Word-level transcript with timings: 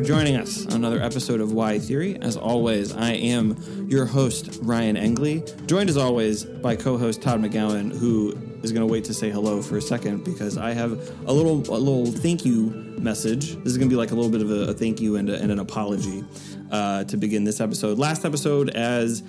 for 0.00 0.06
joining 0.06 0.36
us 0.36 0.66
on 0.66 0.76
another 0.76 1.02
episode 1.02 1.42
of 1.42 1.52
Why 1.52 1.78
Theory. 1.78 2.16
As 2.22 2.34
always, 2.34 2.96
I 2.96 3.12
am 3.12 3.86
your 3.86 4.06
host, 4.06 4.58
Ryan 4.62 4.96
Engley, 4.96 5.44
joined 5.66 5.90
as 5.90 5.98
always 5.98 6.42
by 6.42 6.74
co 6.74 6.96
host 6.96 7.20
Todd 7.20 7.42
McGowan, 7.42 7.92
who 7.92 8.30
is 8.62 8.72
going 8.72 8.86
to 8.86 8.90
wait 8.90 9.04
to 9.04 9.14
say 9.14 9.28
hello 9.28 9.60
for 9.60 9.76
a 9.76 9.82
second 9.82 10.24
because 10.24 10.56
I 10.56 10.72
have 10.72 10.92
a 11.26 11.32
little 11.32 11.58
a 11.68 11.76
little 11.76 12.06
thank 12.06 12.46
you 12.46 12.70
message. 12.98 13.56
This 13.56 13.66
is 13.66 13.76
going 13.76 13.90
to 13.90 13.92
be 13.92 13.98
like 13.98 14.10
a 14.10 14.14
little 14.14 14.30
bit 14.30 14.40
of 14.40 14.50
a, 14.50 14.70
a 14.70 14.72
thank 14.72 15.02
you 15.02 15.16
and, 15.16 15.28
a, 15.28 15.38
and 15.38 15.52
an 15.52 15.58
apology 15.58 16.24
uh, 16.70 17.04
to 17.04 17.18
begin 17.18 17.44
this 17.44 17.60
episode. 17.60 17.98
Last 17.98 18.24
episode, 18.24 18.70
as 18.70 19.22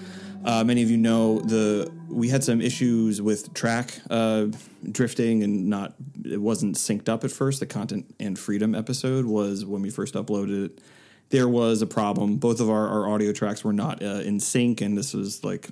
uh, 0.43 0.63
many 0.63 0.81
of 0.83 0.89
you 0.89 0.97
know, 0.97 1.39
the 1.39 1.91
we 2.07 2.29
had 2.29 2.43
some 2.43 2.61
issues 2.61 3.21
with 3.21 3.53
track 3.53 3.99
uh, 4.09 4.47
drifting 4.91 5.43
and 5.43 5.67
not 5.67 5.95
it 6.25 6.41
wasn't 6.41 6.75
synced 6.75 7.09
up 7.09 7.23
at 7.23 7.31
first. 7.31 7.59
The 7.59 7.65
content 7.65 8.13
and 8.19 8.37
freedom 8.37 8.75
episode 8.75 9.25
was 9.25 9.65
when 9.65 9.81
we 9.81 9.89
first 9.89 10.15
uploaded 10.15 10.65
it. 10.65 10.81
There 11.29 11.47
was 11.47 11.81
a 11.81 11.87
problem. 11.87 12.37
Both 12.37 12.59
of 12.59 12.69
our, 12.69 12.87
our 12.87 13.09
audio 13.09 13.31
tracks 13.31 13.63
were 13.63 13.73
not 13.73 14.03
uh, 14.03 14.21
in 14.25 14.39
sync, 14.39 14.81
and 14.81 14.97
this 14.97 15.13
was 15.13 15.43
like 15.43 15.69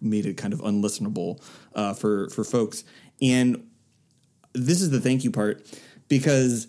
made 0.00 0.26
it 0.26 0.36
kind 0.36 0.52
of 0.52 0.60
unlistenable 0.60 1.42
uh, 1.74 1.94
for 1.94 2.28
for 2.30 2.44
folks. 2.44 2.84
And 3.20 3.68
this 4.52 4.80
is 4.80 4.90
the 4.90 5.00
thank 5.00 5.24
you 5.24 5.30
part 5.30 5.66
because 6.08 6.68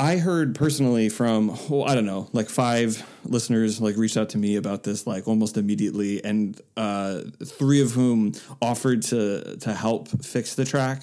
I 0.00 0.16
heard 0.16 0.54
personally 0.54 1.10
from 1.10 1.48
well, 1.68 1.84
I 1.84 1.94
don't 1.94 2.06
know, 2.06 2.26
like 2.32 2.48
five 2.48 3.06
listeners 3.24 3.82
like 3.82 3.98
reached 3.98 4.16
out 4.16 4.30
to 4.30 4.38
me 4.38 4.56
about 4.56 4.82
this 4.82 5.06
like 5.06 5.28
almost 5.28 5.58
immediately, 5.58 6.24
and 6.24 6.58
uh, 6.74 7.20
three 7.44 7.82
of 7.82 7.92
whom 7.92 8.32
offered 8.62 9.02
to 9.02 9.58
to 9.58 9.74
help 9.74 10.08
fix 10.24 10.54
the 10.54 10.64
track. 10.64 11.02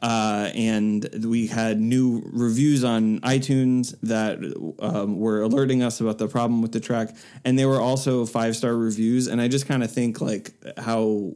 Uh, 0.00 0.50
and 0.54 1.06
we 1.22 1.46
had 1.48 1.78
new 1.78 2.22
reviews 2.32 2.82
on 2.82 3.20
iTunes 3.20 3.94
that 4.02 4.38
um, 4.80 5.20
were 5.20 5.42
alerting 5.42 5.82
us 5.82 6.00
about 6.00 6.16
the 6.16 6.26
problem 6.26 6.62
with 6.62 6.72
the 6.72 6.80
track, 6.80 7.14
and 7.44 7.58
they 7.58 7.66
were 7.66 7.80
also 7.80 8.24
five 8.24 8.56
star 8.56 8.74
reviews. 8.74 9.26
And 9.26 9.38
I 9.38 9.48
just 9.48 9.66
kind 9.66 9.84
of 9.84 9.92
think 9.92 10.22
like 10.22 10.52
how 10.78 11.34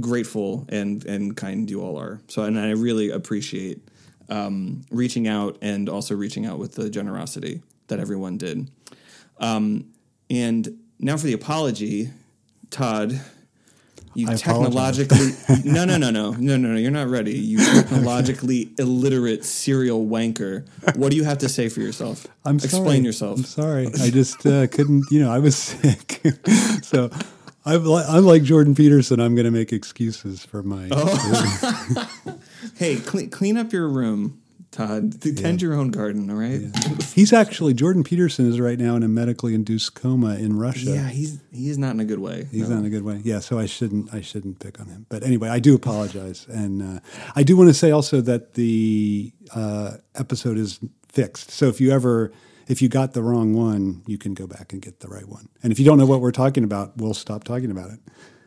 grateful 0.00 0.66
and 0.68 1.04
and 1.06 1.36
kind 1.36 1.70
you 1.70 1.80
all 1.80 1.96
are. 1.96 2.20
So, 2.26 2.42
and 2.42 2.58
I 2.58 2.70
really 2.70 3.10
appreciate 3.10 3.88
um, 4.28 4.82
reaching 4.90 5.26
out 5.26 5.58
and 5.62 5.88
also 5.88 6.14
reaching 6.14 6.46
out 6.46 6.58
with 6.58 6.74
the 6.74 6.90
generosity 6.90 7.62
that 7.88 8.00
everyone 8.00 8.38
did. 8.38 8.70
Um, 9.38 9.92
and 10.30 10.78
now 10.98 11.16
for 11.16 11.26
the 11.26 11.32
apology, 11.32 12.10
Todd. 12.70 13.20
You 14.14 14.28
I 14.28 14.34
technologically 14.34 15.30
no 15.64 15.84
no 15.84 15.96
no 15.96 16.10
no 16.10 16.32
no 16.32 16.56
no 16.56 16.72
no 16.72 16.76
you're 16.76 16.90
not 16.90 17.06
ready. 17.06 17.38
You 17.38 17.58
technologically 17.58 18.70
illiterate 18.76 19.44
serial 19.44 20.04
wanker. 20.04 20.66
What 20.96 21.10
do 21.12 21.16
you 21.16 21.22
have 21.24 21.38
to 21.38 21.48
say 21.48 21.68
for 21.68 21.80
yourself? 21.80 22.26
I'm 22.44 22.56
Explain 22.56 22.84
sorry. 22.84 22.98
yourself. 22.98 23.38
I'm 23.38 23.44
sorry. 23.44 23.86
I 24.00 24.10
just 24.10 24.44
uh, 24.44 24.66
couldn't. 24.66 25.04
You 25.12 25.20
know, 25.20 25.30
I 25.30 25.38
was 25.38 25.56
sick, 25.56 26.20
so 26.82 27.10
I'm 27.64 27.84
li- 27.84 28.04
unlike 28.08 28.42
Jordan 28.44 28.74
Peterson. 28.74 29.20
I'm 29.20 29.34
going 29.34 29.44
to 29.44 29.50
make 29.50 29.72
excuses 29.72 30.44
for 30.44 30.62
my. 30.62 30.88
Oh. 30.90 32.14
Hey, 32.76 32.96
clean, 32.96 33.30
clean 33.30 33.56
up 33.56 33.72
your 33.72 33.88
room, 33.88 34.40
Todd. 34.70 35.20
Tend 35.36 35.60
your 35.62 35.74
own 35.74 35.90
garden, 35.90 36.28
all 36.30 36.36
right? 36.36 36.60
He's 37.12 37.32
actually 37.32 37.72
Jordan 37.74 38.04
Peterson 38.04 38.48
is 38.48 38.60
right 38.60 38.78
now 38.78 38.94
in 38.96 39.02
a 39.02 39.08
medically 39.08 39.54
induced 39.54 39.94
coma 39.94 40.34
in 40.36 40.58
Russia. 40.58 40.90
Yeah, 40.90 41.08
he's 41.08 41.40
he 41.52 41.68
is 41.70 41.78
not 41.78 41.90
in 41.94 42.00
a 42.00 42.04
good 42.04 42.18
way. 42.20 42.46
He's 42.50 42.68
No. 42.68 42.74
not 42.76 42.80
in 42.80 42.86
a 42.86 42.90
good 42.90 43.04
way. 43.04 43.20
Yeah, 43.24 43.40
so 43.40 43.58
I 43.58 43.66
shouldn't 43.66 44.12
I 44.14 44.20
shouldn't 44.20 44.58
pick 44.60 44.78
on 44.80 44.86
him. 44.86 45.06
But 45.08 45.22
anyway, 45.24 45.48
I 45.48 45.58
do 45.60 45.74
apologize, 45.74 46.46
and 46.48 46.82
uh, 46.98 47.00
I 47.34 47.42
do 47.42 47.56
want 47.56 47.68
to 47.70 47.74
say 47.74 47.90
also 47.90 48.20
that 48.22 48.54
the 48.54 49.32
uh, 49.54 49.92
episode 50.14 50.56
is 50.58 50.78
fixed. 51.08 51.50
So 51.50 51.66
if 51.66 51.80
you 51.80 51.90
ever 51.90 52.32
if 52.68 52.82
you 52.82 52.88
got 52.88 53.14
the 53.14 53.22
wrong 53.22 53.54
one, 53.54 54.02
you 54.06 54.18
can 54.18 54.34
go 54.34 54.46
back 54.46 54.72
and 54.72 54.80
get 54.82 55.00
the 55.00 55.08
right 55.08 55.26
one. 55.26 55.48
And 55.62 55.72
if 55.72 55.78
you 55.78 55.84
don't 55.84 55.98
know 55.98 56.06
what 56.06 56.20
we're 56.20 56.30
talking 56.30 56.64
about, 56.64 56.96
we'll 56.96 57.14
stop 57.14 57.44
talking 57.44 57.70
about 57.70 57.90
it. 57.90 58.00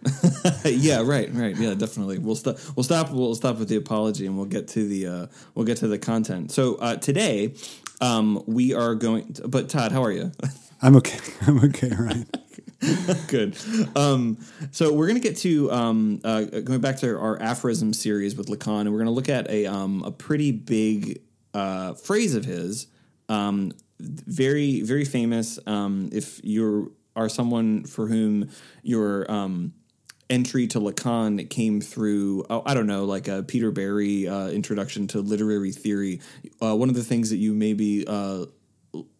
yeah, 0.66 1.02
right, 1.04 1.32
right. 1.34 1.56
Yeah, 1.56 1.74
definitely. 1.76 2.18
We'll 2.18 2.36
stop. 2.36 2.58
We'll 2.76 2.84
stop. 2.84 3.12
We'll 3.12 3.36
stop 3.36 3.58
with 3.60 3.70
the 3.70 3.76
apology, 3.76 4.26
and 4.26 4.36
we'll 4.36 4.48
get 4.48 4.68
to 4.70 4.88
the 4.88 5.08
uh, 5.08 5.28
we'll 5.54 5.66
get 5.66 5.78
to 5.78 5.88
the 5.88 6.00
content. 6.00 6.52
So 6.52 6.76
uh, 6.76 6.96
today, 6.96 7.54
um, 8.00 8.44
we 8.48 8.74
are 8.74 8.96
going. 8.96 9.34
To, 9.34 9.48
but 9.48 9.70
Todd, 9.70 9.92
how 9.92 10.04
are 10.04 10.12
you? 10.12 10.32
I'm 10.82 10.96
okay. 10.98 11.20
I'm 11.48 11.60
okay, 11.66 11.90
Ryan. 11.90 12.28
Good. 13.28 13.56
Um, 13.96 14.40
so 14.72 14.92
we're 14.92 15.08
going 15.08 15.22
to 15.22 15.28
get 15.28 15.38
to 15.38 15.72
um, 15.72 16.20
uh, 16.24 16.42
going 16.42 16.82
back 16.82 16.98
to 16.98 17.20
our 17.20 17.40
aphorism 17.40 17.94
series 17.94 18.36
with 18.36 18.48
Lacan, 18.48 18.82
and 18.82 18.92
we're 18.92 18.98
going 18.98 19.06
to 19.06 19.12
look 19.12 19.30
at 19.30 19.48
a 19.52 19.68
um, 19.68 20.04
a 20.04 20.12
pretty 20.12 20.52
big 20.52 21.22
uh, 21.54 21.94
phrase 21.94 22.34
of 22.34 22.46
his, 22.46 22.88
um, 23.30 23.72
very 24.02 24.82
very 24.82 25.06
famous. 25.06 25.60
Um, 25.66 26.10
if 26.12 26.44
you 26.44 26.96
are 27.16 27.30
someone 27.30 27.84
for 27.84 28.08
whom 28.08 28.50
your 28.84 29.30
um, 29.32 29.74
entry 30.30 30.66
to 30.66 30.80
Lacan 30.80 31.50
came 31.50 31.82
through, 31.82 32.46
oh, 32.50 32.64
I 32.66 32.74
don't 32.74 32.88
know, 32.88 33.04
like 33.04 33.28
a 33.28 33.44
Peter 33.44 33.70
Barry 33.72 34.28
uh, 34.28 34.48
introduction 34.48 35.08
to 35.08 35.20
literary 35.20 35.72
theory. 35.72 36.22
Uh, 36.62 36.76
one 36.76 36.90
of 36.90 36.96
the 36.96 37.04
things 37.04 37.30
that 37.30 37.38
you 37.38 37.54
maybe 37.54 38.08
uh, 38.08 38.46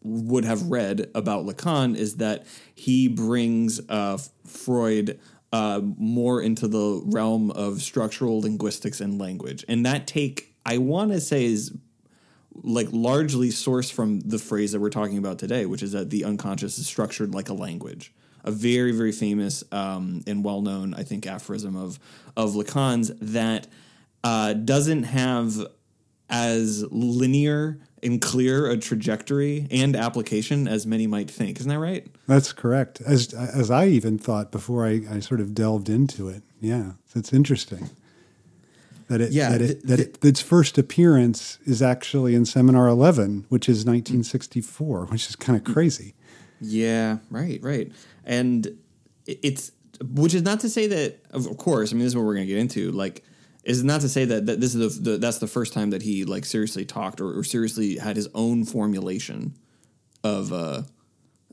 would 0.02 0.46
have 0.46 0.64
read 0.64 1.10
about 1.14 1.46
Lacan 1.46 1.96
is 1.96 2.16
that 2.18 2.46
he 2.74 3.08
brings 3.08 3.82
uh, 3.90 4.18
Freud 4.46 5.20
uh, 5.52 5.82
more 5.98 6.42
into 6.42 6.68
the 6.68 7.02
realm 7.06 7.52
of 7.52 7.82
structural 7.82 8.42
linguistics 8.42 9.02
and 9.02 9.20
language, 9.20 9.66
and 9.68 9.86
that 9.86 10.08
take 10.08 10.56
I 10.66 10.78
want 10.78 11.12
to 11.12 11.20
say 11.20 11.46
is 11.46 11.76
like 12.56 12.88
largely 12.92 13.50
sourced 13.50 13.92
from 13.92 14.20
the 14.22 14.38
phrase 14.38 14.72
that 14.72 14.80
we're 14.80 14.90
talking 14.90 15.18
about 15.18 15.40
today, 15.40 15.66
which 15.66 15.84
is 15.84 15.92
that 15.94 16.10
the 16.10 16.26
unconscious 16.26 16.78
is 16.78 16.88
structured 16.88 17.34
like 17.34 17.50
a 17.50 17.54
language. 17.54 18.14
A 18.44 18.52
very, 18.52 18.92
very 18.92 19.12
famous 19.12 19.64
um, 19.72 20.24
and 20.26 20.44
well 20.44 20.62
known, 20.62 20.96
I 20.96 21.04
think, 21.04 21.28
aphorism 21.28 21.76
of 21.76 22.00
of 22.36 22.54
Lacan's 22.54 23.12
that 23.22 23.68
uh, 24.24 24.54
doesn't 24.54 25.04
have 25.04 25.56
as 26.28 26.84
linear 26.92 27.80
and 28.02 28.20
clear 28.20 28.68
a 28.68 28.78
trajectory 28.78 29.68
and 29.70 29.96
application 29.96 30.68
as 30.68 30.88
many 30.88 31.06
might 31.06 31.30
think. 31.30 31.60
Isn't 31.60 31.70
that 31.70 31.78
right? 31.78 32.08
That's 32.28 32.52
correct. 32.52 33.00
As 33.02 33.32
as 33.34 33.70
I 33.70 33.88
even 33.88 34.18
thought 34.18 34.52
before 34.52 34.88
I, 34.88 35.02
I 35.10 35.20
sort 35.20 35.40
of 35.40 35.54
delved 35.54 35.88
into 35.88 36.28
it. 36.28 36.42
Yeah, 36.60 36.94
it's 37.16 37.32
interesting 37.32 37.92
that 39.12 39.22
it 39.22 39.32
Yeah, 39.32 39.50
that 39.50 39.58
th- 39.60 39.72
it 39.72 39.88
that 39.88 40.00
it, 40.00 40.26
its 40.26 40.42
first 40.42 40.78
appearance 40.78 41.60
is 41.66 41.82
actually 41.82 42.34
in 42.34 42.46
Seminar 42.46 42.88
11, 42.88 43.46
which 43.50 43.68
is 43.68 43.86
1964, 43.86 45.06
which 45.08 45.30
is 45.30 45.36
kind 45.36 45.58
of 45.58 45.74
crazy. 45.74 46.16
Yeah, 46.62 47.18
right, 47.30 47.60
right. 47.62 47.92
And 48.24 48.78
it's 49.26 49.72
which 50.02 50.34
is 50.34 50.44
not 50.44 50.62
to 50.62 50.70
say 50.70 50.88
that 50.88 51.20
of 51.32 51.58
course, 51.58 51.92
I 51.92 51.96
mean 51.96 52.04
this 52.04 52.14
is 52.14 52.16
what 52.16 52.26
we're 52.26 52.36
going 52.36 52.48
to 52.48 52.54
get 52.54 52.60
into 52.60 52.92
like 52.92 53.24
is 53.64 53.84
not 53.84 54.02
to 54.02 54.10
say 54.10 54.26
that, 54.26 54.48
that 54.48 54.60
this 54.60 54.74
is 54.74 55.00
the, 55.02 55.12
the 55.12 55.18
that's 55.18 55.40
the 55.40 55.48
first 55.48 55.74
time 55.74 55.92
that 55.92 56.02
he 56.02 56.26
like 56.26 56.46
seriously 56.46 56.86
talked 56.86 57.22
or, 57.22 57.38
or 57.38 57.44
seriously 57.44 57.98
had 57.98 58.16
his 58.16 58.30
own 58.34 58.64
formulation 58.66 59.54
of 60.24 60.54
uh 60.54 60.84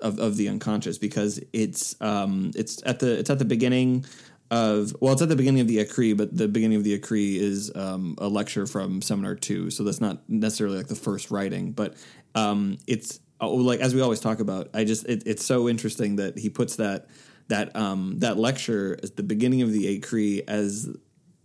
of, 0.01 0.19
of 0.21 0.37
the 0.37 0.49
unconscious 0.49 0.97
because 0.97 1.41
it's 1.53 2.01
um 2.01 2.53
it's 2.55 2.83
at 2.87 3.01
the 3.01 3.19
it's 3.19 3.31
at 3.31 3.39
the 3.39 3.45
beginning 3.45 4.05
of 4.51 4.97
well 5.01 5.13
it's 5.13 5.21
at 5.21 5.29
the 5.29 5.37
beginning 5.37 5.61
of 5.61 5.69
the 5.69 5.79
Écrits 5.79 6.17
but 6.17 6.35
the 6.37 6.49
beginning 6.49 6.77
of 6.77 6.85
the 6.85 6.99
Écrits 6.99 7.37
is 7.37 7.75
um, 7.75 8.15
a 8.19 8.29
lecture 8.29 8.67
from 8.67 9.03
seminar 9.03 9.35
2 9.35 9.71
so 9.71 9.85
that's 9.85 10.01
not 10.01 10.29
necessarily 10.29 10.79
like 10.79 10.89
the 10.89 10.95
first 10.95 11.31
writing 11.31 11.73
but 11.73 11.95
um 12.35 12.79
it's 12.87 13.21
oh, 13.41 13.55
like 13.55 13.81
as 13.81 13.95
we 13.95 14.01
always 14.01 14.21
talk 14.21 14.41
about 14.41 14.69
I 14.73 14.85
just 14.85 15.07
it, 15.07 15.25
it's 15.27 15.45
so 15.45 15.69
interesting 15.69 16.17
that 16.17 16.39
he 16.39 16.49
puts 16.49 16.77
that 16.77 17.09
that 17.49 17.77
um 17.77 18.19
that 18.21 18.39
lecture 18.39 18.99
at 19.03 19.17
the 19.17 19.23
beginning 19.23 19.63
of 19.63 19.73
the 19.73 19.99
Écrits 19.99 20.45
as 20.49 20.89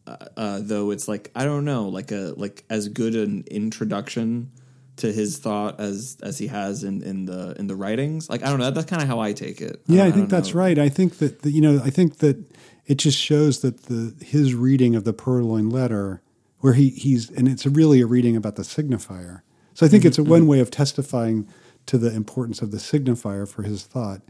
uh, 0.06 0.18
uh, 0.36 0.60
though 0.62 0.92
it's 0.92 1.08
like 1.08 1.32
I 1.36 1.46
don't 1.46 1.66
know, 1.66 1.88
like 1.88 2.12
a 2.12 2.34
like 2.36 2.66
as 2.70 2.90
good 2.90 3.16
an 3.16 3.46
introduction 3.50 4.52
to 4.98 5.12
his 5.12 5.40
thought 5.40 5.80
as 5.80 6.18
as 6.22 6.38
he 6.38 6.48
has 6.48 6.84
in 6.84 7.02
in 7.04 7.26
the 7.26 7.56
in 7.58 7.68
the 7.68 7.76
writings. 7.76 8.30
Like 8.30 8.44
I 8.44 8.50
don't 8.50 8.60
know, 8.60 8.70
that's 8.72 8.90
kind 8.90 9.02
of 9.02 9.08
how 9.08 9.20
I 9.20 9.34
take 9.34 9.62
it. 9.62 9.82
Yeah, 9.88 10.02
I, 10.02 10.06
don't 10.06 10.14
think 10.14 10.30
that's 10.30 10.54
know. 10.54 10.60
right. 10.60 10.78
I 10.78 10.90
think 10.90 11.20
that 11.20 11.42
the, 11.44 11.52
you 11.52 11.62
know, 11.62 11.82
I 11.84 11.90
think 11.90 12.18
that 12.18 12.46
it 12.86 12.96
just 12.96 13.18
shows 13.18 13.62
that 13.62 13.84
the 13.84 14.14
his 14.24 14.54
reading 14.54 14.96
of 14.96 15.04
the 15.04 15.14
Purloin 15.14 15.70
letter, 15.70 16.22
where 16.60 16.74
he 16.74 16.90
he's 16.90 17.30
and 17.30 17.48
it's 17.48 17.66
really 17.66 18.02
a 18.02 18.08
reading 18.08 18.36
about 18.36 18.56
the 18.56 18.64
signifier. 18.64 19.42
So 19.74 19.86
I 19.86 19.90
think 19.90 20.06
it's 20.06 20.18
a 20.18 20.22
mm-hmm. 20.22 20.32
one 20.32 20.48
way 20.48 20.60
of 20.60 20.70
testifying 20.70 21.48
to 21.88 21.98
the 21.98 22.14
importance 22.14 22.62
of 22.62 22.72
the 22.72 22.78
signifier 22.78 23.48
for 23.48 23.64
his 23.64 23.84
thought. 23.84 24.22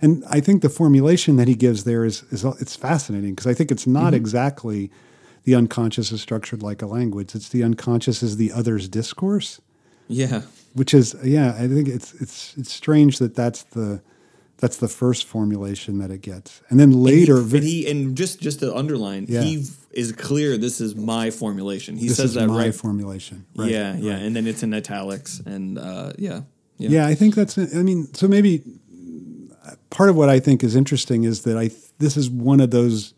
And 0.00 0.24
I 0.30 0.40
think 0.40 0.62
the 0.62 0.68
formulation 0.68 1.36
that 1.36 1.48
he 1.48 1.54
gives 1.54 1.84
there 1.84 2.04
is 2.04 2.22
is 2.30 2.44
it's 2.44 2.76
fascinating 2.76 3.34
because 3.34 3.46
I 3.46 3.54
think 3.54 3.70
it's 3.70 3.86
not 3.86 4.08
mm-hmm. 4.08 4.14
exactly 4.14 4.90
the 5.44 5.54
unconscious 5.54 6.12
is 6.12 6.22
structured 6.22 6.62
like 6.62 6.82
a 6.82 6.86
language. 6.86 7.34
It's 7.34 7.48
the 7.48 7.64
unconscious 7.64 8.22
is 8.22 8.36
the 8.36 8.52
other's 8.52 8.88
discourse 8.88 9.60
Yeah, 10.08 10.42
which 10.74 10.94
is 10.94 11.14
yeah 11.22 11.54
i 11.58 11.68
think 11.68 11.88
it's 11.88 12.14
it's 12.14 12.56
it's 12.56 12.72
strange 12.72 13.18
that 13.18 13.34
that's 13.34 13.62
the 13.64 14.02
that's 14.62 14.76
the 14.78 14.88
first 14.88 15.26
formulation 15.26 15.98
that 15.98 16.10
it 16.10 16.22
gets 16.22 16.62
and 16.70 16.78
then 16.80 16.92
later 16.92 17.38
and 17.38 17.50
he, 17.50 17.56
and 17.58 17.64
he 17.66 17.90
and 17.90 18.16
just 18.16 18.40
just 18.40 18.60
to 18.60 18.74
underline, 18.74 19.26
Yeah. 19.28 19.42
he 19.42 19.66
is 19.90 20.12
clear. 20.12 20.56
This 20.56 20.80
is 20.80 20.94
my 20.94 21.30
formulation. 21.30 21.96
He 21.96 22.08
this 22.08 22.16
says 22.16 22.30
is 22.30 22.34
that 22.34 22.46
my 22.48 22.66
right. 22.66 22.74
formulation 22.74 23.44
right 23.56 23.70
yeah, 23.70 23.96
yeah, 23.96 24.16
and 24.16 24.34
then 24.34 24.46
it's 24.46 24.62
in 24.62 24.72
italics, 24.72 25.40
and 25.44 25.78
uh, 25.78 26.12
yeah, 26.16 26.42
Yeah. 26.78 27.06
I 27.06 27.14
think 27.14 27.34
that's. 27.34 27.58
I 27.58 27.82
mean, 27.82 28.14
so 28.14 28.28
maybe 28.28 28.62
part 29.90 30.08
of 30.10 30.16
what 30.16 30.28
I 30.28 30.40
think 30.40 30.64
is 30.64 30.74
interesting 30.74 31.24
is 31.24 31.42
that 31.42 31.58
I 31.58 31.70
this 31.98 32.16
is 32.16 32.30
one 32.30 32.60
of 32.60 32.70
those 32.70 33.14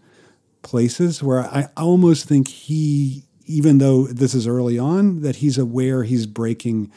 places 0.63 1.23
where 1.23 1.41
I 1.41 1.69
almost 1.77 2.27
think 2.27 2.49
he, 2.49 3.25
even 3.47 3.79
though 3.79 4.07
this 4.07 4.35
is 4.35 4.47
early 4.47 4.79
on, 4.79 5.21
that 5.23 5.37
he's 5.37 5.59
aware 5.59 6.03
he's 6.05 6.27
breaking, 6.27 6.91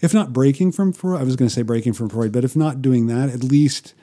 if 0.00 0.14
not 0.14 0.32
breaking 0.32 0.72
from 0.72 0.92
Freud. 0.92 1.20
I 1.20 1.24
was 1.24 1.36
going 1.36 1.48
to 1.48 1.54
say 1.54 1.62
breaking 1.62 1.92
from 1.92 2.08
Freud, 2.08 2.32
but 2.32 2.44
if 2.44 2.56
not 2.56 2.82
doing 2.82 3.06
that, 3.06 3.28
at 3.28 3.44
least 3.44 3.94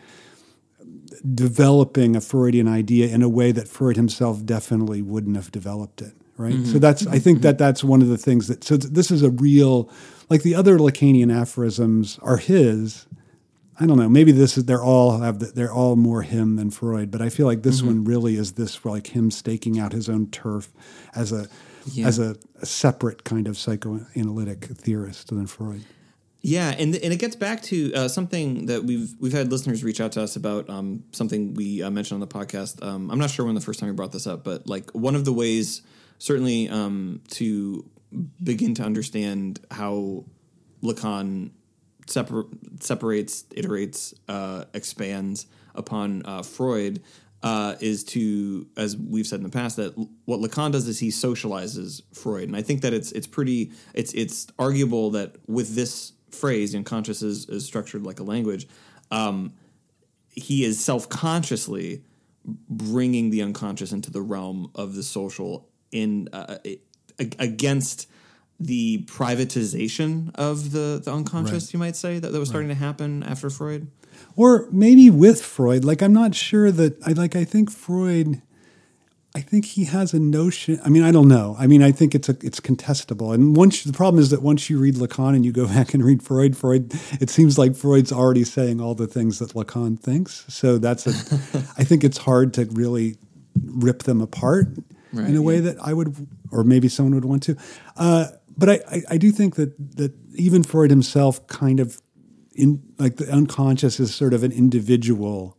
developing 1.34 2.16
a 2.16 2.22
Freudian 2.22 2.68
idea 2.68 3.08
in 3.08 3.22
a 3.22 3.30
way 3.30 3.52
that 3.52 3.68
Freud 3.68 3.96
himself 3.96 4.46
definitely 4.46 5.02
wouldn't 5.02 5.36
have 5.36 5.52
developed 5.52 6.02
it. 6.02 6.14
Right. 6.38 6.54
Mm-hmm. 6.54 6.72
So 6.72 6.80
that's 6.80 7.08
I 7.08 7.18
think 7.18 7.42
that 7.42 7.58
that's 7.58 7.84
one 7.84 8.04
of 8.04 8.10
the 8.10 8.18
things 8.18 8.48
that 8.48 8.64
so 8.64 8.78
this 8.78 9.10
is 9.10 9.24
a 9.24 9.32
real 9.32 9.90
like 10.30 10.44
the 10.44 10.54
other 10.54 10.78
Lacanian 10.78 11.36
aphorisms 11.36 12.20
are 12.22 12.38
his. 12.38 13.08
I 13.80 13.86
don't 13.88 13.98
know. 13.98 14.10
Maybe 14.10 14.32
this 14.32 14.56
is 14.56 14.66
they're 14.66 14.84
all 14.84 15.20
have 15.20 15.40
the, 15.40 15.48
they're 15.48 15.74
all 15.74 15.96
more 15.96 16.22
him 16.22 16.56
than 16.56 16.70
Freud, 16.70 17.10
but 17.10 17.24
I 17.24 17.30
feel 17.30 17.48
like 17.48 17.64
this 17.64 17.78
mm-hmm. 17.78 17.88
one 17.88 18.04
really 18.04 18.36
is 18.36 18.54
this 18.54 18.86
like 18.86 19.16
him 19.16 19.32
staking 19.32 19.80
out 19.80 19.94
his 19.94 20.10
own 20.10 20.28
turf 20.30 20.72
as 21.16 21.32
a 21.32 21.48
yeah. 21.94 22.08
as 22.08 22.20
a, 22.20 22.36
a, 22.62 22.66
separate 22.66 23.24
kind 23.24 23.48
of 23.48 23.58
psychoanalytic 23.58 24.66
theorist 24.66 25.30
than 25.30 25.48
Freud. 25.48 25.84
Yeah, 26.42 26.70
and 26.70 26.96
and 26.96 27.12
it 27.12 27.18
gets 27.18 27.36
back 27.36 27.62
to 27.64 27.94
uh, 27.94 28.08
something 28.08 28.68
that 28.68 28.84
we've 28.84 29.14
we've 29.20 29.34
had 29.34 29.52
listeners 29.52 29.84
reach 29.84 30.00
out 30.00 30.14
to 30.14 30.24
us 30.24 30.36
about 30.36 30.70
um, 30.70 31.04
something 31.12 31.56
we 31.56 31.82
uh, 31.82 31.90
mentioned 31.90 32.22
on 32.22 32.28
the 32.28 32.34
podcast. 32.34 32.84
Um, 32.86 33.10
I'm 33.12 33.20
not 33.20 33.32
sure 33.32 33.46
when 33.46 33.56
the 33.56 33.62
first 33.62 33.80
time 33.80 33.90
we 33.90 33.96
brought 33.96 34.12
this 34.12 34.28
up, 34.28 34.44
but 34.44 34.68
like 34.68 34.92
one 34.92 35.16
of 35.16 35.26
the 35.26 35.34
ways, 35.34 35.82
certainly, 36.20 36.70
um, 36.70 37.22
to 37.32 37.90
begin 38.42 38.76
to 38.76 38.84
understand 38.84 39.60
how 39.72 40.26
Lacan 40.84 41.52
separ- 42.08 42.48
separates, 42.80 43.44
iterates, 43.56 44.14
uh, 44.28 44.66
expands 44.74 45.48
upon 45.76 46.22
uh, 46.26 46.44
Freud 46.44 47.02
uh, 47.44 47.76
is 47.80 48.04
to, 48.04 48.68
as 48.78 48.98
we've 48.98 49.28
said 49.28 49.40
in 49.40 49.44
the 49.44 49.50
past, 49.50 49.78
that 49.78 49.94
what 50.26 50.40
Lacan 50.40 50.72
does 50.72 50.88
is 50.88 51.00
he 51.00 51.10
socializes 51.10 52.02
Freud, 52.14 52.48
and 52.48 52.56
I 52.56 52.62
think 52.62 52.82
that 52.82 52.94
it's 52.94 53.12
it's 53.12 53.28
pretty 53.28 53.72
it's 53.94 54.14
it's 54.14 54.48
arguable 54.58 55.12
that 55.12 55.36
with 55.48 55.76
this 55.76 56.14
phrase, 56.32 56.76
unconscious 56.76 57.22
is, 57.22 57.48
is 57.50 57.66
structured 57.66 58.04
like 58.04 58.20
a 58.20 58.24
language. 58.24 58.68
Um, 59.12 59.54
he 60.30 60.66
is 60.66 60.84
self 60.84 61.10
consciously 61.10 62.04
bringing 62.70 63.30
the 63.30 63.42
unconscious 63.42 63.92
into 63.92 64.10
the 64.10 64.22
realm 64.22 64.72
of 64.76 64.96
the 64.96 65.04
social 65.04 65.70
in 65.92 66.30
uh, 66.34 66.58
against 67.20 68.08
the 68.60 69.04
privatization 69.06 70.34
of 70.36 70.72
the, 70.72 71.02
the 71.04 71.12
unconscious, 71.12 71.66
right. 71.66 71.74
you 71.74 71.80
might 71.80 71.96
say, 71.96 72.20
that, 72.20 72.32
that 72.32 72.40
was 72.40 72.50
starting 72.50 72.70
right. 72.70 72.78
to 72.78 72.84
happen 72.84 73.24
after 73.24 73.50
Freud? 73.50 73.88
Or 74.36 74.68
maybe 74.72 75.10
with 75.10 75.42
Freud. 75.42 75.84
Like, 75.84 76.02
I'm 76.02 76.14
not 76.14 76.36
sure 76.36 76.72
that, 76.72 77.02
I 77.06 77.14
like, 77.14 77.36
I 77.36 77.44
think 77.44 77.72
Freud, 77.72 78.42
I 79.36 79.42
think 79.42 79.66
he 79.66 79.86
has 79.86 80.14
a 80.14 80.20
notion. 80.20 80.80
I 80.84 80.90
mean, 80.90 81.04
I 81.04 81.12
don't 81.12 81.28
know. 81.28 81.56
I 81.60 81.68
mean, 81.68 81.84
I 81.84 81.92
think 81.92 82.16
it's 82.16 82.28
a, 82.28 82.36
it's 82.42 82.60
contestable. 82.60 83.34
And 83.34 83.56
once, 83.56 83.84
the 83.84 83.94
problem 83.94 84.20
is 84.20 84.32
that 84.32 84.42
once 84.42 84.70
you 84.70 84.80
read 84.80 84.96
Lacan 84.96 85.36
and 85.36 85.46
you 85.46 85.52
go 85.52 85.68
back 85.78 85.94
and 85.94 86.04
read 86.04 86.24
Freud, 86.24 86.58
Freud, 86.58 86.92
it 87.22 87.30
seems 87.30 87.58
like 87.58 87.76
Freud's 87.76 88.12
already 88.12 88.44
saying 88.44 88.82
all 88.82 88.96
the 88.96 89.08
things 89.08 89.40
that 89.40 89.50
Lacan 89.50 90.00
thinks. 90.00 90.44
So 90.48 90.78
that's 90.78 91.06
a, 91.06 91.12
I 91.78 91.84
think 91.84 92.04
it's 92.04 92.18
hard 92.18 92.54
to 92.56 92.66
really 92.66 93.18
rip 93.64 94.04
them 94.04 94.22
apart. 94.22 94.70
Right, 95.14 95.30
in 95.30 95.38
a 95.38 95.42
way 95.42 95.56
yeah. 95.56 95.72
that 95.72 95.78
I 95.82 95.94
would, 95.94 96.28
or 96.52 96.66
maybe 96.66 96.90
someone 96.90 97.16
would 97.16 97.24
want 97.24 97.44
to. 97.44 97.56
Uh, 97.96 98.28
but 98.58 98.70
I, 98.70 98.80
I, 98.92 99.02
I, 99.12 99.18
do 99.18 99.32
think 99.32 99.56
that 99.56 99.98
that 99.98 100.14
even 100.36 100.64
Freud 100.64 100.90
himself 100.90 101.48
kind 101.48 101.80
of 101.80 102.02
in 102.58 102.82
like 102.98 103.18
the 103.18 103.32
unconscious 103.32 104.00
is 104.00 104.14
sort 104.14 104.34
of 104.34 104.44
an 104.44 104.52
individual 104.52 105.58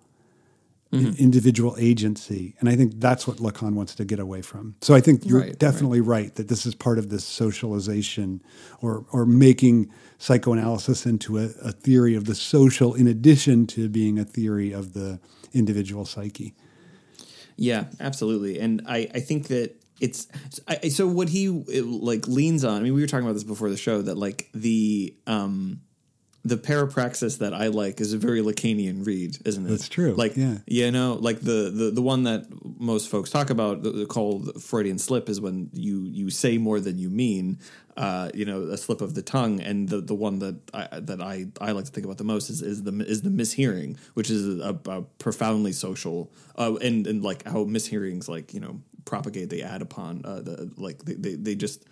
mm-hmm. 0.93 1.23
individual 1.23 1.77
agency. 1.79 2.55
And 2.61 2.69
I 2.69 2.77
think 2.77 2.95
that's 2.97 3.27
what 3.27 3.39
Lacan 3.39 3.75
wants 3.75 3.95
to 3.97 4.05
get 4.05 4.19
away 4.19 4.43
from. 4.43 4.75
So 4.81 4.95
I 4.95 5.01
think 5.01 5.25
you're 5.25 5.41
right, 5.41 5.59
definitely 5.59 6.01
right. 6.01 6.25
right. 6.25 6.35
that 6.37 6.49
this 6.49 6.67
is 6.67 6.75
part 6.75 6.99
of 6.99 7.11
this 7.11 7.25
socialization 7.25 8.43
or 8.81 9.05
or 9.13 9.27
making 9.27 9.91
psychoanalysis 10.19 11.07
into 11.07 11.39
a, 11.39 11.51
a 11.63 11.73
theory 11.73 12.15
of 12.15 12.25
the 12.25 12.35
social 12.35 12.95
in 12.95 13.07
addition 13.07 13.67
to 13.69 13.89
being 13.89 14.19
a 14.19 14.25
theory 14.25 14.73
of 14.73 14.93
the 14.93 15.21
individual 15.53 16.05
psyche. 16.05 16.55
Yeah, 17.57 17.85
absolutely. 17.99 18.61
And 18.61 18.83
I, 18.87 19.09
I 19.15 19.21
think 19.21 19.49
that 19.49 19.75
it's 20.01 20.29
I, 20.69 20.89
so 20.89 21.09
what 21.09 21.29
he 21.29 21.49
like 21.49 22.29
leans 22.29 22.65
on. 22.65 22.79
I 22.79 22.83
mean, 22.83 22.95
we 22.95 23.01
were 23.01 23.07
talking 23.07 23.27
about 23.27 23.35
this 23.35 23.45
before 23.45 23.69
the 23.69 23.77
show 23.77 24.01
that 24.03 24.17
like 24.17 24.49
the 24.55 25.15
um 25.27 25.81
the 26.45 26.57
parapraxis 26.57 27.39
that 27.39 27.53
I 27.53 27.67
like 27.67 28.01
is 28.01 28.13
a 28.13 28.19
very 28.19 28.41
Lacanian 28.41 29.05
read, 29.05 29.39
isn't 29.45 29.67
it? 29.67 29.69
That's 29.69 29.89
true. 29.89 30.15
Like, 30.15 30.37
yeah, 30.37 30.59
you 30.67 30.91
know, 30.91 31.15
like 31.15 31.41
the 31.41 31.71
the, 31.71 31.91
the 31.91 32.03
one 32.03 32.25
that 32.25 32.47
most 32.63 33.09
folks 33.09 33.31
talk 33.31 33.51
about, 33.51 33.83
the, 33.83 33.91
the 33.91 34.07
called 34.07 34.63
Freudian 34.63 34.99
slip, 34.99 35.29
is 35.29 35.41
when 35.41 35.71
you 35.73 36.05
you 36.05 36.31
say 36.31 36.59
more 36.59 36.81
than 36.81 36.99
you 36.99 37.11
mean. 37.11 37.59
Uh, 37.97 38.31
you 38.33 38.45
know, 38.45 38.63
a 38.63 38.77
slip 38.77 39.01
of 39.01 39.15
the 39.15 39.23
tongue, 39.23 39.61
and 39.61 39.89
the, 39.89 40.01
the 40.01 40.15
one 40.15 40.39
that 40.39 40.57
I 40.73 41.01
that 41.01 41.21
I, 41.21 41.47
I 41.61 41.73
like 41.73 41.85
to 41.87 41.91
think 41.91 42.05
about 42.05 42.19
the 42.19 42.23
most 42.23 42.49
is, 42.49 42.63
is 42.63 42.85
the 42.85 42.93
is 43.05 43.23
the 43.23 43.29
mishearing, 43.29 43.99
which 44.15 44.31
is 44.31 44.61
a, 44.61 44.79
a 44.87 45.03
profoundly 45.03 45.73
social, 45.73 46.31
uh, 46.57 46.77
and 46.77 47.09
and 47.09 47.25
like 47.25 47.45
how 47.45 47.65
mishearings 47.65 48.29
like 48.29 48.55
you 48.55 48.61
know 48.61 48.81
propagate, 49.05 49.51
they 49.51 49.63
add 49.63 49.83
upon 49.83 50.23
uh, 50.25 50.41
the 50.41 50.71
like 50.77 50.99
they, 51.05 51.15
they, 51.15 51.35
they 51.35 51.55
just 51.57 51.85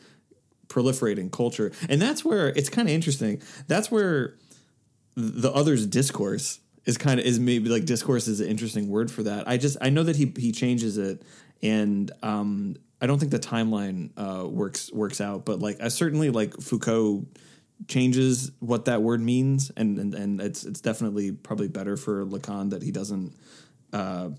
proliferate 0.68 1.18
in 1.18 1.30
culture, 1.30 1.72
and 1.88 2.00
that's 2.00 2.24
where 2.24 2.48
it's 2.48 2.68
kind 2.68 2.88
of 2.88 2.94
interesting. 2.94 3.42
That's 3.66 3.90
where 3.90 4.36
the 5.16 5.52
others 5.52 5.86
discourse 5.86 6.60
is 6.84 6.96
kind 6.96 7.18
of 7.18 7.26
is 7.26 7.40
maybe 7.40 7.68
like 7.68 7.84
discourse 7.84 8.28
is 8.28 8.40
an 8.40 8.48
interesting 8.48 8.88
word 8.88 9.10
for 9.10 9.24
that. 9.24 9.48
I 9.48 9.56
just 9.56 9.76
I 9.80 9.90
know 9.90 10.04
that 10.04 10.16
he 10.16 10.32
he 10.36 10.52
changes 10.52 10.98
it, 10.98 11.22
and 11.62 12.10
um, 12.22 12.76
I 13.00 13.06
don't 13.06 13.18
think 13.18 13.32
the 13.32 13.38
timeline 13.38 14.10
uh, 14.16 14.46
works 14.48 14.92
works 14.92 15.20
out, 15.20 15.44
but 15.44 15.58
like 15.58 15.80
I 15.80 15.88
certainly 15.88 16.30
like 16.30 16.54
Foucault 16.60 17.26
changes 17.88 18.52
what 18.60 18.86
that 18.86 19.02
word 19.02 19.20
means, 19.20 19.70
and 19.76 19.98
and, 19.98 20.14
and 20.14 20.40
it's 20.40 20.64
it's 20.64 20.80
definitely 20.80 21.32
probably 21.32 21.68
better 21.68 21.96
for 21.96 22.24
Lacan 22.24 22.70
that 22.70 22.82
he 22.82 22.90
doesn't. 22.90 23.34
Uh, 23.92 24.30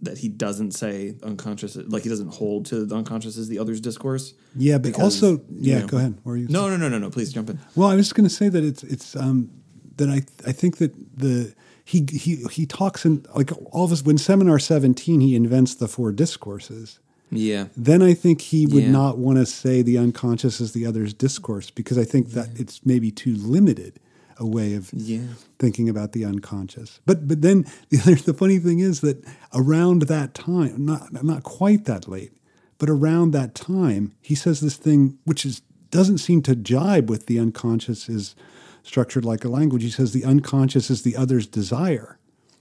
that 0.00 0.18
he 0.18 0.28
doesn't 0.28 0.72
say 0.72 1.14
unconscious, 1.22 1.76
like 1.76 2.02
he 2.02 2.08
doesn't 2.08 2.34
hold 2.34 2.66
to 2.66 2.84
the 2.84 2.94
unconscious 2.94 3.36
as 3.36 3.48
the 3.48 3.58
other's 3.58 3.80
discourse. 3.80 4.34
Yeah, 4.56 4.78
but 4.78 4.92
because, 4.92 5.22
also, 5.22 5.42
yeah, 5.50 5.76
you 5.76 5.80
know, 5.80 5.86
go 5.86 5.96
ahead. 5.98 6.18
Where 6.22 6.34
are 6.34 6.38
you? 6.38 6.48
No, 6.48 6.68
no, 6.68 6.76
no, 6.76 6.88
no, 6.88 6.98
no. 6.98 7.10
Please 7.10 7.32
jump 7.32 7.50
in. 7.50 7.58
Well, 7.74 7.88
I 7.88 7.94
was 7.94 8.06
just 8.06 8.14
going 8.14 8.28
to 8.28 8.34
say 8.34 8.48
that 8.48 8.64
it's 8.64 8.82
it's 8.82 9.16
um, 9.16 9.50
that 9.96 10.08
I 10.08 10.22
I 10.46 10.52
think 10.52 10.78
that 10.78 10.92
the 11.16 11.54
he 11.84 12.06
he 12.10 12.44
he 12.50 12.66
talks 12.66 13.04
in 13.04 13.24
like 13.34 13.50
all 13.72 13.84
of 13.84 13.92
us 13.92 14.02
when 14.02 14.18
seminar 14.18 14.58
seventeen 14.58 15.20
he 15.20 15.34
invents 15.34 15.74
the 15.74 15.88
four 15.88 16.12
discourses. 16.12 16.98
Yeah. 17.30 17.66
Then 17.76 18.02
I 18.02 18.14
think 18.14 18.40
he 18.40 18.66
would 18.66 18.84
yeah. 18.84 18.90
not 18.90 19.18
want 19.18 19.38
to 19.38 19.46
say 19.46 19.82
the 19.82 19.98
unconscious 19.98 20.60
is 20.60 20.72
the 20.72 20.86
other's 20.86 21.12
discourse 21.12 21.70
because 21.70 21.98
I 21.98 22.04
think 22.04 22.28
that 22.30 22.48
yeah. 22.48 22.60
it's 22.60 22.86
maybe 22.86 23.10
too 23.10 23.34
limited 23.34 23.98
a 24.38 24.46
way 24.46 24.74
of 24.74 24.90
yeah. 24.92 25.20
thinking 25.58 25.88
about 25.88 26.12
the 26.12 26.24
unconscious. 26.24 27.00
But 27.06 27.28
but 27.28 27.42
then 27.42 27.66
the 27.90 28.00
other, 28.00 28.14
the 28.14 28.34
funny 28.34 28.58
thing 28.58 28.80
is 28.80 29.00
that 29.00 29.24
around 29.52 30.02
that 30.02 30.34
time, 30.34 30.84
not 30.84 31.24
not 31.24 31.42
quite 31.42 31.84
that 31.84 32.08
late, 32.08 32.32
but 32.78 32.90
around 32.90 33.32
that 33.32 33.54
time, 33.54 34.12
he 34.20 34.34
says 34.34 34.60
this 34.60 34.76
thing 34.76 35.18
which 35.24 35.44
is 35.44 35.62
doesn't 35.90 36.18
seem 36.18 36.42
to 36.42 36.56
jibe 36.56 37.08
with 37.08 37.26
the 37.26 37.38
unconscious 37.38 38.08
is 38.08 38.34
structured 38.82 39.24
like 39.24 39.44
a 39.44 39.48
language. 39.48 39.82
He 39.82 39.90
says 39.90 40.12
the 40.12 40.24
unconscious 40.24 40.90
is 40.90 41.02
the 41.02 41.16
other's 41.16 41.46
desire. 41.46 42.18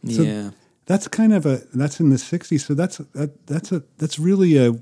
So 0.09 0.21
yeah. 0.21 0.51
That's 0.85 1.07
kind 1.07 1.33
of 1.33 1.45
a 1.45 1.61
that's 1.73 1.99
in 1.99 2.09
the 2.09 2.17
60s. 2.17 2.59
So 2.59 2.73
that's 2.73 2.97
that 2.97 3.47
that's 3.47 3.71
a 3.71 3.83
that's 3.97 4.19
really 4.19 4.57
a 4.57 4.73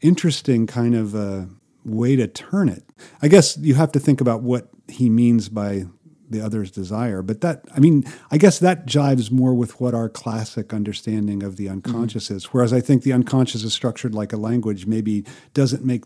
interesting 0.00 0.66
kind 0.66 0.94
of 0.94 1.14
a 1.14 1.48
way 1.84 2.16
to 2.16 2.26
turn 2.26 2.68
it. 2.68 2.84
I 3.22 3.28
guess 3.28 3.56
you 3.56 3.74
have 3.74 3.92
to 3.92 4.00
think 4.00 4.20
about 4.20 4.42
what 4.42 4.68
he 4.88 5.08
means 5.08 5.48
by 5.48 5.86
the 6.32 6.40
other's 6.40 6.70
desire. 6.70 7.22
But 7.22 7.40
that, 7.40 7.64
I 7.74 7.80
mean, 7.80 8.04
I 8.30 8.38
guess 8.38 8.58
that 8.58 8.86
jives 8.86 9.30
more 9.30 9.54
with 9.54 9.80
what 9.80 9.94
our 9.94 10.08
classic 10.08 10.72
understanding 10.74 11.42
of 11.42 11.56
the 11.56 11.68
unconscious 11.68 12.26
mm-hmm. 12.26 12.36
is. 12.36 12.44
Whereas 12.46 12.72
I 12.72 12.80
think 12.80 13.02
the 13.02 13.12
unconscious 13.12 13.64
is 13.64 13.72
structured 13.72 14.14
like 14.14 14.32
a 14.32 14.36
language, 14.36 14.86
maybe 14.86 15.24
doesn't 15.54 15.84
make, 15.84 16.04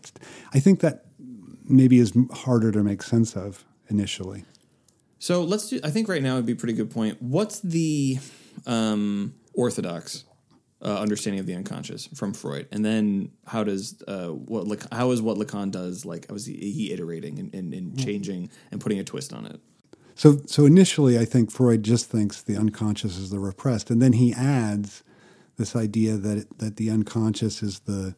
I 0.53 0.59
think 0.59 0.81
that 0.81 1.05
maybe 1.65 1.99
is 1.99 2.13
harder 2.31 2.71
to 2.71 2.83
make 2.83 3.01
sense 3.01 3.35
of 3.35 3.65
initially. 3.89 4.45
So 5.19 5.43
let's 5.43 5.69
do, 5.69 5.79
I 5.83 5.89
think 5.89 6.07
right 6.07 6.21
now 6.21 6.35
would 6.35 6.45
be 6.45 6.53
a 6.53 6.57
pretty 6.57 6.73
good 6.73 6.91
point. 6.91 7.21
What's 7.21 7.59
the 7.61 8.19
um, 8.65 9.33
orthodox 9.53 10.25
uh, 10.81 10.99
understanding 10.99 11.39
of 11.39 11.45
the 11.45 11.55
unconscious 11.55 12.07
from 12.07 12.33
Freud, 12.33 12.67
and 12.71 12.85
then 12.85 13.31
how 13.45 13.63
does 13.63 14.01
uh, 14.07 14.27
what 14.27 14.85
how 14.91 15.11
is 15.11 15.21
what 15.21 15.37
Lacan 15.37 15.71
does 15.71 16.05
like? 16.05 16.29
How 16.29 16.35
is 16.35 16.45
he, 16.45 16.53
he 16.71 16.93
iterating 16.93 17.39
and, 17.39 17.53
and, 17.53 17.73
and, 17.73 17.99
changing 17.99 18.51
and 18.71 18.79
putting 18.79 18.99
a 18.99 19.03
twist 19.03 19.33
on 19.33 19.47
it? 19.47 19.59
So, 20.17 20.39
so 20.47 20.65
initially, 20.65 21.19
I 21.19 21.25
think 21.25 21.51
Freud 21.51 21.83
just 21.83 22.09
thinks 22.09 22.41
the 22.41 22.57
unconscious 22.57 23.17
is 23.17 23.29
the 23.29 23.39
repressed, 23.39 23.91
and 23.91 24.01
then 24.01 24.13
he 24.13 24.33
adds 24.33 25.03
this 25.57 25.75
idea 25.75 26.17
that 26.17 26.39
it, 26.39 26.57
that 26.57 26.77
the 26.77 26.89
unconscious 26.89 27.61
is 27.61 27.79
the 27.81 28.15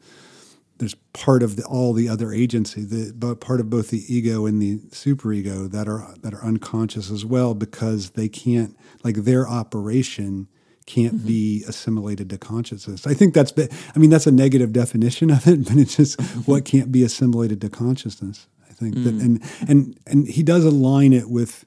there's 0.77 0.95
part 1.11 1.43
of 1.43 1.57
the, 1.57 1.63
all 1.65 1.91
the 1.91 2.07
other 2.07 2.31
agency, 2.31 2.85
the 2.85 3.11
but 3.13 3.41
part 3.41 3.59
of 3.59 3.69
both 3.69 3.89
the 3.89 4.01
ego 4.07 4.45
and 4.45 4.61
the 4.61 4.77
superego 4.91 5.69
that 5.69 5.89
are 5.89 6.15
that 6.21 6.33
are 6.33 6.41
unconscious 6.41 7.11
as 7.11 7.25
well 7.25 7.53
because 7.53 8.11
they 8.11 8.29
can't 8.29 8.77
like 9.03 9.15
their 9.17 9.45
operation 9.45 10.47
can't 10.85 11.15
mm-hmm. 11.15 11.27
be 11.27 11.65
assimilated 11.67 12.29
to 12.29 12.37
consciousness. 12.37 13.05
I 13.05 13.13
think 13.13 13.33
that's 13.33 13.51
I 13.93 13.99
mean 13.99 14.09
that's 14.09 14.25
a 14.25 14.31
negative 14.31 14.71
definition 14.71 15.29
of 15.31 15.45
it, 15.49 15.63
but 15.65 15.75
it's 15.75 15.97
just 15.97 16.17
mm-hmm. 16.17 16.49
what 16.49 16.63
can't 16.63 16.93
be 16.93 17.03
assimilated 17.03 17.59
to 17.59 17.69
consciousness. 17.69 18.47
I 18.69 18.73
think 18.73 18.95
mm. 18.95 19.03
that 19.03 19.13
and 19.15 19.69
and 19.69 19.99
and 20.07 20.27
he 20.29 20.43
does 20.43 20.63
align 20.63 21.11
it 21.11 21.29
with 21.29 21.65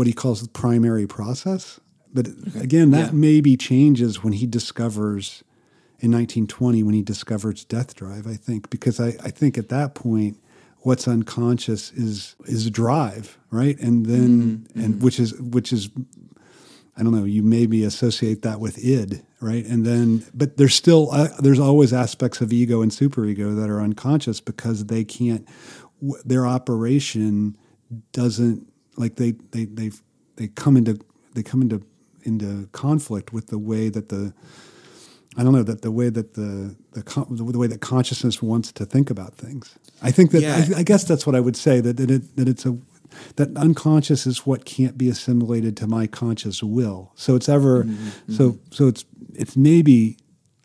what 0.00 0.06
he 0.06 0.14
calls 0.14 0.40
the 0.40 0.48
primary 0.48 1.06
process. 1.06 1.78
But 2.10 2.26
again, 2.58 2.90
that 2.92 3.08
yeah. 3.08 3.10
maybe 3.12 3.54
changes 3.54 4.24
when 4.24 4.32
he 4.32 4.46
discovers 4.46 5.44
in 5.98 6.10
1920 6.10 6.82
when 6.84 6.94
he 6.94 7.02
discovers 7.02 7.66
death 7.66 7.94
drive, 7.94 8.26
I 8.26 8.32
think, 8.32 8.70
because 8.70 8.98
I, 8.98 9.08
I 9.22 9.28
think 9.28 9.58
at 9.58 9.68
that 9.68 9.94
point, 9.94 10.38
what's 10.78 11.06
unconscious 11.06 11.92
is 11.92 12.34
is 12.46 12.70
drive, 12.70 13.36
right? 13.50 13.78
And 13.78 14.06
then 14.06 14.28
mm-hmm. 14.30 14.80
and 14.80 14.94
mm-hmm. 14.94 15.04
which 15.04 15.20
is 15.20 15.38
which 15.38 15.70
is 15.70 15.90
I 16.96 17.02
don't 17.02 17.12
know, 17.12 17.24
you 17.24 17.42
maybe 17.42 17.84
associate 17.84 18.40
that 18.40 18.58
with 18.58 18.82
id, 18.82 19.20
right? 19.42 19.66
And 19.66 19.84
then 19.84 20.24
but 20.32 20.56
there's 20.56 20.74
still 20.74 21.10
uh, 21.12 21.28
there's 21.40 21.60
always 21.60 21.92
aspects 21.92 22.40
of 22.40 22.54
ego 22.54 22.80
and 22.80 22.90
superego 22.90 23.54
that 23.54 23.68
are 23.68 23.82
unconscious 23.82 24.40
because 24.40 24.86
they 24.86 25.04
can't 25.04 25.46
w- 26.00 26.22
their 26.24 26.46
operation 26.46 27.58
doesn't 28.12 28.69
like 28.96 29.16
they 29.16 29.32
they 29.52 29.64
they 29.64 29.90
they 30.36 30.48
come 30.48 30.76
into 30.76 30.98
they 31.34 31.42
come 31.42 31.62
into 31.62 31.82
into 32.22 32.68
conflict 32.72 33.32
with 33.32 33.48
the 33.48 33.58
way 33.58 33.88
that 33.88 34.08
the 34.08 34.32
I 35.36 35.42
don't 35.42 35.52
know 35.52 35.62
that 35.62 35.82
the 35.82 35.92
way 35.92 36.08
that 36.10 36.34
the 36.34 36.76
the, 36.92 37.02
the 37.34 37.58
way 37.58 37.66
that 37.66 37.80
consciousness 37.80 38.42
wants 38.42 38.72
to 38.72 38.84
think 38.84 39.10
about 39.10 39.34
things. 39.34 39.78
I 40.02 40.10
think 40.10 40.32
that 40.32 40.42
yeah. 40.42 40.64
I, 40.76 40.80
I, 40.80 40.82
guess 40.82 41.04
that's 41.04 41.26
what 41.26 41.36
I 41.36 41.40
would 41.40 41.56
say 41.56 41.80
that 41.80 41.96
that, 41.98 42.10
it, 42.10 42.36
that 42.36 42.48
it's 42.48 42.66
a 42.66 42.76
that 43.36 43.56
unconscious 43.56 44.26
is 44.26 44.46
what 44.46 44.64
can't 44.64 44.96
be 44.98 45.08
assimilated 45.08 45.76
to 45.78 45.86
my 45.86 46.06
conscious 46.06 46.62
will. 46.62 47.12
So 47.14 47.36
it's 47.36 47.48
ever 47.48 47.84
mm-hmm. 47.84 47.94
mm-hmm. 47.94 48.32
so 48.32 48.58
so 48.70 48.88
it's 48.88 49.04
it's 49.34 49.56
maybe 49.56 50.16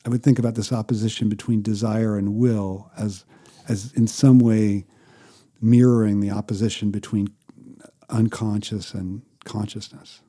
I 0.05 0.10
would 0.10 0.24
think 0.24 0.39
about 0.39 0.55
this 0.55 0.72
opposition 0.72 1.29
between 1.29 1.62
desire 1.62 2.17
and 2.17 2.36
will 2.36 2.91
as 2.98 3.25
as 3.67 3.94
in 3.94 4.08
some 4.08 4.39
way 4.39 4.86
mirroring 5.62 6.20
the 6.20 6.32
opposition 6.32 6.91
between 6.91 7.29
unconscious 8.09 8.93
and 8.93 9.21
consciousness. 9.43 10.21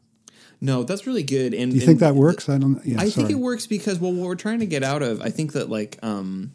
No, 0.61 0.85
that's 0.85 1.07
really 1.07 1.23
good. 1.23 1.53
And 1.55 1.71
do 1.71 1.79
you 1.79 1.85
think 1.85 2.01
that 2.01 2.15
works? 2.15 2.49
I 2.49 2.59
don't. 2.59 2.85
Yeah, 2.85 2.97
I 3.01 3.09
sorry. 3.09 3.11
think 3.11 3.31
it 3.31 3.43
works 3.43 3.67
because 3.67 3.99
well, 3.99 4.13
what 4.13 4.27
we're 4.27 4.35
trying 4.37 4.61
to 4.61 4.67
get 4.67 4.83
out 4.83 5.03
of, 5.03 5.21
I 5.21 5.31
think 5.31 5.53
that 5.53 5.69
like, 5.69 5.99
um, 6.03 6.53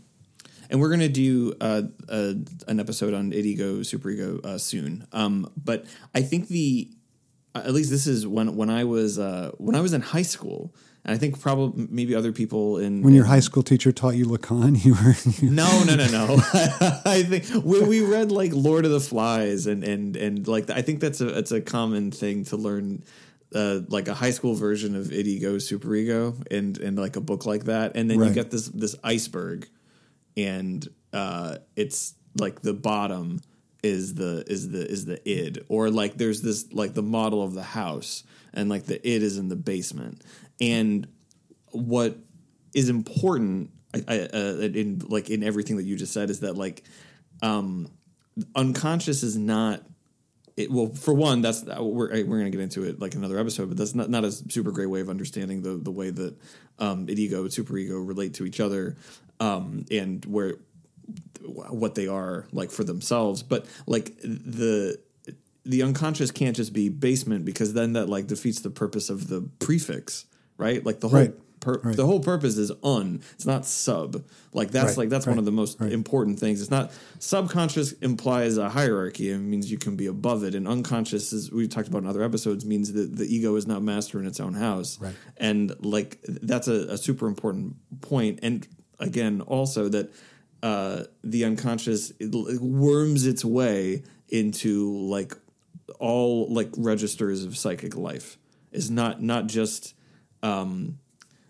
and 0.70 0.80
we're 0.82 0.90
gonna 0.90 1.10
do 1.10 1.54
uh, 1.62 1.84
uh, 2.10 2.34
an 2.68 2.80
episode 2.80 3.14
on 3.14 3.32
id-ego, 3.32 3.80
superego 3.80 4.44
uh, 4.44 4.58
soon. 4.58 5.08
Um, 5.12 5.52
but 5.56 5.86
I 6.16 6.22
think 6.22 6.48
the 6.48 6.90
at 7.56 7.74
least 7.74 7.90
this 7.90 8.08
is 8.08 8.26
when 8.26 8.56
when 8.56 8.70
I 8.70 8.84
was 8.84 9.20
uh, 9.20 9.52
when 9.58 9.76
I 9.76 9.82
was 9.82 9.94
in 9.94 10.02
high 10.02 10.22
school. 10.22 10.74
And 11.04 11.16
I 11.16 11.18
think 11.18 11.42
probably 11.42 11.88
maybe 11.90 12.14
other 12.14 12.32
people 12.32 12.78
in 12.78 13.02
when 13.02 13.16
your 13.16 13.26
high 13.26 13.40
school 13.40 13.64
teacher 13.64 13.92
taught 13.92 14.16
you 14.16 14.28
Lacan, 14.28 14.84
you 14.86 14.94
were 14.94 15.16
no, 15.52 15.84
no, 15.84 15.96
no, 15.96 16.08
no. 16.08 16.36
I 17.06 17.24
think 17.24 17.48
when 17.66 17.88
we 17.88 18.06
read 18.06 18.32
like 18.32 18.52
Lord 18.54 18.86
of 18.86 18.92
the 18.92 19.00
Flies 19.00 19.66
and 19.66 19.84
and 19.84 20.16
and 20.16 20.48
like 20.48 20.70
I 20.70 20.84
think 20.84 21.00
that's 21.00 21.20
a 21.20 21.40
it's 21.40 21.52
a 21.52 21.60
common 21.60 22.12
thing 22.12 22.46
to 22.46 22.56
learn 22.56 23.04
uh, 23.56 23.80
like 23.88 24.08
a 24.08 24.14
high 24.14 24.32
school 24.32 24.54
version 24.54 24.96
of 24.96 25.12
id 25.12 25.28
ego 25.28 25.58
super 25.58 25.94
ego 25.96 26.36
and 26.50 26.78
and 26.78 26.98
like 26.98 27.16
a 27.16 27.22
book 27.22 27.46
like 27.46 27.66
that 27.66 27.94
and 27.96 28.10
then 28.10 28.20
right. 28.20 28.30
you 28.30 28.34
get 28.34 28.52
this 28.52 28.68
this 28.70 28.96
iceberg 29.04 29.68
and 30.38 30.88
uh, 31.14 31.58
it's 31.76 32.14
like 32.38 32.62
the 32.62 32.74
bottom 32.74 33.42
is 33.84 34.16
the 34.16 34.44
is 34.48 34.70
the 34.70 34.90
is 34.90 35.06
the 35.06 35.30
id. 35.30 35.66
Or 35.68 35.90
like 35.90 36.16
there's 36.16 36.42
this 36.42 36.72
like 36.72 36.94
the 36.94 37.02
model 37.02 37.44
of 37.44 37.54
the 37.54 37.64
house 37.64 38.24
and 38.54 38.70
like 38.70 38.86
the 38.86 38.96
id 39.08 39.24
is 39.24 39.38
in 39.38 39.50
the 39.50 39.56
basement. 39.56 40.22
And 40.60 41.08
what 41.72 42.18
is 42.74 42.90
important 42.90 43.72
I, 43.94 44.04
I, 44.08 44.20
uh, 44.20 44.58
in 44.62 45.02
like 45.08 45.30
in 45.30 45.44
everything 45.44 45.78
that 45.78 45.84
you 45.84 45.96
just 45.96 46.14
said 46.14 46.30
is 46.30 46.42
that 46.42 46.58
like 46.58 46.84
um 47.42 47.92
unconscious 48.56 49.24
is 49.24 49.36
not 49.36 49.84
it, 50.58 50.72
well, 50.72 50.88
for 50.88 51.14
one, 51.14 51.42
that's 51.42 51.64
we're 51.64 52.10
we're 52.10 52.24
going 52.24 52.46
to 52.46 52.52
get 52.52 52.60
into 52.60 52.84
it 52.84 53.00
like 53.00 53.16
another 53.16 53.40
episode, 53.40 53.70
but 53.70 53.78
that's 53.78 53.96
not 53.96 54.10
not 54.10 54.24
a 54.24 54.32
super 54.32 54.72
great 54.72 54.88
way 54.88 55.02
of 55.02 55.10
understanding 55.10 55.62
the 55.62 55.78
the 55.78 55.92
way 55.92 56.10
that 56.10 56.36
um, 56.80 57.08
id-ego 57.08 57.42
and 57.42 57.50
superego 57.50 58.06
relate 58.06 58.34
to 58.36 58.46
each 58.46 58.60
other, 58.60 58.98
um, 59.40 59.86
and 59.90 60.26
where 60.26 60.56
what 61.44 61.96
they 61.96 62.08
are 62.08 62.48
like 62.52 62.72
for 62.72 62.84
themselves. 62.84 63.44
But 63.44 63.66
like 63.88 64.16
the 64.22 65.00
the 65.64 65.84
unconscious 65.84 66.32
can't 66.32 66.56
just 66.56 66.74
be 66.74 66.90
basement 66.90 67.46
because 67.46 67.74
then 67.74 67.94
that 67.94 68.10
like 68.10 68.28
defeats 68.28 68.62
the 68.62 68.70
purpose 68.70 69.10
of 69.10 69.28
the 69.28 69.42
prefix, 69.60 70.26
right? 70.58 70.86
Like 70.86 71.00
the 71.00 71.10
whole 71.10 71.20
right. 71.20 71.34
Per, 71.60 71.78
right. 71.78 71.96
The 71.96 72.08
whole 72.08 72.20
purpose 72.20 72.58
is 72.58 72.72
un. 72.84 73.22
It's 73.36 73.46
not 73.46 73.68
sub. 73.68 74.24
Like 74.52 74.72
that's 74.72 74.90
right. 74.90 74.98
like 74.98 75.10
that's 75.10 75.28
right. 75.28 75.34
one 75.34 75.38
of 75.38 75.46
the 75.46 75.52
most 75.52 75.80
important 75.80 76.40
things. 76.40 76.60
It's 76.60 76.72
not 76.72 76.92
subconscious 77.20 77.92
implies 77.92 78.58
a 78.58 78.68
hierarchy. 78.68 79.30
It 79.30 79.38
means 79.38 79.72
you 79.72 79.78
can 79.78 79.96
be 79.96 80.08
above 80.08 80.44
it, 80.44 80.56
and 80.56 80.68
unconscious 80.68 81.32
is 81.32 81.52
we 81.52 81.68
talked 81.68 81.88
about 81.88 82.00
in 82.00 82.08
other 82.08 82.24
episodes 82.24 82.66
means 82.66 82.92
that 82.94 83.16
the 83.16 83.26
ego 83.26 83.56
is 83.58 83.68
not 83.68 83.84
master 83.84 84.20
in 84.20 84.26
its 84.26 84.40
own 84.40 84.56
house. 84.56 85.00
Right. 85.00 85.14
And 85.38 85.76
like 85.86 86.18
that's 86.24 86.68
a, 86.68 86.94
a 86.94 86.98
super 86.98 87.28
important 87.28 87.76
point. 88.02 88.40
And 88.42 88.68
again, 89.00 89.42
also 89.42 89.88
that 89.90 90.12
uh, 90.64 91.04
the 91.24 91.46
unconscious 91.46 92.12
it 92.20 92.32
worms 92.62 93.26
its 93.26 93.44
way 93.44 94.04
into 94.30 94.96
like 94.98 95.34
all 96.00 96.52
like 96.54 96.70
registers 96.78 97.44
of 97.44 97.58
psychic 97.58 97.96
life. 97.96 98.38
Is 98.72 98.90
not 98.90 99.22
not 99.22 99.48
just 99.48 99.96
um, 100.44 101.00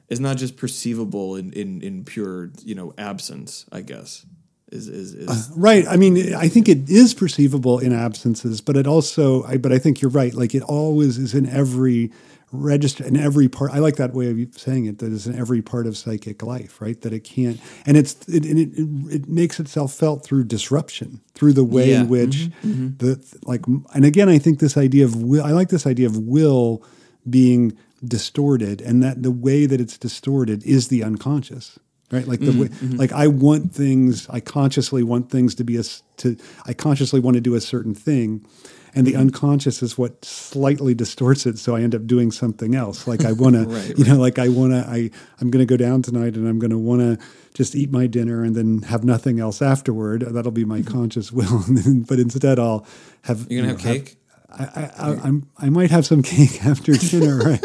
is 0.10 0.20
not 0.20 0.38
just 0.38 0.58
perceivable 0.58 1.36
in, 1.36 1.54
in, 1.54 1.82
in 1.82 2.04
pure 2.04 2.52
you 2.64 2.74
know 2.74 2.94
absence. 2.98 3.66
I 3.72 3.82
guess 3.82 4.26
is 4.72 4.88
is, 4.88 5.14
is 5.14 5.30
uh, 5.30 5.54
right. 5.56 5.86
I 5.88 5.98
mean, 5.98 6.34
I 6.34 6.48
think 6.48 6.70
it 6.70 6.90
is 6.90 7.14
perceivable 7.14 7.80
in 7.80 7.94
absences, 7.94 8.62
but 8.62 8.78
it 8.78 8.88
also. 8.88 9.44
I, 9.44 9.58
but 9.58 9.72
I 9.72 9.78
think 9.78 10.02
you're 10.02 10.12
right. 10.12 10.34
Like 10.34 10.56
it 10.56 10.64
always 10.64 11.18
is 11.18 11.34
in 11.34 11.48
every 11.48 12.12
register 12.52 13.04
in 13.04 13.18
every 13.18 13.48
part. 13.48 13.72
I 13.72 13.80
like 13.80 13.96
that 13.96 14.14
way 14.14 14.30
of 14.30 14.58
saying 14.58 14.86
it. 14.86 15.00
That 15.00 15.12
is 15.12 15.28
in 15.28 15.38
every 15.38 15.62
part 15.62 15.88
of 15.88 15.98
psychic 15.98 16.44
life, 16.44 16.82
right? 16.82 17.00
That 17.02 17.14
it 17.14 17.24
can't, 17.24 17.60
and 17.86 17.98
it's 17.98 18.16
it 18.28 18.46
it, 18.46 18.58
it, 18.58 18.88
it 19.14 19.28
makes 19.28 19.60
itself 19.60 19.94
felt 19.94 20.24
through 20.24 20.46
disruption, 20.46 21.22
through 21.34 21.54
the 21.54 21.64
way 21.64 21.92
yeah. 21.92 22.02
in 22.02 22.10
which 22.10 22.38
mm-hmm, 22.38 22.72
mm-hmm. 22.72 22.98
the 22.98 23.40
like. 23.44 23.66
And 23.94 24.06
again, 24.06 24.30
I 24.30 24.38
think 24.38 24.60
this 24.60 24.78
idea 24.78 25.06
of 25.06 25.22
will. 25.22 25.44
I 25.44 25.52
like 25.52 25.70
this 25.70 25.88
idea 25.88 26.08
of 26.08 26.18
will 26.18 26.84
being 27.30 27.78
distorted 28.04 28.82
and 28.82 29.04
that 29.04 29.22
the 29.22 29.32
way 29.32 29.66
that 29.66 29.80
it's 29.80 29.98
distorted 29.98 30.64
is 30.64 30.88
the 30.88 31.04
unconscious 31.04 31.78
right 32.12 32.28
like 32.28 32.40
the 32.40 32.48
mm-hmm, 32.48 32.62
way 32.62 32.68
mm-hmm. 32.68 32.98
like 32.98 33.12
i 33.12 33.28
want 33.28 33.74
things 33.74 34.28
i 34.30 34.40
consciously 34.40 35.04
want 35.04 35.30
things 35.30 35.56
to 35.56 35.64
be 35.64 35.78
a 35.78 35.84
to 36.18 36.38
i 36.66 36.74
consciously 36.74 37.20
want 37.20 37.36
to 37.36 37.42
do 37.42 37.56
a 37.56 37.62
certain 37.62 37.96
thing 37.96 38.46
and 38.94 39.08
the 39.08 39.12
mm-hmm. 39.12 39.22
unconscious 39.22 39.82
is 39.82 39.98
what 39.98 40.24
slightly 40.26 40.94
distorts 40.94 41.46
it 41.46 41.58
so 41.58 41.76
i 41.76 41.82
end 41.82 41.96
up 41.96 42.06
doing 42.06 42.32
something 42.32 42.76
else 42.76 43.08
like 43.08 43.26
i 43.26 43.32
want 43.32 43.56
right, 43.68 43.96
to 43.96 43.98
you 43.98 44.04
know 44.04 44.18
like 44.18 44.40
i 44.40 44.48
want 44.48 44.72
to 44.72 44.86
i 44.88 45.10
i'm 45.40 45.50
going 45.50 45.66
to 45.66 45.70
go 45.70 45.78
down 45.78 46.02
tonight 46.02 46.36
and 46.36 46.48
i'm 46.48 46.60
going 46.60 46.72
to 46.72 46.78
want 46.78 47.02
to 47.02 47.26
just 47.54 47.76
eat 47.76 47.92
my 47.92 48.08
dinner 48.08 48.44
and 48.44 48.56
then 48.56 48.82
have 48.84 49.04
nothing 49.04 49.40
else 49.40 49.62
afterward 49.62 50.22
that'll 50.22 50.52
be 50.52 50.66
my 50.66 50.80
mm-hmm. 50.80 50.92
conscious 50.92 51.32
will 51.32 51.64
but 52.08 52.20
instead 52.20 52.60
i'll 52.60 52.86
have 53.24 53.48
you're 53.50 53.64
going 53.64 53.76
to 53.76 53.84
have 53.84 53.96
cake 53.96 54.18
I, 54.54 54.92
I, 54.98 55.08
I'm, 55.24 55.50
I 55.58 55.70
might 55.70 55.92
have 55.92 56.06
some 56.06 56.22
cake 56.22 56.64
after 56.66 56.94
dinner. 56.94 57.38
Right? 57.38 57.64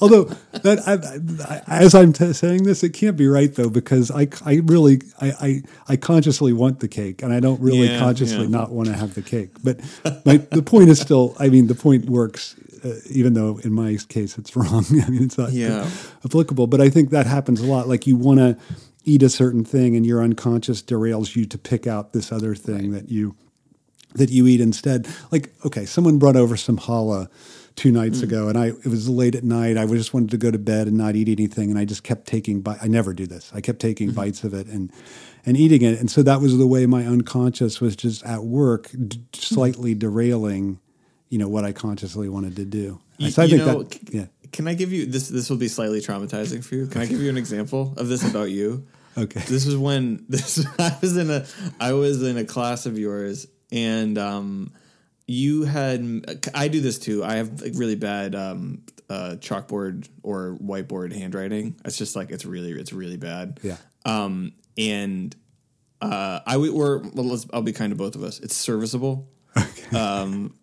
Although 0.00 0.24
that, 0.62 0.82
I, 0.86 1.72
I, 1.72 1.82
as 1.82 1.94
I'm 1.94 2.12
t- 2.12 2.32
saying 2.32 2.64
this, 2.64 2.82
it 2.82 2.90
can't 2.90 3.16
be 3.16 3.26
right 3.26 3.54
though 3.54 3.70
because 3.70 4.10
I, 4.10 4.28
I 4.44 4.60
really 4.64 5.02
I, 5.20 5.32
I, 5.40 5.62
I 5.88 5.96
consciously 5.96 6.52
want 6.52 6.80
the 6.80 6.88
cake 6.88 7.22
and 7.22 7.32
I 7.32 7.40
don't 7.40 7.60
really 7.60 7.88
yeah, 7.88 7.98
consciously 7.98 8.44
yeah. 8.44 8.48
not 8.48 8.72
want 8.72 8.88
to 8.88 8.94
have 8.94 9.14
the 9.14 9.22
cake. 9.22 9.50
But 9.62 9.80
my, 10.24 10.38
the 10.38 10.62
point 10.62 10.88
is 10.88 11.00
still, 11.00 11.36
I 11.38 11.48
mean, 11.48 11.66
the 11.66 11.74
point 11.74 12.06
works, 12.06 12.56
uh, 12.84 12.94
even 13.10 13.34
though 13.34 13.58
in 13.58 13.72
my 13.72 13.96
case 14.08 14.38
it's 14.38 14.56
wrong. 14.56 14.84
I 14.90 15.08
mean, 15.10 15.24
it's 15.24 15.38
not 15.38 15.52
yeah. 15.52 15.88
applicable. 16.24 16.66
But 16.66 16.80
I 16.80 16.88
think 16.90 17.10
that 17.10 17.26
happens 17.26 17.60
a 17.60 17.66
lot. 17.66 17.88
Like 17.88 18.06
you 18.06 18.16
want 18.16 18.40
to 18.40 18.56
eat 19.04 19.22
a 19.22 19.28
certain 19.28 19.64
thing 19.64 19.96
and 19.96 20.06
your 20.06 20.22
unconscious 20.22 20.82
derails 20.82 21.36
you 21.36 21.44
to 21.44 21.58
pick 21.58 21.86
out 21.86 22.12
this 22.12 22.32
other 22.32 22.54
thing 22.54 22.92
right. 22.92 23.02
that 23.02 23.10
you 23.10 23.36
that 24.14 24.30
you 24.30 24.46
eat 24.46 24.60
instead. 24.60 25.08
Like, 25.30 25.52
okay, 25.64 25.84
someone 25.84 26.18
brought 26.18 26.36
over 26.36 26.56
some 26.56 26.78
challah 26.78 27.28
two 27.76 27.90
nights 27.90 28.20
mm. 28.20 28.24
ago, 28.24 28.48
and 28.48 28.56
I 28.56 28.68
it 28.68 28.86
was 28.86 29.08
late 29.08 29.34
at 29.34 29.44
night. 29.44 29.76
I 29.76 29.86
just 29.86 30.14
wanted 30.14 30.30
to 30.30 30.38
go 30.38 30.50
to 30.50 30.58
bed 30.58 30.86
and 30.86 30.96
not 30.96 31.16
eat 31.16 31.28
anything, 31.28 31.70
and 31.70 31.78
I 31.78 31.84
just 31.84 32.02
kept 32.02 32.26
taking. 32.26 32.60
Bi- 32.60 32.78
I 32.80 32.88
never 32.88 33.12
do 33.12 33.26
this. 33.26 33.50
I 33.54 33.60
kept 33.60 33.80
taking 33.80 34.08
mm-hmm. 34.08 34.16
bites 34.16 34.44
of 34.44 34.54
it 34.54 34.66
and 34.66 34.92
and 35.46 35.56
eating 35.56 35.82
it, 35.82 35.98
and 36.00 36.10
so 36.10 36.22
that 36.22 36.40
was 36.40 36.56
the 36.56 36.66
way 36.66 36.86
my 36.86 37.04
unconscious 37.04 37.80
was 37.80 37.96
just 37.96 38.24
at 38.24 38.44
work, 38.44 38.90
d- 38.92 39.20
slightly 39.32 39.94
derailing, 39.94 40.80
you 41.28 41.38
know, 41.38 41.48
what 41.48 41.64
I 41.64 41.72
consciously 41.72 42.28
wanted 42.28 42.56
to 42.56 42.64
do. 42.64 43.00
You, 43.18 43.30
so 43.30 43.42
I 43.42 43.48
think 43.48 43.58
know, 43.64 43.82
that, 43.82 44.14
yeah. 44.14 44.26
Can 44.52 44.68
I 44.68 44.74
give 44.74 44.92
you 44.92 45.06
this? 45.06 45.28
This 45.28 45.50
will 45.50 45.56
be 45.56 45.68
slightly 45.68 46.00
traumatizing 46.00 46.64
for 46.64 46.76
you. 46.76 46.86
Can 46.86 47.02
I 47.02 47.06
give 47.06 47.20
you 47.20 47.28
an 47.28 47.36
example 47.36 47.94
of 47.96 48.08
this 48.08 48.28
about 48.28 48.50
you? 48.50 48.86
Okay. 49.16 49.38
This 49.46 49.64
was 49.64 49.76
when 49.76 50.24
this 50.28 50.66
I 50.76 50.98
was 51.00 51.16
in 51.16 51.30
a 51.30 51.46
I 51.78 51.92
was 51.92 52.20
in 52.24 52.36
a 52.36 52.44
class 52.44 52.84
of 52.84 52.98
yours, 52.98 53.46
and 53.72 54.18
um, 54.18 54.72
you 55.26 55.64
had 55.64 56.40
I 56.54 56.68
do 56.68 56.80
this 56.80 56.98
too. 56.98 57.24
I 57.24 57.36
have 57.36 57.62
like 57.62 57.72
really 57.74 57.96
bad 57.96 58.34
um, 58.34 58.82
uh, 59.08 59.36
chalkboard 59.38 60.08
or 60.22 60.56
whiteboard 60.62 61.14
handwriting. 61.14 61.76
It's 61.84 61.96
just 61.96 62.16
like 62.16 62.30
it's 62.30 62.44
really 62.44 62.72
it's 62.72 62.92
really 62.92 63.16
bad. 63.16 63.60
Yeah. 63.62 63.76
Um, 64.04 64.52
and 64.76 65.34
uh, 66.00 66.40
I 66.46 66.56
would 66.56 66.70
or 66.70 66.98
well, 67.14 67.26
let's 67.26 67.46
I'll 67.52 67.62
be 67.62 67.72
kind 67.72 67.90
to 67.90 67.96
both 67.96 68.14
of 68.14 68.22
us. 68.22 68.40
It's 68.40 68.56
serviceable. 68.56 69.28
Um, 69.92 70.54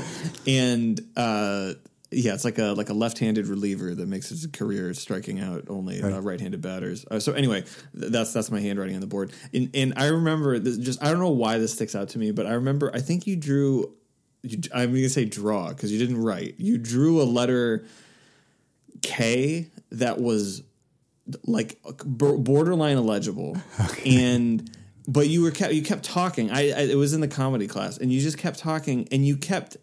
and 0.46 1.00
uh, 1.16 1.74
yeah, 2.10 2.34
it's 2.34 2.44
like 2.44 2.58
a 2.58 2.72
like 2.72 2.88
a 2.88 2.94
left-handed 2.94 3.46
reliever 3.46 3.94
that 3.94 4.08
makes 4.08 4.30
his 4.30 4.46
career 4.46 4.92
striking 4.94 5.38
out 5.40 5.64
only 5.68 6.02
uh, 6.02 6.20
right-handed 6.20 6.60
batters. 6.60 7.04
Uh, 7.08 7.20
so 7.20 7.32
anyway, 7.32 7.62
th- 7.98 8.12
that's 8.12 8.32
that's 8.32 8.50
my 8.50 8.60
handwriting 8.60 8.96
on 8.96 9.00
the 9.00 9.06
board. 9.06 9.32
And 9.54 9.70
and 9.74 9.94
I 9.96 10.06
remember 10.06 10.58
this, 10.58 10.76
just 10.78 11.02
I 11.02 11.10
don't 11.10 11.20
know 11.20 11.30
why 11.30 11.58
this 11.58 11.72
sticks 11.72 11.94
out 11.94 12.08
to 12.10 12.18
me, 12.18 12.32
but 12.32 12.46
I 12.46 12.52
remember 12.52 12.90
I 12.94 13.00
think 13.00 13.26
you 13.26 13.36
drew. 13.36 13.94
You, 14.42 14.58
I'm 14.74 14.90
going 14.90 15.02
to 15.02 15.10
say 15.10 15.26
draw 15.26 15.68
because 15.68 15.92
you 15.92 15.98
didn't 15.98 16.22
write. 16.22 16.54
You 16.56 16.78
drew 16.78 17.20
a 17.20 17.24
letter 17.24 17.84
K 19.02 19.68
that 19.92 20.18
was 20.18 20.62
like 21.44 21.78
b- 21.84 22.36
borderline 22.38 22.96
illegible, 22.96 23.56
and 24.06 24.68
but 25.06 25.28
you 25.28 25.42
were 25.42 25.50
kept 25.50 25.74
you 25.74 25.82
kept 25.82 26.04
talking. 26.04 26.50
I, 26.50 26.70
I 26.70 26.80
it 26.90 26.96
was 26.96 27.14
in 27.14 27.20
the 27.20 27.28
comedy 27.28 27.68
class, 27.68 27.98
and 27.98 28.12
you 28.12 28.20
just 28.20 28.38
kept 28.38 28.58
talking, 28.58 29.06
and 29.12 29.24
you 29.24 29.36
kept 29.36 29.76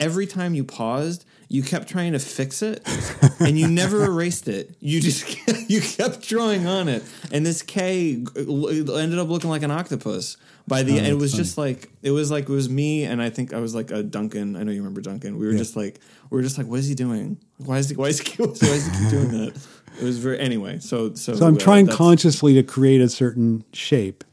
every 0.00 0.26
time 0.26 0.54
you 0.54 0.64
paused, 0.64 1.24
you 1.48 1.62
kept 1.62 1.88
trying 1.88 2.12
to 2.12 2.18
fix 2.18 2.62
it, 2.62 2.82
and 3.40 3.58
you 3.58 3.68
never 3.68 4.04
erased 4.04 4.48
it. 4.48 4.74
You 4.80 5.00
just 5.00 5.36
you 5.70 5.80
kept 5.80 6.26
drawing 6.28 6.66
on 6.66 6.88
it, 6.88 7.02
and 7.32 7.44
this 7.46 7.62
K 7.62 8.24
ended 8.36 9.18
up 9.18 9.28
looking 9.28 9.50
like 9.50 9.62
an 9.62 9.70
octopus. 9.70 10.36
By 10.68 10.82
the 10.82 10.98
end, 10.98 11.06
it 11.06 11.14
was 11.14 11.30
funny. 11.30 11.44
just 11.44 11.56
like 11.58 11.90
it 12.02 12.10
was 12.10 12.30
like 12.32 12.44
it 12.44 12.52
was 12.52 12.68
me, 12.68 13.04
and 13.04 13.22
I 13.22 13.30
think 13.30 13.54
I 13.54 13.60
was 13.60 13.74
like 13.74 13.90
a 13.92 14.02
Duncan. 14.02 14.56
I 14.56 14.64
know 14.64 14.72
you 14.72 14.78
remember 14.80 15.00
Duncan. 15.00 15.38
We 15.38 15.46
were 15.46 15.52
Yeah. 15.52 15.58
just 15.58 15.76
like 15.76 16.00
we 16.30 16.36
were 16.36 16.42
just 16.42 16.58
like, 16.58 16.66
what 16.66 16.80
is 16.80 16.88
he 16.88 16.94
doing? 16.96 17.38
Why 17.58 17.78
is 17.78 17.88
he 17.88 17.94
why 17.96 18.08
is 18.08 18.18
he 18.20 18.36
why 18.42 18.46
does 18.52 18.86
he 18.86 18.98
keep 18.98 19.10
doing 19.10 19.28
that? 19.44 19.66
It 20.00 20.04
was 20.04 20.18
very 20.18 20.40
anyway. 20.40 20.80
So 20.80 21.14
so 21.14 21.34
So 21.36 21.46
I'm 21.46 21.54
uh, 21.54 21.58
trying 21.58 21.86
consciously 21.86 22.54
to 22.54 22.64
create 22.64 23.00
a 23.00 23.08
certain 23.08 23.64
shape, 23.72 24.24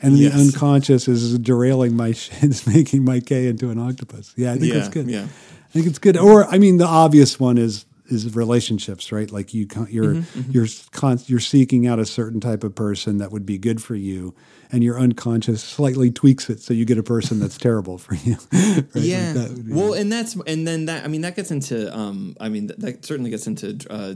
and 0.00 0.16
Yes. 0.16 0.32
the 0.32 0.40
unconscious 0.40 1.06
is 1.08 1.38
derailing 1.38 1.94
my, 1.94 2.12
sh- 2.12 2.30
is 2.42 2.66
making 2.66 3.04
my 3.04 3.20
K 3.20 3.46
into 3.48 3.68
an 3.68 3.78
octopus. 3.78 4.32
Yeah, 4.34 4.52
I 4.52 4.58
think 4.58 4.72
Yeah, 4.72 4.78
that's 4.78 4.88
good. 4.88 5.08
yeah. 5.10 5.26
I 5.72 5.74
think 5.74 5.86
it's 5.86 5.98
good. 5.98 6.16
Or 6.18 6.44
I 6.46 6.58
mean, 6.58 6.76
the 6.76 6.86
obvious 6.86 7.40
one 7.40 7.56
is 7.58 7.86
is 8.06 8.34
relationships, 8.36 9.10
right? 9.10 9.30
Like 9.30 9.54
you, 9.54 9.66
you're 9.88 10.14
Mm-hmm, 10.16 10.50
you're 10.50 10.66
con- 10.90 11.20
you're 11.26 11.40
seeking 11.40 11.86
out 11.86 11.98
a 11.98 12.04
certain 12.04 12.40
type 12.40 12.62
of 12.62 12.74
person 12.74 13.16
that 13.18 13.32
would 13.32 13.46
be 13.46 13.56
good 13.56 13.82
for 13.82 13.94
you, 13.94 14.34
and 14.70 14.84
your 14.84 14.98
unconscious 15.00 15.62
slightly 15.62 16.10
tweaks 16.10 16.50
it 16.50 16.60
so 16.60 16.74
you 16.74 16.84
get 16.84 16.98
a 16.98 17.02
person 17.02 17.40
that's 17.40 17.56
terrible 17.68 17.96
for 17.96 18.14
you. 18.16 18.36
right? 18.52 18.84
Like 18.94 19.04
Yeah. 19.04 19.32
that 19.32 19.50
would 19.52 19.66
be- 19.66 19.72
well, 19.72 19.94
and 19.94 20.12
that's 20.12 20.34
and 20.46 20.66
then 20.66 20.86
that 20.86 21.04
I 21.04 21.08
mean 21.08 21.22
that 21.22 21.36
gets 21.36 21.50
into 21.50 21.96
um 21.96 22.36
I 22.38 22.50
mean 22.50 22.66
that, 22.66 22.80
that 22.80 23.04
certainly 23.06 23.30
gets 23.30 23.46
into 23.46 23.78
uh, 23.88 24.14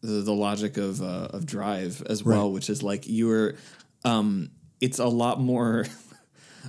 the, 0.00 0.22
the 0.22 0.32
logic 0.34 0.76
of 0.76 1.00
uh, 1.00 1.28
of 1.30 1.46
drive 1.46 2.02
as 2.06 2.24
well, 2.24 2.46
Right. 2.48 2.52
which 2.54 2.68
is 2.68 2.82
like 2.82 3.04
you're 3.06 3.54
um 4.04 4.50
it's 4.80 4.98
a 4.98 5.06
lot 5.06 5.38
more. 5.40 5.86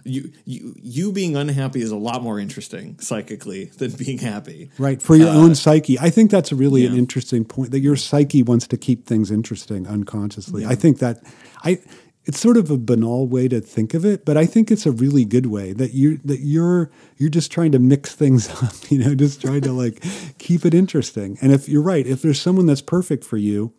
You, 0.03 0.31
you 0.45 0.75
you 0.81 1.11
being 1.11 1.35
unhappy 1.35 1.81
is 1.81 1.91
a 1.91 1.95
lot 1.95 2.21
more 2.21 2.39
interesting 2.39 2.97
psychically 2.99 3.65
than 3.77 3.91
being 3.91 4.17
happy. 4.17 4.69
Right, 4.77 5.01
for 5.01 5.15
your 5.15 5.29
Uh, 5.29 5.35
own 5.35 5.55
psyche. 5.55 5.97
I 5.99 6.09
think 6.09 6.31
that's 6.31 6.51
really 6.51 6.85
an 6.85 6.95
interesting 6.95 7.45
point 7.45 7.71
that 7.71 7.79
your 7.79 7.95
psyche 7.95 8.43
wants 8.43 8.67
to 8.67 8.77
keep 8.77 9.05
things 9.05 9.31
interesting 9.31 9.87
unconsciously. 9.87 10.65
I 10.65 10.75
think 10.75 10.99
that 10.99 11.21
I 11.63 11.79
it's 12.27 12.39
sort 12.39 12.57
of 12.57 12.71
a 12.71 12.77
banal 12.77 13.27
way 13.27 13.47
to 13.47 13.61
think 13.61 13.93
of 13.93 14.03
it, 14.03 14.25
but 14.25 14.35
I 14.35 14.47
think 14.47 14.71
it's 14.71 14.87
a 14.87 14.91
really 14.91 15.25
good 15.25 15.45
way 15.45 15.73
that 15.73 15.93
you 15.93 16.17
that 16.25 16.39
you're 16.39 16.89
you're 17.17 17.29
just 17.29 17.51
trying 17.51 17.71
to 17.73 17.79
mix 17.79 18.15
things 18.15 18.49
up, 18.63 18.73
you 18.89 18.97
know, 18.97 19.13
just 19.13 19.41
trying 19.41 19.61
to 19.61 19.71
like 19.71 20.03
keep 20.39 20.65
it 20.65 20.73
interesting. 20.73 21.37
And 21.41 21.53
if 21.53 21.69
you're 21.69 21.83
right, 21.83 22.07
if 22.07 22.23
there's 22.23 22.41
someone 22.41 22.65
that's 22.65 22.81
perfect 22.81 23.23
for 23.23 23.37
you, 23.37 23.73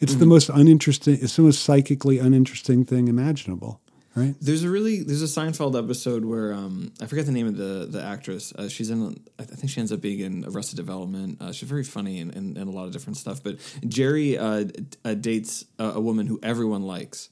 it's 0.00 0.12
Mm-hmm. 0.12 0.20
the 0.20 0.26
most 0.26 0.48
uninteresting 0.48 1.18
it's 1.20 1.36
the 1.36 1.42
most 1.42 1.62
psychically 1.62 2.18
uninteresting 2.18 2.84
thing 2.86 3.08
imaginable, 3.08 3.81
right? 4.14 4.34
There's 4.40 4.62
a 4.64 4.70
really 4.70 5.02
there's 5.02 5.22
a 5.22 5.26
Seinfeld 5.40 5.76
episode 5.82 6.24
where 6.24 6.52
um 6.52 6.92
I 7.00 7.06
forget 7.06 7.26
the 7.26 7.32
name 7.32 7.46
of 7.46 7.56
the 7.56 7.86
the 7.90 8.02
actress. 8.02 8.52
Uh, 8.54 8.68
she's 8.68 8.90
in 8.90 9.22
I 9.38 9.44
think 9.44 9.70
she 9.70 9.80
ends 9.80 9.92
up 9.92 10.00
being 10.00 10.20
in 10.20 10.44
Arrested 10.44 10.76
Development. 10.76 11.40
Uh, 11.40 11.52
she's 11.52 11.68
very 11.68 11.84
funny 11.84 12.20
and, 12.20 12.34
and, 12.34 12.56
and 12.58 12.68
a 12.68 12.72
lot 12.72 12.86
of 12.86 12.92
different 12.92 13.16
stuff. 13.16 13.42
But 13.42 13.56
Jerry 13.86 14.38
uh, 14.38 14.64
uh, 15.04 15.14
dates 15.14 15.64
a, 15.78 15.84
a 15.84 16.00
woman 16.00 16.26
who 16.26 16.38
everyone 16.42 16.82
likes, 16.82 17.30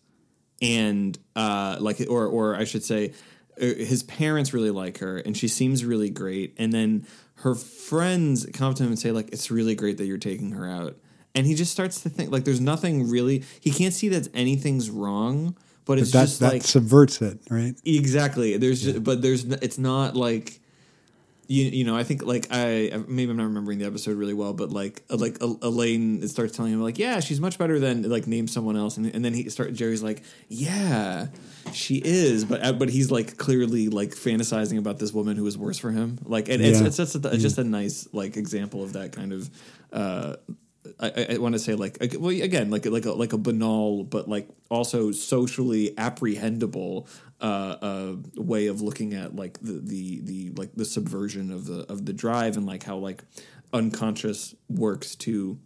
and 0.63 1.19
uh 1.37 1.77
like 1.81 2.01
or 2.09 2.27
or 2.27 2.57
I 2.57 2.65
should 2.65 2.85
say. 2.85 3.13
uh, 3.61 3.65
His 3.65 4.03
parents 4.03 4.53
really 4.55 4.71
like 4.71 4.99
her, 4.99 5.19
and 5.19 5.37
she 5.37 5.49
seems 5.49 5.85
really 5.85 6.11
great. 6.11 6.55
And 6.59 6.73
then 6.73 7.07
her 7.37 7.55
friends 7.55 8.47
come 8.53 8.71
up 8.71 8.77
to 8.77 8.83
him 8.83 8.91
and 8.91 8.99
say, 8.99 9.13
"Like, 9.13 9.29
it's 9.33 9.51
really 9.51 9.75
great 9.75 9.97
that 9.99 10.07
you're 10.07 10.19
taking 10.19 10.53
her 10.53 10.69
out." 10.69 10.97
And 11.35 11.47
he 11.47 11.55
just 11.55 11.71
starts 11.73 12.01
to 12.03 12.09
think, 12.11 12.31
like, 12.33 12.45
there's 12.45 12.61
nothing 12.61 13.09
really. 13.09 13.45
He 13.61 13.71
can't 13.71 13.95
see 13.95 14.09
that 14.11 14.29
anything's 14.35 14.91
wrong, 14.91 15.57
but 15.85 15.99
it's 15.99 16.13
That 16.13 16.21
just 16.23 16.41
that 16.41 16.53
like 16.53 16.63
subverts 16.63 17.21
it, 17.23 17.39
right? 17.51 17.75
Exactly. 17.85 18.57
There's, 18.57 18.83
just, 18.83 19.03
but 19.05 19.23
there's, 19.23 19.45
it's 19.45 19.79
not 19.79 20.15
like, 20.17 20.61
you, 21.49 21.65
you 21.65 21.85
know, 21.85 21.97
I 21.97 22.05
think 22.05 22.23
like 22.23 22.47
I 22.53 22.93
maybe 23.09 23.33
I'm 23.33 23.37
not 23.37 23.43
remembering 23.43 23.79
the 23.81 23.85
episode 23.85 24.17
really 24.17 24.35
well, 24.35 24.53
but 24.53 24.71
like 24.71 25.03
like 25.11 25.39
El- 25.41 25.59
Elaine 25.63 26.29
starts 26.29 26.57
telling 26.57 26.73
him 26.73 26.81
like, 26.81 26.97
yeah, 26.97 27.19
she's 27.19 27.41
much 27.41 27.59
better 27.59 27.81
than 27.81 28.09
like 28.09 28.29
name 28.29 28.47
someone 28.47 28.77
else, 28.77 28.97
and, 28.97 29.13
and 29.13 29.25
then 29.25 29.35
he 29.35 29.49
start 29.49 29.73
Jerry's 29.75 30.01
like, 30.01 30.23
yeah, 30.49 31.27
she 31.73 31.97
is, 31.97 32.45
but 32.45 32.65
uh, 32.65 32.73
but 32.73 32.89
he's 32.89 33.11
like 33.11 33.37
clearly 33.37 33.89
like 33.89 34.11
fantasizing 34.11 34.79
about 34.79 35.01
this 35.01 35.13
woman 35.13 35.37
who 35.37 35.45
is 35.49 35.59
worse 35.59 35.77
for 35.77 35.91
him, 35.91 36.21
like, 36.25 36.49
and 36.49 36.63
it's 36.63 36.81
Yeah. 36.81 36.87
it's 36.87 36.97
just 36.99 37.17
a, 37.17 37.37
just 37.37 37.59
a 37.59 37.65
nice 37.65 38.07
like 38.13 38.37
example 38.37 38.85
of 38.85 38.93
that 38.93 39.11
kind 39.11 39.33
of. 39.33 39.51
uh 39.93 40.37
I, 40.99 41.27
I- 41.35 41.39
want 41.39 41.55
to 41.55 41.59
say 41.59 41.75
like 41.75 41.99
well 42.19 42.31
again 42.31 42.71
like 42.71 42.87
like 42.87 43.05
a, 43.05 43.13
like 43.13 43.33
a 43.33 43.39
banal 43.39 44.03
but 44.05 44.29
like 44.29 44.49
also 44.71 45.11
socially 45.13 45.91
apprehendable 45.99 47.07
uh, 47.41 47.77
uh, 47.81 48.17
way 48.37 48.67
of 48.67 48.81
looking 48.83 49.15
at 49.15 49.35
like 49.37 49.59
the, 49.61 49.81
the 49.83 50.21
the 50.23 50.51
like 50.57 50.71
the 50.75 50.85
subversion 50.85 51.51
of 51.51 51.67
the 51.67 51.81
of 51.93 52.07
the 52.07 52.13
drive 52.13 52.57
and 52.57 52.67
like 52.67 52.83
how 52.83 52.97
like 52.97 53.25
unconscious 53.73 54.55
works 54.69 55.15
to 55.17 55.59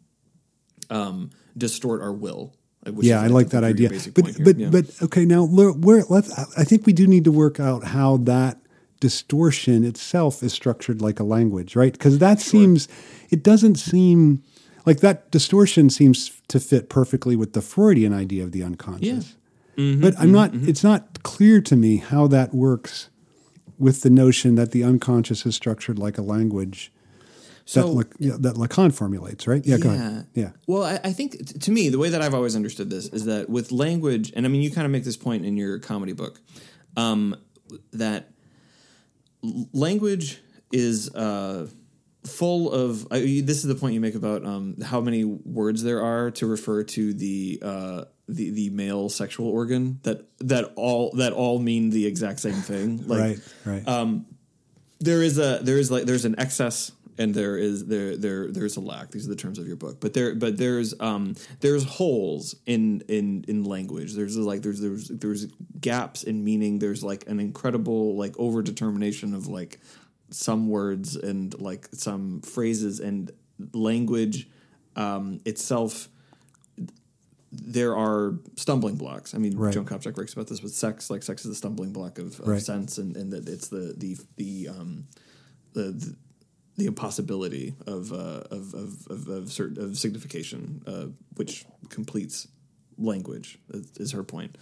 um, 0.91 1.31
distort 1.57 2.03
our 2.03 2.13
will. 2.13 2.55
yeah, 3.01 3.21
I 3.21 3.29
like 3.29 3.49
that 3.51 3.65
idea. 3.65 3.91
But 4.15 4.37
but 4.45 4.59
Yeah. 4.59 4.69
but 4.71 5.03
okay, 5.03 5.25
now 5.25 5.45
where, 5.45 6.03
let's. 6.09 6.31
I 6.57 6.65
think 6.65 6.87
we 6.87 6.93
do 6.93 7.07
need 7.07 7.25
to 7.25 7.33
work 7.33 7.59
out 7.59 7.85
how 7.85 8.19
that 8.19 8.61
distortion 9.01 9.85
itself 9.85 10.43
is 10.43 10.53
structured 10.53 11.01
like 11.01 11.19
a 11.19 11.25
language, 11.25 11.75
right? 11.77 11.93
Because 11.93 12.19
that 12.19 12.41
seems, 12.41 12.89
it 13.31 13.43
doesn't 13.43 13.77
seem 13.77 14.43
like 14.87 15.01
that 15.01 15.31
distortion 15.31 15.91
seems 15.91 16.41
to 16.49 16.61
fit 16.61 16.89
perfectly 16.89 17.37
with 17.37 17.53
the 17.53 17.63
Freudian 17.63 18.13
idea 18.13 18.43
of 18.45 18.53
the 18.53 18.63
unconscious. 18.63 19.37
Mm-hmm, 19.77 20.01
but 20.03 20.15
I'm 20.19 20.31
not. 20.33 20.51
It's 20.55 20.85
not 20.85 21.23
clear 21.23 21.61
to 21.63 21.75
me 21.77 21.97
how 21.97 22.27
that 22.29 22.55
works 22.55 23.09
with 23.79 24.03
the 24.03 24.11
notion 24.11 24.55
that 24.55 24.71
the 24.71 24.85
unconscious 24.85 25.45
is 25.45 25.57
structured 25.57 25.99
like 25.99 26.17
a 26.17 26.23
language. 26.23 26.93
So- 27.67 27.81
that, 27.89 27.93
Lac- 27.95 28.15
yeah, 28.19 28.37
that 28.39 28.55
Lacan 28.57 28.93
formulates, 28.95 29.47
right? 29.49 29.65
Yeah, 29.67 29.79
go 29.79 29.91
ahead. 29.91 30.27
Yeah. 30.35 30.51
Well, 30.69 30.85
I, 30.85 31.01
I 31.03 31.13
think 31.13 31.33
t- 31.47 31.59
to 31.59 31.71
me, 31.73 31.89
the 31.89 31.99
way 31.99 32.11
that 32.11 32.21
I've 32.23 32.35
always 32.35 32.55
understood 32.55 32.91
this 32.91 33.07
is 33.09 33.25
that 33.25 33.49
with 33.49 33.73
language, 33.73 34.33
and 34.37 34.45
I 34.47 34.49
mean, 34.51 34.61
you 34.63 34.71
kind 34.71 34.85
of 34.85 34.91
make 34.93 35.03
this 35.05 35.17
point 35.17 35.45
in 35.47 35.57
your 35.57 35.79
comedy 35.79 36.13
book, 36.13 36.41
um, 36.97 37.35
that 37.95 38.29
language 39.73 40.41
is 40.73 41.13
uh, 41.15 41.67
full 42.27 42.73
of. 42.73 43.07
I, 43.11 43.43
this 43.45 43.59
is 43.59 43.65
the 43.65 43.75
point 43.75 43.95
you 43.95 44.01
make 44.01 44.15
about 44.15 44.45
um, 44.45 44.81
how 44.81 45.01
many 45.01 45.25
words 45.25 45.83
there 45.83 46.03
are 46.03 46.31
to 46.33 46.47
refer 46.47 46.83
to 46.85 47.15
the. 47.15 47.61
Uh, 47.63 48.05
the, 48.27 48.49
the 48.53 48.71
male 48.71 49.11
sexual 49.11 49.51
organ 49.51 50.01
that 50.05 50.27
that 50.39 50.73
all 50.77 51.11
that 51.17 51.35
all 51.35 51.59
mean 51.59 51.91
the 51.91 52.07
exact 52.07 52.41
same 52.41 52.55
thing 52.55 53.05
like 53.07 53.21
right. 53.21 53.39
Right. 53.67 53.87
um, 53.87 54.25
there 54.99 55.23
is 55.23 55.39
a 55.39 55.59
there 55.61 55.77
is 55.77 55.91
like 55.91 56.05
there's 56.05 56.25
an 56.25 56.35
excess 56.39 56.91
and 57.19 57.35
there 57.35 57.57
is 57.57 57.87
there 57.87 58.17
there 58.17 58.51
there's 58.51 58.77
a 58.77 58.81
lack 58.81 59.11
these 59.11 59.27
are 59.27 59.31
the 59.31 59.37
terms 59.37 59.59
of 59.59 59.67
your 59.67 59.77
book 59.77 60.01
but 60.01 60.15
there 60.15 60.35
but 60.35 60.57
there's 60.57 60.99
um 61.01 61.35
there's 61.61 61.85
holes 61.85 62.57
in 62.67 63.03
in 63.09 63.45
in 63.47 63.65
language 63.65 64.15
there's 64.15 64.37
like 64.37 64.63
there's 64.63 64.81
there's 64.81 65.09
there's 65.09 65.47
gaps 65.81 66.23
in 66.23 66.43
meaning 66.45 66.79
there's 66.79 67.05
like 67.05 67.27
an 67.29 67.41
incredible 67.41 68.17
like 68.17 68.35
over 68.39 68.63
determination 68.63 69.35
of 69.35 69.47
like 69.47 69.81
some 70.35 70.69
words 70.69 71.17
and 71.17 71.59
like 71.61 71.89
some 71.93 72.41
phrases 72.43 73.01
and 73.01 73.31
language 73.73 74.49
um 74.97 75.41
itself 75.45 76.09
there 77.53 77.97
are 77.97 78.35
stumbling 78.57 78.97
blocks. 78.97 79.33
I 79.35 79.39
mean, 79.39 79.57
Right. 79.57 79.73
Joan 79.73 79.85
Copjec 79.85 80.19
writes 80.19 80.33
about 80.33 80.49
this 80.49 80.61
with 80.61 80.75
sex. 80.75 81.09
Like, 81.09 81.23
sex 81.23 81.45
is 81.45 81.53
a 81.53 81.55
stumbling 81.55 81.93
block 81.93 82.19
of, 82.19 82.41
of 82.41 82.49
Right. 82.49 82.61
sense, 82.63 82.99
and, 82.99 83.17
and 83.17 83.33
that 83.33 83.49
it's 83.49 83.69
the 83.69 83.95
the 83.97 84.17
the 84.37 84.69
um 84.69 85.07
the 85.73 85.93
the, 85.93 86.17
the 86.77 86.87
impossibility 86.87 87.75
of, 87.87 88.13
uh, 88.13 88.43
of, 88.51 88.75
of 88.75 89.07
of 89.09 89.29
of 89.29 89.53
certain 89.53 89.81
of 89.81 89.97
signification, 89.97 90.83
uh, 90.87 91.07
which 91.37 91.65
completes 91.91 92.49
language. 92.99 93.59
Is, 93.71 93.93
is 93.99 94.13
her 94.13 94.25
point 94.25 94.57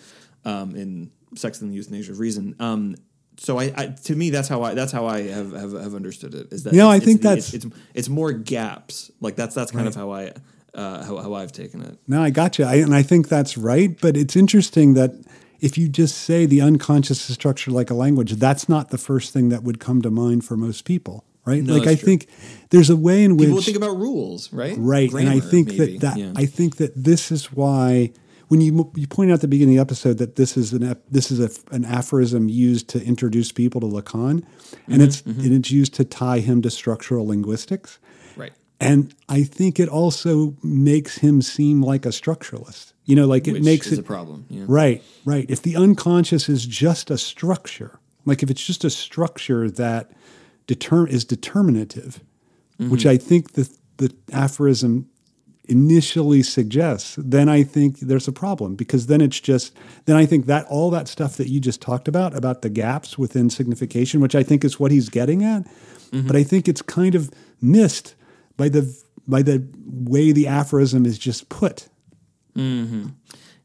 um, 0.44 0.76
in 0.76 1.10
Sex 1.34 1.62
and 1.62 1.70
the 1.70 1.76
Euthanasia 1.76 2.12
of 2.12 2.18
Reason. 2.20 2.54
Um, 2.60 2.96
so 3.38 3.58
I, 3.58 3.72
I, 3.76 3.86
to 3.86 4.14
me, 4.14 4.30
that's 4.30 4.48
how 4.48 4.62
I 4.62 4.74
that's 4.74 4.92
how 4.92 5.06
I 5.06 5.22
have 5.22 5.52
have, 5.52 5.72
have 5.72 5.94
understood 5.94 6.34
it. 6.34 6.52
Is 6.52 6.62
that 6.64 6.72
No, 6.72 6.88
I 6.88 6.98
think 6.98 7.16
it's, 7.16 7.24
that's- 7.24 7.54
it's, 7.54 7.64
it's 7.64 7.76
it's 7.94 8.08
more 8.08 8.32
gaps. 8.32 9.10
Like 9.20 9.36
that's 9.36 9.54
that's 9.54 9.70
kind 9.72 9.88
of 9.88 9.94
how 9.94 10.10
I 10.10 10.32
uh, 10.74 11.04
how 11.04 11.16
how 11.18 11.34
I've 11.34 11.52
taken 11.52 11.82
it. 11.82 11.98
No, 12.06 12.22
I 12.22 12.30
got 12.30 12.58
you. 12.58 12.64
I, 12.64 12.76
and 12.76 12.94
I 12.94 13.02
think 13.02 13.28
that's 13.28 13.56
right. 13.58 13.98
But 14.00 14.16
it's 14.16 14.36
interesting 14.36 14.94
that 14.94 15.12
if 15.60 15.76
you 15.78 15.88
just 15.88 16.18
say 16.18 16.46
the 16.46 16.60
unconscious 16.60 17.28
is 17.30 17.34
structured 17.34 17.74
like 17.74 17.90
a 17.90 17.94
language, 17.94 18.32
that's 18.34 18.68
not 18.68 18.90
the 18.90 18.98
first 18.98 19.32
thing 19.32 19.48
that 19.50 19.62
would 19.62 19.78
come 19.80 20.02
to 20.02 20.10
mind 20.10 20.44
for 20.44 20.56
most 20.56 20.84
people, 20.84 21.24
right? 21.44 21.62
No, 21.62 21.74
like 21.74 21.82
I 21.86 21.94
true. 21.94 22.06
think 22.06 22.26
there's 22.70 22.90
a 22.90 22.96
way 22.96 23.22
in 23.24 23.36
which 23.36 23.48
People 23.48 23.62
think 23.62 23.76
about 23.76 23.96
rules, 23.96 24.52
right? 24.52 24.74
right, 24.78 25.12
and 25.12 25.28
I 25.28 25.40
think 25.40 25.68
maybe. 25.68 25.98
that 25.98 26.00
that 26.00 26.16
Yeah. 26.16 26.32
I 26.36 26.46
think 26.46 26.76
that 26.76 26.92
this 26.96 27.30
is 27.30 27.52
why 27.52 28.12
when 28.52 28.60
you 28.60 28.92
you 28.96 29.06
point 29.06 29.30
out 29.30 29.34
at 29.34 29.40
the 29.40 29.48
beginning 29.48 29.78
of 29.78 29.86
the 29.88 29.92
episode 29.92 30.18
that 30.18 30.36
this 30.36 30.56
is 30.56 30.72
an 30.74 30.84
this 31.10 31.30
is 31.30 31.40
a, 31.40 31.50
an 31.74 31.84
aphorism 31.86 32.48
used 32.50 32.86
to 32.88 33.02
introduce 33.12 33.50
people 33.52 33.80
to 33.80 33.86
Lacan, 33.86 34.36
Mm-hmm, 34.42 34.92
and 34.92 35.02
it's 35.02 35.20
and 35.22 35.52
it's 35.58 35.70
used 35.70 35.94
to 35.94 36.04
tie 36.04 36.40
him 36.40 36.60
to 36.62 36.70
structural 36.70 37.26
linguistics. 37.26 37.98
right. 38.36 38.52
And 38.78 39.14
I 39.28 39.44
think 39.44 39.78
it 39.80 39.88
also 39.88 40.56
makes 40.62 41.18
him 41.18 41.40
seem 41.40 41.82
like 41.92 42.04
a 42.04 42.10
structuralist. 42.10 42.92
You 43.04 43.14
know, 43.16 43.26
like 43.34 43.48
it 43.48 43.52
Which 43.54 43.64
makes 43.64 43.86
is 43.86 43.98
it 43.98 44.00
a 44.00 44.02
problem. 44.14 44.44
Yeah. 44.50 44.64
right, 44.68 45.02
right. 45.24 45.46
If 45.48 45.62
the 45.62 45.76
unconscious 45.76 46.48
is 46.48 46.66
just 46.66 47.10
a 47.10 47.16
structure, 47.18 47.98
like 48.26 48.42
if 48.42 48.50
it's 48.50 48.64
just 48.66 48.84
a 48.84 48.90
structure 48.90 49.70
that 49.70 50.10
deter- 50.66 51.06
is 51.16 51.24
determinative, 51.24 52.20
Mm-hmm. 52.78 52.90
which 52.92 53.04
I 53.14 53.16
think 53.18 53.52
the 53.52 53.64
the 53.98 54.10
aphorism 54.32 55.08
initially 55.72 56.42
suggests, 56.42 57.16
then 57.18 57.48
I 57.48 57.64
think 57.64 57.98
there's 58.00 58.28
a 58.28 58.32
problem 58.32 58.76
because 58.76 59.06
then 59.06 59.20
it's 59.20 59.40
just 59.40 59.74
then 60.04 60.16
I 60.16 60.26
think 60.26 60.46
that 60.46 60.66
all 60.66 60.90
that 60.90 61.08
stuff 61.08 61.36
that 61.38 61.48
you 61.48 61.58
just 61.60 61.80
talked 61.80 62.08
about 62.08 62.36
about 62.36 62.62
the 62.62 62.68
gaps 62.70 63.18
within 63.18 63.50
signification, 63.50 64.20
which 64.20 64.34
I 64.34 64.44
think 64.44 64.64
is 64.64 64.78
what 64.78 64.90
he's 64.92 65.08
getting 65.08 65.42
at, 65.44 65.66
Mm-hmm. 66.12 66.26
but 66.26 66.36
I 66.36 66.44
think 66.44 66.68
it's 66.68 66.82
kind 66.82 67.14
of 67.14 67.30
missed 67.62 68.14
by 68.58 68.68
the 68.68 68.84
by 69.26 69.40
the 69.40 69.66
way 69.86 70.30
the 70.32 70.46
aphorism 70.46 71.06
is 71.06 71.18
just 71.18 71.48
put. 71.48 71.88
Mm-hmm. 72.54 73.06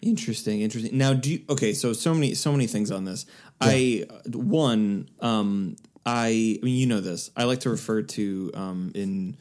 Interesting, 0.02 0.62
interesting. 0.62 0.98
Now, 0.98 1.14
do 1.14 1.32
you, 1.32 1.44
okay? 1.50 1.74
So, 1.74 1.92
so 1.92 2.14
many, 2.14 2.36
so 2.36 2.52
many 2.52 2.68
things 2.68 2.92
on 2.92 3.04
this. 3.04 3.26
I 3.60 4.06
one, 4.32 5.10
um, 5.20 5.76
I, 6.06 6.60
I 6.62 6.66
mean, 6.66 6.76
you 6.76 6.86
know 6.86 7.02
this. 7.02 7.32
I 7.36 7.44
like 7.44 7.62
to 7.62 7.70
refer 7.70 8.04
to 8.04 8.52
um, 8.54 8.92
in 8.96 9.36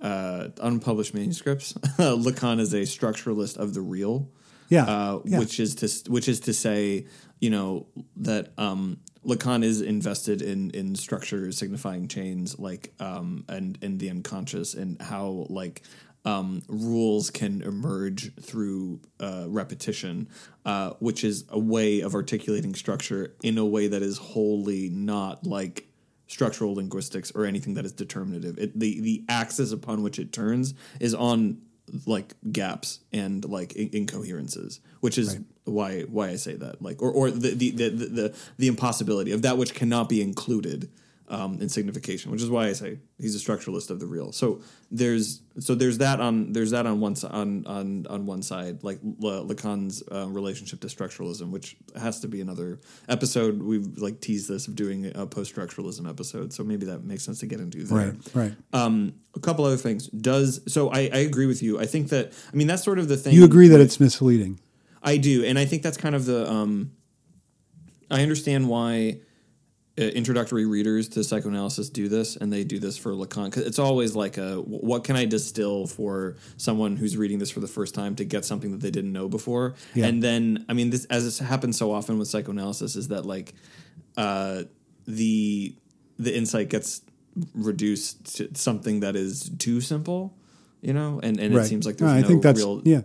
uh, 0.00 0.48
unpublished 0.60 1.14
manuscripts. 1.14 1.72
Lacan 1.98 2.60
is 2.60 2.72
a 2.74 2.82
structuralist 2.82 3.56
of 3.56 3.74
the 3.74 3.80
real. 3.80 4.28
Yeah, 4.68 4.84
uh, 4.84 5.20
yeah. 5.24 5.38
which 5.38 5.60
is 5.60 5.76
to 5.76 6.10
which 6.10 6.28
is 6.28 6.40
to 6.40 6.52
say, 6.52 7.06
you 7.40 7.50
know, 7.50 7.86
that 8.16 8.52
um, 8.58 8.98
Lacan 9.24 9.62
is 9.62 9.80
invested 9.80 10.42
in 10.42 10.70
in 10.70 10.96
structure 10.96 11.52
signifying 11.52 12.08
chains, 12.08 12.58
like 12.58 12.92
um, 12.98 13.44
and 13.48 13.78
and 13.80 14.00
the 14.00 14.10
unconscious, 14.10 14.74
and 14.74 15.00
how 15.00 15.46
like 15.48 15.82
um, 16.26 16.62
rules 16.66 17.30
can 17.30 17.62
emerge 17.62 18.34
through 18.42 19.00
uh, 19.20 19.44
repetition, 19.46 20.28
uh, 20.64 20.90
which 20.98 21.22
is 21.22 21.44
a 21.48 21.58
way 21.58 22.00
of 22.00 22.14
articulating 22.14 22.74
structure 22.74 23.36
in 23.44 23.56
a 23.58 23.64
way 23.64 23.86
that 23.86 24.02
is 24.02 24.18
wholly 24.18 24.90
not 24.90 25.46
like 25.46 25.85
structural 26.26 26.74
linguistics 26.74 27.30
or 27.32 27.44
anything 27.44 27.74
that 27.74 27.84
is 27.84 27.92
determinative. 27.92 28.58
It, 28.58 28.78
the 28.78 29.00
the 29.00 29.24
axis 29.28 29.72
upon 29.72 30.02
which 30.02 30.18
it 30.18 30.32
turns 30.32 30.74
is 31.00 31.14
on 31.14 31.62
like 32.04 32.34
gaps 32.50 33.00
and 33.12 33.44
like 33.44 33.72
in- 33.74 33.90
incoherences, 33.90 34.80
which 35.00 35.18
is 35.18 35.38
why 35.64 36.02
why 36.02 36.28
I 36.28 36.36
say 36.36 36.54
that. 36.54 36.82
Like 36.82 37.02
or 37.02 37.10
or 37.10 37.30
the 37.30 37.50
the 37.50 37.70
the 37.70 37.88
the, 37.88 38.06
the, 38.06 38.34
the 38.58 38.66
impossibility 38.68 39.32
of 39.32 39.42
that 39.42 39.58
which 39.58 39.74
cannot 39.74 40.08
be 40.08 40.20
included. 40.20 40.90
Um, 41.28 41.60
in 41.60 41.68
signification, 41.68 42.30
which 42.30 42.40
is 42.40 42.48
why 42.48 42.68
I 42.68 42.72
say 42.72 43.00
he's 43.18 43.34
a 43.34 43.44
structuralist 43.44 43.90
of 43.90 43.98
the 43.98 44.06
real. 44.06 44.30
So 44.30 44.60
there's 44.92 45.42
so 45.58 45.74
there's 45.74 45.98
that 45.98 46.20
on 46.20 46.52
there's 46.52 46.70
that 46.70 46.86
on 46.86 47.00
one 47.00 47.16
on 47.28 47.66
on 47.66 48.06
on 48.08 48.26
one 48.26 48.42
side, 48.42 48.84
like 48.84 49.00
Le- 49.02 49.44
Lacan's 49.44 50.04
uh, 50.12 50.28
relationship 50.28 50.78
to 50.82 50.86
structuralism, 50.86 51.50
which 51.50 51.76
has 52.00 52.20
to 52.20 52.28
be 52.28 52.40
another 52.40 52.78
episode. 53.08 53.60
We've 53.60 53.98
like 53.98 54.20
teased 54.20 54.48
this 54.48 54.68
of 54.68 54.76
doing 54.76 55.10
a 55.16 55.26
post 55.26 55.52
structuralism 55.52 56.08
episode, 56.08 56.52
so 56.52 56.62
maybe 56.62 56.86
that 56.86 57.02
makes 57.02 57.24
sense 57.24 57.40
to 57.40 57.46
get 57.46 57.58
into 57.58 57.82
there. 57.82 58.12
Right, 58.12 58.34
right. 58.34 58.54
Um, 58.72 59.14
a 59.34 59.40
couple 59.40 59.64
other 59.64 59.76
things. 59.76 60.06
Does 60.06 60.60
so? 60.72 60.90
I, 60.90 61.10
I 61.12 61.18
agree 61.18 61.46
with 61.46 61.60
you. 61.60 61.80
I 61.80 61.86
think 61.86 62.10
that 62.10 62.32
I 62.52 62.56
mean 62.56 62.68
that's 62.68 62.84
sort 62.84 63.00
of 63.00 63.08
the 63.08 63.16
thing. 63.16 63.34
You 63.34 63.44
agree 63.44 63.66
that 63.66 63.80
it's 63.80 63.98
misleading. 63.98 64.60
I 65.02 65.16
do, 65.16 65.44
and 65.44 65.58
I 65.58 65.64
think 65.64 65.82
that's 65.82 65.96
kind 65.96 66.14
of 66.14 66.24
the. 66.24 66.48
Um, 66.48 66.92
I 68.10 68.22
understand 68.22 68.68
why 68.68 69.20
introductory 69.96 70.66
readers 70.66 71.08
to 71.08 71.24
psychoanalysis 71.24 71.88
do 71.88 72.08
this, 72.08 72.36
and 72.36 72.52
they 72.52 72.64
do 72.64 72.78
this 72.78 72.98
for 72.98 73.12
Lacan 73.12 73.46
because 73.46 73.66
it's 73.66 73.78
always 73.78 74.14
like 74.14 74.36
a 74.36 74.56
what 74.60 75.04
can 75.04 75.16
I 75.16 75.24
distill 75.24 75.86
for 75.86 76.36
someone 76.58 76.96
who's 76.96 77.16
reading 77.16 77.38
this 77.38 77.50
for 77.50 77.60
the 77.60 77.66
first 77.68 77.94
time 77.94 78.14
to 78.16 78.24
get 78.24 78.44
something 78.44 78.72
that 78.72 78.80
they 78.80 78.90
didn't 78.90 79.12
know 79.12 79.28
before, 79.28 79.74
Yeah. 79.94 80.06
and 80.06 80.22
then 80.22 80.64
I 80.68 80.74
mean 80.74 80.90
this 80.90 81.06
as 81.06 81.24
this 81.24 81.38
happens 81.38 81.76
so 81.78 81.92
often 81.92 82.18
with 82.18 82.28
psychoanalysis 82.28 82.94
is 82.96 83.08
that 83.08 83.24
like 83.24 83.54
uh, 84.16 84.64
the 85.06 85.74
the 86.18 86.36
insight 86.36 86.68
gets 86.68 87.02
reduced 87.54 88.36
to 88.36 88.48
something 88.54 89.00
that 89.00 89.16
is 89.16 89.50
too 89.58 89.80
simple, 89.80 90.34
you 90.82 90.92
know, 90.92 91.20
and 91.22 91.38
and 91.40 91.54
Right. 91.54 91.64
it 91.64 91.68
seems 91.68 91.86
like 91.86 91.96
there's 91.98 92.10
I 92.12 92.20
no 92.20 92.28
think 92.28 92.42
that's 92.42 92.58
real 92.60 92.82
yeah. 92.84 93.02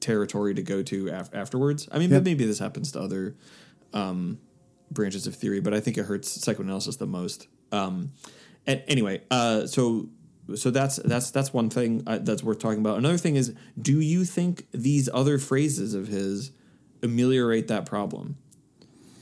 territory 0.00 0.54
to 0.54 0.62
go 0.62 0.82
to 0.82 1.08
af- 1.08 1.30
afterwards. 1.34 1.88
I 1.90 1.98
mean, 1.98 2.10
Yeah. 2.10 2.18
but 2.18 2.24
maybe 2.24 2.44
this 2.46 2.58
happens 2.58 2.92
to 2.92 3.00
other 3.00 3.34
um, 3.92 4.38
branches 4.90 5.26
of 5.26 5.34
theory, 5.34 5.60
but 5.60 5.74
I 5.74 5.80
think 5.80 5.98
it 5.98 6.04
hurts 6.04 6.30
psychoanalysis 6.30 6.96
the 6.96 7.06
most. 7.06 7.48
Um, 7.72 8.12
and 8.66 8.82
anyway, 8.88 9.22
uh, 9.30 9.66
so 9.66 10.08
so 10.54 10.70
that's 10.70 10.96
that's 10.96 11.30
that's 11.30 11.52
one 11.52 11.70
thing 11.70 12.02
uh, 12.06 12.18
that's 12.18 12.42
worth 12.42 12.58
talking 12.58 12.80
about. 12.80 12.98
Another 12.98 13.18
thing 13.18 13.36
is, 13.36 13.52
do 13.80 14.00
you 14.00 14.24
think 14.24 14.66
these 14.72 15.08
other 15.12 15.38
phrases 15.38 15.94
of 15.94 16.08
his 16.08 16.52
ameliorate 17.02 17.68
that 17.68 17.86
problem? 17.86 18.36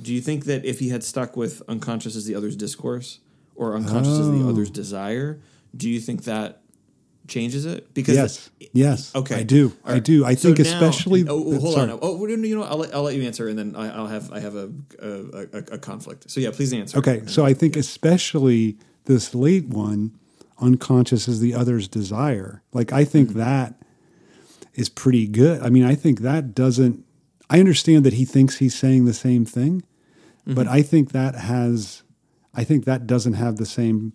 Do 0.03 0.13
you 0.13 0.21
think 0.21 0.45
that 0.47 0.65
if 0.65 0.81
he 0.81 0.89
had 0.91 1.03
stuck 1.05 1.37
with 1.37 1.63
unconscious 1.69 2.17
as 2.17 2.27
the 2.27 2.35
other's 2.35 2.57
discourse 2.57 3.21
or 3.55 3.75
unconscious 3.77 4.19
as 4.19 4.29
the 4.31 4.43
Oh. 4.43 4.49
other's 4.51 4.71
desire, 4.71 5.41
do 5.75 5.89
you 5.89 6.01
think 6.01 6.25
that 6.25 6.61
changes 7.29 7.65
it? 7.67 7.93
Because 7.95 8.15
Yes, 8.17 8.51
yes. 8.73 9.15
Okay. 9.15 9.37
I 9.37 9.43
do. 9.43 9.73
All 9.85 9.93
I 9.95 9.99
do. 9.99 10.25
I 10.25 10.35
So 10.35 10.49
think 10.55 10.59
now- 10.67 10.73
especially. 10.73 11.23
Oh, 11.29 11.43
oh, 11.47 11.59
hold 11.61 11.75
sorry. 11.75 11.91
on. 11.91 11.99
Oh, 12.03 12.27
you 12.27 12.55
know. 12.57 12.63
I'll 12.63 12.79
let, 12.79 12.95
I'll 12.95 13.03
let 13.03 13.15
you 13.15 13.23
answer, 13.25 13.49
and 13.49 13.59
then 13.59 13.75
I, 13.77 13.89
I'll 13.97 14.07
have 14.09 14.31
I 14.33 14.41
have 14.41 14.55
a 14.57 14.71
a, 15.01 15.09
a 15.11 15.59
a 15.75 15.79
conflict. 15.79 16.31
So 16.31 16.41
yeah, 16.41 16.51
please 16.53 16.73
answer. 16.73 16.99
Okay, 16.99 17.23
so 17.27 17.45
I 17.45 17.55
think 17.55 17.77
especially 17.77 18.77
this 19.07 19.35
late 19.35 19.69
one, 19.69 20.13
unconscious 20.59 21.29
is 21.29 21.41
the 21.41 21.55
other's 21.55 21.89
desire. 21.89 22.63
Like 22.73 22.93
I 22.93 23.05
think 23.05 23.31
Mm-hmm. 23.31 23.39
that 23.39 23.75
is 24.75 24.89
pretty 24.89 25.27
good. 25.27 25.61
I 25.63 25.71
mean, 25.71 25.85
I 25.85 25.95
think 25.95 26.21
that 26.21 26.55
doesn't. 26.55 27.05
I 27.51 27.61
understand 27.61 28.05
that 28.05 28.15
he 28.15 28.25
thinks 28.25 28.57
he's 28.59 28.75
saying 28.75 29.05
the 29.05 29.15
same 29.15 29.45
thing, 29.45 29.83
Mm-hmm. 30.47 30.55
but 30.55 30.67
I 30.69 30.83
think 30.83 31.13
that 31.13 31.35
has. 31.37 32.03
I 32.55 32.65
think 32.65 32.85
that 32.85 33.07
doesn't 33.07 33.33
have 33.35 33.57
the 33.57 33.67
same, 33.67 34.13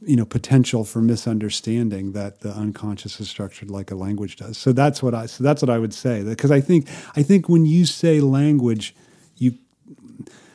you 0.00 0.16
know, 0.16 0.24
potential 0.24 0.84
for 0.84 1.00
misunderstanding 1.00 2.12
that 2.12 2.40
the 2.40 2.50
unconscious 2.50 3.20
is 3.20 3.28
structured 3.28 3.70
like 3.70 3.90
a 3.90 3.94
language 3.94 4.36
does. 4.36 4.56
So 4.56 4.72
that's 4.72 5.02
what 5.02 5.14
I. 5.14 5.26
So 5.26 5.42
that's 5.44 5.62
what 5.62 5.70
I 5.70 5.78
would 5.78 5.94
say. 5.94 6.22
Because 6.22 6.50
I 6.50 6.60
think 6.60 6.88
I 7.16 7.22
think 7.22 7.48
when 7.48 7.66
you 7.66 7.84
say 7.86 8.20
language, 8.20 8.94
you 9.36 9.54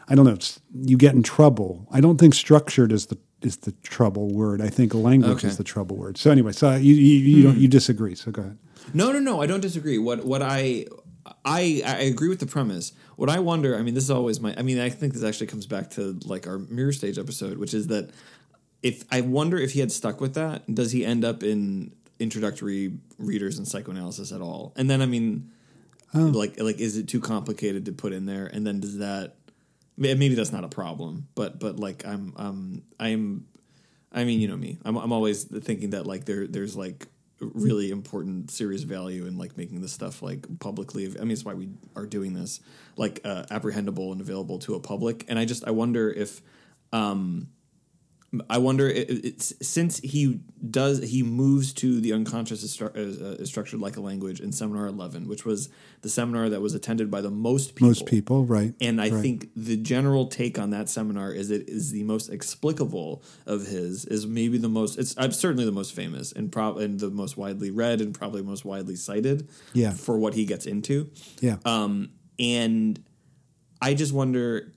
I 0.08 0.16
don't 0.16 0.26
know. 0.26 0.34
it's- 0.34 0.60
You 0.74 0.98
get 0.98 1.16
in 1.16 1.24
trouble. 1.24 1.88
I 1.92 2.02
don't 2.02 2.18
think 2.18 2.34
structured 2.34 2.92
is 2.92 3.08
the 3.08 3.18
is 3.42 3.58
the 3.58 3.74
trouble 3.84 4.34
word. 4.34 4.62
I 4.62 4.70
think 4.70 4.94
language 4.94 5.40
Okay. 5.40 5.48
is 5.50 5.58
the 5.58 5.64
trouble 5.64 5.98
word. 5.98 6.18
So 6.18 6.32
anyway, 6.32 6.54
so 6.54 6.76
you 6.76 6.94
you, 6.94 7.18
you 7.38 7.44
don't 7.44 7.58
you 7.58 7.68
hmm. 7.68 7.72
disagree. 7.72 8.16
So 8.16 8.32
go 8.32 8.42
ahead. 8.42 8.58
No, 8.94 9.12
no, 9.12 9.20
no. 9.20 9.42
I 9.42 9.48
don't 9.48 9.62
disagree. 9.62 9.98
What 9.98 10.26
what 10.26 10.42
I 10.42 10.86
I 11.46 11.82
I 11.86 11.98
agree 12.04 12.30
with 12.30 12.40
the 12.40 12.46
premise. 12.46 12.94
What 13.16 13.30
I 13.30 13.40
wonder, 13.40 13.78
I 13.78 13.82
mean, 13.82 13.94
this 13.94 14.06
is 14.06 14.12
always 14.12 14.40
my. 14.40 14.54
I 14.58 14.62
mean, 14.62 14.80
I 14.80 14.90
think 14.90 15.14
this 15.14 15.24
actually 15.24 15.48
comes 15.48 15.66
back 15.66 15.90
to 15.92 16.18
like 16.26 16.48
our 16.48 16.58
mirror 16.58 16.92
stage 16.94 17.18
episode, 17.20 17.58
which 17.58 17.74
is 17.74 17.88
that 17.88 18.10
if 18.84 19.06
I 19.10 19.22
wonder 19.22 19.58
if 19.58 19.72
he 19.72 19.80
had 19.80 19.92
stuck 19.92 20.22
with 20.22 20.36
that, 20.36 20.74
does 20.74 20.92
he 20.92 21.06
end 21.06 21.24
up 21.26 21.42
in 21.42 21.96
introductory 22.20 22.94
readers 23.18 23.58
and 23.58 23.68
psychoanalysis 23.68 24.32
at 24.32 24.42
all? 24.42 24.74
And 24.76 24.90
then 24.90 25.02
I 25.02 25.06
mean, 25.06 25.50
like 26.14 26.60
like 26.60 26.80
is 26.80 26.98
it 26.98 27.08
too 27.08 27.22
complicated 27.22 27.86
to 27.86 27.94
put 27.94 28.14
in 28.14 28.26
there? 28.26 28.46
And 28.46 28.68
then 28.68 28.82
does 28.82 28.98
that 28.98 29.36
maybe 29.98 30.36
that's 30.36 30.52
not 30.52 30.66
a 30.66 30.70
problem, 30.70 31.28
but 31.34 31.60
but 31.60 31.80
like 31.80 32.06
I'm 32.06 32.34
um 32.36 32.84
I'm 33.00 33.48
I 34.12 34.26
mean, 34.26 34.42
you 34.42 34.48
know 34.48 34.58
me. 34.58 34.78
I'm, 34.86 34.96
I'm 34.96 35.12
always 35.12 35.46
thinking 35.46 35.92
that 35.92 36.06
like 36.06 36.26
there 36.26 36.46
there's 36.46 36.76
like 36.76 37.08
really 37.40 37.90
important 37.90 38.52
serious 38.52 38.84
value 38.84 39.26
in 39.26 39.38
like 39.38 39.58
making 39.58 39.82
this 39.82 39.92
stuff 39.92 40.22
like 40.22 40.46
publicly. 40.60 41.06
I 41.06 41.22
mean, 41.22 41.32
it's 41.32 41.46
why 41.46 41.54
we 41.54 41.70
are 41.96 42.06
doing 42.06 42.34
this 42.34 42.60
like 42.98 43.22
uh, 43.24 43.44
apprehendable 43.50 44.12
and 44.12 44.22
available 44.22 44.60
to 44.60 44.76
a 44.76 44.80
public. 44.80 45.26
And 45.30 45.40
I 45.40 45.46
just 45.46 45.66
I 45.68 45.72
wonder 45.72 46.12
if 46.12 46.42
um 46.92 47.48
I 48.50 48.58
wonder 48.58 48.92
since 49.38 50.00
he 50.00 50.40
does 50.70 51.04
he 51.04 51.22
moves 51.24 51.72
to 51.74 52.02
the 52.02 52.14
unconscious 52.14 52.64
is, 52.64 52.76
stru- 52.76 52.96
is, 52.96 53.22
uh, 53.22 53.36
is 53.40 53.50
structured 53.50 53.80
like 53.80 53.96
a 53.98 54.02
language 54.02 54.40
in 54.40 54.52
seminar 54.52 54.88
11 54.88 55.28
which 55.28 55.46
was 55.46 55.70
the 56.02 56.10
seminar 56.10 56.50
that 56.50 56.60
was 56.62 56.74
attended 56.74 57.12
by 57.12 57.22
the 57.22 57.30
most 57.30 57.76
people 57.76 57.90
Most 57.90 58.06
people, 58.08 58.44
right? 58.46 58.74
and 58.82 59.00
I 59.00 59.10
right. 59.10 59.22
think 59.22 59.50
the 59.56 59.78
general 59.78 60.28
take 60.28 60.58
on 60.58 60.72
that 60.72 60.90
seminar 60.90 61.32
is 61.32 61.52
it 61.52 61.70
is 61.70 61.92
the 61.92 62.04
most 62.04 62.30
explicable 62.30 63.22
of 63.46 63.68
his 63.68 64.06
is 64.06 64.26
maybe 64.26 64.58
the 64.58 64.70
most 64.70 64.98
it's 64.98 65.16
uh, 65.18 65.30
certainly 65.30 65.66
the 65.66 65.72
most 65.72 65.94
famous 65.94 66.32
and 66.32 66.52
probably 66.52 66.86
and 66.86 67.00
the 67.00 67.12
most 67.12 67.38
widely 67.38 67.70
read 67.70 68.02
and 68.02 68.16
probably 68.16 68.42
most 68.42 68.66
widely 68.66 68.96
cited 68.96 69.48
Yeah. 69.74 69.92
for 69.92 70.18
what 70.18 70.34
he 70.34 70.46
gets 70.46 70.66
into 70.66 71.12
yeah, 71.40 71.58
um, 71.66 72.10
and 72.40 73.04
I 73.82 73.94
just 73.94 74.14
wonder 74.14 74.74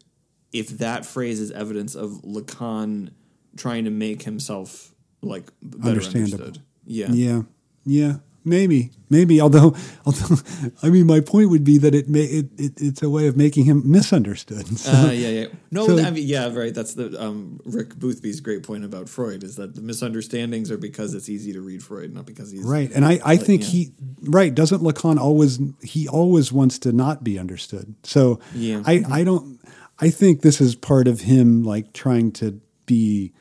if 0.52 0.68
that 0.78 1.06
phrase 1.06 1.40
is 1.40 1.50
evidence 1.52 1.94
of 1.94 2.10
Lacan 2.22 3.10
trying 3.56 3.84
to 3.84 3.90
make 3.90 4.22
himself 4.22 4.94
like 5.22 5.50
better 5.62 5.88
Understandable. 5.90 6.44
understood. 6.44 6.62
Yeah. 6.86 7.08
yeah, 7.10 7.42
yeah. 7.84 8.12
Maybe, 8.48 8.92
maybe. 9.10 9.40
Although, 9.40 9.74
although, 10.06 10.36
I 10.82 10.88
mean, 10.88 11.08
my 11.08 11.18
point 11.18 11.50
would 11.50 11.64
be 11.64 11.78
that 11.78 11.96
it 11.96 12.08
may 12.08 12.20
it, 12.22 12.46
it 12.56 12.72
it's 12.80 13.02
a 13.02 13.10
way 13.10 13.26
of 13.26 13.36
making 13.36 13.64
him 13.64 13.82
misunderstood. 13.90 14.66
So, 14.78 14.92
Uh, 14.92 15.10
yeah, 15.10 15.28
yeah. 15.30 15.46
No, 15.72 15.88
So- 15.88 15.98
I 15.98 16.10
mean, 16.12 16.24
yeah, 16.28 16.54
right. 16.54 16.72
That's 16.72 16.94
the 16.94 17.20
um, 17.20 17.58
Rick 17.64 17.96
Boothby's 17.96 18.38
great 18.40 18.62
point 18.62 18.84
about 18.84 19.08
Freud 19.08 19.42
is 19.42 19.56
that 19.56 19.74
the 19.74 19.80
misunderstandings 19.82 20.70
are 20.70 20.78
because 20.78 21.12
it's 21.12 21.28
easy 21.28 21.52
to 21.54 21.60
read 21.60 21.82
Freud, 21.82 22.14
not 22.14 22.24
because 22.24 22.52
he's 22.52 22.62
Right, 22.62 22.88
and 22.94 23.04
I, 23.04 23.18
I 23.24 23.36
think 23.36 23.62
yeah. 23.62 23.68
he 23.68 23.92
right 24.22 24.54
doesn't 24.54 24.80
Lacan 24.80 25.18
always 25.18 25.58
he 25.82 26.06
always 26.06 26.52
wants 26.52 26.78
to 26.80 26.92
not 26.92 27.24
be 27.24 27.40
understood. 27.40 27.96
So 28.04 28.38
Yeah. 28.54 28.80
I 28.86 29.02
I 29.10 29.24
don't 29.24 29.58
I 29.98 30.10
think 30.10 30.42
this 30.42 30.60
is 30.60 30.76
part 30.76 31.08
of 31.08 31.22
him 31.22 31.64
like 31.64 31.92
trying 31.94 32.30
to 32.32 32.60
be 32.86 33.32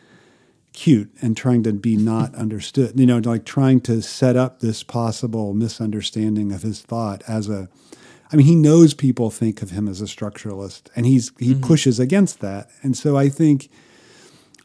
cute 0.76 1.10
and 1.22 1.36
trying 1.36 1.64
to 1.64 1.74
be 1.74 1.96
not 1.98 2.36
understood. 2.36 3.00
You 3.00 3.06
know, 3.06 3.18
like 3.20 3.46
trying 3.46 3.82
to 3.82 4.02
set 4.02 4.36
up 4.36 4.60
this 4.60 4.84
possible 4.84 5.54
misunderstanding 5.54 6.52
of 6.52 6.62
his 6.62 6.82
thought 6.82 7.24
as 7.28 7.50
a. 7.50 7.70
I 8.32 8.36
mean, 8.36 8.48
he 8.48 8.56
knows 8.56 8.94
people 8.94 9.30
think 9.30 9.62
of 9.62 9.70
him 9.70 9.88
as 9.88 10.02
a 10.02 10.06
structuralist, 10.06 10.90
and 10.96 11.06
he's 11.06 11.32
he 11.40 11.54
Mm-hmm. 11.54 11.62
pushes 11.62 12.00
against 12.00 12.40
that. 12.42 12.70
And 12.84 12.98
so 12.98 13.16
I 13.18 13.30
think 13.30 13.70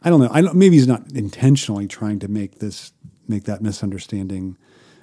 I 0.03 0.09
don't 0.09 0.19
know. 0.19 0.29
I 0.31 0.41
don't, 0.41 0.55
maybe 0.55 0.75
he's 0.75 0.87
not 0.87 1.11
intentionally 1.13 1.87
trying 1.87 2.19
to 2.19 2.27
make 2.27 2.59
this 2.59 2.91
make 3.27 3.43
that 3.45 3.61
misunderstanding 3.61 4.57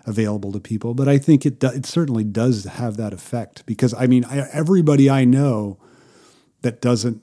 available 0.07 0.53
to 0.53 0.61
people, 0.61 0.95
but 0.95 1.07
I 1.09 1.19
think 1.19 1.45
it 1.47 1.61
do, 1.61 1.69
it 1.69 1.87
certainly 1.87 2.25
does 2.25 2.65
have 2.65 2.97
that 2.97 3.13
effect 3.13 3.65
because 3.67 3.95
I 3.95 4.07
mean 4.07 4.25
I, 4.25 4.49
everybody 4.53 5.09
I 5.09 5.25
know 5.25 5.79
that 6.63 6.81
doesn't 6.81 7.23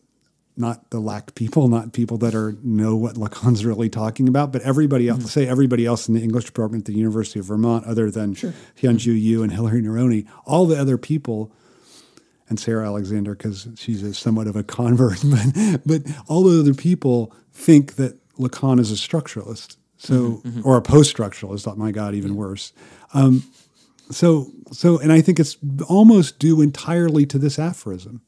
not 0.58 0.90
the 0.90 1.00
lack 1.00 1.36
people, 1.36 1.68
not 1.68 1.94
people 1.94 2.18
that 2.20 2.34
are 2.34 2.56
know 2.64 2.96
what 2.96 3.16
Lacan's 3.16 3.66
really 3.66 3.90
talking 3.90 4.28
about, 4.28 4.52
but 4.52 4.62
everybody 4.62 5.10
else, 5.10 5.20
mm-hmm. 5.20 5.28
say 5.28 5.48
everybody 5.48 5.86
else 5.86 6.08
in 6.08 6.14
the 6.14 6.22
English 6.22 6.46
department 6.46 6.88
at 6.88 6.94
the 6.94 6.98
University 6.98 7.40
of 7.40 7.46
Vermont, 7.46 7.86
other 7.86 8.10
than 8.10 8.36
Hyon 8.36 8.98
Joo 8.98 9.12
Yoo 9.12 9.44
and 9.44 9.52
Hilary 9.52 9.82
Neroni, 9.82 10.28
all 10.46 10.66
the 10.66 10.80
other 10.80 10.98
people 10.98 11.52
and 12.48 12.60
Sarah 12.60 12.86
Alexander 12.86 13.36
because 13.36 13.68
she's 13.76 14.04
a, 14.04 14.14
somewhat 14.14 14.48
of 14.48 14.56
a 14.56 14.64
convert, 14.64 15.20
but 15.24 15.82
but 15.86 16.02
all 16.28 16.44
the 16.44 16.60
other 16.60 16.74
people 16.74 17.34
think 17.52 17.96
that 17.96 18.18
Lacan 18.36 18.80
is 18.80 18.92
a 18.92 18.96
structuralist, 18.96 19.78
so 19.98 20.14
mm-hmm, 20.14 20.50
mm-hmm. 20.50 20.68
or 20.68 20.78
a 20.78 20.82
post-structuralist. 20.82 21.68
Oh 21.68 21.76
my 21.76 21.92
God, 21.92 22.14
even 22.16 22.36
worse. 22.36 22.74
Um, 23.14 23.44
so 24.12 24.52
so, 24.72 25.00
and 25.00 25.12
I 25.12 25.22
think 25.22 25.40
it's 25.40 25.58
almost 25.88 26.40
due 26.40 26.62
entirely 26.62 27.26
to 27.28 27.38
this 27.38 27.58
aphorism. 27.60 28.22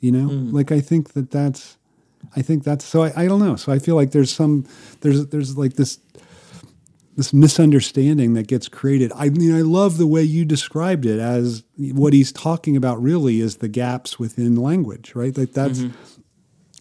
You 0.00 0.12
know, 0.12 0.28
like 0.52 0.70
I 0.70 0.80
think 0.80 1.12
that 1.14 1.30
that's, 1.30 1.76
I 2.36 2.42
think 2.42 2.62
that's 2.64 2.84
so. 2.84 3.02
I, 3.02 3.12
I 3.24 3.26
don't 3.26 3.40
know. 3.40 3.56
So 3.56 3.72
I 3.72 3.78
feel 3.80 3.96
like 3.96 4.12
there's 4.12 4.32
some 4.32 4.64
there's 5.00 5.26
there's 5.26 5.56
like 5.58 5.74
this 5.74 5.98
this 7.16 7.32
misunderstanding 7.32 8.34
that 8.34 8.46
gets 8.46 8.68
created. 8.68 9.10
I 9.16 9.28
mean, 9.30 9.52
I 9.52 9.62
love 9.62 9.98
the 9.98 10.06
way 10.06 10.22
you 10.22 10.44
described 10.44 11.04
it 11.04 11.18
as 11.18 11.64
what 11.76 12.12
he's 12.12 12.30
talking 12.30 12.76
about 12.76 13.02
really 13.02 13.40
is 13.40 13.56
the 13.56 13.66
gaps 13.66 14.20
within 14.20 14.54
language, 14.54 15.16
right? 15.16 15.36
Like 15.36 15.52
that's 15.52 15.82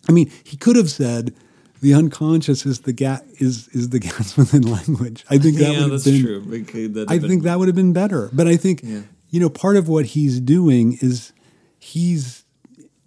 I 0.07 0.11
mean, 0.11 0.31
he 0.43 0.55
could 0.55 0.75
have 0.75 0.91
said 0.91 1.33
the 1.81 1.95
unconscious 1.95 2.65
is 2.67 2.81
the 2.81 2.93
gap 2.93 3.23
is 3.39 3.67
is 3.69 3.89
the 3.89 3.99
gaps 4.07 4.37
within 4.37 4.61
language. 4.61 5.25
I 5.29 5.39
think 5.39 5.57
that 5.57 5.73
yeah, 5.73 5.83
would 5.83 5.91
have 5.93 6.03
been 6.03 6.21
true. 6.21 6.87
That- 6.89 7.09
I 7.09 7.17
that- 7.17 7.27
think 7.27 7.43
that 7.43 7.57
would 7.57 7.67
have 7.67 7.75
been 7.75 7.93
better. 7.93 8.29
But 8.31 8.47
I 8.47 8.57
think 8.57 8.81
Yeah. 8.83 9.01
you 9.31 9.39
know, 9.39 9.49
part 9.49 9.75
of 9.75 9.87
what 9.89 10.05
he's 10.07 10.39
doing 10.39 10.99
is 11.01 11.33
he's 11.79 12.43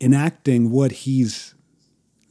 enacting 0.00 0.70
what 0.70 0.92
he's 0.92 1.54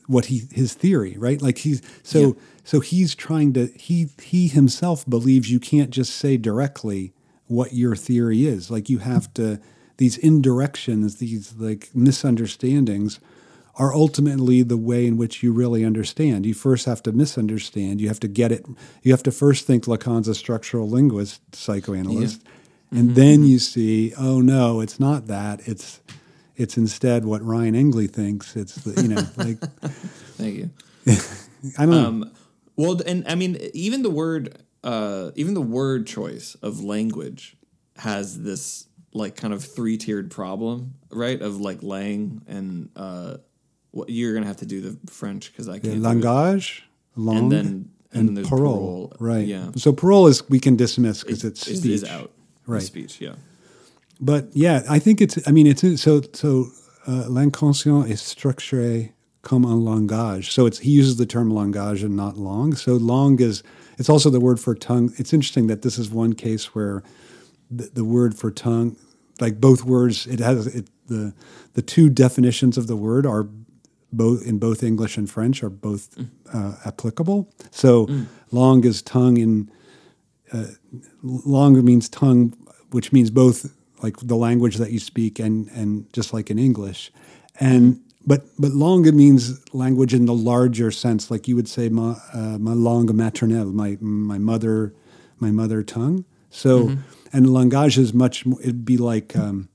what 0.07 0.25
he 0.25 0.43
his 0.51 0.73
theory, 0.73 1.15
right? 1.17 1.41
Like 1.41 1.59
he's 1.59 1.81
so 2.03 2.19
Yeah. 2.19 2.33
so 2.63 2.79
he's 2.79 3.13
trying 3.13 3.53
to 3.53 3.67
he 3.75 4.09
he 4.21 4.47
himself 4.47 5.07
believes 5.07 5.51
you 5.51 5.59
can't 5.59 5.91
just 5.91 6.15
say 6.15 6.37
directly 6.37 7.13
what 7.47 7.73
your 7.73 7.95
theory 7.95 8.45
is. 8.45 8.71
Like 8.71 8.89
you 8.89 8.99
have 8.99 9.31
to 9.35 9.59
these 9.97 10.17
indirections, 10.17 11.17
these 11.17 11.53
like 11.57 11.89
misunderstandings 11.93 13.19
are 13.75 13.93
ultimately 13.93 14.61
the 14.61 14.77
way 14.77 15.07
in 15.07 15.15
which 15.15 15.41
you 15.41 15.53
really 15.53 15.85
understand. 15.85 16.45
You 16.45 16.53
first 16.53 16.85
have 16.85 17.01
to 17.03 17.11
misunderstand. 17.11 18.01
You 18.01 18.07
have 18.07 18.19
to 18.21 18.27
get 18.27 18.51
it. 18.51 18.65
You 19.03 19.11
have 19.11 19.23
to 19.23 19.31
first 19.31 19.65
think 19.65 19.85
Lacan's 19.85 20.27
a 20.27 20.35
structural 20.35 20.89
linguist, 20.89 21.55
psychoanalyst, 21.55 22.43
and 22.91 23.15
then 23.15 23.39
mm-hmm. 23.39 23.45
you 23.45 23.59
see, 23.59 24.13
oh 24.17 24.41
no, 24.41 24.81
it's 24.81 24.99
not 24.99 25.27
that. 25.27 25.67
It's 25.67 26.01
it's 26.59 26.77
instead 26.77 27.25
what 27.25 27.41
Ryan 27.43 27.73
Engley 27.73 28.07
thinks. 28.07 28.55
It's 28.55 28.75
the, 28.75 29.01
you 29.01 29.07
know 29.07 29.15
like 29.37 29.59
Thank 30.37 30.55
you. 30.55 30.69
I 31.77 31.85
don't 31.85 31.89
know. 31.89 32.07
Um, 32.07 32.31
well, 32.75 33.01
and 33.05 33.25
I 33.27 33.35
mean, 33.35 33.57
even 33.73 34.03
the 34.03 34.09
word, 34.09 34.61
uh, 34.83 35.31
even 35.35 35.53
the 35.53 35.61
word 35.61 36.05
choice 36.05 36.55
of 36.61 36.83
language 36.83 37.57
has 37.97 38.41
this 38.41 38.87
like 39.13 39.35
kind 39.35 39.53
of 39.53 39.63
three 39.63 39.97
tiered 39.97 40.31
problem, 40.31 40.95
right? 41.09 41.41
Of 41.41 41.59
like 41.59 41.81
lang 41.81 42.41
and 42.47 42.89
uh, 42.95 43.37
what 43.91 44.09
you're 44.09 44.33
gonna 44.33 44.45
have 44.45 44.57
to 44.57 44.65
do 44.65 44.81
the 44.81 45.11
French 45.11 45.51
because 45.51 45.67
I 45.67 45.79
can't. 45.79 45.95
it. 45.95 45.99
langage, 46.01 46.83
langue, 47.15 47.37
and 47.37 47.51
then 47.51 47.89
and, 48.11 48.27
then 48.27 48.33
there's 48.35 48.49
parole. 48.49 49.09
parole, 49.09 49.13
Right. 49.19 49.45
Yeah, 49.45 49.71
So 49.75 49.93
parole 49.93 50.27
is 50.27 50.47
we 50.49 50.59
can 50.59 50.75
dismiss 50.75 51.23
because 51.23 51.43
it's 51.43 51.61
speech. 51.61 51.85
is 51.85 52.03
out. 52.03 52.31
Right. 52.65 52.81
speech. 52.81 53.19
Yeah. 53.21 53.35
But 54.19 54.49
yeah, 54.53 54.83
I 54.89 54.99
think 54.99 55.21
it's. 55.21 55.37
I 55.47 55.51
mean, 55.51 55.67
it's 55.67 55.81
so 56.01 56.21
so. 56.33 56.67
Uh, 57.07 57.25
L'inconscient 57.27 58.07
est 58.07 58.21
structuré 58.21 59.13
comme 59.41 59.65
un 59.65 59.83
langage. 59.83 60.51
So 60.51 60.65
it's 60.65 60.79
he 60.79 60.91
uses 60.91 61.15
the 61.17 61.25
term 61.25 61.49
langage 61.49 62.03
and 62.03 62.15
not 62.15 62.37
langue. 62.37 62.75
So 62.77 62.95
langue 62.97 63.41
is. 63.41 63.63
It's 63.97 64.09
also 64.09 64.29
the 64.29 64.39
word 64.39 64.59
for 64.59 64.75
tongue. 64.75 65.13
It's 65.17 65.33
interesting 65.33 65.67
that 65.67 65.81
this 65.81 65.97
is 65.97 66.09
one 66.09 66.33
case 66.33 66.75
where 66.75 67.03
the, 67.69 67.89
the 67.93 68.05
word 68.05 68.35
for 68.35 68.51
tongue, 68.51 68.95
like 69.39 69.59
both 69.59 69.83
words, 69.83 70.27
it 70.27 70.39
has 70.39 70.67
it, 70.67 70.89
the 71.07 71.33
the 71.73 71.81
two 71.81 72.09
definitions 72.09 72.77
of 72.77 72.87
the 72.87 72.95
word 72.95 73.25
are 73.25 73.47
both 74.11 74.45
in 74.45 74.57
both 74.59 74.83
English 74.83 75.17
and 75.17 75.29
French 75.29 75.63
are 75.63 75.69
both 75.69 76.17
uh, 76.53 76.75
applicable. 76.85 77.51
So 77.71 78.07
langue 78.51 78.85
is 78.85 79.01
tongue 79.01 79.37
in 79.37 79.71
langue 81.23 81.83
means 81.83 82.09
tongue, 82.09 82.53
which 82.91 83.11
means 83.11 83.29
both 83.29 83.71
like 84.01 84.17
the 84.17 84.35
language 84.35 84.77
that 84.77 84.91
you 84.91 84.99
speak 84.99 85.39
and 85.39 85.69
and 85.69 86.11
just 86.13 86.33
like 86.33 86.49
in 86.49 86.59
English, 86.59 87.11
and 87.59 88.01
but 88.25 88.43
but 88.57 88.73
langue 88.73 89.13
means 89.15 89.61
language 89.73 90.13
in 90.13 90.25
the 90.25 90.33
larger 90.33 90.91
sense, 90.91 91.31
like 91.31 91.47
you 91.47 91.55
would 91.55 91.67
say 91.67 91.89
ma 91.89 92.15
uh, 92.33 92.57
ma 92.57 92.73
langue 92.73 93.09
maternelle, 93.09 93.73
my 93.73 93.97
my 93.99 94.37
mother 94.37 94.93
my 95.39 95.51
mother 95.51 95.83
tongue. 95.83 96.25
So 96.49 96.97
and 97.31 97.45
langage 97.47 97.97
is 97.97 98.13
much 98.13 98.45
more, 98.45 98.61
it'd 98.61 98.85
be 98.85 98.97
like. 98.97 99.35
Um, 99.35 99.69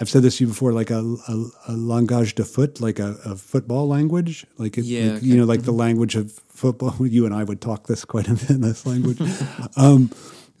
I've 0.00 0.10
said 0.10 0.22
this 0.22 0.38
to 0.38 0.44
you 0.44 0.48
before, 0.48 0.72
like 0.72 0.90
a, 0.90 0.98
a, 0.98 1.32
a 1.68 1.72
langage 1.76 2.34
de 2.34 2.44
foot, 2.44 2.80
like 2.80 2.98
a, 2.98 3.16
a 3.24 3.36
football 3.36 3.86
language, 3.86 4.44
like, 4.58 4.76
it, 4.76 4.84
Yeah, 4.84 5.12
like, 5.12 5.22
you 5.22 5.36
know, 5.36 5.44
like 5.44 5.62
the 5.62 5.72
language 5.72 6.16
of 6.16 6.32
football. 6.48 6.96
You 7.00 7.26
and 7.26 7.34
I 7.34 7.44
would 7.44 7.60
talk 7.60 7.86
this 7.86 8.04
quite 8.04 8.26
a 8.26 8.34
bit. 8.34 8.50
in 8.50 8.60
This 8.60 8.86
language. 8.86 9.20
um, 9.76 10.10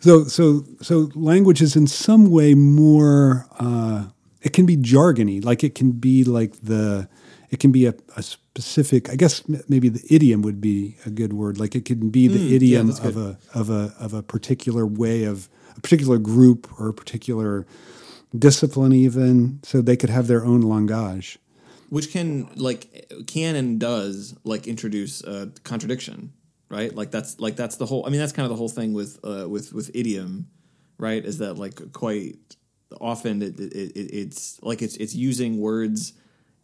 so, 0.04 0.24
so, 0.24 0.64
so 0.82 1.10
language 1.14 1.62
is 1.62 1.76
in 1.76 1.86
some 1.86 2.30
way 2.30 2.54
more. 2.54 3.46
Uh, 3.58 4.08
it 4.42 4.52
can 4.52 4.66
be 4.66 4.76
jargony, 4.76 5.42
like 5.42 5.64
it 5.64 5.74
can 5.74 5.92
be 5.92 6.24
like 6.24 6.60
the. 6.62 7.08
It 7.50 7.60
can 7.60 7.72
be 7.72 7.86
a, 7.86 7.94
a 8.16 8.22
specific. 8.22 9.08
I 9.08 9.16
guess 9.16 9.42
maybe 9.68 9.88
the 9.88 10.04
idiom 10.12 10.42
would 10.42 10.60
be 10.60 10.96
a 11.06 11.10
good 11.10 11.32
word. 11.32 11.58
Like 11.58 11.74
it 11.74 11.84
can 11.84 12.10
be 12.10 12.26
the 12.28 12.54
idiom 12.54 12.88
that's 12.88 12.98
of 12.98 13.16
a 13.16 13.38
of 13.54 13.70
a 13.70 13.94
of 13.98 14.12
a 14.12 14.22
particular 14.22 14.84
way 14.84 15.24
of 15.24 15.48
a 15.74 15.80
particular 15.80 16.18
group 16.18 16.68
or 16.78 16.88
a 16.88 16.94
particular 16.94 17.64
discipline 18.36 18.92
even 18.92 19.60
so 19.62 19.80
they 19.80 19.96
could 19.96 20.10
have 20.10 20.26
their 20.26 20.44
own 20.44 20.60
langage 20.60 21.38
which 21.90 22.10
can 22.10 22.48
like 22.56 23.06
can 23.28 23.54
and 23.54 23.78
does 23.78 24.34
like 24.42 24.66
introduce 24.66 25.22
a 25.22 25.52
contradiction 25.62 26.32
right 26.68 26.94
like 26.94 27.10
that's 27.10 27.38
like 27.40 27.56
that's 27.56 27.76
the 27.76 27.86
whole 27.86 28.06
i 28.06 28.10
mean 28.10 28.20
that's 28.20 28.32
kind 28.32 28.44
of 28.44 28.50
the 28.50 28.56
whole 28.56 28.68
thing 28.68 28.92
with 28.92 29.18
uh 29.24 29.46
with 29.48 29.72
with 29.72 29.90
idiom 29.94 30.46
right 30.98 31.24
is 31.24 31.38
that 31.38 31.54
like 31.54 31.92
quite 31.92 32.36
often 33.00 33.42
it, 33.42 33.58
it, 33.60 33.72
it 33.96 34.10
it's 34.12 34.62
like 34.62 34.80
it's 34.82 34.96
it's 34.96 35.14
using 35.14 35.58
words 35.58 36.12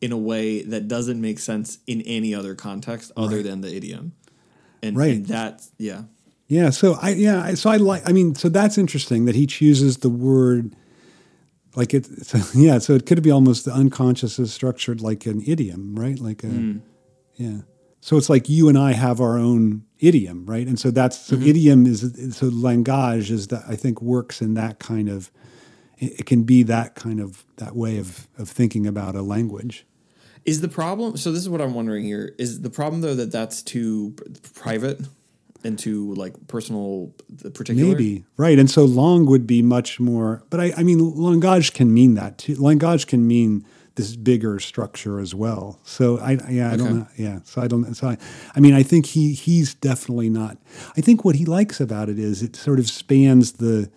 in 0.00 0.12
a 0.12 0.16
way 0.18 0.62
that 0.62 0.88
doesn't 0.88 1.20
make 1.20 1.38
sense 1.38 1.78
in 1.86 2.00
any 2.02 2.34
other 2.34 2.54
context 2.54 3.12
other 3.16 3.42
than 3.42 3.60
the 3.60 3.74
idiom 3.74 4.12
and, 4.82 4.96
Right. 4.96 5.16
and 5.16 5.26
that 5.26 5.62
yeah 5.78 6.02
Yeah, 6.48 6.70
so 6.70 6.96
I 7.00 7.10
yeah, 7.10 7.54
so 7.54 7.70
I 7.70 7.76
like 7.76 8.08
I 8.08 8.12
mean, 8.12 8.34
so 8.34 8.48
that's 8.48 8.78
interesting 8.78 9.26
that 9.26 9.34
he 9.36 9.46
chooses 9.46 9.98
the 9.98 10.08
word 10.08 10.74
like 11.76 11.92
it 11.94 12.06
so, 12.26 12.38
yeah, 12.58 12.78
so 12.78 12.94
it 12.94 13.04
could 13.06 13.22
be 13.22 13.30
almost 13.30 13.64
the 13.66 13.72
unconscious 13.72 14.38
is 14.38 14.52
structured 14.52 15.00
like 15.00 15.26
an 15.26 15.42
idiom, 15.46 15.94
right? 15.94 16.18
Like 16.18 16.42
a 16.44 16.48
Hmm. 16.48 16.78
yeah. 17.36 17.58
So 18.00 18.16
it's 18.16 18.30
like 18.30 18.48
you 18.48 18.68
and 18.68 18.78
I 18.78 18.92
have 18.92 19.20
our 19.20 19.36
own 19.38 19.84
idiom, 20.00 20.46
right? 20.46 20.66
And 20.66 20.78
so 20.78 20.90
that's 20.90 21.18
so 21.18 21.36
Mm-hmm. 21.36 21.48
idiom 21.48 21.86
is 21.86 22.36
so 22.36 22.46
language 22.46 23.30
is 23.30 23.48
that 23.48 23.64
I 23.68 23.76
think 23.76 24.00
works 24.02 24.40
in 24.40 24.54
that 24.54 24.78
kind 24.78 25.08
of 25.08 25.30
it, 25.98 26.26
can 26.26 26.44
be 26.44 26.62
that 26.64 26.94
kind 26.94 27.20
of 27.20 27.44
that 27.56 27.76
way 27.76 27.98
of 27.98 28.28
of 28.38 28.48
thinking 28.48 28.86
about 28.86 29.14
a 29.14 29.22
language. 29.22 29.86
Is 30.46 30.60
the 30.62 30.68
problem? 30.68 31.16
So 31.16 31.32
this 31.32 31.42
is 31.42 31.48
what 31.48 31.60
I'm 31.60 31.74
wondering 31.74 32.04
here. 32.04 32.34
Is 32.38 32.62
the 32.62 32.70
problem 32.70 33.02
though 33.02 33.14
that 33.14 33.30
that's 33.30 33.62
too 33.62 34.14
private 34.54 35.00
and 35.62 35.78
too 35.78 36.14
like 36.14 36.34
personal, 36.48 37.14
the 37.28 37.50
particular? 37.50 37.88
Maybe 37.92 38.24
right, 38.38 38.58
and 38.58 38.70
so 38.70 38.86
langue 38.86 39.28
would 39.28 39.46
be 39.46 39.60
much 39.62 40.00
more. 40.00 40.42
But 40.48 40.60
I, 40.60 40.72
I 40.78 40.82
mean, 40.82 40.98
langage 40.98 41.74
can 41.74 41.92
mean 41.92 42.14
that 42.14 42.38
too. 42.38 42.56
Langage 42.56 43.06
can 43.06 43.26
mean 43.26 43.66
this 44.00 44.16
bigger 44.16 44.58
structure 44.58 45.20
as 45.20 45.34
well. 45.34 45.78
So 45.84 46.18
I, 46.18 46.38
yeah, 46.48 46.72
I 46.72 46.76
don't 46.76 47.00
know. 47.00 47.06
Yeah, 47.16 47.40
so 47.44 47.60
I 47.60 47.68
don't. 47.68 47.94
So 47.94 48.08
I, 48.08 48.18
I 48.56 48.60
mean, 48.60 48.74
I 48.74 48.82
think 48.82 49.06
he 49.06 49.34
he's 49.34 49.74
definitely 49.74 50.30
not. 50.30 50.56
I 50.96 51.00
think 51.00 51.24
what 51.24 51.36
he 51.36 51.44
likes 51.44 51.80
about 51.80 52.08
it 52.08 52.18
is 52.18 52.42
it 52.42 52.56
sort 52.56 52.78
of 52.78 52.88
spans 52.88 53.52
the 53.52 53.90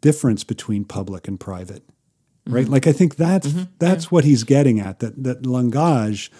difference 0.00 0.44
between 0.44 0.84
public 0.84 1.26
and 1.26 1.40
private, 1.40 1.82
mm-hmm. 1.86 2.54
right? 2.54 2.68
Like 2.68 2.86
I 2.86 2.92
think 2.92 3.16
that's 3.16 3.48
mm-hmm. 3.48 3.64
that's 3.78 4.10
what 4.10 4.24
he's 4.24 4.44
getting 4.44 4.78
at. 4.78 5.00
That 5.00 5.22
that 5.24 5.42
langage, 5.42 6.30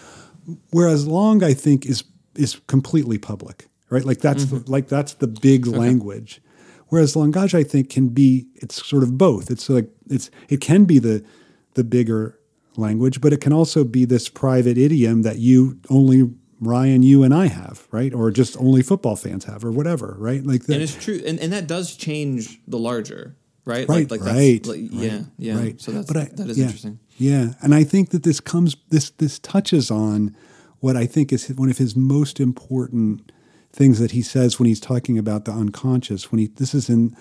whereas 0.71 1.05
langue 1.05 1.43
I 1.43 1.53
think 1.53 1.85
is 1.85 2.03
is 2.35 2.61
completely 2.67 3.17
public, 3.17 3.67
right? 3.89 4.05
Like 4.05 4.19
that's 4.19 4.45
the, 4.45 4.57
mm-hmm. 4.57 4.71
like 4.71 4.87
that's 4.87 5.15
the 5.15 5.27
big 5.27 5.67
language. 5.67 6.41
Whereas 6.87 7.15
langage 7.15 7.53
I 7.53 7.63
think 7.63 7.89
can 7.89 8.07
be 8.09 8.47
it's 8.55 8.85
sort 8.87 9.03
of 9.03 9.17
both. 9.17 9.51
It's 9.51 9.69
like 9.69 9.89
it's 10.09 10.31
it 10.47 10.61
can 10.61 10.85
be 10.85 10.97
the 10.99 11.25
the 11.73 11.83
bigger 11.83 12.38
language, 12.77 13.21
but 13.21 13.33
it 13.33 13.41
can 13.41 13.53
also 13.53 13.83
be 13.83 14.05
this 14.05 14.29
private 14.29 14.77
idiom 14.77 15.23
that 15.23 15.37
you 15.39 15.79
only 15.89 16.29
Ryan, 16.61 17.03
you 17.03 17.23
and 17.23 17.33
I 17.33 17.47
have, 17.47 17.87
right? 17.91 18.13
Or 18.13 18.31
just 18.31 18.57
only 18.57 18.81
football 18.81 19.15
fans 19.15 19.45
have, 19.45 19.63
or 19.63 19.71
whatever, 19.71 20.15
right? 20.19 20.45
Like 20.45 20.63
that. 20.63 20.73
and 20.73 20.83
it's 20.83 20.93
true, 20.95 21.21
and, 21.25 21.39
and 21.39 21.53
that 21.53 21.67
does 21.67 21.95
change 21.95 22.59
the 22.67 22.77
larger, 22.77 23.37
right? 23.63 23.87
Right, 23.87 24.11
like, 24.11 24.19
like 24.21 24.21
right, 24.21 24.61
That's, 24.63 24.67
like, 24.67 24.79
yeah, 24.91 25.09
right, 25.09 25.25
yeah. 25.37 25.57
right. 25.57 25.81
So 25.81 25.91
that's 25.93 26.07
But 26.07 26.17
I- 26.17 26.29
that 26.35 26.49
is 26.49 26.57
yeah, 26.57 26.65
interesting. 26.65 26.99
Yeah, 27.17 27.53
and 27.61 27.73
I 27.73 27.83
think 27.83 28.09
that 28.09 28.23
this 28.23 28.39
comes 28.39 28.75
this 28.89 29.09
this 29.11 29.39
touches 29.39 29.89
on 29.91 30.35
what 30.79 30.95
I 30.97 31.05
think 31.05 31.31
is 31.31 31.47
one 31.49 31.69
of 31.69 31.77
his 31.77 31.95
most 31.95 32.39
important 32.39 33.31
things 33.71 33.99
that 33.99 34.11
he 34.11 34.21
says 34.21 34.59
when 34.59 34.67
he's 34.67 34.79
talking 34.79 35.17
about 35.17 35.45
the 35.45 35.51
unconscious. 35.51 36.31
When 36.31 36.39
he 36.39 36.47
this 36.47 36.73
is 36.73 36.89
in, 36.89 37.15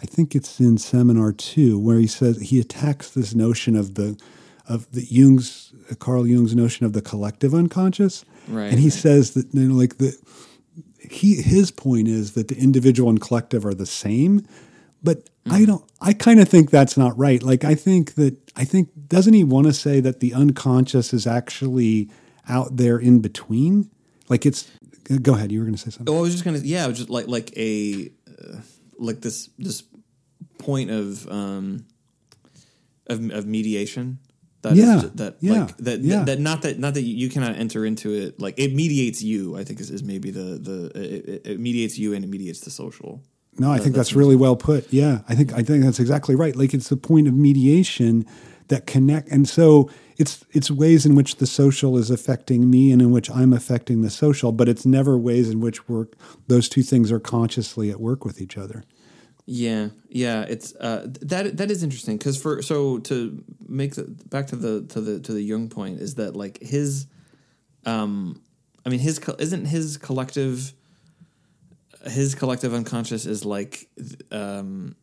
I 0.00 0.06
think 0.06 0.34
it's 0.36 0.60
in 0.60 0.78
seminar 0.78 1.32
two 1.32 1.78
where 1.78 1.98
he 1.98 2.06
says 2.06 2.40
he 2.40 2.60
attacks 2.60 3.10
this 3.10 3.34
notion 3.34 3.74
of 3.76 3.94
the 3.94 4.16
of 4.68 4.90
the 4.92 5.02
Jung's 5.04 5.72
Carl 5.98 6.26
Jung's 6.26 6.54
notion 6.54 6.86
of 6.86 6.92
the 6.92 7.02
collective 7.02 7.54
unconscious, 7.54 8.24
Right, 8.48 8.70
And 8.70 8.78
he 8.78 8.86
right. 8.86 8.92
says 8.92 9.32
that 9.34 9.52
you 9.54 9.68
know, 9.68 9.74
like 9.74 9.98
the 9.98 10.16
he 10.98 11.36
his 11.36 11.70
point 11.70 12.08
is 12.08 12.32
that 12.32 12.48
the 12.48 12.56
individual 12.56 13.10
and 13.10 13.20
collective 13.20 13.64
are 13.64 13.74
the 13.74 13.86
same 13.86 14.46
but 15.02 15.28
i 15.50 15.66
don't 15.66 15.84
i 16.00 16.14
kind 16.14 16.40
of 16.40 16.48
think 16.48 16.70
that's 16.70 16.96
not 16.96 17.16
right. 17.18 17.42
Like 17.42 17.62
i 17.64 17.74
think 17.74 18.14
that 18.14 18.36
i 18.56 18.64
think 18.64 18.88
doesn't 19.06 19.34
he 19.34 19.44
want 19.44 19.66
to 19.66 19.72
say 19.74 20.00
that 20.00 20.20
the 20.20 20.32
unconscious 20.32 21.12
is 21.12 21.26
actually 21.26 22.08
out 22.48 22.76
there 22.76 22.98
in 22.98 23.20
between? 23.20 23.90
Like 24.28 24.46
it's 24.46 24.70
go 25.22 25.34
ahead 25.34 25.52
you 25.52 25.58
were 25.60 25.66
going 25.66 25.74
to 25.76 25.80
say 25.80 25.90
something. 25.90 26.14
Oh, 26.14 26.18
I 26.18 26.22
was 26.22 26.32
just 26.32 26.44
gonna, 26.44 26.58
yeah, 26.58 26.84
it 26.84 26.88
was 26.88 26.98
just 26.98 27.10
like 27.10 27.28
like 27.28 27.56
a 27.56 28.10
uh, 28.28 28.56
like 28.98 29.20
this 29.20 29.50
this 29.58 29.82
point 30.58 30.90
of 30.90 31.28
um 31.28 31.84
of, 33.06 33.30
of 33.30 33.46
mediation. 33.46 34.18
That 34.64 34.76
Yeah, 34.76 35.02
that 35.14 35.36
yeah, 35.40 35.52
like 35.52 35.76
that, 35.78 36.00
yeah. 36.00 36.18
that 36.20 36.26
that 36.26 36.40
not 36.40 36.62
that 36.62 36.78
not 36.78 36.94
that 36.94 37.02
you 37.02 37.28
cannot 37.28 37.56
enter 37.56 37.84
into 37.84 38.12
it 38.12 38.40
like 38.40 38.58
it 38.58 38.74
mediates 38.74 39.22
you. 39.22 39.56
I 39.56 39.62
think 39.64 39.78
is, 39.78 39.90
is 39.90 40.02
maybe 40.02 40.30
the 40.30 40.58
the 40.58 40.90
it, 40.94 41.46
it- 41.46 41.60
mediates 41.60 41.98
you 41.98 42.14
and 42.14 42.24
it 42.24 42.28
mediates 42.28 42.60
the 42.60 42.70
social. 42.70 43.22
No, 43.58 43.70
I 43.70 43.78
think 43.78 43.94
that's 43.94 44.08
that's 44.08 44.16
really 44.16 44.36
well 44.36 44.56
put. 44.56 44.92
Yeah, 44.92 45.20
I 45.28 45.34
think 45.34 45.52
I 45.52 45.62
think 45.62 45.84
that's 45.84 46.00
exactly 46.00 46.34
right. 46.34 46.56
Like 46.56 46.74
it's 46.74 46.88
the 46.88 46.96
point 46.96 47.28
of 47.28 47.34
mediation 47.34 48.26
that 48.68 48.86
connect, 48.86 49.28
and 49.28 49.46
so 49.48 49.90
it's 50.16 50.44
it's 50.52 50.70
ways 50.70 51.04
in 51.06 51.14
which 51.14 51.36
the 51.36 51.46
social 51.46 51.96
is 51.98 52.10
affecting 52.10 52.70
me 52.70 52.90
and 52.90 53.02
in 53.02 53.10
which 53.10 53.30
I'm 53.30 53.52
affecting 53.52 54.00
the 54.02 54.10
social, 54.10 54.50
but 54.50 54.68
it's 54.68 54.86
never 54.86 55.18
ways 55.18 55.50
in 55.50 55.60
which 55.60 55.88
work 55.88 56.14
those 56.48 56.68
two 56.68 56.82
things 56.82 57.12
are 57.12 57.20
consciously 57.20 57.90
at 57.90 58.00
work 58.00 58.24
with 58.24 58.40
each 58.40 58.56
other. 58.56 58.82
Yeah, 59.46 59.88
yeah, 60.08 60.42
it's 60.42 60.74
uh, 60.76 61.06
that 61.20 61.58
that 61.58 61.70
is 61.70 61.82
interesting 61.82 62.16
because 62.16 62.40
for 62.40 62.62
so 62.62 62.98
to 63.00 63.44
make 63.68 63.94
the 63.94 64.04
back 64.04 64.46
to 64.48 64.56
the 64.56 64.84
to 64.86 65.02
the 65.02 65.20
to 65.20 65.32
the 65.32 65.42
Jung 65.42 65.68
point 65.68 66.00
is 66.00 66.14
that 66.14 66.34
like 66.34 66.62
his, 66.62 67.06
um, 67.84 68.40
I 68.86 68.88
mean 68.88 69.00
his 69.00 69.18
isn't 69.38 69.66
his 69.66 69.98
collective, 69.98 70.72
his 72.06 72.34
collective 72.34 72.72
unconscious 72.72 73.26
is 73.26 73.44
like, 73.44 73.86
um, 74.32 74.96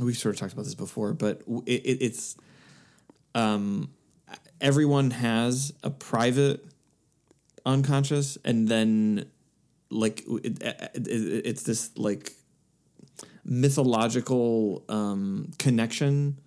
we've 0.00 0.16
sort 0.16 0.34
of 0.34 0.40
talked 0.40 0.54
about 0.54 0.64
this 0.64 0.74
before, 0.74 1.12
but 1.12 1.42
it, 1.66 1.82
it, 1.84 2.02
it's, 2.02 2.36
um, 3.34 3.90
everyone 4.62 5.10
has 5.10 5.74
a 5.82 5.90
private 5.90 6.64
unconscious 7.66 8.38
and 8.46 8.66
then 8.66 9.26
like 9.90 10.24
it, 10.42 10.62
it's 10.64 11.64
this 11.64 11.90
like 11.98 12.32
mythological 13.48 14.84
um, 14.88 15.50
connection 15.58 16.38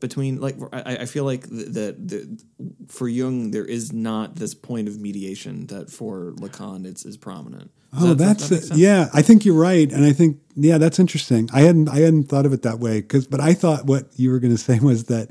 between 0.00 0.40
like 0.40 0.56
I, 0.72 0.98
I 1.02 1.04
feel 1.04 1.24
like 1.24 1.42
that 1.50 1.96
the, 2.08 2.42
for 2.88 3.06
Jung 3.08 3.50
there 3.50 3.66
is 3.66 3.92
not 3.92 4.36
this 4.36 4.54
point 4.54 4.88
of 4.88 4.98
mediation 4.98 5.66
that 5.66 5.90
for 5.90 6.32
Lacan 6.38 6.86
it's 6.86 7.04
is 7.04 7.16
prominent. 7.18 7.70
Does 7.92 8.02
Oh, 8.04 8.06
that- 8.14 8.18
that's 8.38 8.48
that 8.48 8.70
it. 8.72 8.76
yeah. 8.78 9.08
I 9.12 9.20
think 9.20 9.44
you're 9.44 9.54
right, 9.60 9.90
and 9.92 10.04
I 10.04 10.12
think 10.12 10.38
yeah, 10.56 10.78
that's 10.78 10.98
interesting. 10.98 11.50
I 11.52 11.60
hadn't 11.62 11.88
I 11.88 11.98
hadn't 12.00 12.24
thought 12.28 12.46
of 12.46 12.52
it 12.52 12.62
that 12.62 12.78
way 12.78 13.00
because, 13.02 13.26
but 13.26 13.40
I 13.40 13.52
thought 13.52 13.84
what 13.86 14.08
you 14.16 14.30
were 14.30 14.38
going 14.38 14.54
to 14.54 14.62
say 14.62 14.78
was 14.78 15.04
that 15.04 15.28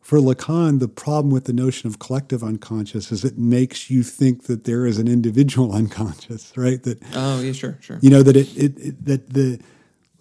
for 0.00 0.18
Lacan, 0.18 0.78
the 0.78 0.88
problem 0.88 1.32
with 1.32 1.44
the 1.46 1.52
notion 1.52 1.88
of 1.88 1.98
collective 1.98 2.42
unconscious 2.44 3.10
is 3.10 3.24
it 3.24 3.36
makes 3.36 3.90
you 3.90 4.02
think 4.04 4.44
that 4.44 4.62
there 4.64 4.86
is 4.86 4.98
an 4.98 5.08
individual 5.08 5.72
unconscious, 5.80 6.52
right? 6.56 6.82
That 6.84 7.02
Oh 7.14 7.40
yeah, 7.42 7.52
sure, 7.52 7.76
sure. 7.82 7.98
you 8.00 8.08
know 8.08 8.22
that 8.22 8.36
it, 8.36 8.56
it, 8.56 8.78
it 8.78 9.04
that 9.04 9.30
the 9.30 9.60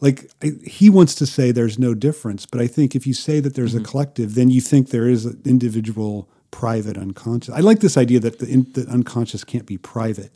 like 0.01 0.29
I, 0.43 0.51
he 0.65 0.89
wants 0.89 1.15
to 1.15 1.25
say 1.25 1.51
there's 1.51 1.79
no 1.79 1.93
difference, 1.93 2.45
but 2.45 2.59
I 2.61 2.67
think 2.67 2.95
if 2.95 3.07
you 3.07 3.13
say 3.13 3.39
that 3.39 3.55
there's 3.55 3.73
Mm-hmm. 3.73 3.85
a 3.85 3.87
collective, 3.91 4.35
then 4.35 4.49
you 4.49 4.61
think 4.61 4.89
there 4.89 5.07
is 5.09 5.25
an 5.25 5.41
individual 5.45 6.27
private 6.51 6.97
unconscious. 6.97 7.53
I 7.53 7.59
like 7.61 7.79
this 7.79 7.97
idea 7.97 8.19
that 8.21 8.39
the, 8.39 8.47
in, 8.47 8.67
the 8.73 8.85
unconscious 8.89 9.43
can't 9.43 9.65
be 9.65 9.77
private, 9.77 10.31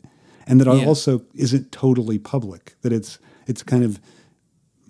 and 0.46 0.60
that 0.60 0.66
Yeah. 0.66 0.86
also 0.86 1.22
isn't 1.34 1.72
totally 1.72 2.18
public. 2.18 2.74
That 2.82 2.92
it's 2.92 3.18
it's 3.46 3.62
kind 3.62 3.84
of 3.84 4.00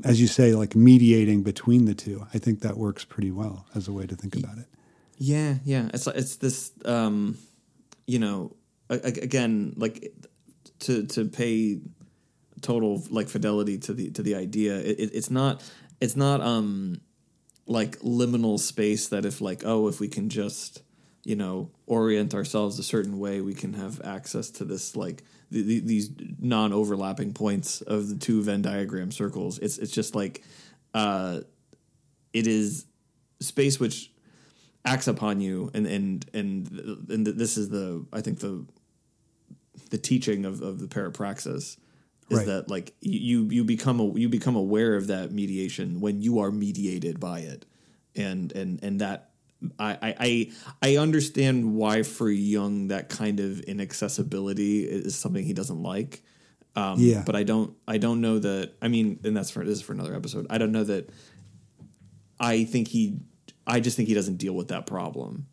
as 0.03 0.19
you 0.21 0.27
say, 0.29 0.55
like 0.55 0.75
mediating 0.75 1.43
between 1.43 1.85
the 1.85 1.95
two. 1.95 2.27
I 2.33 2.39
think 2.39 2.61
that 2.61 2.77
works 2.79 3.05
pretty 3.05 3.31
well 3.31 3.67
as 3.75 3.87
a 3.89 3.93
way 3.93 4.07
to 4.07 4.17
think 4.17 4.35
about 4.35 4.57
it. 4.57 4.67
Yeah, 5.19 5.57
yeah. 5.65 5.91
It's 5.93 6.07
it's 6.07 6.37
this, 6.37 6.73
um, 6.87 7.37
you 8.07 8.19
know, 8.19 8.57
again, 8.89 9.75
like 9.77 10.13
to 10.81 11.05
to 11.07 11.27
pay 11.27 11.81
total 12.63 13.03
like 13.11 13.29
fidelity 13.29 13.79
to 13.79 13.93
the 13.93 14.11
to 14.11 14.23
the 14.23 14.35
idea. 14.35 14.77
It, 14.79 15.01
it, 15.01 15.11
it's 15.15 15.31
not 15.31 15.63
it's 16.01 16.17
not 16.17 16.41
um 16.41 17.01
like 17.67 17.99
liminal 18.01 18.59
space 18.59 19.09
that 19.09 19.25
if 19.25 19.41
like 19.41 19.63
oh 19.65 19.89
if 19.89 20.01
we 20.01 20.09
can 20.09 20.29
just 20.29 20.83
you 21.25 21.37
know 21.37 21.71
orient 21.87 22.35
ourselves 22.35 22.79
a 22.79 22.83
certain 22.83 23.19
way 23.19 23.41
we 23.41 23.55
can 23.55 23.75
have 23.75 24.01
access 24.03 24.51
to 24.51 24.65
this 24.65 24.97
like 24.97 25.23
the, 25.51 25.63
the, 25.63 25.81
these 25.81 26.11
non-overlapping 26.39 27.33
points 27.33 27.81
of 27.83 28.09
the 28.09 28.17
two 28.17 28.43
Venn 28.43 28.63
diagram 28.63 29.11
circles. 29.11 29.59
It's 29.59 29.79
it's 29.79 29.93
just 29.93 30.15
like 30.15 30.43
uh, 30.95 31.41
it 32.33 32.47
is 32.47 32.87
space 33.41 33.81
which 33.81 34.13
acts 34.85 35.09
upon 35.09 35.41
you 35.41 35.71
and 35.75 35.87
and 35.87 36.25
and 36.33 36.69
and 37.11 37.27
this 37.27 37.57
is 37.57 37.69
the 37.69 38.07
I 38.13 38.21
think 38.21 38.41
the 38.41 38.65
the 39.91 39.99
teaching 39.99 40.45
of, 40.45 40.63
of 40.63 40.79
the 40.79 40.87
parapraxis 40.87 41.77
is 42.31 42.39
Right. 42.39 42.47
that 42.47 42.69
like 42.71 42.95
you 43.01 43.45
you 43.51 43.65
become 43.65 44.01
a, 44.01 44.19
you 44.19 44.29
become 44.29 44.57
aware 44.57 44.95
of 44.97 45.09
that 45.09 45.33
mediation 45.33 46.01
when 46.01 46.23
you 46.23 46.39
are 46.39 46.51
mediated 46.51 47.19
by 47.21 47.41
it 47.41 47.67
and 48.17 48.53
and 48.53 48.83
and 48.83 49.01
that 49.01 49.31
I 49.79 49.99
I 50.19 50.51
I 50.81 50.97
understand 50.97 51.75
why 51.75 52.03
for 52.03 52.31
Jung 52.31 52.89
that 52.89 53.09
kind 53.11 53.41
of 53.41 53.61
inaccessibility 53.61 54.85
is 54.85 55.15
something 55.15 55.45
he 55.45 55.53
doesn't 55.53 55.83
like. 55.83 56.23
Um, 56.77 56.99
Yeah. 57.01 57.23
but 57.27 57.35
I 57.37 57.43
don't 57.43 57.75
I 57.89 57.99
don't 57.99 58.21
know 58.21 58.39
that 58.39 58.73
I 58.81 58.89
mean 58.89 59.19
and 59.25 59.37
that's 59.37 59.51
for 59.51 59.65
this 59.65 59.79
is 59.79 59.83
for 59.83 59.93
another 59.93 60.15
episode. 60.15 60.47
I 60.49 60.59
don't 60.59 60.73
know 60.73 60.85
that 60.85 61.11
I 62.39 62.65
think 62.65 62.89
he 62.89 63.19
I 63.67 63.81
just 63.81 63.97
think 63.97 64.09
he 64.09 64.15
doesn't 64.15 64.37
deal 64.37 64.55
with 64.55 64.69
that 64.69 64.87
problem. 64.87 65.47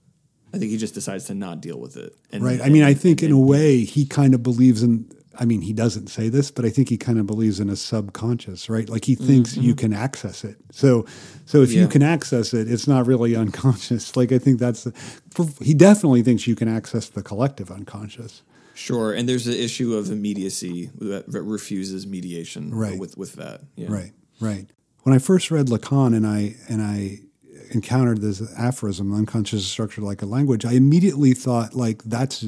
I 0.53 0.57
think 0.57 0.71
he 0.71 0.78
just 0.78 0.93
decides 0.93 1.25
to 1.25 1.34
not 1.34 1.61
deal 1.61 1.78
with 1.80 1.97
it. 1.97 2.15
And, 2.32 2.41
Right. 2.43 2.61
I 2.61 2.69
mean, 2.69 2.82
I 2.84 2.91
and- 2.91 2.99
think 3.01 3.21
in 3.21 3.32
a 3.32 3.38
way 3.39 3.84
he 3.84 4.05
kind 4.05 4.34
of 4.34 4.41
believes 4.43 4.82
in. 4.82 5.09
I 5.39 5.45
mean, 5.45 5.61
he 5.61 5.73
doesn't 5.73 6.07
say 6.07 6.29
this, 6.29 6.51
but 6.51 6.65
I 6.65 6.69
think 6.69 6.89
he 6.89 6.97
kind 6.97 7.19
of 7.19 7.25
believes 7.25 7.59
in 7.59 7.69
a 7.69 7.75
subconscious, 7.75 8.69
right? 8.69 8.89
Like 8.89 9.05
he 9.05 9.15
thinks 9.15 9.55
you 9.55 9.73
mm-hmm. 9.73 9.79
can 9.79 9.93
access 9.93 10.43
it. 10.43 10.57
So, 10.71 11.05
so 11.45 11.61
if 11.61 11.71
you 11.71 11.88
can 11.88 12.01
access 12.03 12.53
it, 12.53 12.69
it's 12.71 12.88
not 12.88 13.05
really 13.05 13.35
unconscious. 13.45 14.15
Like 14.15 14.31
I 14.31 14.39
think 14.39 14.59
that's, 14.59 14.83
the, 14.85 14.91
for, 15.33 15.47
he 15.63 15.73
definitely 15.73 16.23
thinks 16.23 16.47
you 16.47 16.55
can 16.55 16.67
access 16.67 17.09
the 17.09 17.23
collective 17.23 17.71
unconscious. 17.71 18.41
Sure, 18.73 19.11
and 19.11 19.27
there's 19.27 19.45
the 19.45 19.59
issue 19.59 19.95
of 19.95 20.11
immediacy 20.11 20.91
that, 20.99 21.31
that 21.31 21.41
refuses 21.41 22.05
mediation 22.05 22.73
Right. 22.73 22.99
with 22.99 23.17
with 23.17 23.33
that. 23.33 23.61
Yeah. 23.75 23.88
Right, 23.89 24.11
right. 24.39 24.67
When 25.01 25.15
I 25.15 25.17
first 25.17 25.49
read 25.49 25.65
Lacan 25.65 26.15
and 26.15 26.27
I 26.27 26.55
and 26.69 26.83
I 26.83 27.21
encountered 27.71 28.21
this 28.21 28.39
aphorism, 28.55 29.15
unconscious 29.15 29.61
is 29.61 29.67
structured 29.67 30.03
like 30.03 30.21
a 30.21 30.27
language, 30.27 30.63
I 30.63 30.73
immediately 30.73 31.33
thought 31.33 31.73
like 31.73 32.03
that's 32.03 32.45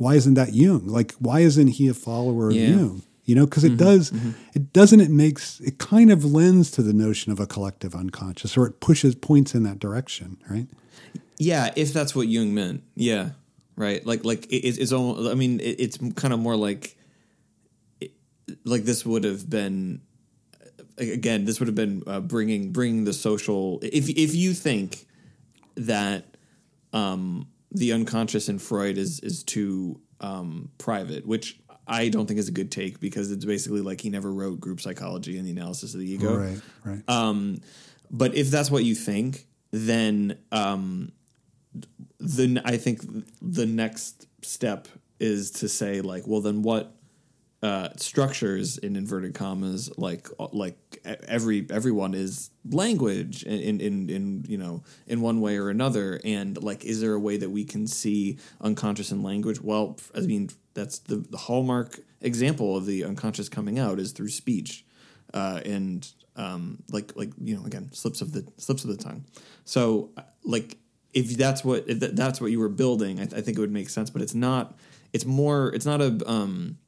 why 0.00 0.14
isn't 0.14 0.34
that 0.34 0.54
Jung? 0.54 0.86
Like 0.86 1.12
why 1.18 1.40
isn't 1.40 1.68
he 1.78 1.88
a 1.88 1.94
follower 1.94 2.48
of 2.48 2.56
Yeah. 2.56 2.68
Mm-hmm. 2.70 2.78
Jung? 2.78 3.02
You 3.26 3.34
know, 3.36 3.44
because 3.44 3.64
it 3.64 3.76
does 3.76 4.12
it 4.54 4.72
doesn't 4.72 5.00
it 5.00 5.10
makes 5.10 5.60
it 5.60 5.78
kind 5.78 6.10
of 6.10 6.24
lends 6.24 6.70
to 6.72 6.82
the 6.82 6.92
notion 6.92 7.30
of 7.32 7.38
a 7.38 7.46
collective 7.46 7.94
unconscious 7.94 8.56
or 8.56 8.66
it 8.66 8.80
pushes 8.80 9.14
points 9.14 9.54
in 9.54 9.62
that 9.64 9.78
direction, 9.78 10.38
right? 10.50 10.66
Yeah, 11.38 11.72
if 11.76 11.92
that's 11.92 12.14
what 12.14 12.26
Jung 12.28 12.52
meant. 12.54 12.82
Yeah, 12.96 13.30
right. 13.76 14.04
Like 14.04 14.24
like 14.24 14.46
it, 14.46 14.64
it's- 14.68 14.78
it's 14.78 14.92
almost. 14.92 15.30
I 15.30 15.34
mean, 15.34 15.60
it, 15.60 15.76
it's 15.84 15.98
kind 16.16 16.34
of 16.34 16.40
more 16.40 16.56
like 16.56 16.96
it, 18.00 18.10
like 18.64 18.82
this 18.84 19.06
would 19.06 19.24
have 19.24 19.48
been 19.48 20.00
again. 20.98 21.44
This 21.44 21.60
would 21.60 21.68
have 21.68 21.76
been 21.76 22.02
uh, 22.06 22.20
bringing 22.20 22.72
bringing 22.72 23.04
the 23.04 23.12
social. 23.12 23.78
If 23.82 24.08
if 24.08 24.34
you 24.34 24.54
think 24.54 25.06
that 25.76 26.24
um, 26.92 27.46
the 27.70 27.92
unconscious 27.92 28.48
in 28.48 28.58
Freud 28.58 28.98
is 28.98 29.20
is 29.20 29.42
too 29.42 30.00
um, 30.20 30.70
private, 30.78 31.26
which. 31.26 31.58
I 31.92 32.08
don't 32.08 32.26
think 32.26 32.38
is 32.38 32.46
a 32.46 32.52
good 32.52 32.70
take 32.70 33.00
because 33.00 33.32
it's 33.32 33.44
basically 33.44 33.80
like 33.80 34.00
he 34.00 34.10
never 34.10 34.32
wrote 34.32 34.60
group 34.60 34.80
psychology 34.80 35.38
and 35.38 35.46
the 35.46 35.50
analysis 35.50 35.92
of 35.92 35.98
the 35.98 36.08
ego. 36.08 36.36
Right, 36.36 36.60
right. 36.84 37.02
Um, 37.08 37.62
but 38.12 38.36
if 38.36 38.48
that's 38.48 38.70
what 38.70 38.84
you 38.84 38.94
think, 38.94 39.48
then 39.72 40.38
um, 40.52 41.10
then 42.20 42.62
I 42.64 42.76
think 42.76 43.00
the 43.42 43.66
next 43.66 44.26
step 44.42 44.86
is 45.18 45.50
to 45.52 45.68
say 45.68 46.00
like, 46.00 46.26
well, 46.26 46.40
then 46.40 46.62
what 46.62 46.94
uh, 47.62 47.90
structures 47.96 48.78
in 48.78 48.96
inverted 48.96 49.34
commas 49.34 49.90
like 49.98 50.28
like 50.52 50.76
every 51.04 51.66
everyone 51.70 52.14
is 52.14 52.50
language 52.70 53.42
in, 53.42 53.80
in 53.80 54.08
in 54.08 54.44
you 54.48 54.56
know 54.56 54.82
in 55.06 55.20
one 55.20 55.40
way 55.40 55.58
or 55.58 55.68
another. 55.68 56.20
And 56.24 56.62
like 56.62 56.84
is 56.84 57.00
there 57.00 57.14
a 57.14 57.20
way 57.20 57.36
that 57.36 57.50
we 57.50 57.64
can 57.64 57.86
see 57.86 58.38
unconscious 58.60 59.12
in 59.12 59.22
language? 59.22 59.60
Well 59.60 59.98
i 60.14 60.20
mean 60.20 60.50
that's 60.72 61.00
the, 61.00 61.16
the 61.16 61.36
hallmark 61.36 62.00
example 62.20 62.76
of 62.76 62.86
the 62.86 63.04
unconscious 63.04 63.48
coming 63.48 63.78
out 63.78 63.98
is 63.98 64.12
through 64.12 64.28
speech 64.28 64.84
uh, 65.34 65.60
and 65.64 66.12
um, 66.36 66.82
like 66.90 67.14
like 67.16 67.30
you 67.42 67.56
know 67.56 67.64
again 67.64 67.90
slips 67.92 68.20
of 68.20 68.32
the 68.32 68.46
slips 68.56 68.84
of 68.84 68.90
the 68.90 68.96
tongue. 68.96 69.24
So 69.64 70.10
uh, 70.16 70.22
like 70.44 70.78
if 71.12 71.36
that's 71.36 71.64
what 71.64 71.84
if 71.88 71.98
that's 71.98 72.40
what 72.40 72.50
you 72.50 72.60
were 72.60 72.68
building 72.68 73.20
I, 73.20 73.24
th- 73.24 73.34
I 73.34 73.40
think 73.42 73.58
it 73.58 73.60
would 73.60 73.72
make 73.72 73.90
sense 73.90 74.10
but 74.10 74.22
it's 74.22 74.34
not 74.34 74.78
it's 75.12 75.24
more 75.24 75.74
it's 75.74 75.86
not 75.86 76.00
a 76.00 76.20
um, 76.26 76.78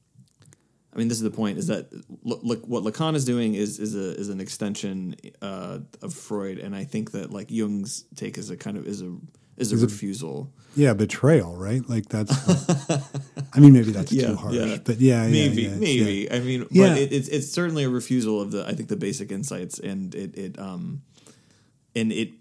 I 0.95 0.99
mean, 0.99 1.09
this 1.09 1.17
is 1.17 1.23
the 1.23 1.31
point: 1.31 1.59
is 1.59 1.69
that 1.69 1.89
look, 2.23 2.67
what 2.67 2.85
Lacan 2.85 3.15
is 3.15 3.25
doing 3.25 3.55
is 3.55 3.79
is 3.79 3.95
a 3.97 4.15
is 4.19 4.29
an 4.29 4.41
extension 4.41 5.17
uh, 5.41 5.79
of 6.03 6.13
Freud, 6.13 6.59
and 6.59 6.77
I 6.77 6.85
think 6.85 7.13
that 7.13 7.31
like 7.33 7.51
Jung's 7.51 8.05
take 8.15 8.37
is 8.37 8.51
a 8.51 8.57
kind 8.57 8.77
of 8.77 8.87
is 8.87 9.01
a 9.03 9.17
is 9.57 9.73
a 9.73 9.77
refusal. 9.77 10.53
Yeah, 10.77 10.93
betrayal, 10.95 11.57
right? 11.57 11.87
Like 11.89 12.09
that's 12.09 12.33
I 13.55 13.61
mean 13.61 13.73
maybe 13.73 13.93
that's 13.93 14.13
Yeah, 14.19 14.29
too 14.29 14.37
harsh. 14.37 14.55
yeah. 14.55 14.77
But 14.85 15.01
yeah, 15.01 15.27
maybe, 15.29 15.63
yeah, 15.63 15.75
maybe. 15.77 16.31
I 16.33 16.41
mean, 16.41 16.67
Yeah. 16.71 16.89
but 16.89 16.99
it, 16.99 17.13
it's 17.13 17.29
it's 17.29 17.51
certainly 17.51 17.85
a 17.85 17.91
refusal 17.91 18.41
of 18.41 18.51
the 18.51 18.67
I 18.67 18.73
think 18.75 18.89
the 18.89 18.97
basic 18.97 19.31
insights, 19.33 19.79
and 19.79 20.15
it 20.15 20.37
it 20.37 20.59
um 20.59 21.03
and 21.97 22.13
it 22.13 22.33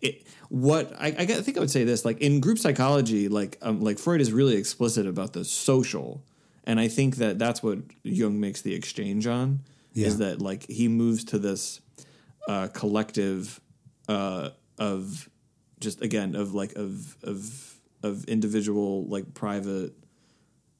it 0.00 0.26
what 0.48 0.92
I, 0.98 1.08
I 1.08 1.22
I 1.22 1.26
think 1.42 1.56
I 1.56 1.60
would 1.60 1.70
say 1.70 1.84
this 1.84 2.04
like 2.04 2.20
in 2.20 2.40
group 2.40 2.58
psychology, 2.58 3.28
like 3.28 3.58
um 3.62 3.80
like 3.80 3.98
Freud 3.98 4.20
is 4.20 4.32
really 4.32 4.56
explicit 4.56 5.06
about 5.06 5.32
the 5.34 5.44
social, 5.44 6.22
and 6.68 6.78
I 6.78 6.86
think 6.86 7.16
that 7.16 7.38
that's 7.38 7.62
what 7.62 7.78
Jung 8.04 8.38
makes 8.38 8.60
the 8.62 8.74
exchange 8.74 9.26
on 9.26 9.60
Yeah. 9.94 10.08
is 10.08 10.18
that 10.18 10.40
like 10.40 10.68
he 10.68 10.86
moves 10.86 11.24
to 11.24 11.38
this 11.38 11.80
uh, 12.46 12.68
collective 12.68 13.60
uh, 14.08 14.50
of 14.78 15.28
just 15.80 16.02
again 16.02 16.36
of 16.36 16.54
like 16.54 16.74
of 16.76 17.16
of 17.22 17.74
of 18.02 18.24
individual 18.26 19.06
like 19.06 19.34
private 19.34 19.92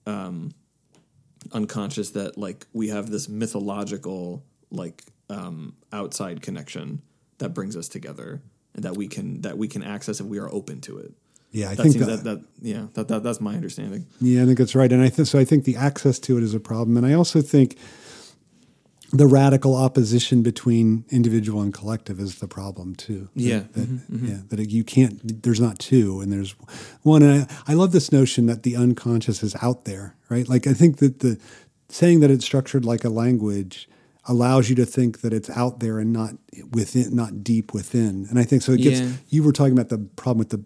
um 0.06 0.52
unconscious 1.52 2.10
that 2.10 2.36
like 2.38 2.66
we 2.72 2.88
have 2.88 3.10
this 3.10 3.28
mythological 3.28 4.44
like 4.70 5.02
um 5.30 5.74
outside 5.92 6.42
connection 6.42 7.00
that 7.38 7.50
brings 7.54 7.76
us 7.76 7.88
together 7.88 8.40
and 8.74 8.84
that 8.84 8.96
we 8.96 9.08
can 9.08 9.40
that 9.42 9.56
we 9.56 9.68
can 9.68 9.82
access 9.82 10.20
if 10.20 10.26
we 10.26 10.38
are 10.38 10.52
open 10.52 10.80
to 10.80 10.98
it 10.98 11.12
Yeah, 11.50 11.70
I 11.70 11.74
that 11.74 11.82
think 11.82 11.94
seems 11.94 12.06
that, 12.06 12.24
that, 12.24 12.40
that 12.40 12.44
yeah 12.60 12.86
that, 12.94 13.08
that 13.08 13.22
that's 13.22 13.40
my 13.40 13.54
understanding 13.54 14.06
Yeah, 14.20 14.42
I 14.42 14.46
think 14.46 14.58
that's 14.58 14.74
right, 14.74 14.92
and 14.92 15.02
I 15.02 15.08
think 15.08 15.28
so. 15.28 15.38
I 15.38 15.44
think 15.44 15.64
the 15.64 15.76
access 15.76 16.18
to 16.20 16.36
it 16.36 16.42
is 16.42 16.54
a 16.54 16.60
problem, 16.60 16.96
and 16.96 17.06
I 17.06 17.14
also 17.14 17.40
think 17.40 17.76
the 19.10 19.26
radical 19.26 19.74
opposition 19.74 20.42
between 20.42 21.04
individual 21.08 21.62
and 21.62 21.72
collective 21.72 22.20
is 22.20 22.40
the 22.40 22.48
problem 22.48 22.94
too. 22.94 23.30
That- 23.34 23.42
Yeah. 23.42 23.58
that, 23.72 23.88
mm-hmm, 23.88 24.16
mm-hmm. 24.16 24.26
yeah, 24.26 24.38
that 24.50 24.70
you 24.70 24.84
can't. 24.84 25.42
There's 25.42 25.60
not 25.60 25.78
two, 25.78 26.20
and 26.20 26.30
there's 26.30 26.54
one. 27.02 27.22
And 27.22 27.46
I, 27.66 27.72
I 27.72 27.74
love 27.74 27.92
this 27.92 28.12
notion 28.12 28.46
that 28.46 28.62
the 28.64 28.76
unconscious 28.76 29.42
is 29.42 29.56
out 29.62 29.86
there, 29.86 30.16
right? 30.28 30.46
Like 30.46 30.66
I 30.66 30.74
think 30.74 30.98
that 30.98 31.20
the 31.20 31.38
saying 31.88 32.20
that 32.20 32.30
it's 32.30 32.44
structured 32.44 32.84
like 32.84 33.02
a 33.04 33.08
language 33.08 33.88
allows 34.26 34.68
you 34.68 34.76
to 34.76 34.84
think 34.84 35.22
that 35.22 35.32
it's 35.32 35.48
out 35.48 35.80
there 35.80 35.98
and 35.98 36.12
not 36.12 36.34
within, 36.72 37.16
not 37.16 37.42
deep 37.42 37.72
within. 37.72 38.26
And 38.28 38.38
I 38.38 38.42
think 38.44 38.60
so. 38.60 38.72
It 38.72 38.82
gets. 38.82 39.00
Yeah. 39.00 39.12
You 39.30 39.42
were 39.42 39.52
talking 39.52 39.72
about 39.72 39.88
the 39.88 39.96
problem 40.16 40.36
with 40.38 40.50
the 40.50 40.62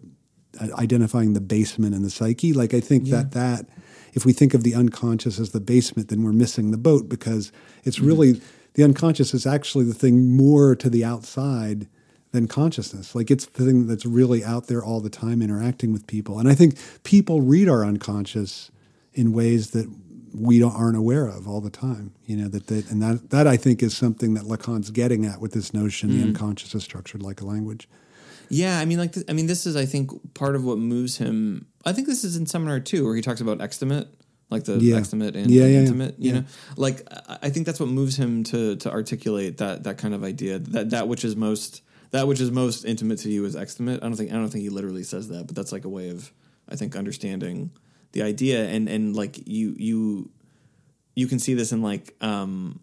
Uh, 0.61 0.67
identifying 0.77 1.33
the 1.33 1.41
basement 1.41 1.95
and 1.95 2.05
the 2.05 2.11
psyche. 2.11 2.53
Like 2.53 2.75
I 2.75 2.79
think 2.79 3.05
that 3.09 3.31
that 3.31 3.65
if 4.13 4.23
we 4.23 4.33
think 4.33 4.53
of 4.53 4.61
the 4.61 4.75
unconscious 4.75 5.39
as 5.39 5.49
the 5.49 5.59
basement, 5.59 6.09
then 6.09 6.21
we're 6.21 6.31
missing 6.31 6.69
the 6.69 6.77
boat 6.77 7.09
because 7.09 7.51
it's 7.83 7.97
mm-hmm. 7.97 8.05
really 8.05 8.41
the 8.75 8.83
unconscious 8.83 9.33
is 9.33 9.47
actually 9.47 9.85
the 9.85 9.95
thing 9.95 10.35
more 10.35 10.75
to 10.75 10.91
the 10.91 11.03
outside 11.03 11.87
than 12.33 12.47
consciousness. 12.47 13.15
Like 13.15 13.31
it's 13.31 13.47
the 13.47 13.65
thing 13.65 13.87
that's 13.87 14.05
really 14.05 14.43
out 14.43 14.67
there 14.67 14.83
all 14.83 15.01
the 15.01 15.09
time 15.09 15.41
interacting 15.41 15.91
with 15.91 16.05
people. 16.05 16.37
And 16.37 16.47
I 16.47 16.53
think 16.53 16.77
people 17.03 17.41
read 17.41 17.67
our 17.67 17.83
unconscious 17.83 18.69
in 19.13 19.33
ways 19.33 19.71
that 19.71 19.91
we 20.35 20.59
don't, 20.59 20.75
aren't 20.75 20.97
aware 20.97 21.27
of 21.27 21.47
all 21.47 21.61
the 21.61 21.71
time. 21.71 22.13
You 22.25 22.37
know 22.37 22.47
that, 22.49 22.67
that 22.67 22.91
and 22.91 23.01
that 23.01 23.31
that 23.31 23.47
I 23.47 23.57
think 23.57 23.81
is 23.81 23.97
something 23.97 24.35
that 24.35 24.43
Lacan's 24.43 24.91
getting 24.91 25.25
at 25.25 25.39
with 25.39 25.53
this 25.53 25.73
notion 25.73 26.09
the 26.09 26.17
mm-hmm. 26.17 26.27
unconscious 26.27 26.75
is 26.75 26.83
structured 26.83 27.23
like 27.23 27.41
a 27.41 27.45
language. 27.45 27.87
Yeah, 28.53 28.79
I 28.79 28.85
mean, 28.85 28.97
like, 28.99 29.13
th- 29.13 29.25
I 29.29 29.33
mean, 29.33 29.47
this 29.47 29.65
is, 29.65 29.75
I 29.75 29.85
think, 29.85 30.11
part 30.33 30.55
of 30.55 30.63
what 30.63 30.77
moves 30.77 31.17
him. 31.17 31.65
I 31.85 31.91
think 31.93 32.07
this 32.07 32.23
is 32.23 32.35
in 32.37 32.45
seminar 32.45 32.79
two, 32.79 33.03
where 33.05 33.15
he 33.15 33.21
talks 33.21 33.41
about 33.41 33.61
extimate, 33.61 34.07
like 34.49 34.63
the 34.65 34.77
Yeah. 34.79 34.97
extimate 34.97 35.35
and, 35.35 35.49
Yeah, 35.51 35.65
yeah, 35.65 35.79
intimate. 35.79 36.15
You 36.19 36.33
know, 36.33 36.43
like 36.77 37.07
I 37.11 37.37
I 37.43 37.49
think 37.49 37.65
that's 37.65 37.79
what 37.79 37.89
moves 37.89 38.15
him 38.15 38.43
to 38.45 38.75
to 38.77 38.91
articulate 38.91 39.57
that 39.57 39.83
that 39.85 39.97
kind 39.97 40.13
of 40.13 40.23
idea 40.23 40.59
that 40.59 40.91
that 40.91 41.07
which 41.07 41.25
is 41.25 41.35
most 41.35 41.81
that 42.11 42.27
which 42.27 42.39
is 42.39 42.51
most 42.51 42.85
intimate 42.85 43.17
to 43.19 43.29
you 43.29 43.43
is 43.45 43.55
extimate. 43.55 44.03
I 44.03 44.07
don't 44.07 44.15
think 44.15 44.31
I 44.31 44.35
don't 44.35 44.49
think 44.49 44.63
he 44.63 44.69
literally 44.69 45.03
says 45.03 45.27
that, 45.29 45.47
but 45.47 45.55
that's 45.55 45.71
like 45.71 45.85
a 45.85 45.89
way 45.89 46.09
of 46.09 46.31
I 46.69 46.75
think 46.75 46.95
understanding 46.95 47.71
the 48.11 48.21
idea 48.21 48.67
and 48.69 48.87
and 48.87 49.15
like 49.15 49.47
you 49.47 49.73
you 49.77 50.29
you 51.15 51.27
can 51.27 51.39
see 51.39 51.55
this 51.55 51.71
in 51.71 51.81
like 51.81 52.15
um 52.21 52.79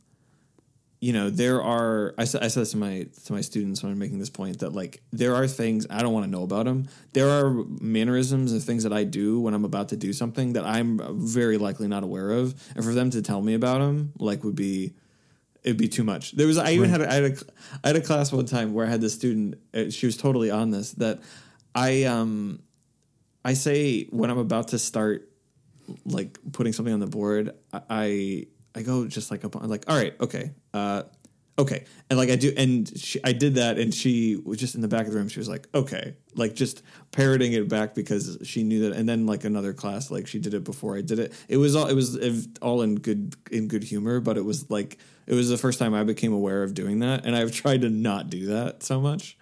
you 1.01 1.13
know 1.15 1.31
there 1.31 1.63
are 1.63 2.15
I 2.19 2.23
I 2.23 2.25
said 2.25 2.41
this 2.41 2.73
to 2.73 2.77
my 2.77 3.07
to 3.25 3.33
my 3.33 3.41
students 3.41 3.83
when 3.83 3.91
I'm 3.93 3.99
making 3.99 4.19
this 4.19 4.29
point 4.31 4.59
that 4.61 4.75
like 4.75 5.03
there 5.13 5.35
are 5.35 5.47
things 5.49 5.87
I 5.89 6.03
don't 6.03 6.13
want 6.13 6.27
to 6.27 6.31
know 6.31 6.43
about 6.43 6.67
them. 6.67 6.89
There 7.15 7.29
are 7.29 7.51
mannerisms 7.81 8.53
and 8.53 8.63
things 8.63 8.83
that 8.83 8.93
I 8.93 9.05
do 9.05 9.41
when 9.41 9.55
I'm 9.55 9.65
about 9.65 9.89
to 9.91 9.97
do 9.97 10.13
something 10.13 10.53
that 10.53 10.65
I'm 10.65 11.01
very 11.27 11.57
likely 11.57 11.89
not 11.89 12.03
aware 12.03 12.31
of, 12.31 12.55
and 12.75 12.85
for 12.85 12.93
them 12.93 13.11
to 13.11 13.23
tell 13.23 13.41
me 13.41 13.55
about 13.55 13.79
them 13.79 14.13
like 14.19 14.45
would 14.45 14.57
be 14.57 14.93
it'd 15.63 15.77
be 15.79 15.89
too 15.89 16.05
much. 16.05 16.33
There 16.33 16.47
was 16.47 16.59
I 16.59 16.73
even 16.73 16.91
had 16.91 17.01
a, 17.01 17.11
I 17.11 17.15
had 17.15 17.25
a 17.25 17.37
I 17.85 17.87
had 17.89 17.97
a 17.97 18.01
class 18.03 18.31
one 18.33 18.47
time 18.47 18.75
where 18.75 18.87
I 18.87 18.91
had 18.91 19.01
this 19.01 19.15
student. 19.15 19.57
uh, 19.75 19.91
She 19.91 20.07
was 20.07 20.17
totally 20.17 20.51
on 20.51 20.71
this 20.71 20.93
that 20.93 21.21
I 21.75 22.05
um 22.05 22.61
I 23.45 23.55
say 23.55 24.05
when 24.11 24.31
I'm 24.31 24.39
about 24.39 24.69
to 24.69 24.79
start 24.79 25.31
like 26.05 26.39
putting 26.53 26.73
something 26.73 26.93
on 26.93 27.01
the 27.01 27.07
board, 27.07 27.55
I 27.73 27.81
I, 27.89 28.47
I 28.75 28.83
go 28.83 29.07
just 29.07 29.31
like 29.31 29.45
up 29.45 29.57
on 29.57 29.69
like 29.69 29.85
all 29.89 29.97
right, 29.97 30.15
okay, 30.21 30.53
uh, 30.75 31.03
okay, 31.59 31.85
and 32.09 32.19
like 32.19 32.31
I 32.31 32.37
do, 32.37 32.53
and 32.57 32.91
she, 32.99 33.21
I 33.25 33.33
did 33.33 33.57
that, 33.57 33.79
and 33.79 33.93
she 33.93 34.37
was 34.45 34.59
just 34.59 34.75
in 34.75 34.81
the 34.81 34.89
back 34.89 35.07
of 35.07 35.13
the 35.13 35.19
room. 35.19 35.29
She 35.29 35.39
was 35.39 35.49
like, 35.49 35.69
okay, 35.75 36.15
like 36.35 36.55
just 36.55 36.83
parroting 37.13 37.53
it 37.53 37.69
back 37.69 37.95
because 37.95 38.39
she 38.45 38.63
knew 38.63 38.89
that. 38.89 38.97
And 38.97 39.09
then 39.09 39.27
like 39.27 39.45
another 39.45 39.73
class, 39.73 40.11
like 40.11 40.27
she 40.27 40.39
did 40.39 40.55
it 40.55 40.65
before 40.65 40.97
I 40.97 41.03
did 41.03 41.19
it. 41.19 41.33
It 41.49 41.59
was 41.59 41.77
all 41.77 41.87
it 41.87 41.95
was 41.95 42.49
all 42.63 42.83
in 42.83 42.97
good 42.97 43.35
in 43.51 43.69
good 43.69 43.85
humor, 43.85 44.21
but 44.21 44.37
it 44.37 44.45
was 44.45 44.71
like 44.71 44.99
it 45.27 45.35
was 45.35 45.49
the 45.49 45.59
first 45.59 45.79
time 45.79 45.95
I 45.95 46.05
became 46.05 46.33
aware 46.33 46.63
of 46.63 46.75
doing 46.75 47.01
that, 47.01 47.27
and 47.27 47.37
I've 47.37 47.53
tried 47.53 47.83
to 47.83 47.91
not 47.91 48.31
do 48.31 48.47
that 48.47 48.83
so 48.83 49.01
much 49.01 49.37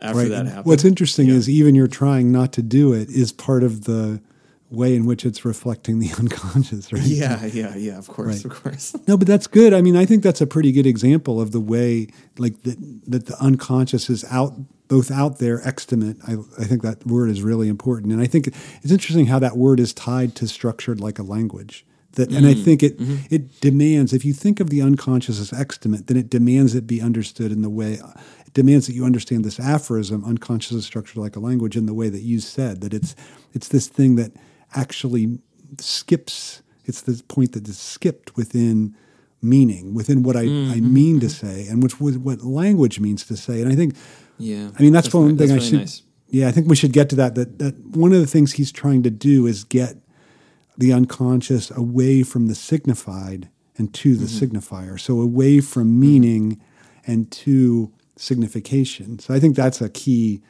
after 0.00 0.28
that 0.28 0.46
happened. 0.46 0.66
What's 0.66 0.84
interesting 0.84 1.28
is 1.28 1.48
even 1.48 1.74
you're 1.74 1.86
trying 1.86 2.32
not 2.32 2.52
to 2.54 2.62
do 2.62 2.92
it 2.92 3.10
is 3.10 3.32
part 3.32 3.62
of 3.62 3.84
the 3.84 4.22
way 4.70 4.94
in 4.94 5.06
which 5.06 5.24
it's 5.24 5.44
reflecting 5.44 5.98
the 5.98 6.10
unconscious, 6.18 6.92
right? 6.92 7.02
Yeah, 7.02 7.44
yeah, 7.46 7.74
yeah. 7.76 7.98
Of 7.98 8.08
course, 8.08 8.44
Right. 8.44 8.44
of 8.44 8.62
course. 8.62 8.94
No, 9.06 9.16
but 9.16 9.26
that's 9.26 9.46
good. 9.46 9.72
I 9.72 9.80
mean, 9.80 9.96
I 9.96 10.04
think 10.04 10.22
that's 10.22 10.40
a 10.40 10.46
pretty 10.46 10.72
good 10.72 10.86
example 10.86 11.40
of 11.40 11.52
the 11.52 11.60
way, 11.60 12.08
like 12.36 12.62
that, 12.62 12.76
that 13.10 13.26
the 13.26 13.36
unconscious 13.40 14.10
is 14.10 14.24
out, 14.30 14.54
both 14.88 15.10
out 15.10 15.38
there, 15.38 15.66
extimate. 15.66 16.16
I, 16.26 16.34
I 16.58 16.64
think 16.64 16.82
that 16.82 17.06
word 17.06 17.30
is 17.30 17.42
really 17.42 17.68
important, 17.68 18.12
and 18.12 18.20
I 18.20 18.26
think 18.26 18.48
it's 18.48 18.92
interesting 18.92 19.26
how 19.26 19.38
that 19.38 19.56
word 19.56 19.80
is 19.80 19.92
tied 19.92 20.34
to 20.36 20.48
structured 20.48 21.00
like 21.00 21.18
a 21.18 21.22
language. 21.22 21.84
That, 22.12 22.32
and 22.32 22.46
I 22.46 22.54
mm-hmm. 22.54 22.64
think 22.64 22.82
it 22.82 22.98
mm-hmm. 22.98 23.34
it 23.34 23.60
demands. 23.60 24.12
If 24.12 24.24
you 24.24 24.32
think 24.32 24.60
of 24.60 24.70
the 24.70 24.82
unconscious 24.82 25.38
as 25.38 25.52
extimate, 25.52 26.08
then 26.08 26.16
it 26.16 26.28
demands 26.28 26.74
it 26.74 26.86
be 26.86 27.00
understood 27.00 27.52
in 27.52 27.62
the 27.62 27.70
way. 27.70 28.00
It 28.46 28.54
demands 28.54 28.86
that 28.86 28.94
you 28.94 29.04
understand 29.04 29.44
this 29.44 29.60
aphorism, 29.60 30.24
unconscious 30.24 30.72
is 30.72 30.86
structured 30.86 31.18
like 31.18 31.36
a 31.36 31.40
language, 31.40 31.76
in 31.76 31.86
the 31.86 31.94
way 31.94 32.08
that 32.08 32.22
you 32.22 32.40
said 32.40 32.80
that 32.80 32.92
it's 32.92 33.14
it's 33.52 33.68
this 33.68 33.86
thing 33.86 34.16
that 34.16 34.32
actually 34.74 35.38
skips. 35.78 36.62
It's 36.84 37.02
the 37.02 37.22
point 37.28 37.52
that 37.52 37.68
is 37.68 37.78
skipped 37.78 38.36
within 38.36 38.94
meaning, 39.42 39.94
within 39.94 40.22
what 40.22 40.36
I, 40.36 40.42
I 40.42 40.80
mean 40.80 41.20
to 41.20 41.28
say, 41.28 41.66
and 41.68 41.82
which 41.82 42.00
was 42.00 42.18
what 42.18 42.42
language 42.42 42.98
means 42.98 43.24
to 43.26 43.36
say. 43.36 43.60
And 43.62 43.70
I 43.70 43.76
think, 43.76 43.94
Yeah. 44.38 44.70
I 44.78 44.82
mean, 44.82 44.92
that's, 44.92 45.12
one 45.12 45.28
ni- 45.32 45.36
thing 45.38 45.50
I 45.50 45.54
really 45.54 45.66
should. 45.66 45.78
nice. 45.80 46.02
Yeah, 46.30 46.48
I 46.48 46.52
think 46.52 46.68
we 46.68 46.76
should 46.76 46.92
get 46.92 47.08
to 47.10 47.16
that. 47.16 47.34
That 47.36 47.58
that 47.58 47.74
one 47.96 48.12
of 48.12 48.20
the 48.20 48.26
things 48.26 48.52
he's 48.52 48.70
trying 48.72 49.02
to 49.04 49.10
do 49.10 49.46
is 49.46 49.64
get 49.64 49.96
the 50.76 50.92
unconscious 50.92 51.70
away 51.70 52.22
from 52.22 52.48
the 52.48 52.54
signified 52.54 53.48
and 53.78 53.92
to 53.94 54.14
the 54.16 54.26
Mm-hmm. 54.26 54.44
signifier. 54.58 55.00
So 55.00 55.20
away 55.20 55.60
from 55.60 55.98
meaning 55.98 56.60
and 57.06 57.30
to 57.32 57.90
signification. 58.16 59.18
So 59.20 59.32
I 59.34 59.40
think 59.40 59.56
that's 59.56 59.80
a 59.80 59.88
key 59.88 60.42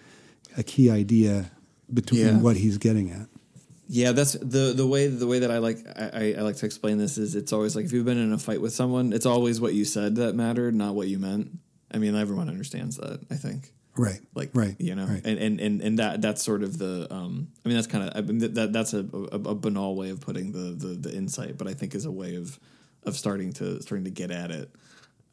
a 0.56 0.62
key 0.64 0.90
idea 0.90 1.50
between 1.92 2.26
Yeah. 2.26 2.38
what 2.38 2.56
he's 2.56 2.78
getting 2.78 3.10
at. 3.12 3.28
Yeah, 3.90 4.12
that's 4.12 4.32
the 4.34 4.74
the 4.76 4.86
way 4.86 5.06
the 5.08 5.26
way 5.26 5.38
that 5.40 5.50
I 5.50 5.58
like 5.58 5.78
I, 5.96 6.34
I- 6.38 6.42
like 6.42 6.56
to 6.56 6.66
explain 6.66 6.98
this 6.98 7.16
is 7.18 7.34
it's 7.34 7.52
always 7.52 7.74
like 7.74 7.86
if 7.86 7.92
you've 7.92 8.04
been 8.04 8.18
in 8.18 8.32
a 8.32 8.38
fight 8.38 8.60
with 8.60 8.72
someone, 8.74 9.12
it's 9.14 9.26
always 9.26 9.60
what 9.60 9.72
you 9.74 9.84
said 9.86 10.16
that 10.16 10.34
mattered, 10.34 10.74
not 10.74 10.94
what 10.94 11.08
you 11.08 11.18
meant. 11.18 11.58
I 11.90 11.96
mean, 11.98 12.14
everyone 12.14 12.48
understands 12.50 12.96
that. 12.98 13.20
I 13.30 13.34
think. 13.36 13.72
Right. 13.96 14.20
like 14.32 14.50
right. 14.54 14.76
you 14.78 14.94
know 14.94 15.06
Right. 15.06 15.22
and, 15.24 15.38
and 15.40 15.60
and 15.60 15.80
and 15.82 15.98
that 15.98 16.22
that's 16.22 16.40
sort 16.44 16.62
of 16.62 16.78
the 16.78 17.12
um 17.12 17.48
i 17.64 17.68
mean 17.68 17.74
that's 17.76 17.88
kind 17.88 18.04
of 18.08 18.16
i 18.16 18.20
mean 18.20 18.38
that 18.54 18.72
that's 18.72 18.94
a, 18.94 19.00
a, 19.00 19.36
a 19.50 19.54
banal 19.56 19.96
way 19.96 20.10
of 20.10 20.20
putting 20.20 20.52
the, 20.52 20.70
the 20.86 20.94
the 20.94 21.12
insight 21.16 21.58
but 21.58 21.66
i 21.66 21.74
think 21.74 21.96
is 21.96 22.04
a 22.04 22.10
way 22.12 22.36
of 22.36 22.60
of 23.02 23.16
starting 23.16 23.52
to 23.54 23.82
starting 23.82 24.04
to 24.04 24.12
get 24.12 24.30
at 24.30 24.52
it 24.52 24.70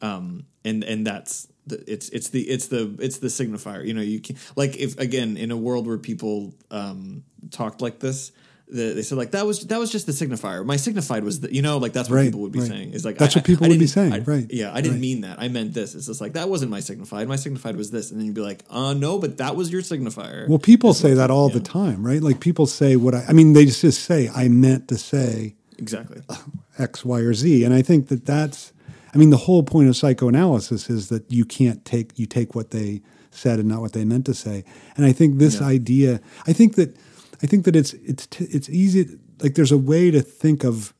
um 0.02 0.44
and 0.64 0.82
and 0.82 1.06
that's 1.06 1.46
the, 1.68 1.82
it's 1.88 2.08
it's 2.08 2.30
the 2.30 2.42
it's 2.42 2.66
the 2.66 2.96
it's 2.98 3.18
the 3.18 3.28
signifier 3.28 3.86
you 3.86 3.94
know 3.94 4.00
you 4.02 4.18
can 4.18 4.36
like 4.56 4.76
if 4.76 4.98
again 4.98 5.36
in 5.36 5.52
a 5.52 5.56
world 5.56 5.86
where 5.86 5.96
people 5.98 6.52
um 6.72 7.22
talked 7.52 7.80
like 7.80 8.00
this 8.00 8.32
the, 8.68 8.94
they 8.94 9.02
said 9.02 9.16
like 9.16 9.30
that 9.30 9.46
was 9.46 9.66
that 9.68 9.78
was 9.78 9.92
just 9.92 10.06
the 10.06 10.12
signifier. 10.12 10.64
My 10.66 10.76
signified 10.76 11.22
was 11.22 11.40
that 11.40 11.52
you 11.52 11.62
know 11.62 11.78
like 11.78 11.92
that's 11.92 12.08
what 12.10 12.16
Right, 12.16 12.24
people 12.26 12.40
would 12.40 12.50
be 12.52 12.58
right. 12.60 12.68
saying. 12.68 12.92
Is 12.94 13.04
like 13.04 13.16
That's 13.16 13.36
I- 13.36 13.38
what 13.38 13.46
people 13.46 13.66
I 13.66 13.68
would 13.68 13.78
be 13.78 13.86
saying, 13.86 14.12
I- 14.12 14.18
right, 14.20 14.46
Yeah, 14.50 14.72
I 14.74 14.80
didn't 14.80 14.94
right. 14.94 15.00
mean 15.00 15.20
that. 15.20 15.38
I 15.40 15.46
meant 15.48 15.72
this. 15.72 15.94
It's 15.94 16.06
just 16.06 16.20
like 16.20 16.32
that 16.32 16.48
wasn't 16.48 16.72
my 16.72 16.80
signified. 16.80 17.28
My 17.28 17.36
signified 17.36 17.76
was 17.76 17.90
this, 17.92 18.10
and 18.10 18.18
then 18.18 18.26
you'd 18.26 18.34
be 18.34 18.40
like, 18.40 18.64
uh 18.68 18.92
no, 18.94 19.18
but 19.18 19.38
that 19.38 19.54
was 19.54 19.70
your 19.70 19.82
signifier. 19.82 20.48
Well, 20.48 20.58
people 20.58 20.94
say 20.94 21.14
that 21.14 21.30
all 21.30 21.48
the 21.48 21.60
time, 21.60 22.04
right? 22.04 22.20
Like 22.22 22.40
people 22.40 22.66
say 22.66 22.96
what 22.96 23.14
I, 23.14 23.24
I 23.28 23.32
mean, 23.32 23.52
they 23.52 23.66
just 23.66 24.00
say, 24.02 24.28
I 24.34 24.48
meant 24.48 24.88
to 24.88 24.98
say 24.98 25.54
exactly. 25.78 26.22
X, 26.78 27.04
Y, 27.04 27.20
or 27.20 27.34
Z. 27.34 27.62
And 27.64 27.72
I 27.72 27.82
think 27.82 28.08
that 28.08 28.26
that's, 28.26 28.72
I 29.14 29.18
mean, 29.18 29.30
the 29.30 29.36
whole 29.38 29.62
point 29.62 29.88
of 29.88 29.96
psychoanalysis 29.96 30.90
is 30.90 31.08
that 31.08 31.30
you 31.30 31.44
can't 31.44 31.84
take, 31.84 32.18
you 32.18 32.26
take 32.26 32.54
what 32.54 32.70
they 32.72 33.00
said 33.30 33.58
and 33.58 33.68
not 33.68 33.80
what 33.80 33.92
they 33.92 34.04
meant 34.04 34.26
to 34.26 34.34
say. 34.34 34.64
And 34.96 35.06
I 35.06 35.12
think 35.12 35.38
this 35.38 35.60
Yeah. 35.60 35.66
idea, 35.68 36.20
I 36.46 36.52
think 36.52 36.74
that, 36.76 36.96
I 37.42 37.46
think 37.46 37.64
that 37.64 37.76
it's, 37.76 37.92
it's, 37.94 38.28
it's 38.40 38.68
easy, 38.68 39.18
like 39.42 39.54
there's 39.54 39.72
a 39.72 39.78
way 39.78 40.10
to 40.10 40.20
think 40.22 40.64
of 40.64 40.94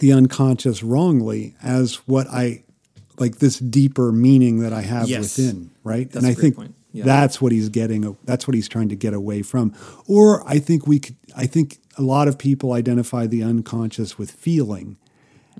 the 0.00 0.12
unconscious 0.12 0.82
wrongly 0.82 1.54
as 1.62 1.96
what 2.06 2.26
I, 2.28 2.64
like 3.18 3.38
this 3.38 3.58
deeper 3.58 4.12
meaning 4.12 4.60
that 4.60 4.72
I 4.72 4.82
have 4.82 5.08
Yes. 5.08 5.36
within, 5.38 5.70
right? 5.82 6.10
That's 6.10 6.24
and 6.24 6.26
I 6.26 6.34
think. 6.34 6.56
Yeah. 6.90 7.04
that's 7.04 7.40
what 7.40 7.52
he's 7.52 7.68
getting. 7.68 8.16
That's 8.24 8.48
what 8.48 8.54
he's 8.54 8.66
trying 8.68 8.88
to 8.88 8.96
get 8.96 9.12
away 9.12 9.42
from. 9.42 9.74
Or 10.06 10.42
I 10.48 10.58
think 10.58 10.86
we 10.86 10.98
could. 10.98 11.16
I 11.36 11.46
think 11.46 11.78
a 11.98 12.02
lot 12.02 12.28
of 12.28 12.38
people 12.38 12.72
identify 12.72 13.26
the 13.26 13.42
unconscious 13.42 14.16
with 14.18 14.30
feeling. 14.30 14.96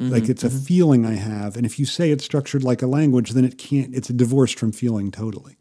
Mm-hmm, 0.01 0.11
Like 0.11 0.29
it's 0.31 0.43
a 0.43 0.49
feeling 0.51 1.05
I 1.05 1.15
have, 1.17 1.55
and 1.57 1.67
if 1.67 1.79
you 1.79 1.85
say 1.85 2.11
it's 2.13 2.25
structured 2.25 2.65
like 2.65 2.81
a 2.81 2.87
language, 2.87 3.33
then 3.33 3.45
it 3.45 3.59
can't. 3.59 3.95
It's 3.95 4.09
divorced 4.09 4.59
from 4.59 4.73
feeling 4.73 5.11
totally. 5.11 5.58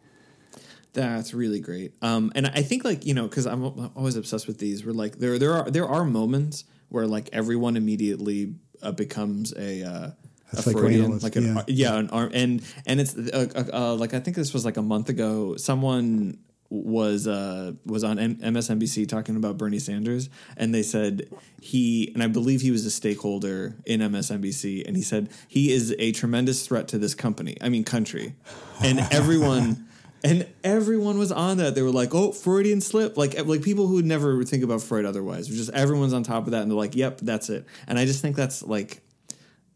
That's 0.98 1.32
really 1.32 1.60
great. 1.60 1.93
Um, 2.02 2.32
and 2.34 2.48
I 2.48 2.64
think 2.64 2.84
like 2.84 3.06
you 3.06 3.14
know 3.14 3.28
because 3.28 3.45
I'm 3.45 3.64
always 3.95 4.16
obsessed 4.16 4.48
with 4.48 4.58
these. 4.58 4.84
We're 4.84 4.93
like 4.93 5.20
there 5.20 5.38
there 5.38 5.54
are 5.54 5.70
there 5.70 5.88
are 5.88 6.04
moments 6.04 6.64
where 6.89 7.06
like 7.06 7.30
everyone 7.32 7.78
immediately 7.78 8.56
uh, 8.82 8.91
becomes 8.91 9.54
a. 9.56 9.84
Uh, 9.84 10.12
A 10.54 10.60
a 10.60 10.62
Freudian, 10.62 11.20
like 11.20 11.36
an, 11.36 11.43
yeah. 11.43 11.64
yeah, 11.68 12.00
an 12.00 12.10
arm, 12.10 12.32
and 12.34 12.64
and 12.86 13.02
it's 13.02 13.18
uh, 13.18 13.48
uh, 13.54 13.64
uh, 13.74 13.95
like 13.95 14.14
I 14.14 14.22
think 14.22 14.38
this 14.38 14.54
was 14.54 14.64
like 14.64 14.78
a 14.78 14.82
month 14.82 15.10
ago. 15.10 15.58
Someone 15.58 16.38
was 16.70 17.28
uh, 17.28 17.74
was 17.86 18.06
on 18.06 18.18
M- 18.18 18.38
MSNBC 18.38 19.10
talking 19.10 19.36
about 19.36 19.58
Bernie 19.58 19.78
Sanders, 19.80 20.30
and 20.56 20.74
they 20.74 20.84
said 20.84 21.28
he 21.62 22.12
and 22.14 22.24
I 22.24 22.28
believe 22.28 22.62
he 22.62 22.72
was 22.72 22.86
a 22.86 22.91
stakeholder 22.91 23.76
in 23.86 24.00
MSNBC, 24.00 24.88
and 24.88 24.95
he 24.95 25.04
said 25.04 25.30
he 25.50 25.74
is 25.74 25.93
a 26.00 26.14
tremendous 26.14 26.66
threat 26.66 26.88
to 26.89 26.98
this 26.98 27.14
company. 27.14 27.58
I 27.60 27.68
mean, 27.68 27.84
country, 27.84 28.34
and 28.82 29.00
everyone. 29.12 29.84
And 30.24 30.47
everyone 30.63 31.18
was 31.18 31.32
on 31.32 31.57
that. 31.57 31.76
They 31.76 31.82
were 31.82 31.91
like, 31.91 32.13
"Oh, 32.13 32.32
Freudian 32.32 32.82
slip!" 32.82 33.18
Like, 33.18 33.43
like 33.45 33.61
people 33.61 33.88
who 33.88 33.95
would 33.95 34.05
never 34.05 34.43
think 34.43 34.63
about 34.63 34.82
Freud 34.82 35.05
otherwise. 35.05 35.47
Just 35.47 35.70
everyone's 35.72 36.13
on 36.13 36.24
top 36.24 36.45
of 36.45 36.51
that, 36.51 36.61
and 36.63 36.72
they're 36.72 36.78
like, 36.78 36.95
"Yep, 36.95 37.20
that's 37.22 37.49
it." 37.49 37.65
And 37.88 37.99
I 37.99 38.05
just 38.05 38.22
think 38.22 38.36
that's 38.36 38.63
like, 38.63 39.01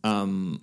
um, 0.03 0.61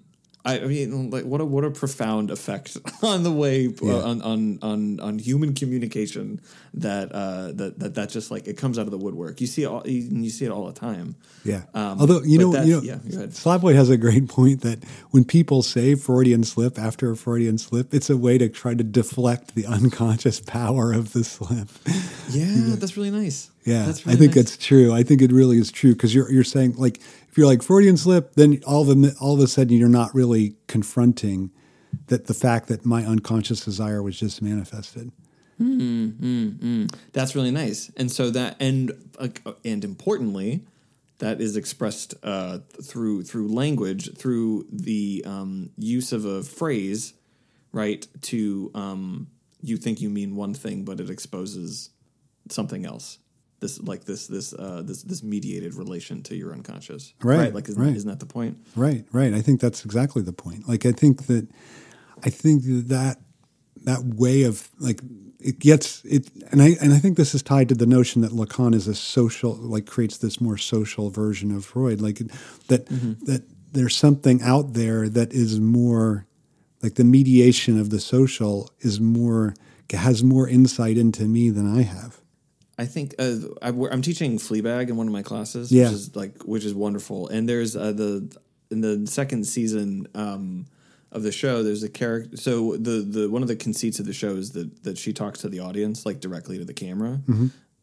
I, 0.54 0.66
mean, 0.66 1.10
like 1.10 1.24
what 1.24 1.40
a 1.40 1.44
what 1.44 1.64
a 1.64 1.70
profound 1.70 2.30
effect 2.30 2.76
on 3.02 3.22
the 3.22 3.32
way 3.32 3.68
Yeah. 3.82 3.92
uh, 3.94 4.10
on, 4.10 4.22
on 4.22 4.58
on 4.62 5.00
on 5.00 5.18
human 5.18 5.54
communication 5.54 6.40
that 6.74 7.10
uh, 7.12 7.52
that 7.52 7.78
that 7.78 7.94
that 7.94 8.08
just 8.10 8.30
like 8.30 8.46
it 8.46 8.56
comes 8.56 8.78
out 8.78 8.86
of 8.86 8.90
the 8.90 8.98
woodwork. 8.98 9.40
You 9.40 9.46
see 9.46 9.62
it 9.64 9.66
all 9.66 9.82
you, 9.86 10.00
you 10.24 10.30
see 10.30 10.44
it 10.44 10.50
all 10.50 10.66
the 10.66 10.72
time. 10.78 11.14
Yeah. 11.44 11.62
Um, 11.74 12.00
Although 12.00 12.22
you 12.22 12.38
know, 12.38 12.52
that- 12.52 12.66
you 12.66 12.76
know, 12.76 12.82
yeah, 12.82 12.96
go. 13.10 13.26
Slavoj 13.28 13.74
has 13.74 13.90
a 13.90 13.96
great 13.96 14.28
point 14.38 14.60
that 14.62 14.82
when 15.10 15.24
people 15.24 15.62
say 15.62 15.94
Freudian 15.94 16.44
slip 16.44 16.78
after 16.78 17.10
a 17.10 17.16
Freudian 17.16 17.58
slip, 17.58 17.92
it's 17.94 18.10
a 18.10 18.16
way 18.16 18.38
to 18.38 18.48
try 18.48 18.74
to 18.74 18.84
deflect 18.84 19.54
the 19.54 19.66
unconscious 19.78 20.40
power 20.40 20.92
of 20.92 21.12
the 21.12 21.24
slip. 21.24 21.68
Yeah, 22.30 22.74
that's 22.76 22.96
really 22.96 23.10
nice. 23.10 23.50
Yeah, 23.64 23.84
that's 23.86 24.06
I 24.06 24.14
think 24.14 24.34
nice. 24.34 24.44
that's 24.52 24.56
true. 24.56 24.94
I 24.94 25.02
think 25.02 25.20
it 25.20 25.30
really 25.32 25.58
is 25.58 25.70
true 25.70 25.92
because 25.92 26.14
you're 26.14 26.30
you're 26.30 26.44
saying 26.44 26.74
like 26.76 27.00
if 27.28 27.36
you're 27.36 27.46
like 27.46 27.62
Freudian 27.62 27.96
slip, 27.96 28.34
then 28.34 28.62
all 28.66 28.88
of 28.88 29.04
a, 29.04 29.12
all 29.20 29.34
of 29.34 29.40
a 29.40 29.46
sudden 29.46 29.76
you're 29.76 29.88
not 29.88 30.14
really 30.14 30.56
confronting 30.66 31.50
that 32.08 32.26
the 32.26 32.34
fact 32.34 32.68
that 32.68 32.84
my 32.84 33.04
unconscious 33.04 33.64
desire 33.64 34.02
was 34.02 34.18
just 34.18 34.42
manifested. 34.42 35.12
That's 37.12 37.34
really 37.34 37.50
nice. 37.50 37.90
And 37.96 38.10
so 38.10 38.30
that 38.30 38.56
and 38.60 38.92
uh, 39.18 39.28
and 39.64 39.84
importantly, 39.84 40.64
that 41.18 41.40
is 41.40 41.56
expressed 41.56 42.14
uh, 42.22 42.58
through 42.82 43.24
through 43.24 43.48
language, 43.48 44.16
through 44.16 44.66
the 44.70 45.24
um, 45.26 45.70
use 45.76 46.12
of 46.12 46.24
a 46.24 46.42
phrase, 46.42 47.14
right? 47.72 48.06
To 48.22 48.70
um, 48.74 49.28
you 49.60 49.76
think 49.76 50.00
you 50.00 50.10
mean 50.10 50.36
one 50.36 50.54
thing, 50.54 50.84
but 50.84 51.00
it 51.00 51.10
exposes 51.10 51.90
something 52.48 52.86
else. 52.86 53.18
This 53.60 53.80
like 53.80 54.04
this 54.04 54.26
this 54.28 54.52
uh, 54.52 54.82
this 54.84 55.02
this 55.02 55.22
mediated 55.22 55.74
relation 55.74 56.22
to 56.24 56.36
your 56.36 56.52
unconscious, 56.52 57.12
Right, 57.22 57.52
Like 57.52 57.68
isn't, 57.68 57.82
right. 57.82 57.94
isn't 57.94 58.08
that 58.08 58.20
the 58.20 58.26
point? 58.26 58.58
Right, 58.76 59.04
right. 59.12 59.34
I 59.34 59.40
think 59.40 59.60
that's 59.60 59.84
exactly 59.84 60.22
the 60.22 60.32
point. 60.32 60.68
Like 60.68 60.86
I 60.86 60.92
think 60.92 61.26
that 61.26 61.48
I 62.24 62.30
think 62.30 62.62
that 62.64 63.18
that 63.84 64.04
way 64.04 64.44
of 64.44 64.68
like 64.78 65.00
it 65.40 65.58
gets 65.58 66.04
it 66.04 66.30
and 66.50 66.62
I 66.62 66.76
and 66.80 66.92
I 66.92 66.98
think 66.98 67.16
this 67.16 67.34
is 67.34 67.42
tied 67.42 67.68
to 67.70 67.74
the 67.74 67.86
notion 67.86 68.22
that 68.22 68.32
Lacan 68.32 68.74
is 68.74 68.86
a 68.86 68.94
social 68.94 69.54
like 69.54 69.86
creates 69.86 70.18
this 70.18 70.40
more 70.40 70.58
social 70.58 71.10
version 71.10 71.50
of 71.54 71.64
Freud 71.64 72.00
like 72.00 72.18
that 72.68 72.86
that 73.26 73.44
there's 73.72 73.96
something 73.96 74.42
out 74.42 74.74
there 74.74 75.08
that 75.08 75.32
is 75.32 75.60
more 75.60 76.26
like 76.82 76.94
the 76.94 77.04
mediation 77.04 77.78
of 77.78 77.90
the 77.90 78.00
social 78.00 78.70
is 78.80 79.00
more 79.00 79.54
has 79.90 80.22
more 80.22 80.46
insight 80.48 80.98
into 80.98 81.24
me 81.24 81.50
than 81.50 81.66
I 81.78 81.82
have. 81.82 82.20
I 82.78 82.86
think 82.86 83.14
uh, 83.18 83.36
I, 83.60 83.68
am 83.70 84.02
teaching 84.02 84.38
Fleabag 84.38 84.88
in 84.88 84.96
one 84.96 85.06
of 85.08 85.12
my 85.12 85.22
classes, 85.22 85.72
Yeah. 85.72 85.84
which 85.84 85.92
is 85.94 86.16
like 86.16 86.42
which 86.44 86.64
is 86.64 86.74
wonderful. 86.74 87.28
And 87.28 87.48
there's 87.48 87.76
uh, 87.76 87.92
the 87.92 88.36
in 88.70 88.80
the 88.82 89.06
second 89.06 89.44
season 89.46 90.06
um, 90.14 90.66
of 91.10 91.22
the 91.22 91.32
show, 91.32 91.62
there's 91.62 91.82
a 91.82 91.88
character. 91.88 92.36
So 92.36 92.76
the 92.76 93.00
the 93.00 93.28
one 93.30 93.42
of 93.42 93.48
the 93.48 93.56
conceits 93.56 93.98
of 93.98 94.06
the 94.06 94.12
show 94.12 94.36
is 94.36 94.52
that 94.52 94.84
that 94.84 94.96
she 94.98 95.12
talks 95.12 95.40
to 95.40 95.48
the 95.48 95.60
audience 95.60 96.06
like 96.06 96.20
directly 96.20 96.58
to 96.58 96.64
the 96.64 96.74
camera. 96.74 97.20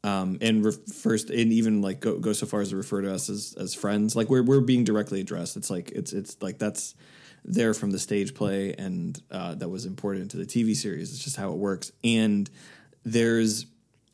Um, 0.03 0.37
and 0.39 0.63
re- 0.63 0.71
first, 0.93 1.31
and 1.31 1.51
even 1.51 1.81
like 1.81 1.99
go, 1.99 2.19
go 2.19 2.31
so 2.31 2.45
far 2.45 2.61
as 2.61 2.69
to 2.69 2.75
refer 2.77 3.01
to 3.01 3.11
us 3.11 3.27
as, 3.27 3.55
as 3.59 3.73
friends. 3.73 4.15
Like 4.15 4.29
we're 4.29 4.43
we're 4.43 4.61
being 4.61 4.83
directly 4.83 5.19
addressed. 5.19 5.57
It's 5.57 5.71
like 5.71 5.89
it's 5.91 6.13
it's 6.13 6.37
like 6.43 6.59
that's 6.59 6.93
there 7.43 7.73
from 7.73 7.89
the 7.89 7.97
stage 7.97 8.35
play, 8.35 8.75
and 8.77 9.19
uh, 9.31 9.55
that 9.55 9.67
was 9.67 9.85
imported 9.87 10.21
into 10.21 10.37
the 10.37 10.45
TV 10.45 10.75
series. 10.75 11.11
It's 11.11 11.23
just 11.23 11.37
how 11.37 11.51
it 11.53 11.57
works. 11.57 11.91
And 12.03 12.47
there's 13.03 13.65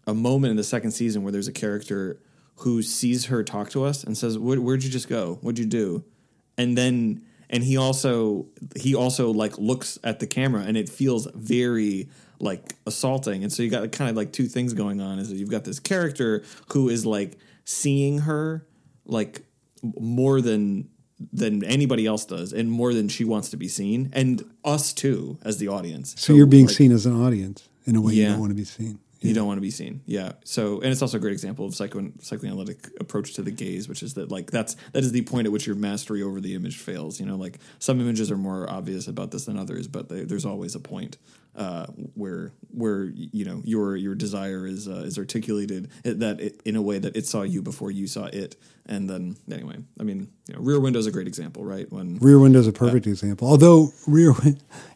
a 0.07 0.13
moment 0.13 0.51
in 0.51 0.57
the 0.57 0.63
second 0.63 0.91
season 0.91 1.23
where 1.23 1.31
there's 1.31 1.47
a 1.47 1.53
character 1.53 2.19
who 2.57 2.81
sees 2.81 3.25
her 3.25 3.43
talk 3.43 3.69
to 3.71 3.83
us 3.83 4.03
and 4.03 4.17
says, 4.17 4.37
Where, 4.37 4.59
"Where'd 4.59 4.83
you 4.83 4.89
just 4.89 5.09
go? 5.09 5.39
What'd 5.41 5.59
you 5.59 5.65
do?" 5.65 6.03
And 6.57 6.77
then 6.77 7.23
and 7.51 7.63
he 7.63 7.77
also 7.77 8.47
he 8.75 8.95
also 8.95 9.31
like 9.31 9.57
looks 9.59 9.99
at 10.03 10.19
the 10.19 10.27
camera 10.27 10.63
and 10.63 10.77
it 10.77 10.89
feels 10.89 11.27
very 11.35 12.09
like 12.39 12.73
assaulting 12.87 13.43
and 13.43 13.53
so 13.53 13.61
you 13.61 13.69
got 13.69 13.91
kind 13.91 14.09
of 14.09 14.15
like 14.15 14.31
two 14.31 14.47
things 14.47 14.73
going 14.73 14.99
on 14.99 15.19
is 15.19 15.29
that 15.29 15.35
you've 15.35 15.51
got 15.51 15.63
this 15.63 15.79
character 15.79 16.43
who 16.69 16.89
is 16.89 17.05
like 17.05 17.37
seeing 17.65 18.19
her 18.19 18.65
like 19.05 19.43
more 19.83 20.41
than 20.41 20.89
than 21.31 21.63
anybody 21.63 22.07
else 22.07 22.25
does 22.25 22.51
and 22.51 22.71
more 22.71 22.93
than 22.93 23.07
she 23.07 23.23
wants 23.23 23.49
to 23.49 23.57
be 23.57 23.67
seen 23.67 24.09
and 24.13 24.43
us 24.63 24.91
too 24.91 25.37
as 25.43 25.57
the 25.57 25.67
audience 25.67 26.15
So, 26.17 26.33
you're 26.33 26.47
being 26.47 26.65
like, 26.65 26.75
seen 26.75 26.91
as 26.91 27.05
an 27.05 27.21
audience 27.21 27.67
in 27.85 27.95
a 27.95 28.01
way 28.01 28.13
you 28.13 28.25
don't 28.27 28.39
want 28.39 28.51
to 28.51 28.55
be 28.55 28.63
seen. 28.63 28.99
You 29.21 29.33
don't 29.35 29.47
want 29.47 29.57
to 29.57 29.61
be 29.61 29.71
seen. 29.71 30.01
Yeah. 30.05 30.33
So 30.43 30.81
and 30.81 30.91
it's 30.91 31.01
also 31.01 31.17
a 31.17 31.19
great 31.19 31.33
example 31.33 31.65
of 31.65 31.75
psycho 31.75 32.11
psychoanalytic 32.19 32.89
approach 32.99 33.33
to 33.35 33.41
the 33.41 33.51
gaze 33.51 33.87
which 33.87 34.01
is 34.03 34.15
that 34.15 34.31
like 34.31 34.49
that's 34.49 34.75
that 34.93 35.03
is 35.03 35.11
the 35.11 35.21
point 35.21 35.45
at 35.45 35.51
which 35.51 35.67
your 35.67 35.75
mastery 35.75 36.23
over 36.23 36.41
the 36.41 36.55
image 36.55 36.77
fails 36.77 37.19
you 37.19 37.25
know? 37.25 37.35
Like 37.35 37.59
some 37.79 38.01
images 38.01 38.31
are 38.31 38.37
more 38.37 38.69
obvious 38.69 39.07
about 39.07 39.31
this 39.31 39.45
than 39.45 39.57
others 39.57 39.87
but 39.87 40.09
they, 40.09 40.23
there's 40.23 40.45
always 40.45 40.75
a 40.75 40.79
point 40.79 41.17
uh, 41.55 41.85
where 42.15 42.51
where 42.69 43.03
you 43.03 43.43
know 43.45 43.61
your 43.65 43.95
your 43.95 44.15
desire 44.15 44.65
is 44.65 44.87
uh, 44.87 45.03
is 45.05 45.17
articulated 45.17 45.89
that 46.03 46.39
it, 46.39 46.61
in 46.65 46.75
a 46.75 46.81
way 46.81 46.97
that 46.99 47.15
it 47.15 47.25
saw 47.25 47.41
you 47.41 47.61
before 47.61 47.91
you 47.91 48.07
saw 48.07 48.25
it 48.25 48.55
and 48.85 49.09
then 49.09 49.35
anyway 49.51 49.75
i 49.99 50.03
mean 50.03 50.29
you 50.47 50.53
know 50.55 50.61
rear 50.61 50.79
window 50.79 50.97
is 50.97 51.05
a 51.05 51.11
great 51.11 51.27
example 51.27 51.63
right 51.65 51.91
when 51.91 52.17
Rear 52.19 52.39
Window 52.39 52.59
is 52.59 52.67
a 52.67 52.73
perfect 52.73 53.05
example. 53.07 53.47
Although 53.47 53.89
Rear 54.07 54.33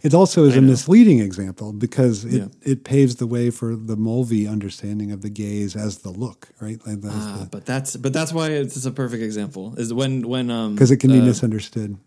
it 0.01 0.13
also 0.13 0.45
is 0.45 0.55
a 0.55 0.61
know. 0.61 0.67
misleading 0.69 1.19
example 1.19 1.73
because 1.73 2.23
it, 2.25 2.33
Yeah. 2.33 2.47
it 2.61 2.83
paves 2.83 3.15
the 3.17 3.27
way 3.27 3.49
for 3.49 3.75
the 3.75 3.95
Mulvey 3.95 4.47
understanding 4.47 5.11
of 5.11 5.21
the 5.21 5.29
gaze 5.29 5.75
as 5.75 5.99
the 5.99 6.09
look, 6.11 6.49
right? 6.61 6.79
Like 6.87 6.99
Ah, 7.05 7.47
but 7.51 7.65
that's 7.65 7.95
but 7.97 8.13
that's 8.13 8.31
why 8.33 8.49
it's 8.49 8.85
a 8.85 8.91
perfect 8.91 9.23
example 9.23 9.75
is 9.77 9.93
when 9.93 10.27
when 10.27 10.49
um 10.49 10.73
because 10.75 10.91
it 10.91 10.97
can 10.97 11.11
be 11.11 11.19
uh, 11.19 11.25
misunderstood. 11.25 11.97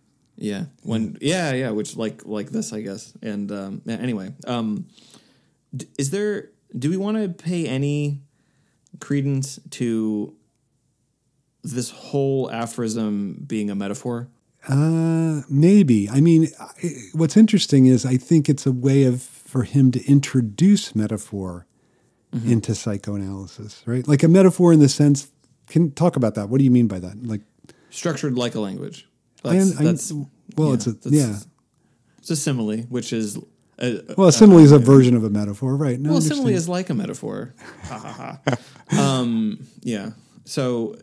Yeah. 0.41 0.67
When 0.85 1.19
yeah, 1.21 1.53
yeah, 1.53 1.71
which 1.71 1.97
like 1.97 2.25
like 2.25 2.51
this, 2.51 2.73
I 2.73 2.81
guess. 2.81 3.13
And 3.23 3.51
um 3.53 3.83
anyway, 3.89 4.33
um 4.47 4.87
d- 5.77 5.89
is 5.99 6.11
there 6.11 6.51
do 6.79 6.89
we 6.91 6.97
want 6.97 7.17
to 7.17 7.29
pay 7.29 7.67
any 7.67 8.23
credence 9.01 9.59
to 9.71 10.35
this 11.63 11.91
whole 11.91 12.51
aphorism 12.51 13.45
being 13.47 13.71
a 13.71 13.75
metaphor? 13.75 14.29
Uh, 14.69 15.43
maybe. 15.49 16.09
I 16.11 16.21
mean, 16.21 16.49
I, 16.61 16.73
what's 17.15 17.37
interesting 17.37 17.87
is 17.87 18.05
I 18.05 18.17
think 18.17 18.49
it's 18.49 18.67
a 18.67 18.73
way 18.73 19.05
of 19.05 19.23
for 19.23 19.63
him 19.63 19.91
to 19.93 20.05
introduce 20.07 20.95
metaphor 20.95 21.65
Mm-hmm. 22.31 22.53
into 22.53 22.75
psychoanalysis, 22.75 23.83
right? 23.87 24.07
Like 24.07 24.23
a 24.23 24.29
metaphor 24.29 24.71
in 24.75 24.81
the 24.81 24.89
sense. 24.91 25.31
Can 25.67 25.93
talk 25.93 26.15
about 26.15 26.35
that. 26.35 26.51
What 26.51 26.59
do 26.59 26.65
you 26.65 26.71
mean 26.71 26.87
by 26.87 26.99
that? 26.99 27.27
Like, 27.27 27.41
Structured 27.89 28.37
like 28.37 28.55
a 28.55 28.61
language. 28.61 29.08
That's, 29.43 29.79
I- 29.81 29.85
that's 29.85 30.13
well, 30.57 30.69
yeah, 30.69 30.75
it's 30.75 30.87
a 30.87 30.97
yeah. 31.05 31.37
it's 32.19 32.31
a 32.31 32.37
simile, 32.37 32.79
which 32.89 33.13
is 33.13 33.39
a, 33.79 34.03
Well, 34.17 34.29
a 34.29 34.33
simile 34.33 34.59
is 34.59 34.73
a 34.73 34.79
version 34.79 35.15
of 35.17 35.25
a 35.25 35.31
metaphor, 35.31 35.77
right? 35.77 35.99
No, 36.01 36.11
Well, 36.13 36.21
simile 36.21 36.49
is 36.49 36.69
like 36.69 36.91
a 36.91 36.95
metaphor. 36.95 37.55
Ha, 37.85 37.99
ha, 37.99 38.41
ha. 38.91 39.01
um, 39.21 39.65
yeah. 39.83 40.11
So 40.45 40.97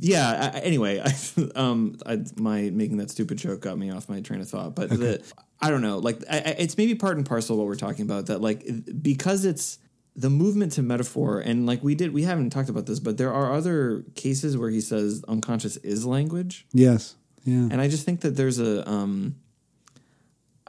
yeah. 0.00 0.50
I, 0.54 0.58
anyway, 0.60 1.00
I, 1.04 1.14
um, 1.56 1.96
I, 2.06 2.20
my 2.36 2.70
making 2.70 2.96
that 2.98 3.10
stupid 3.10 3.38
joke 3.38 3.60
got 3.60 3.76
me 3.78 3.90
off 3.90 4.08
my 4.08 4.20
train 4.20 4.40
of 4.40 4.48
thought. 4.48 4.74
But 4.74 4.90
the, 4.90 5.22
I 5.60 5.70
don't 5.70 5.82
know. 5.82 5.98
Like, 5.98 6.22
I, 6.30 6.36
I- 6.38 6.56
it's 6.58 6.76
maybe 6.78 6.94
part 6.94 7.16
and 7.16 7.26
parcel 7.26 7.54
of 7.54 7.58
what 7.58 7.66
we're 7.66 7.74
talking 7.76 8.04
about. 8.04 8.26
That 8.26 8.40
like 8.40 8.64
because 9.02 9.44
it's 9.44 9.78
the 10.16 10.30
movement 10.30 10.72
to 10.72 10.82
metaphor, 10.82 11.40
and 11.40 11.66
like 11.66 11.82
we 11.82 11.94
did, 11.94 12.12
we 12.12 12.22
haven't 12.22 12.50
talked 12.50 12.68
about 12.68 12.86
this, 12.86 13.00
but 13.00 13.16
there 13.18 13.32
are 13.32 13.52
other 13.52 14.04
cases 14.14 14.56
where 14.58 14.68
he 14.70 14.80
says 14.80 15.24
unconscious 15.28 15.76
is 15.78 16.04
language, 16.06 16.66
Yes. 16.72 17.16
Yeah. 17.44 17.68
and 17.70 17.80
I 17.80 17.88
just 17.88 18.04
think 18.04 18.20
that 18.22 18.36
there's 18.36 18.58
a 18.58 18.88
um. 18.88 19.36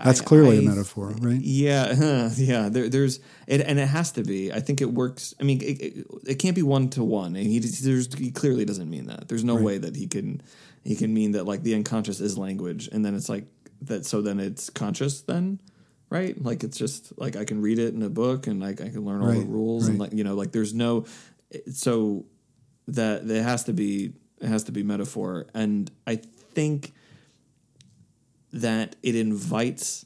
That's 0.04 0.22
I- 0.22 0.24
clearly 0.24 0.58
a 0.58 0.62
I- 0.62 0.66
metaphor, 0.66 1.14
right? 1.22 1.40
Yeah, 1.40 2.30
yeah. 2.36 2.70
There, 2.70 2.90
there's 2.90 3.20
it, 3.48 3.62
and 3.62 3.80
it 3.80 3.88
has 3.88 4.12
to 4.14 4.24
be. 4.24 4.52
I 4.52 4.60
think 4.60 4.82
it 4.82 4.92
works. 4.92 5.36
I 5.40 5.44
mean, 5.44 5.62
it, 5.62 5.82
it, 5.82 6.08
it 6.28 6.36
can't 6.36 6.56
be 6.56 6.64
one 6.64 6.90
to 6.92 7.04
one. 7.04 7.36
And 7.36 7.46
he 7.46 7.60
there's, 7.60 8.12
he 8.16 8.32
clearly 8.32 8.66
doesn't 8.66 8.90
mean 8.90 9.06
that. 9.08 9.28
There's 9.28 9.44
no 9.44 9.56
way 9.56 9.78
that 9.78 9.96
he 9.96 10.08
can 10.08 10.42
he 10.84 10.96
can 10.96 11.14
mean 11.14 11.34
that 11.34 11.46
like 11.46 11.62
the 11.64 11.76
unconscious 11.76 12.20
is 12.20 12.38
language, 12.40 12.90
and 12.92 13.06
then 13.06 13.14
it's 13.14 13.30
like 13.30 13.46
that. 13.84 14.06
So 14.08 14.22
then 14.24 14.40
it's 14.40 14.72
conscious 14.72 15.22
then, 15.22 15.60
right? 16.10 16.42
Like 16.42 16.64
it's 16.64 16.78
just 16.78 17.14
like 17.20 17.36
I 17.36 17.46
can 17.46 17.62
read 17.62 17.78
it 17.78 17.94
in 17.94 18.02
a 18.02 18.10
book, 18.10 18.48
and 18.48 18.60
like 18.60 18.82
I 18.82 18.90
can 18.90 19.06
learn 19.06 19.22
all 19.22 19.28
the 19.28 19.40
Right, 19.40 19.48
rules, 19.48 19.88
and 19.88 20.00
like 20.00 20.12
you 20.14 20.24
know, 20.24 20.34
like 20.34 20.52
there's 20.52 20.74
no. 20.74 21.06
So 21.72 22.26
that 22.88 23.28
there 23.28 23.44
has 23.44 23.66
to 23.66 23.74
be 23.74 24.14
it 24.42 24.48
has 24.48 24.64
to 24.64 24.72
be 24.72 24.82
metaphor, 24.82 25.46
and 25.54 25.92
I 26.08 26.20
think 26.54 26.94
that 28.52 28.96
it 29.02 29.16
invites 29.16 30.06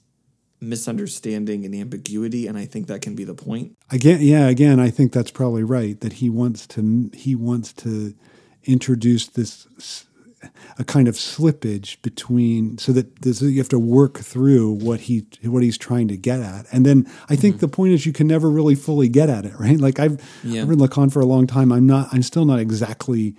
misunderstanding 0.59 1.65
and 1.65 1.75
ambiguity 1.75 2.47
and 2.47 2.57
i 2.57 2.65
think 2.65 2.87
that 2.87 3.01
can 3.01 3.15
be 3.15 3.23
the 3.23 3.35
point 3.35 3.77
Again, 3.89 4.19
yeah. 4.21 4.47
Again, 4.47 4.79
I 4.79 4.89
think 4.89 5.13
that's 5.13 5.31
probably 5.31 5.63
right. 5.63 5.99
That 6.01 6.13
he 6.13 6.29
wants 6.29 6.67
to 6.67 7.09
he 7.13 7.35
wants 7.35 7.71
to 7.73 8.13
introduce 8.65 9.27
this 9.27 9.65
a 10.77 10.83
kind 10.83 11.07
of 11.07 11.15
slippage 11.15 11.99
between 12.01 12.77
so 12.77 12.91
that 12.91 13.21
this, 13.21 13.41
you 13.41 13.57
have 13.57 13.69
to 13.69 13.79
work 13.79 14.19
through 14.19 14.71
what 14.71 15.01
he 15.01 15.25
what 15.43 15.63
he's 15.63 15.77
trying 15.77 16.09
to 16.09 16.17
get 16.17 16.41
at, 16.41 16.65
and 16.73 16.85
then 16.85 17.09
I 17.29 17.37
think 17.37 17.55
mm-hmm. 17.55 17.61
the 17.61 17.67
point 17.69 17.93
is 17.93 18.05
you 18.05 18.11
can 18.11 18.27
never 18.27 18.49
really 18.49 18.75
fully 18.75 19.07
get 19.07 19.29
at 19.29 19.45
it, 19.45 19.53
right? 19.57 19.79
Like 19.79 19.99
I've 19.99 20.21
Yeah. 20.43 20.63
I've 20.63 20.69
read 20.69 20.79
Lacan 20.79 21.11
for 21.11 21.21
a 21.21 21.25
long 21.25 21.47
time. 21.47 21.71
I'm 21.71 21.87
not. 21.87 22.09
I'm 22.11 22.23
still 22.23 22.45
not 22.45 22.59
exactly 22.59 23.35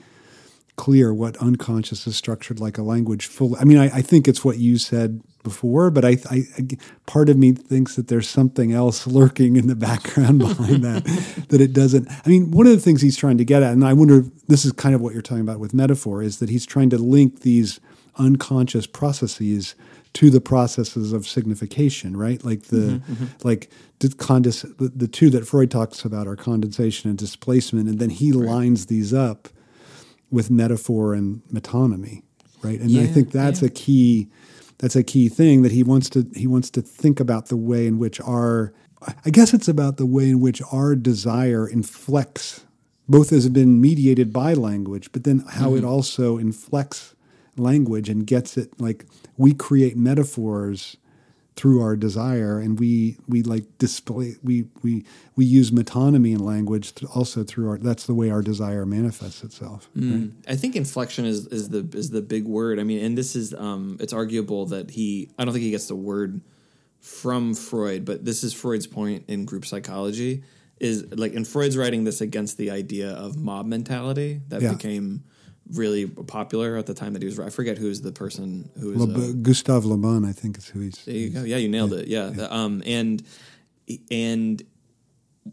clear 0.78 1.12
what 1.12 1.36
unconscious 1.38 2.06
is 2.06 2.16
structured 2.16 2.60
like 2.60 2.78
a 2.78 2.82
language 2.82 3.26
full 3.26 3.56
i 3.60 3.64
mean 3.64 3.76
i, 3.76 3.86
I 3.86 4.00
think 4.00 4.26
it's 4.26 4.44
what 4.44 4.58
you 4.58 4.78
said 4.78 5.20
before 5.42 5.90
but 5.90 6.04
I, 6.04 6.16
I, 6.30 6.42
I- 6.56 6.76
part 7.06 7.28
of 7.28 7.36
me 7.36 7.52
thinks 7.52 7.96
that 7.96 8.08
there's 8.08 8.28
something 8.28 8.72
else 8.72 9.06
lurking 9.06 9.56
in 9.56 9.66
the 9.66 9.76
background 9.76 10.38
behind 10.48 10.84
that 10.84 11.04
that 11.48 11.60
it 11.60 11.72
doesn't 11.72 12.08
i 12.10 12.28
mean 12.28 12.50
one 12.52 12.66
of 12.66 12.72
the 12.72 12.80
things 12.80 13.02
he's 13.02 13.16
trying 13.16 13.38
to 13.38 13.44
get 13.44 13.62
at 13.62 13.72
and 13.72 13.84
i 13.84 13.92
wonder 13.92 14.20
if 14.20 14.46
this 14.46 14.64
is 14.64 14.72
kind 14.72 14.94
of 14.94 15.00
what 15.00 15.12
you're 15.12 15.22
talking 15.22 15.42
about 15.42 15.58
with 15.58 15.74
metaphor 15.74 16.22
is 16.22 16.38
that 16.38 16.48
he's 16.48 16.64
trying 16.64 16.90
to 16.90 16.98
link 16.98 17.40
these 17.40 17.80
unconscious 18.16 18.86
processes 18.86 19.74
to 20.14 20.30
the 20.30 20.40
processes 20.40 21.12
of 21.12 21.26
signification 21.26 22.16
right? 22.16 22.44
Like 22.44 22.64
the 22.64 22.76
mm-hmm, 22.76 23.12
mm-hmm. 23.12 23.48
like 23.48 23.70
the, 24.00 24.08
condens- 24.08 24.76
the, 24.78 24.88
the 24.88 25.08
two 25.08 25.30
that 25.30 25.46
freud 25.46 25.70
talks 25.70 26.04
about 26.04 26.26
are 26.26 26.36
condensation 26.36 27.10
and 27.10 27.18
displacement 27.18 27.88
and 27.88 27.98
then 27.98 28.10
he 28.10 28.32
lines 28.32 28.86
these 28.86 29.12
up 29.12 29.48
with 30.30 30.50
metaphor 30.50 31.14
and 31.14 31.42
metonymy, 31.52 32.22
right? 32.62 32.80
And 32.80 32.98
I 32.98 33.06
think 33.06 33.30
that's 33.32 33.62
a 33.62 33.70
key 33.70 34.28
that's 34.78 34.94
a 34.94 35.02
key 35.02 35.28
thing 35.28 35.62
that 35.62 35.72
he 35.72 35.82
wants 35.82 36.08
to 36.10 36.26
he 36.34 36.46
wants 36.46 36.70
to 36.70 36.82
think 36.82 37.20
about 37.20 37.46
the 37.46 37.56
way 37.56 37.86
in 37.86 37.98
which 37.98 38.20
our 38.20 38.72
I 39.24 39.30
guess 39.30 39.54
it's 39.54 39.68
about 39.68 39.96
the 39.96 40.06
way 40.06 40.30
in 40.30 40.40
which 40.40 40.60
our 40.72 40.96
desire 40.96 41.68
inflects 41.68 42.64
both 43.08 43.30
has 43.30 43.48
been 43.48 43.80
mediated 43.80 44.32
by 44.32 44.52
language, 44.52 45.10
but 45.12 45.24
then 45.24 45.38
how 45.48 45.74
it 45.74 45.78
mm-hmm. 45.78 45.88
also 45.88 46.36
inflects 46.36 47.14
language 47.56 48.08
and 48.08 48.26
gets 48.26 48.56
it 48.56 48.80
like 48.80 49.06
we 49.36 49.54
create 49.54 49.96
metaphors 49.96 50.96
through 51.58 51.82
our 51.82 51.96
desire 51.96 52.60
and 52.60 52.78
we 52.78 53.16
we 53.26 53.42
like 53.42 53.64
display 53.78 54.36
we 54.44 54.64
we 54.84 55.04
we 55.34 55.44
use 55.44 55.72
metonymy 55.72 56.32
in 56.32 56.38
language 56.38 56.92
also 57.16 57.42
through 57.42 57.68
our 57.68 57.78
that's 57.78 58.06
the 58.06 58.14
way 58.14 58.30
our 58.30 58.42
desire 58.42 58.86
manifests 58.86 59.42
itself 59.42 59.90
right? 59.96 60.30
I 60.46 60.54
think 60.54 60.76
inflection 60.76 61.24
is 61.24 61.48
is 61.48 61.68
the 61.70 61.82
is 61.94 62.10
the 62.10 62.22
big 62.22 62.44
word. 62.44 62.78
I 62.78 62.84
mean, 62.84 63.04
and 63.04 63.18
this 63.18 63.34
is 63.34 63.54
um, 63.54 63.96
it's 63.98 64.12
arguable 64.12 64.66
that 64.66 64.90
he. 64.92 65.30
I 65.36 65.44
don't 65.44 65.52
think 65.52 65.64
he 65.64 65.72
gets 65.72 65.88
the 65.88 65.96
word 65.96 66.40
from 67.00 67.54
Freud, 67.54 68.04
but 68.04 68.24
this 68.24 68.44
is 68.44 68.52
Freud's 68.54 68.86
point 68.86 69.24
in 69.26 69.44
group 69.44 69.64
psychology. 69.66 70.44
Is 70.78 71.06
like, 71.16 71.34
and 71.34 71.44
Freud's 71.46 71.76
writing 71.76 72.04
this 72.04 72.20
against 72.20 72.56
the 72.56 72.70
idea 72.70 73.10
of 73.10 73.36
mob 73.36 73.66
mentality 73.66 74.42
that 74.48 74.62
Yeah. 74.62 74.74
became 74.74 75.24
really 75.72 76.06
popular 76.06 76.76
at 76.76 76.86
the 76.86 76.94
time 76.94 77.12
that 77.12 77.22
he 77.22 77.26
was. 77.26 77.38
I 77.38 77.50
forget 77.50 77.78
who's 77.78 78.00
the 78.00 78.12
person 78.12 78.70
who 78.78 78.90
was. 78.90 79.06
Le, 79.06 79.30
uh, 79.30 79.32
Gustave 79.42 79.86
Le 79.86 79.96
Bon 79.96 80.24
I 80.24 80.32
think 80.32 80.58
is 80.58 80.68
who 80.68 80.80
he's 80.80 81.04
There 81.04 81.14
you 81.14 81.30
go. 81.30 81.42
Yeah, 81.42 81.56
you 81.56 81.68
nailed 81.68 81.92
it. 81.92 82.08
Yeah. 82.08 82.30
Um, 82.50 82.82
and 82.86 83.22
and 84.10 84.62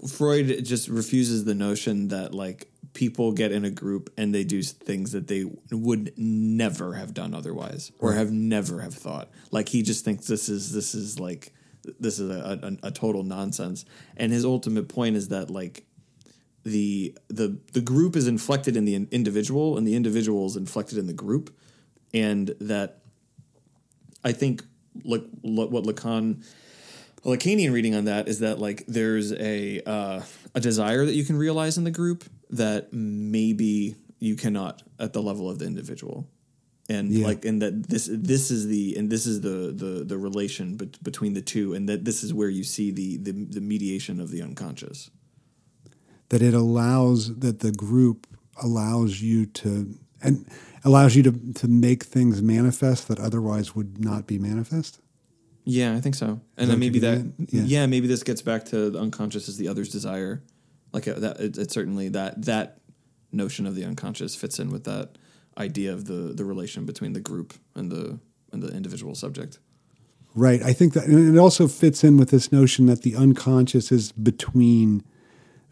Freud 0.09 0.66
just 0.66 0.88
refuses 0.88 1.45
the 1.45 1.55
notion 1.55 2.09
that 2.09 2.34
like 2.34 2.70
people 2.93 3.34
get 3.34 3.51
in 3.51 3.66
a 3.66 3.70
group 3.70 4.11
and 4.18 4.34
they 4.34 4.43
do 4.43 4.61
things 4.61 5.11
that 5.11 5.28
they 5.28 5.45
would 5.72 6.13
never 6.18 6.93
have 6.93 7.13
done 7.13 7.34
otherwise 7.34 7.91
or 7.99 8.13
have 8.13 8.32
never 8.32 8.82
have 8.82 8.93
thought. 8.93 9.30
Like 9.51 9.70
he 9.70 9.84
just 9.84 10.05
thinks 10.05 10.28
this 10.28 10.49
is 10.49 10.72
this 10.72 10.95
is 10.95 11.20
like 11.20 11.53
this 11.99 12.20
is 12.20 12.30
a, 12.30 12.78
a, 12.84 12.88
a 12.88 12.91
total 12.91 13.24
nonsense. 13.24 13.86
And 14.18 14.32
his 14.32 14.45
ultimate 14.45 14.88
point 14.88 15.16
is 15.16 15.28
that 15.30 15.49
like 15.49 15.84
the 16.66 17.16
the 17.28 17.57
the 17.74 17.82
group 17.82 18.16
is 18.16 18.28
inflected 18.28 18.76
in 18.76 18.86
the 18.86 18.95
individual 19.11 19.78
and 19.78 19.88
the 19.88 19.95
individual 19.95 20.47
is 20.47 20.55
inflected 20.57 20.97
in 20.97 21.05
the 21.07 21.13
group. 21.13 21.55
And 22.13 22.55
that 22.59 23.01
I 24.24 24.32
think 24.32 24.63
like 25.03 25.24
what 25.41 25.72
Lacan 25.72 26.43
a 27.24 27.28
Lacanian 27.28 27.72
reading 27.72 27.95
on 27.95 28.05
that 28.05 28.28
is 28.28 28.39
that 28.39 28.59
like 28.59 28.84
there's 28.88 29.32
a 29.34 29.82
uh, 29.86 30.22
a 30.53 30.59
desire 30.59 31.05
that 31.05 31.13
you 31.13 31.24
can 31.24 31.38
realize 31.38 31.78
in 31.78 31.84
the 31.84 31.91
group 31.91 32.24
that 32.49 32.93
maybe 32.93 33.95
you 34.20 34.36
cannot 34.36 34.84
at 34.99 35.13
the 35.13 35.22
level 35.22 35.49
of 35.49 35.59
the 35.59 35.66
individual. 35.66 36.28
And 36.88 37.11
Yeah. 37.11 37.26
like 37.28 37.45
and 37.45 37.61
that 37.61 37.89
this 37.89 38.09
this 38.11 38.51
is 38.51 38.68
the 38.68 38.95
and 38.95 39.09
this 39.09 39.26
is 39.26 39.41
the 39.41 39.72
the 39.76 40.03
the 40.03 40.18
relation 40.18 40.78
bet- 40.78 41.03
between 41.03 41.34
the 41.34 41.41
two 41.41 41.74
and 41.74 41.89
that 41.89 42.05
this 42.05 42.24
is 42.24 42.34
where 42.34 42.49
you 42.49 42.63
see 42.63 42.91
the 42.91 43.18
the, 43.18 43.32
the 43.32 43.61
mediation 43.61 44.20
of 44.20 44.30
the 44.30 44.41
unconscious 44.41 45.09
that 46.30 46.41
it 46.41 46.53
allows 46.53 47.36
that 47.36 47.59
the 47.59 47.71
group 47.71 48.28
allows 48.61 49.21
you 49.21 49.45
to 49.45 49.97
and 50.21 50.47
allows 50.84 51.15
you 51.15 51.23
to 51.23 51.32
to 51.53 51.67
make 51.67 52.03
things 52.03 52.41
manifest 52.41 53.07
that 53.07 53.19
otherwise 53.19 53.76
would 53.76 54.03
not 54.03 54.28
be 54.28 54.38
manifest. 54.39 54.99
yeah 55.65 55.95
i 55.95 55.99
think 55.99 56.15
so 56.15 56.39
and 56.57 56.69
then 56.69 56.80
maybe 56.80 56.99
that? 56.99 57.26
Yeah. 57.38 57.61
yeah. 57.63 57.86
maybe 57.86 58.07
this 58.07 58.23
gets 58.23 58.41
back 58.41 58.65
to 58.65 58.89
the 58.89 58.99
unconscious 58.99 59.47
is 59.47 59.57
the 59.57 59.67
other's 59.67 59.89
desire 59.89 60.41
like 60.93 61.07
uh, 61.07 61.19
that 61.19 61.39
it, 61.39 61.57
it's 61.57 61.73
certainly 61.73 62.09
that 62.09 62.45
that 62.45 62.80
notion 63.32 63.65
of 63.65 63.76
the 63.76 63.84
unconscious 63.84 64.36
fits 64.36 64.59
in 64.59 64.69
with 64.69 64.86
that 64.86 65.17
idea 65.57 65.91
of 65.93 66.05
the 66.05 66.34
the 66.34 66.45
relation 66.45 66.86
between 66.86 67.13
the 67.13 67.19
group 67.19 67.53
and 67.76 67.91
the 67.91 68.19
and 68.51 68.63
the 68.63 68.69
individual 68.69 69.15
subject 69.15 69.59
Right. 70.36 70.61
I 70.61 70.73
think 70.73 70.93
that 70.93 71.05
and 71.05 71.36
it 71.36 71.39
also 71.39 71.67
fits 71.67 72.03
in 72.03 72.17
with 72.17 72.30
this 72.30 72.51
notion 72.51 72.88
that 72.88 73.03
the 73.03 73.15
unconscious 73.15 73.89
is 73.89 74.11
between 74.11 75.01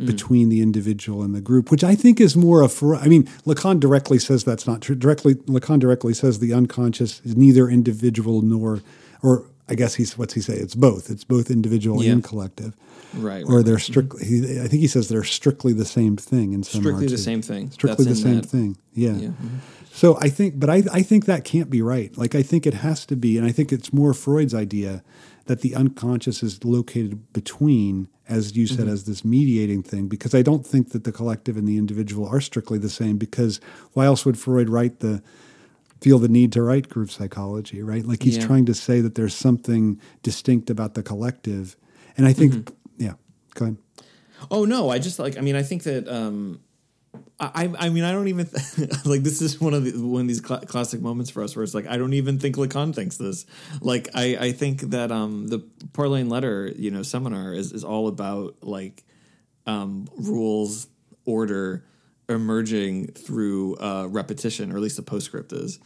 between 0.05 0.49
the 0.49 0.61
individual 0.61 1.23
and 1.23 1.33
the 1.35 1.41
group, 1.41 1.71
which 1.71 1.83
I 1.83 1.95
think 1.95 2.19
is 2.21 2.35
more 2.35 2.61
of. 2.61 2.81
I 2.83 3.07
mean, 3.07 3.23
Lacan 3.45 3.79
directly 3.79 4.19
says 4.19 4.43
that's 4.43 4.67
not 4.67 4.81
true. 4.81 4.95
Directly, 4.95 5.35
Lacan 5.35 5.79
directly 5.79 6.13
says 6.13 6.39
the 6.39 6.53
unconscious 6.53 7.21
is 7.23 7.35
neither 7.35 7.69
individual 7.69 8.41
nor, 8.41 8.81
or 9.21 9.45
I 9.69 9.75
guess 9.75 9.95
he's 9.95 10.17
what's 10.17 10.33
he 10.33 10.41
say? 10.41 10.55
It's 10.55 10.75
both. 10.75 11.09
It's 11.09 11.23
both 11.23 11.49
individual 11.49 12.03
Yeah. 12.03 12.11
and 12.13 12.23
collective. 12.23 12.73
right 13.15 13.43
Or 13.45 13.57
right, 13.57 13.65
they're 13.65 13.75
right. 13.75 13.83
strictly. 13.83 14.25
He, 14.25 14.59
I 14.59 14.67
think 14.67 14.81
he 14.81 14.87
says 14.87 15.07
they're 15.07 15.23
strictly 15.23 15.71
the 15.73 15.85
same 15.85 16.17
thing 16.17 16.53
in 16.53 16.63
some 16.63 16.81
strictly 16.81 17.07
the 17.07 17.17
same 17.17 17.41
thing 17.43 17.69
Strictly 17.71 18.05
the 18.05 18.09
That's 18.09 18.19
in 18.21 18.25
same 18.25 18.41
that- 18.41 18.45
thing. 18.49 18.77
Yeah. 18.93 19.11
yeah 19.13 19.27
mhm. 19.29 19.59
So 19.95 20.17
I 20.19 20.29
think, 20.29 20.59
but 20.59 20.71
I, 20.71 20.81
I 20.91 21.03
think 21.03 21.25
that 21.25 21.43
can't 21.45 21.69
be 21.69 21.83
right. 21.83 22.17
Like 22.17 22.33
I 22.33 22.41
think 22.41 22.65
it 22.65 22.73
has 22.73 23.05
to 23.05 23.15
be, 23.15 23.37
and 23.37 23.45
I 23.45 23.51
think 23.51 23.71
it's 23.71 23.93
more 23.93 24.15
Freud's 24.15 24.55
idea 24.55 25.03
that 25.45 25.61
the 25.61 25.75
unconscious 25.75 26.41
is 26.41 26.63
located 26.63 27.31
between, 27.33 28.07
as 28.29 28.55
you 28.55 28.65
said, 28.65 28.87
as 28.87 29.03
this 29.03 29.25
mediating 29.25 29.83
thing. 29.83 30.07
Because 30.07 30.33
I 30.33 30.41
don't 30.41 30.65
think 30.65 30.91
that 30.91 31.03
the 31.03 31.11
collective 31.11 31.57
and 31.57 31.67
the 31.67 31.77
individual 31.77 32.27
are 32.27 32.39
strictly 32.41 32.77
the 32.77 32.89
same. 32.89 33.17
Because 33.17 33.59
why 33.93 34.05
else 34.05 34.25
would 34.25 34.37
Freud 34.37 34.69
write 34.69 34.99
the 34.99 35.21
feel 35.99 36.19
the 36.19 36.27
need 36.27 36.51
to 36.53 36.61
write 36.61 36.89
group 36.89 37.11
psychology? 37.11 37.81
Right? 37.81 38.05
Like 38.05 38.23
he's 38.23 38.37
Yeah. 38.37 38.45
trying 38.47 38.65
to 38.65 38.73
say 38.73 39.01
that 39.01 39.15
there's 39.15 39.35
something 39.35 39.99
distinct 40.21 40.69
about 40.69 40.93
the 40.93 41.03
collective, 41.03 41.75
and 42.17 42.25
I 42.25 42.33
think, 42.33 42.71
yeah, 42.97 43.13
go 43.55 43.65
ahead. 43.65 43.77
Oh 44.51 44.65
no, 44.65 44.89
I 44.89 44.99
just 44.99 45.19
like 45.19 45.37
I 45.37 45.41
mean 45.41 45.55
I 45.55 45.63
think 45.63 45.83
that 45.83 46.07
um 46.07 46.59
I 47.39 47.71
I 47.77 47.89
mean 47.89 48.03
I 48.03 48.11
don't 48.11 48.27
even 48.27 48.47
like 49.05 49.23
this 49.23 49.41
is 49.41 49.59
one 49.59 49.73
of 49.73 49.83
the 49.83 49.91
one 50.05 50.21
of 50.21 50.27
these 50.27 50.41
cla 50.41 50.65
classic 50.65 51.01
moments 51.01 51.29
for 51.29 51.43
us 51.43 51.55
where 51.55 51.63
it's 51.63 51.73
like 51.73 51.87
I 51.87 51.97
don't 51.97 52.13
even 52.13 52.39
think 52.39 52.55
Lacan 52.55 52.93
thinks 52.93 53.17
this. 53.17 53.45
Like 53.81 54.09
I 54.13 54.37
I 54.39 54.51
think 54.51 54.81
that 54.81 55.11
um 55.11 55.47
the 55.47 55.59
Purloined 55.93 56.29
letter, 56.29 56.71
you 56.75 56.91
know, 56.91 57.03
seminar 57.03 57.53
is 57.53 57.71
is 57.71 57.83
all 57.83 58.07
about 58.07 58.57
like 58.63 59.03
um 59.65 60.07
rules, 60.17 60.87
order 61.25 61.85
emerging 62.29 63.07
through 63.07 63.75
uh 63.77 64.07
repetition 64.09 64.71
or 64.71 64.77
at 64.77 64.81
least 64.81 64.97
the 64.97 65.03
postscript 65.03 65.53
is. 65.53 65.79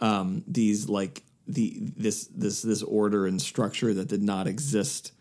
Um 0.00 0.42
these 0.46 0.88
like 0.88 1.22
the 1.46 1.76
this 1.96 2.26
this 2.28 2.62
this 2.62 2.82
order 2.82 3.26
and 3.26 3.40
structure 3.40 3.92
that 3.94 4.08
did 4.08 4.22
not 4.22 4.46
exist 4.46 5.12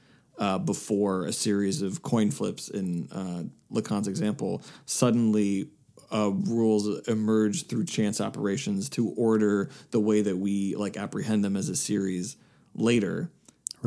uh, 0.41 0.57
before 0.57 1.25
a 1.25 1.31
series 1.31 1.83
of 1.83 2.01
coin 2.01 2.31
flips 2.31 2.67
in 2.67 3.07
uh, 3.11 3.43
Lacan's 3.71 4.07
example, 4.07 4.63
suddenly 4.87 5.69
uh, 6.11 6.31
rules 6.31 7.07
emerge 7.07 7.67
through 7.67 7.85
chance 7.85 8.19
operations 8.19 8.89
to 8.89 9.09
order 9.11 9.69
the 9.91 9.99
way 9.99 10.21
that 10.21 10.35
we 10.35 10.75
like 10.75 10.97
apprehend 10.97 11.45
them 11.45 11.55
as 11.55 11.69
a 11.69 11.75
series 11.75 12.37
later, 12.73 13.31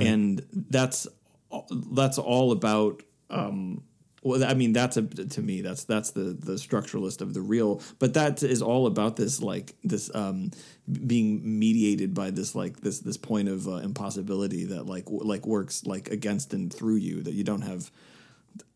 and 0.07 0.47
that's 0.71 1.09
that's 1.93 2.19
all 2.19 2.53
about. 2.53 3.03
Um, 3.31 3.83
well, 4.25 4.43
I 4.43 4.55
mean, 4.55 4.73
that's 4.73 4.97
a 4.97 5.03
to 5.03 5.43
me 5.43 5.61
that's 5.61 5.85
that's 5.85 6.13
the 6.13 6.33
the 6.33 6.55
structuralist 6.55 7.21
of 7.21 7.35
the 7.35 7.43
real, 7.43 7.83
but 7.99 8.15
that 8.15 8.43
is 8.43 8.63
all 8.63 8.87
about 8.87 9.17
this 9.17 9.43
like 9.43 9.75
this 9.85 10.13
um, 10.15 10.51
being 11.07 11.59
mediated 11.59 12.15
by 12.15 12.31
this 12.31 12.55
like 12.55 12.81
this 12.81 13.01
this 13.01 13.19
point 13.19 13.51
of 13.51 13.69
uh, 13.69 13.75
impossibility 13.75 14.65
that 14.65 14.87
like 14.87 15.05
w- 15.05 15.23
like 15.23 15.47
works 15.47 15.85
like 15.85 16.09
against 16.09 16.55
and 16.55 16.73
through 16.73 16.97
you 16.97 17.23
that 17.23 17.35
you 17.35 17.45
don't 17.45 17.61
have 17.61 17.91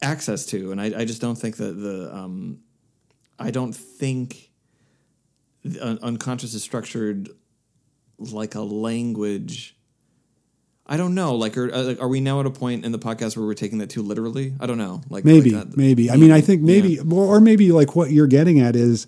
access 0.02 0.44
to, 0.46 0.70
and 0.70 0.80
I, 0.82 1.00
I 1.00 1.04
just 1.06 1.22
don't 1.22 1.36
think 1.36 1.56
that 1.56 1.72
the 1.72 2.14
um, 2.14 2.58
I 3.38 3.50
don't 3.50 3.72
think 3.74 4.50
the 5.64 5.80
un- 5.80 5.98
unconscious 6.02 6.52
is 6.52 6.62
structured 6.62 7.30
like 8.18 8.54
a 8.54 8.60
language. 8.60 9.77
I 10.88 10.96
don't 10.96 11.14
know. 11.14 11.34
Like, 11.34 11.56
are, 11.58 11.72
uh, 11.72 11.94
are 11.94 12.02
are 12.02 12.08
we 12.08 12.20
now 12.20 12.40
at 12.40 12.46
a 12.46 12.50
point 12.50 12.84
in 12.86 12.92
the 12.92 12.98
podcast 12.98 13.36
where 13.36 13.44
we're 13.46 13.54
taking 13.54 13.78
that 13.78 13.90
too 13.90 14.02
literally? 14.02 14.54
I 14.58 14.66
don't 14.66 14.78
know. 14.78 15.02
Like, 15.10 15.24
Maybe, 15.24 15.54
uh, 15.54 15.58
like 15.58 15.70
that- 15.70 15.76
maybe. 15.76 16.10
I 16.10 16.16
mean, 16.16 16.30
I 16.30 16.40
think 16.40 16.62
maybe, 16.62 16.94
Yeah. 16.94 17.02
or, 17.10 17.40
maybe 17.40 17.70
like 17.72 17.94
what 17.94 18.10
you're 18.10 18.26
getting 18.26 18.58
at 18.60 18.74
is 18.74 19.06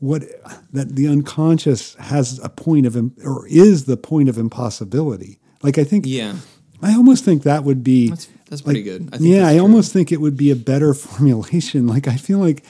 what 0.00 0.24
that 0.72 0.96
the 0.96 1.08
unconscious 1.08 1.94
has 1.96 2.38
a 2.42 2.48
point 2.48 2.86
of, 2.86 2.96
or 3.24 3.46
is 3.48 3.84
the 3.84 3.96
point 3.96 4.28
of 4.28 4.38
impossibility. 4.38 5.38
Like 5.62 5.78
I 5.78 5.84
think, 5.84 6.04
Yeah, 6.06 6.34
I 6.82 6.94
almost 6.94 7.24
think 7.24 7.42
that 7.44 7.64
would 7.64 7.82
be 7.84 8.08
that's 8.10 8.28
that's 8.48 8.62
pretty 8.62 8.82
good. 8.82 9.08
I 9.12 9.18
think 9.18 9.30
yeah, 9.30 9.46
I 9.46 9.52
true. 9.54 9.62
almost 9.62 9.92
think 9.92 10.10
it 10.12 10.20
would 10.20 10.36
be 10.36 10.50
a 10.50 10.56
better 10.56 10.92
formulation. 11.06 11.86
Like 11.86 12.08
I 12.08 12.16
feel 12.16 12.38
like 12.38 12.62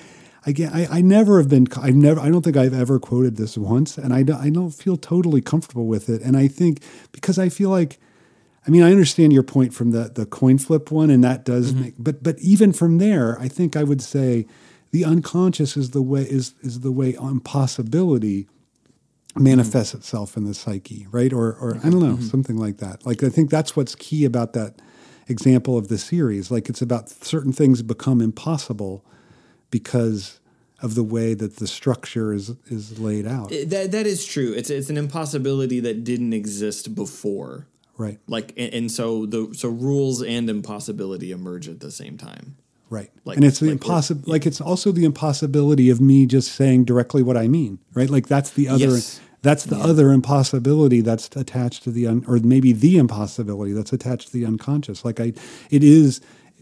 I 0.47 0.53
get, 0.53 0.72
I, 0.74 0.87
I 0.91 1.01
never 1.03 1.39
have 1.39 1.49
been, 1.51 1.66
I 1.76 1.91
never, 1.91 2.18
I 2.18 2.31
don't 2.31 2.43
think 2.43 2.57
I've 2.57 2.72
ever 2.74 2.99
quoted 2.99 3.37
this 3.37 3.59
once, 3.59 3.99
and 3.99 4.12
I 4.14 4.22
don't, 4.22 4.41
I 4.41 4.49
don't 4.51 4.70
feel 4.70 4.97
totally 4.97 5.41
comfortable 5.43 5.87
with 5.87 6.09
it. 6.09 6.22
And 6.22 6.35
I 6.37 6.49
think 6.49 6.83
because 7.12 7.39
I 7.39 7.49
feel 7.51 7.68
like, 7.70 7.99
I 8.67 8.71
mean, 8.71 8.83
I 8.83 8.91
understand 8.91 9.33
your 9.33 9.43
point 9.43 9.73
from 9.73 9.91
the 9.91 10.11
the 10.15 10.27
coin 10.27 10.59
flip 10.59 10.91
one, 10.91 11.11
and 11.11 11.25
that 11.25 11.45
does 11.45 11.73
Mm-hmm. 11.73 11.81
make, 11.83 11.95
but 11.99 12.23
but 12.23 12.39
even 12.41 12.73
from 12.73 12.99
there, 12.99 13.39
I 13.41 13.49
think 13.49 13.77
I 13.77 13.83
would 13.85 14.03
say 14.03 14.47
the 14.91 15.05
unconscious 15.05 15.77
is 15.77 15.91
the 15.91 16.03
way 16.03 16.23
is 16.23 16.55
is 16.63 16.81
the 16.81 16.93
way 16.93 17.15
impossibility 17.15 18.49
manifests 19.37 19.95
itself 19.95 20.37
in 20.37 20.45
the 20.45 20.55
psyche, 20.55 21.07
right? 21.13 21.33
Or, 21.33 21.55
or 21.55 21.77
I 21.85 21.89
don't 21.89 22.01
know, 22.01 22.19
something 22.19 22.57
like 22.57 22.79
that. 22.79 23.07
Like 23.07 23.23
I 23.23 23.29
think 23.29 23.49
that's 23.49 23.77
what's 23.77 23.95
key 23.95 24.25
about 24.25 24.53
that 24.55 24.83
example 25.29 25.79
of 25.79 25.87
the 25.89 25.99
series. 25.99 26.51
Like 26.51 26.69
it's 26.69 26.83
about 26.83 27.09
certain 27.09 27.53
things 27.53 27.83
become 27.83 28.21
impossible 28.21 29.05
because 29.71 30.41
of 30.83 30.97
the 30.97 31.05
way 31.05 31.35
that 31.35 31.57
the 31.57 31.67
structure 31.69 32.33
is 32.33 32.51
is 32.67 32.99
laid 32.99 33.27
out. 33.27 33.51
That 33.67 33.93
that 33.93 34.07
is 34.07 34.25
true. 34.27 34.53
It's 34.53 34.69
it's 34.69 34.91
an 34.91 34.97
impossibility 34.97 35.79
that 35.81 36.03
didn't 36.05 36.33
exist 36.33 36.95
before. 36.95 37.67
Right, 38.01 38.19
Like, 38.27 38.49
and, 38.57 38.73
and 38.75 38.91
so 38.91 39.27
the 39.27 39.53
so 39.55 39.69
rules 39.69 40.23
and 40.23 40.49
impossibility 40.51 41.31
emerge 41.33 41.69
at 41.69 41.81
the 41.81 41.91
same 41.91 42.17
time. 42.17 42.57
right. 42.89 43.11
Like- 43.25 43.37
and 43.37 43.45
it's 43.45 43.61
the 43.61 43.67
like 43.67 43.73
impossible. 43.83 44.25
Like 44.35 44.47
it's 44.47 44.61
also 44.61 44.91
the 44.93 45.05
impossibility 45.05 45.91
of 45.91 46.01
me 46.01 46.27
just 46.27 46.53
saying 46.53 46.85
directly 46.87 47.23
what 47.23 47.37
I 47.37 47.47
mean, 47.49 47.79
right? 47.95 48.11
Like 48.11 48.27
that's 48.27 48.51
the 48.51 48.67
other. 48.69 48.95
Yes. 48.97 49.21
That's 49.43 49.65
the 49.65 49.77
other 49.77 50.13
impossibility 50.13 51.01
that's 51.01 51.35
attached 51.35 51.85
to 51.85 51.91
the 51.91 52.07
un, 52.07 52.25
or 52.29 52.39
maybe 52.55 52.73
the 52.75 52.99
impossibility 52.99 53.73
that's 53.73 53.91
attached 53.93 54.27
to 54.29 54.33
the 54.35 54.45
unconscious. 54.45 55.03
Like 55.03 55.19
I, 55.19 55.33
it 55.71 55.83
is. 55.83 56.21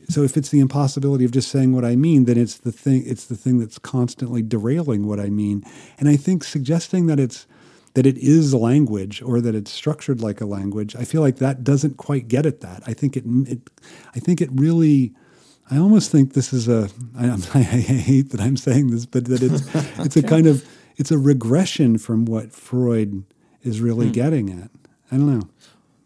So 0.09 0.23
if 0.23 0.37
it's 0.37 0.51
the 0.51 0.61
impossibility 0.61 1.25
of 1.25 1.33
just 1.33 1.51
saying 1.51 1.75
what 1.75 1.85
I 1.85 1.97
mean, 1.97 2.25
then 2.27 2.39
it's 2.39 2.57
the 2.59 2.71
thing. 2.71 3.03
It's 3.05 3.25
the 3.27 3.37
thing 3.37 3.59
that's 3.59 3.79
constantly 3.81 4.43
derailing 4.43 5.07
what 5.09 5.19
I 5.19 5.29
mean. 5.29 5.65
And 5.99 6.09
I 6.09 6.17
think 6.17 6.45
suggesting 6.45 7.07
that 7.09 7.19
it's 7.19 7.47
that 7.99 8.07
it 8.07 8.17
is 8.19 8.55
language 8.55 9.21
or 9.23 9.41
that 9.41 9.57
it's 9.57 9.73
structured 9.73 10.21
like 10.21 10.41
a 10.41 10.47
language, 10.47 10.95
I 10.95 11.03
feel 11.03 11.21
like 11.21 11.39
that 11.39 11.65
doesn't 11.65 11.97
quite 11.97 12.29
get 12.29 12.47
at 12.47 12.61
that. 12.61 12.81
I 12.87 12.93
think 12.95 13.17
it. 13.17 13.25
it 13.27 13.59
I 14.15 14.21
think 14.21 14.41
it 14.41 14.51
really. 14.53 15.15
I 15.69 15.79
almost 15.79 16.13
think 16.13 16.33
this 16.35 16.53
is 16.53 16.69
a. 16.69 16.89
I, 17.19 17.31
I 17.55 17.63
hate 17.63 18.31
that 18.31 18.41
I'm 18.41 18.57
saying 18.57 18.93
this, 18.93 19.05
but 19.05 19.25
that 19.25 19.43
it's 19.43 19.63
it's 19.99 20.17
a 20.17 20.23
kind 20.23 20.47
of 20.47 20.65
it's 20.97 21.11
a 21.11 21.19
regression 21.19 21.99
from 21.99 22.25
what 22.25 22.53
Freud 22.53 23.25
is 23.63 23.81
really 23.81 24.07
Hmm. 24.07 24.13
getting 24.13 24.51
at. 24.63 24.71
I 25.11 25.17
don't 25.17 25.27
know. 25.41 25.49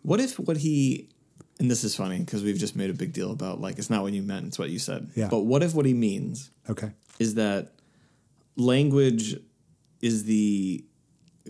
What 0.01 0.18
if 0.18 0.38
what 0.38 0.57
he 0.57 1.11
and 1.61 1.70
this 1.70 1.84
is 1.84 1.95
funny 1.95 2.20
because 2.20 2.43
we've 2.43 2.57
just 2.57 2.74
made 2.74 2.88
a 2.88 2.95
big 2.95 3.12
deal 3.12 3.32
about 3.32 3.61
like 3.61 3.76
it's 3.76 3.90
not 3.90 4.01
what 4.03 4.14
you 4.14 4.22
meant, 4.22 4.47
it's 4.47 4.59
what 4.59 4.70
you 4.70 4.78
said. 4.78 5.11
Yeah. 5.14 5.28
But 5.28 5.40
what 5.40 5.62
if 5.62 5.74
what 5.74 5.84
he 5.84 5.93
means 5.93 6.51
Okay. 6.70 6.93
is 7.18 7.34
that 7.34 7.72
language 8.57 9.36
is 10.01 10.24
the 10.24 10.84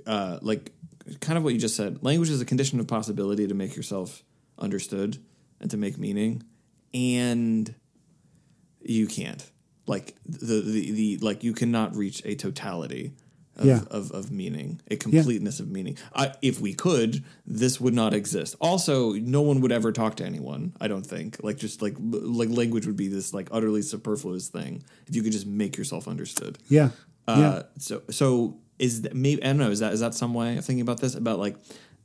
uh, 0.07 0.38
like 0.43 0.72
kind 1.20 1.36
of 1.36 1.45
what 1.45 1.53
you 1.53 1.59
just 1.61 1.76
said. 1.76 2.03
Language 2.03 2.30
is 2.30 2.40
a 2.40 2.45
condition 2.45 2.80
of 2.80 2.86
possibility 2.86 3.47
to 3.47 3.55
make 3.55 3.76
yourself 3.76 4.22
understood 4.59 5.18
and 5.61 5.70
to 5.70 5.76
make 5.76 5.99
meaning, 5.99 6.43
and 6.95 7.74
you 8.80 9.07
can't 9.07 9.49
like 9.86 10.16
the 10.24 10.61
the, 10.61 10.90
the 10.93 11.18
like 11.18 11.45
you 11.45 11.53
cannot 11.53 11.95
reach 11.97 12.22
a 12.24 12.34
totality. 12.34 13.12
Of, 13.55 13.66
Yeah. 13.66 13.82
of, 13.90 14.11
of 14.12 14.30
meaning, 14.30 14.80
a 14.90 14.97
completeness 14.97 15.61
of 15.61 15.68
meaning. 15.68 15.99
I, 16.16 16.32
if 16.40 16.59
we 16.59 16.72
could, 16.72 17.22
this 17.47 17.78
would 17.78 17.93
not 17.93 18.14
exist. 18.14 18.57
Also, 18.62 19.12
no 19.12 19.43
one 19.43 19.61
would 19.61 19.70
ever 19.70 19.93
talk 19.93 20.16
to 20.16 20.24
anyone. 20.24 20.74
I 20.80 20.88
don't 20.88 21.05
think. 21.05 21.36
Like 21.45 21.59
just 21.59 21.82
like 21.82 21.95
like 22.01 22.49
language 22.49 22.86
would 22.86 22.97
be 22.97 23.09
this 23.09 23.34
like 23.34 23.49
utterly 23.53 23.82
superfluous 23.82 24.49
thing 24.49 24.82
if 25.07 25.14
you 25.14 25.22
could 25.22 25.32
just 25.32 25.47
make 25.47 25.76
yourself 25.76 26.09
understood. 26.09 26.57
Yeah. 26.70 26.90
Uh, 27.28 27.36
Yeah. 27.38 27.62
So 27.78 28.03
so 28.09 28.57
is 28.83 29.03
that, 29.03 29.14
maybe 29.14 29.43
I 29.43 29.47
don't 29.47 29.59
know. 29.59 29.70
Is 29.70 29.78
that 29.78 29.93
is 29.93 30.01
that 30.01 30.12
some 30.12 30.35
way 30.35 30.59
of 30.59 30.64
thinking 30.64 30.83
about 30.83 31.01
this? 31.01 31.14
About 31.14 31.39
like 31.39 31.57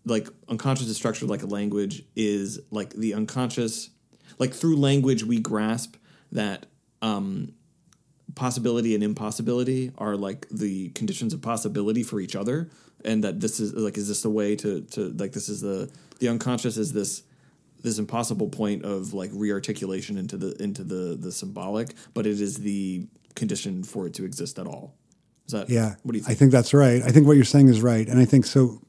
like 0.05 0.29
unconscious 0.47 0.87
is 0.87 0.95
structured 0.95 1.27
like 1.27 1.43
a 1.43 1.47
language 1.47 2.03
is 2.15 2.59
like 2.71 2.91
the 2.91 3.13
unconscious 3.13 3.89
like 4.39 4.53
through 4.53 4.77
language 4.77 5.23
we 5.23 5.39
grasp 5.39 5.95
that 6.31 6.67
um 7.01 7.51
possibility 8.35 8.95
and 8.95 9.03
impossibility 9.03 9.91
are 9.97 10.15
like 10.15 10.47
the 10.49 10.89
conditions 10.89 11.33
of 11.33 11.41
possibility 11.41 12.03
for 12.03 12.21
each 12.21 12.35
other 12.35 12.69
and 13.03 13.23
that 13.23 13.41
this 13.41 13.59
is 13.59 13.73
like 13.73 13.97
is 13.97 14.07
this 14.07 14.21
the 14.21 14.29
way 14.29 14.55
to 14.55 14.81
to 14.81 15.09
like 15.17 15.33
this 15.33 15.49
is 15.49 15.59
the 15.59 15.91
the 16.19 16.29
unconscious 16.29 16.77
is 16.77 16.93
this 16.93 17.23
this 17.81 17.99
impossible 17.99 18.47
point 18.47 18.85
of 18.85 19.13
like 19.13 19.31
rearticulation 19.31 20.17
into 20.17 20.37
the 20.37 20.55
into 20.61 20.83
the 20.83 21.17
the 21.19 21.31
symbolic 21.31 21.95
but 22.13 22.25
it 22.25 22.39
is 22.39 22.59
the 22.59 23.05
condition 23.35 23.83
for 23.83 24.07
it 24.07 24.13
to 24.13 24.23
exist 24.23 24.57
at 24.57 24.67
all 24.67 24.95
is 25.47 25.53
that 25.53 25.69
Yeah. 25.69 25.95
what 26.03 26.11
do 26.13 26.17
you 26.19 26.23
I 26.23 26.27
think 26.27 26.39
think 26.39 26.51
that's 26.51 26.73
right. 26.73 27.01
I 27.03 27.11
think 27.11 27.25
what 27.27 27.35
you're 27.37 27.45
saying 27.45 27.69
is 27.69 27.81
right. 27.81 28.07
And 28.07 28.19
I 28.19 28.25
think 28.25 28.45
so 28.45 28.81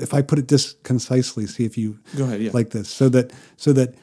if 0.00 0.14
I 0.14 0.22
put 0.22 0.38
it 0.38 0.48
this 0.48 0.74
concisely, 0.84 1.46
see 1.46 1.64
if 1.64 1.76
you 1.76 1.98
Go 2.16 2.24
ahead, 2.24 2.40
yeah. 2.42 2.50
like 2.54 2.70
this. 2.70 2.88
So 2.88 3.08
that 3.10 3.32
so 3.56 3.72
that 3.74 3.94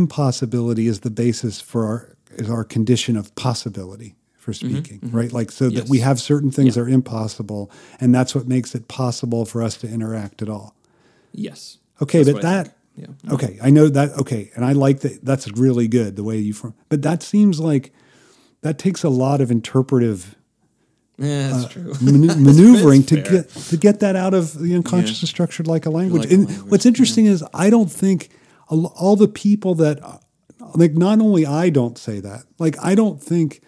impossibility 0.00 0.86
is 0.86 1.00
the 1.00 1.10
basis 1.10 1.60
for 1.60 1.84
our 1.86 2.16
is 2.36 2.48
our 2.48 2.64
condition 2.64 3.16
of 3.16 3.34
possibility 3.34 4.14
for 4.38 4.52
speaking. 4.52 5.00
Right? 5.02 5.32
Like 5.32 5.50
so 5.50 5.68
that 5.68 5.84
Mm-hmm, 5.84 5.90
we 5.90 5.98
have 6.00 6.20
certain 6.20 6.50
things 6.50 6.74
that 6.74 6.80
are 6.82 6.88
impossible 6.88 7.70
and 8.00 8.14
that's 8.14 8.34
what 8.34 8.46
makes 8.46 8.74
it 8.74 8.88
possible 8.88 9.44
for 9.44 9.62
us 9.62 9.76
to 9.78 9.88
interact 9.88 10.42
at 10.42 10.48
all. 10.48 10.74
yes 11.32 11.78
Okay, 12.02 12.22
That's 12.22 12.32
but 12.34 12.42
that 12.42 12.76
yeah 12.96 13.32
Okay, 13.34 13.58
I 13.62 13.70
know 13.70 13.88
that. 13.88 14.10
Okay, 14.18 14.50
and 14.54 14.64
I 14.64 14.72
like 14.72 15.00
that. 15.00 15.22
That's 15.24 15.46
really 15.52 15.86
good 15.88 16.16
the 16.16 16.24
way 16.24 16.38
you. 16.38 16.54
Form, 16.54 16.74
but 16.88 17.02
that 17.02 17.22
seems 17.22 17.60
like 17.60 17.92
that 18.62 18.78
takes 18.78 19.04
a 19.04 19.08
lot 19.10 19.40
of 19.40 19.50
interpretive 19.50 20.34
yeah 21.20 21.48
that's 21.48 21.64
uh, 21.64 21.68
true 21.68 21.92
manu- 22.00 22.34
maneuvering 22.48 23.02
to 23.04 23.22
fair. 23.22 23.32
get 23.42 23.48
to 23.50 23.76
get 23.76 24.00
that 24.00 24.16
out 24.16 24.34
of 24.34 24.58
the 24.58 24.74
unconscious 24.74 25.18
Yeah. 25.18 25.22
and 25.22 25.28
structured 25.28 25.66
like 25.66 25.86
a 25.86 25.90
language. 25.90 26.22
Like 26.24 26.32
a 26.32 26.36
language, 26.36 26.70
what's 26.70 26.86
interesting 26.86 27.26
is 27.26 27.44
I 27.54 27.70
don't 27.70 27.90
think 27.92 28.30
all 28.68 29.16
the 29.16 29.28
people 29.28 29.74
that 29.76 29.98
like 30.74 30.94
not 30.94 31.20
only 31.20 31.44
I 31.46 31.70
don't 31.70 31.98
say 31.98 32.20
that. 32.20 32.44
Like 32.58 32.76
I 32.82 32.94
don't 32.94 33.22
think 33.22 33.60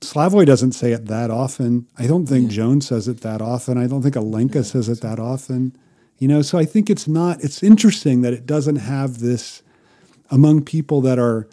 Slavoj 0.00 0.44
doesn't 0.46 0.72
say 0.72 0.92
it 0.92 1.06
that 1.06 1.30
often. 1.30 1.86
I 1.98 2.06
don't 2.06 2.26
think 2.26 2.50
Jones 2.50 2.86
says 2.88 3.08
it 3.08 3.20
that 3.22 3.40
often. 3.40 3.78
I 3.78 3.86
don't 3.86 4.02
think 4.02 4.14
Alenka 4.16 4.64
says 4.64 4.88
it 4.88 5.00
that 5.00 5.18
often. 5.18 5.74
You 6.18 6.28
know, 6.28 6.42
so 6.42 6.58
I 6.58 6.64
think 6.66 6.90
it's 6.90 7.08
not. 7.08 7.42
It's 7.42 7.62
interesting 7.62 8.20
that 8.22 8.32
it 8.34 8.44
doesn't 8.46 8.76
have 8.76 9.18
this 9.20 9.62
among 10.30 10.64
people 10.64 11.00
that 11.02 11.18
are 11.18 11.48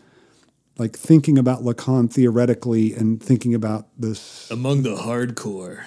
like 0.78 0.98
thinking 0.98 1.38
about 1.38 1.64
Lacan 1.64 2.12
theoretically 2.12 2.94
and 2.94 3.22
thinking 3.22 3.54
about 3.54 3.88
this. 3.98 4.50
among 4.52 4.84
the 4.84 4.96
hardcore 4.96 5.84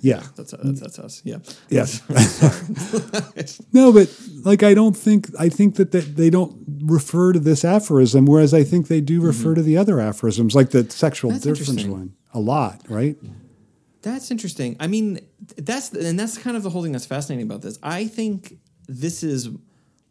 Yeah, 0.00 0.22
that's 0.36 0.52
that's, 0.52 0.80
that's 0.80 0.98
us 0.98 1.22
yeah 1.24 1.38
Yes. 1.68 2.02
No, 3.72 3.92
but 3.92 4.14
like 4.44 4.62
I 4.62 4.74
don't 4.74 4.96
think 4.96 5.30
I 5.38 5.48
think 5.48 5.76
that, 5.76 5.92
that 5.92 6.16
they 6.16 6.30
don't 6.30 6.64
refer 6.82 7.32
to 7.32 7.38
this 7.38 7.64
aphorism, 7.64 8.26
whereas 8.26 8.52
I 8.52 8.64
think 8.64 8.88
they 8.88 9.00
do 9.00 9.18
mm-hmm. 9.18 9.26
refer 9.26 9.54
to 9.54 9.62
the 9.62 9.76
other 9.76 10.00
aphorisms, 10.00 10.54
like 10.54 10.70
the 10.70 10.90
sexual 10.90 11.30
That's 11.30 11.44
difference 11.44 11.84
one, 11.84 12.14
a 12.32 12.40
lot, 12.40 12.82
right? 12.88 13.16
That's 14.02 14.30
interesting. 14.30 14.76
I 14.78 14.86
mean, 14.86 15.18
that's 15.56 15.90
and 15.92 16.18
that's 16.18 16.38
kind 16.38 16.56
of 16.56 16.62
the 16.62 16.70
whole 16.70 16.82
thing 16.82 16.92
that's 16.92 17.06
fascinating 17.06 17.44
about 17.44 17.62
this. 17.62 17.78
I 17.82 18.06
think 18.06 18.58
this 18.86 19.22
is 19.24 19.50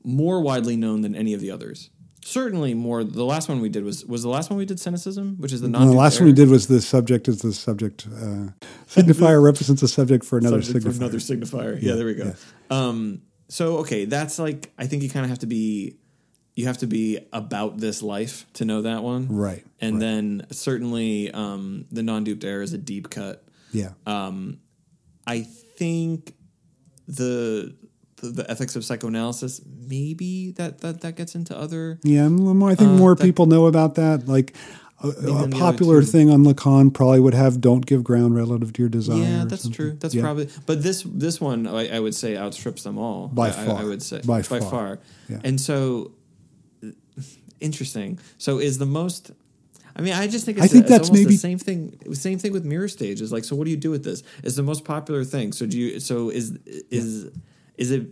more 0.04 0.42
widely 0.42 0.76
known 0.76 1.02
than 1.02 1.16
any 1.16 1.34
of 1.34 1.40
the 1.40 1.52
others. 1.52 1.90
Certainly 2.28 2.74
more. 2.74 3.04
The 3.04 3.24
last 3.24 3.48
one 3.50 3.62
we 3.62 3.70
did 3.70 3.84
was 3.84 4.04
was 4.04 4.24
the 4.24 4.30
last 4.30 4.50
one 4.50 4.58
we 4.58 4.66
did 4.66 4.80
cynicism, 4.80 5.36
which 5.38 5.54
is 5.54 5.62
the 5.62 5.68
non. 5.70 5.86
The 5.86 5.94
last 5.94 6.20
one 6.20 6.26
we 6.26 6.34
did 6.34 6.50
was 6.50 6.66
the 6.66 6.82
subject 6.82 7.28
is 7.28 7.42
the 7.44 7.54
subject 7.54 8.08
uh, 8.08 8.50
signifier 8.88 9.44
represents 9.52 9.84
a 9.84 9.88
subject 9.88 10.26
for 10.26 10.40
another 10.40 10.64
Subject 10.64 10.86
for 10.86 10.92
signifier. 10.92 10.98
another 10.98 11.18
signifier. 11.20 11.80
Yeah, 11.80 11.94
there 11.94 12.06
we 12.08 12.16
go. 12.16 12.34
Um, 12.72 13.22
so 13.48 13.78
okay, 13.78 14.06
that's 14.06 14.40
like 14.40 14.74
I 14.76 14.88
think 14.88 15.04
you 15.04 15.10
kind 15.12 15.24
of 15.24 15.30
have 15.30 15.38
to 15.40 15.46
be 15.46 15.98
you 16.56 16.66
have 16.66 16.80
to 16.80 16.88
be 16.88 17.20
about 17.32 17.78
this 17.78 18.02
life 18.02 18.48
to 18.54 18.66
know 18.66 18.82
that 18.82 19.04
one, 19.04 19.28
Right, 19.30 19.64
And 19.80 19.96
right. 19.96 20.00
then 20.00 20.48
certainly 20.52 21.30
um, 21.32 21.86
the 21.92 22.02
non-duped 22.02 22.44
error 22.44 22.64
is 22.64 22.74
a 22.74 22.78
deep 22.80 23.12
cut. 23.12 23.44
Yeah, 23.72 23.90
I 24.08 25.42
think 25.78 26.34
the 27.08 27.76
the, 28.32 28.50
ethics 28.50 28.76
of 28.76 28.84
psychoanalysis 28.86 29.62
maybe 29.88 30.52
that 30.52 30.80
that 30.82 31.02
that 31.02 31.16
gets 31.16 31.36
into 31.36 31.58
other 31.58 32.00
yeah. 32.04 32.28
more- 32.30 32.70
I 32.70 32.76
think 32.76 32.92
Uh, 32.92 32.98
more 32.98 33.16
that- 33.16 33.24
people 33.24 33.46
know 33.46 33.66
about 33.68 33.96
that. 33.96 34.28
Like 34.28 34.56
a, 35.04 35.10
a 35.10 35.12
than 35.12 35.26
the 35.26 35.34
other 35.34 35.60
popular 35.60 36.02
thing 36.04 36.30
on 36.30 36.44
Lacan 36.46 36.94
probably 36.94 37.20
would 37.20 37.34
have 37.34 37.60
"Don't 37.60 37.86
give 37.86 38.04
ground 38.04 38.34
relative 38.36 38.72
to 38.74 38.82
your 38.82 38.90
desire." 38.90 39.18
yeah 39.22 39.44
that's 39.46 39.64
something. 39.64 39.76
true 39.76 39.98
that's 40.00 40.16
Yeah. 40.16 40.22
probably 40.24 40.48
but 40.66 40.82
this 40.84 41.04
this 41.06 41.42
one 41.42 41.68
I, 41.68 41.98
I 41.98 42.00
would 42.00 42.16
say 42.16 42.38
outstrips 42.38 42.84
them 42.84 42.98
all 42.98 43.28
By 43.28 43.50
I, 43.50 43.52
far. 43.52 43.78
I, 43.82 43.84
would 43.84 44.02
say 44.02 44.22
By 44.26 44.42
by, 44.42 44.60
far. 44.60 44.62
far, 44.72 45.00
Yeah. 45.30 45.42
and 45.44 45.60
so 45.60 46.12
interesting 47.60 48.20
so 48.38 48.60
is 48.60 48.78
the 48.78 48.86
most 48.86 49.32
I 49.98 50.02
mean, 50.02 50.12
I 50.14 50.28
just 50.28 50.44
think 50.46 50.58
it's, 50.58 50.66
I 50.66 50.68
think 50.68 50.82
it's 50.84 50.90
that's 50.92 51.10
maybe- 51.12 51.24
the 51.36 51.38
same 51.38 51.58
thing. 51.58 51.98
Same 52.12 52.38
thing 52.38 52.52
with 52.52 52.66
mirror 52.66 52.90
stages. 52.90 53.32
Like, 53.32 53.46
so 53.46 53.56
what 53.56 53.64
do 53.64 53.72
you 53.72 53.78
do 53.78 53.90
with 53.92 54.04
this? 54.04 54.24
It's 54.44 54.58
the 54.58 54.62
most 54.62 54.84
popular 54.84 55.24
thing. 55.24 55.54
So 55.54 55.66
do 55.66 55.78
you? 55.80 56.02
So 56.02 56.30
is 56.30 56.52
is 56.92 57.30
is 57.78 57.92
it 57.92 58.08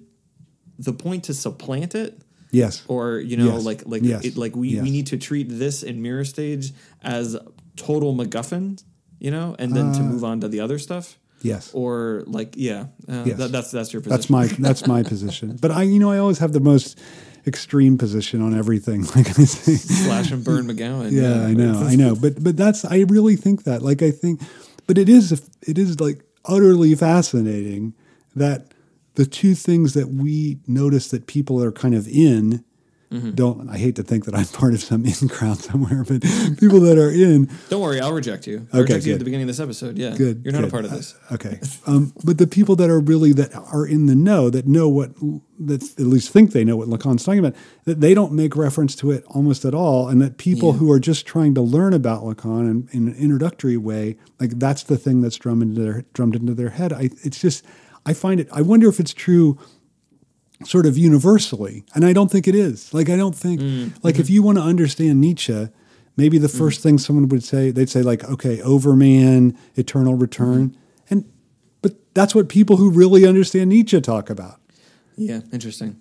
the 0.79 0.93
point 0.93 1.25
to 1.25 1.33
supplant 1.33 1.95
it? 1.95 2.21
Yes. 2.51 2.83
or 2.87 3.17
you 3.17 3.35
know 3.35 3.55
Yes. 3.55 3.63
like 3.65 3.81
like 3.87 4.03
Yes. 4.03 4.23
it, 4.25 4.37
like 4.37 4.55
we, 4.55 4.69
Yes. 4.69 4.83
we 4.83 4.91
need 4.91 5.07
to 5.07 5.17
treat 5.17 5.49
this 5.49 5.81
in 5.81 6.03
mirror 6.03 6.23
stage 6.23 6.71
as 7.01 7.35
total 7.77 8.13
MacGuffin, 8.15 8.79
you 9.19 9.31
know, 9.31 9.55
and 9.57 9.73
then 9.75 9.91
to 9.93 10.01
Uh, 10.01 10.03
move 10.03 10.23
on 10.23 10.41
to 10.41 10.47
the 10.47 10.59
other 10.59 10.77
stuff, 10.77 11.17
Yes. 11.41 11.71
or 11.73 12.23
like 12.27 12.53
yeah, 12.55 12.87
uh, 13.09 13.23
Yes. 13.25 13.37
that, 13.39 13.51
that's 13.51 13.71
that's 13.71 13.91
your 13.91 14.03
position. 14.03 14.17
That's 14.17 14.29
my 14.29 14.45
that's 14.67 14.85
my 14.85 15.01
position. 15.13 15.57
But 15.59 15.71
I, 15.71 15.81
you 15.81 15.97
know, 15.97 16.11
I 16.11 16.19
always 16.19 16.37
have 16.37 16.53
the 16.53 16.59
most 16.59 16.99
extreme 17.47 17.97
position 17.97 18.39
on 18.43 18.55
everything. 18.55 19.01
Like 19.15 19.29
I 19.29 19.45
say, 19.45 19.73
slash 19.75 20.29
and 20.31 20.43
burn 20.43 20.67
McGowan. 20.67 21.11
yeah, 21.11 21.41
I 21.49 21.53
know, 21.55 21.81
I 21.81 21.95
know. 21.95 22.13
But 22.15 22.43
but 22.43 22.55
that's 22.55 22.85
I 22.85 22.99
really 23.09 23.35
think 23.35 23.63
that. 23.63 23.81
Like 23.81 24.03
I 24.03 24.11
think, 24.11 24.41
but 24.85 24.99
it 24.99 25.09
is 25.09 25.31
it 25.65 25.79
is 25.79 25.99
like 25.99 26.23
utterly 26.45 26.93
fascinating 26.93 27.95
that 28.35 28.72
the 29.15 29.25
two 29.25 29.53
things 29.55 29.93
that 29.93 30.09
we 30.09 30.59
notice 30.67 31.09
that 31.09 31.27
people 31.27 31.61
are 31.63 31.71
kind 31.71 31.95
of 31.95 32.07
in. 32.07 32.63
Mm-hmm. 33.11 33.31
Don't 33.35 33.69
I 33.69 33.77
hate 33.77 33.95
to 33.97 34.03
think 34.03 34.25
that 34.25 34.33
I'm 34.33 34.45
part 34.59 34.73
of 34.73 34.81
some 34.81 35.05
in 35.05 35.29
crowd 35.29 35.59
somewhere, 35.59 36.03
but 36.03 36.21
people 36.59 36.79
that 36.79 36.97
are 36.97 37.11
in 37.11 37.47
Don't 37.69 37.79
worry, 37.79 37.99
I'll 38.01 38.11
reject 38.11 38.47
you. 38.47 38.67
I'll 38.73 38.81
reject 38.81 39.05
you 39.05 39.13
at 39.13 39.19
the 39.19 39.25
beginning 39.25 39.43
of 39.43 39.49
this 39.55 39.59
episode. 39.59 39.99
Yeah, 39.99 40.15
good. 40.17 40.41
You're 40.43 40.51
not 40.51 40.61
good. 40.61 40.69
a 40.69 40.71
part 40.71 40.85
of 40.85 40.89
this. 40.91 41.13
Uh, 41.29 41.35
okay, 41.35 41.59
um, 41.85 42.11
but 42.23 42.39
the 42.39 42.47
people 42.47 42.75
that 42.77 42.89
are 42.89 42.99
really 42.99 43.31
that 43.33 43.53
are 43.53 43.85
in 43.85 44.07
the 44.07 44.15
know 44.15 44.49
that 44.49 44.65
know 44.65 44.89
what 44.89 45.11
that 45.59 45.83
at 45.83 46.07
least 46.07 46.31
think 46.31 46.53
they 46.53 46.63
know 46.63 46.75
what 46.75 46.87
Lacan's 46.87 47.23
talking 47.23 47.37
about 47.37 47.53
that 47.83 48.01
they 48.01 48.15
don't 48.15 48.31
make 48.33 48.55
reference 48.55 48.95
to 48.95 49.11
it 49.11 49.23
almost 49.27 49.63
at 49.63 49.75
all, 49.75 50.07
and 50.07 50.19
that 50.19 50.39
people 50.39 50.71
Yeah. 50.71 50.79
who 50.79 50.91
are 50.91 50.99
just 50.99 51.27
trying 51.27 51.53
to 51.53 51.61
learn 51.61 51.93
about 51.93 52.23
Lacan 52.23 52.61
in, 52.61 52.89
in 52.93 53.07
an 53.09 53.15
introductory 53.15 53.77
way, 53.77 54.17
like 54.39 54.57
that's 54.57 54.81
the 54.81 54.97
thing 54.97 55.21
that's 55.21 55.35
drummed 55.35 55.61
into 55.61 55.79
their 55.83 56.03
drummed 56.13 56.35
into 56.35 56.55
their 56.55 56.69
head. 56.71 56.91
I, 56.91 57.11
it's 57.23 57.39
just 57.39 57.63
I 58.05 58.13
find 58.13 58.39
it. 58.39 58.47
I 58.51 58.61
wonder 58.61 58.89
if 58.89 58.99
it's 58.99 59.13
true 59.13 59.57
sort 60.65 60.85
of 60.85 60.97
universally. 60.97 61.83
And 61.93 62.05
I 62.05 62.13
don't 62.13 62.31
think 62.31 62.47
it 62.47 62.55
is. 62.55 62.93
Like 62.93 63.09
I 63.09 63.17
don't 63.17 63.35
think 63.35 63.61
mm, 63.61 64.03
like 64.03 64.15
if 64.15 64.25
mm-hmm. 64.25 64.33
you 64.33 64.43
want 64.43 64.57
to 64.57 64.63
understand 64.63 65.21
Nietzsche, 65.21 65.69
maybe 66.17 66.37
the 66.37 66.47
mm. 66.47 66.57
first 66.57 66.81
thing 66.81 66.97
someone 66.97 67.27
would 67.29 67.43
say, 67.43 67.71
they'd 67.71 67.89
say 67.89 68.01
like, 68.01 68.23
okay, 68.25 68.61
Overman, 68.61 69.57
Eternal 69.75 70.15
Return. 70.15 70.69
Mm-hmm. 70.69 71.13
And 71.13 71.31
but 71.81 71.93
that's 72.13 72.33
what 72.33 72.49
people 72.49 72.77
who 72.77 72.89
really 72.89 73.25
understand 73.27 73.69
Nietzsche 73.69 73.99
talk 74.01 74.29
about. 74.29 74.59
Yeah, 75.15 75.41
interesting. 75.51 75.99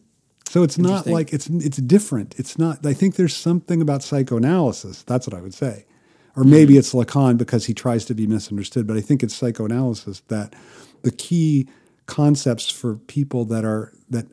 So 0.49 0.63
it's 0.63 0.79
not 0.79 1.07
like 1.07 1.33
it's 1.33 1.49
it's 1.49 1.79
different. 1.79 2.35
It's 2.39 2.59
not 2.59 2.85
I 2.85 2.93
think 2.93 3.17
there's 3.17 3.37
something 3.37 3.81
about 3.81 4.03
psychoanalysis. 4.03 5.03
That's 5.03 5.27
what 5.27 5.35
I 5.35 5.41
would 5.41 5.55
say. 5.55 5.87
Or 6.35 6.45
maybe 6.45 6.75
mm-hmm. 6.75 6.79
it's 6.79 6.95
Lacan 6.95 7.37
because 7.37 7.67
he 7.67 7.75
tries 7.75 8.07
to 8.07 8.15
be 8.15 8.27
misunderstood, 8.27 8.87
but 8.87 8.97
I 8.97 9.03
think 9.03 9.23
it's 9.23 9.35
psychoanalysis 9.35 10.21
that 10.29 10.55
the 11.03 11.11
key 11.11 11.69
concepts 12.07 12.69
for 12.71 12.97
people 12.97 13.45
that 13.47 13.65
are 13.65 13.93
that 14.11 14.27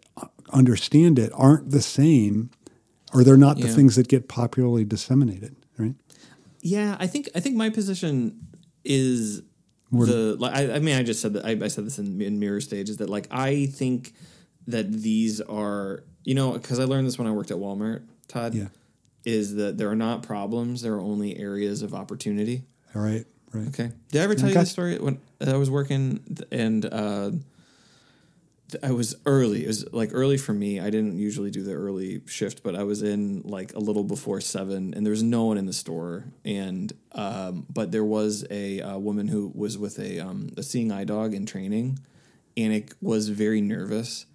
understand 0.51 1.19
it 1.19 1.31
aren't 1.35 1.69
the 1.71 1.81
same 1.81 2.49
or 3.13 3.23
they're 3.23 3.37
not 3.37 3.57
the 3.59 3.67
things 3.67 3.95
that 3.95 4.07
get 4.07 4.27
popularly 4.27 4.85
disseminated, 4.85 5.55
right? 5.77 5.95
Yeah, 6.61 6.97
I 6.99 7.07
think 7.07 7.29
I 7.35 7.39
think 7.39 7.55
my 7.55 7.69
position 7.69 8.47
is 8.83 9.41
the 9.91 10.35
like 10.39 10.53
I, 10.55 10.73
I 10.75 10.79
mean 10.79 10.95
I 10.95 11.03
just 11.03 11.21
said 11.21 11.33
that 11.33 11.45
I, 11.45 11.51
I 11.63 11.67
said 11.69 11.85
this 11.85 11.97
in, 11.99 12.21
in 12.21 12.39
mirror 12.39 12.61
stage 12.61 12.89
is 12.89 12.97
that 12.97 13.09
like 13.09 13.27
I 13.31 13.65
think 13.67 14.13
that 14.67 14.91
these 14.91 15.41
are 15.41 16.03
you 16.23 16.35
know 16.35 16.51
because 16.53 16.79
I 16.79 16.83
learned 16.83 17.07
this 17.07 17.17
when 17.17 17.27
I 17.27 17.31
worked 17.31 17.49
at 17.51 17.57
Walmart 17.57 18.03
Todd 18.27 18.53
Yeah. 18.53 18.67
is 19.25 19.55
that 19.55 19.77
there 19.77 19.89
are 19.89 19.95
not 19.95 20.21
problems 20.21 20.81
there 20.83 20.93
are 20.93 20.99
only 21.01 21.37
areas 21.39 21.81
of 21.81 21.93
opportunity 21.95 22.63
All 22.93 23.01
right, 23.01 23.25
right. 23.53 23.67
okay 23.69 23.91
did 24.11 24.21
I 24.21 24.23
ever 24.25 24.35
tell 24.35 24.49
you 24.49 24.53
Okay. 24.55 24.61
the 24.61 24.65
story 24.67 24.97
when 24.99 25.19
I 25.41 25.55
was 25.57 25.71
working 25.71 26.37
and 26.51 26.85
uh, 26.85 27.31
I 28.83 28.91
was 28.91 29.15
early. 29.25 29.63
It 29.63 29.67
was 29.67 29.91
like 29.93 30.09
early 30.13 30.37
for 30.37 30.53
me. 30.53 30.79
I 30.79 30.89
didn't 30.89 31.17
usually 31.17 31.51
do 31.51 31.63
the 31.63 31.73
early 31.73 32.21
shift, 32.27 32.63
but 32.63 32.75
I 32.75 32.83
was 32.83 33.01
in 33.03 33.41
like 33.43 33.73
a 33.73 33.79
little 33.79 34.03
before 34.03 34.41
seven, 34.41 34.93
and 34.93 35.05
there 35.05 35.11
was 35.11 35.23
no 35.23 35.45
one 35.45 35.57
in 35.57 35.65
the 35.65 35.73
store. 35.73 36.25
And 36.45 36.91
um, 37.13 37.65
but 37.73 37.91
there 37.91 38.03
was 38.03 38.45
a, 38.49 38.81
uh 38.81 38.97
woman 38.97 39.27
who 39.27 39.51
was 39.55 39.77
with 39.77 39.99
a 39.99 40.19
um, 40.19 40.49
a 40.57 40.63
seeing 40.63 40.91
eye 40.91 41.03
dog 41.05 41.33
in 41.33 41.45
training, 41.45 41.99
and 42.57 42.73
it 42.73 42.93
was 43.01 43.29
very 43.29 43.61
nervous, 43.61 44.25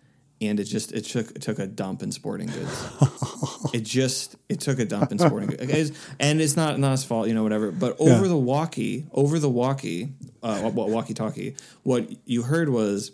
and 0.40 0.58
it 0.60 0.64
just 0.64 0.92
it 0.92 1.04
took 1.04 1.30
it 1.32 1.42
took 1.42 1.58
a 1.58 1.66
dump 1.66 2.02
in 2.02 2.10
sporting 2.12 2.48
goods. 2.48 2.84
it 3.74 3.82
just 3.82 4.36
it 4.48 4.60
took 4.60 4.78
a 4.78 4.84
dump 4.84 5.12
in 5.12 5.18
sporting 5.18 5.50
goods, 5.50 5.92
and 6.18 6.40
it's 6.40 6.56
not 6.56 6.78
not 6.78 6.92
his 6.92 7.04
fault, 7.04 7.28
you 7.28 7.34
know, 7.34 7.42
whatever. 7.42 7.70
But 7.70 7.96
over 8.00 8.22
Yeah. 8.22 8.28
the 8.28 8.36
walkie, 8.36 9.06
over 9.12 9.38
the 9.38 9.50
walkie, 9.50 10.12
uh, 10.42 10.70
walkie 10.72 11.14
talkie, 11.14 11.56
what 11.82 12.08
you 12.26 12.42
heard 12.42 12.68
was 12.68 13.12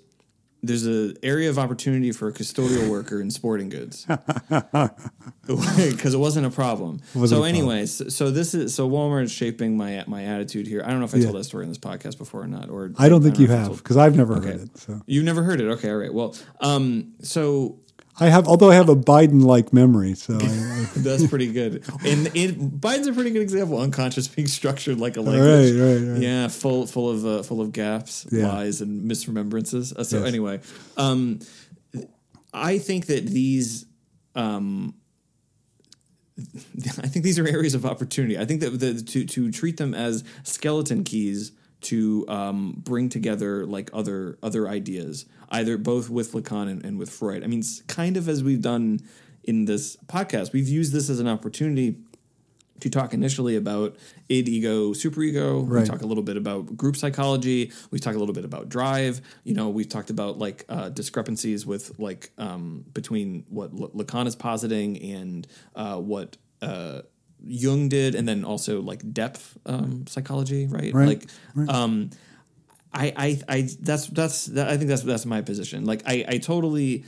there's 0.62 0.84
an 0.86 1.14
area 1.22 1.48
of 1.48 1.58
opportunity 1.58 2.12
for 2.12 2.28
a 2.28 2.32
custodial 2.32 2.88
worker 2.90 3.20
in 3.20 3.30
sporting 3.30 3.68
goods 3.70 4.06
because 5.46 6.14
it 6.14 6.18
wasn't 6.18 6.46
a 6.46 6.50
problem. 6.50 7.00
wasn't 7.14 7.24
a 7.24 7.28
so, 7.28 7.36
problem. 7.36 7.44
anyways, 7.48 8.14
so 8.14 8.30
this 8.30 8.54
is 8.54 8.74
so 8.74 8.88
Walmart 8.88 9.24
is 9.24 9.32
shaping 9.32 9.76
my 9.76 10.04
my 10.06 10.24
attitude 10.24 10.66
here. 10.66 10.82
I 10.84 10.90
don't 10.90 10.98
know 11.00 11.06
if 11.06 11.14
I 11.14 11.18
Yeah. 11.18 11.24
told 11.24 11.36
that 11.36 11.44
story 11.44 11.64
in 11.64 11.68
this 11.70 11.78
podcast 11.78 12.18
before 12.18 12.42
or 12.42 12.46
not, 12.46 12.70
or 12.70 12.92
I 12.98 13.08
don't 13.08 13.22
think 13.22 13.36
know 13.38 13.46
you 13.46 13.52
I 13.52 13.56
have 13.56 13.76
because 13.78 13.96
I've 13.96 14.16
never 14.16 14.34
Okay. 14.36 14.52
heard 14.52 14.60
it. 14.62 14.78
So 14.78 15.00
You've 15.06 15.24
never 15.24 15.42
heard 15.42 15.60
it? 15.60 15.64
Okay, 15.68 15.90
all 15.90 15.96
right. 15.96 16.12
Well, 16.12 16.34
um, 16.60 17.12
so 17.22 17.78
I 18.20 18.28
have, 18.28 18.46
although 18.46 18.70
I 18.70 18.74
have 18.74 18.88
a 18.90 18.94
Biden-like 18.96 19.72
memory. 19.72 20.14
So 20.14 20.34
I, 20.34 20.44
I, 20.44 20.86
That's 20.96 21.26
pretty 21.26 21.52
good. 21.52 21.82
And 22.04 22.26
it, 22.34 22.58
Biden's 22.80 23.06
a 23.06 23.12
pretty 23.12 23.30
good 23.30 23.42
example. 23.42 23.80
Unconscious 23.80 24.28
being 24.28 24.46
structured 24.46 24.98
like 24.98 25.16
a 25.16 25.20
right, 25.22 25.30
language. 25.32 25.74
right, 25.76 26.12
right. 26.12 26.20
Yeah, 26.22 26.48
full 26.48 26.86
full 26.86 27.08
of 27.10 27.24
uh, 27.26 27.42
full 27.42 27.60
of 27.60 27.72
gaps, 27.72 28.26
Yeah. 28.30 28.48
lies, 28.52 28.80
and 28.82 29.10
misremembrances. 29.10 29.96
Uh, 29.96 30.04
so 30.04 30.18
Yes. 30.18 30.28
anyway, 30.28 30.60
um, 30.96 31.40
I 32.52 32.78
think 32.78 33.06
that 33.06 33.26
these. 33.26 33.86
Um, 34.34 34.94
I 37.02 37.06
think 37.08 37.24
these 37.24 37.38
are 37.38 37.46
areas 37.46 37.74
of 37.74 37.84
opportunity. 37.84 38.38
I 38.38 38.44
think 38.44 38.60
that 38.60 38.70
the, 38.70 39.02
to 39.02 39.24
to 39.26 39.50
treat 39.50 39.76
them 39.76 39.94
as 39.94 40.24
skeleton 40.42 41.04
keys 41.04 41.52
to 41.82 42.24
um, 42.28 42.74
bring 42.78 43.08
together 43.08 43.66
like 43.66 43.90
other 43.92 44.38
other 44.42 44.68
ideas, 44.68 45.26
either 45.50 45.76
both 45.76 46.10
with 46.10 46.32
Lacan 46.32 46.70
and, 46.70 46.84
and 46.84 46.98
with 46.98 47.10
Freud. 47.10 47.42
I 47.42 47.46
mean, 47.46 47.62
kind 47.86 48.16
of 48.16 48.28
as 48.28 48.42
we've 48.42 48.62
done 48.62 49.00
in 49.44 49.64
this 49.64 49.96
podcast, 50.06 50.52
we've 50.52 50.68
used 50.68 50.92
this 50.92 51.10
as 51.10 51.20
an 51.20 51.28
opportunity 51.28 51.96
to 52.80 52.90
talk 52.90 53.12
initially 53.12 53.56
about 53.56 53.96
id, 54.28 54.48
ego, 54.48 54.92
superego. 54.92 55.66
We 55.82 55.86
talk 55.86 56.02
a 56.02 56.06
little 56.06 56.22
bit 56.22 56.36
about 56.36 56.76
group 56.76 56.96
psychology. 56.96 57.72
We 57.90 57.98
talk 57.98 58.14
a 58.14 58.18
little 58.18 58.34
bit 58.34 58.44
about 58.44 58.68
drive. 58.68 59.20
You 59.44 59.54
know, 59.54 59.68
we've 59.68 59.88
talked 59.88 60.10
about 60.10 60.38
like 60.38 60.64
uh, 60.68 60.88
discrepancies 60.88 61.66
with 61.66 61.98
like 61.98 62.30
um, 62.38 62.84
between 62.92 63.44
what 63.48 63.70
L- 63.72 63.90
Lacan 63.90 64.26
is 64.26 64.36
positing 64.36 65.00
and 65.02 65.46
uh, 65.74 65.96
what 65.96 66.36
uh, 66.62 67.02
Jung 67.46 67.88
did, 67.88 68.14
and 68.14 68.26
then 68.26 68.44
also 68.44 68.80
like 68.80 69.12
depth 69.12 69.58
um, 69.66 70.06
psychology, 70.06 70.66
right? 70.66 70.92
Right. 70.92 71.22
Like, 71.56 71.68
um, 71.68 72.10
I, 72.92 73.12
I, 73.16 73.40
I, 73.48 73.68
that's 73.80 74.06
that's 74.08 74.46
that, 74.46 74.68
I 74.68 74.76
think 74.76 74.88
that's 74.88 75.02
that's 75.02 75.26
my 75.26 75.42
position. 75.42 75.84
Like, 75.84 76.02
I, 76.06 76.24
I 76.26 76.38
totally 76.38 77.04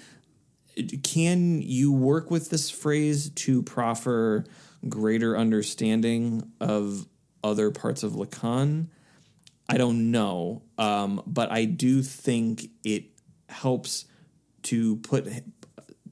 can 1.03 1.61
you 1.61 1.93
work 1.93 2.31
with 2.31 2.51
this 2.51 2.71
phrase 2.71 3.31
to 3.31 3.63
proffer 3.63 4.45
greater 4.89 5.37
understanding 5.37 6.51
of 6.61 7.07
other 7.45 7.71
parts 7.71 8.03
of 8.03 8.13
Lacan? 8.13 8.89
I 9.69 9.77
don't 9.77 10.11
know, 10.11 10.63
um, 10.79 11.23
but 11.27 11.51
I 11.51 11.65
do 11.65 12.03
think 12.03 12.69
it 12.85 13.05
helps 13.49 14.07
to 14.65 14.97
put 14.97 15.29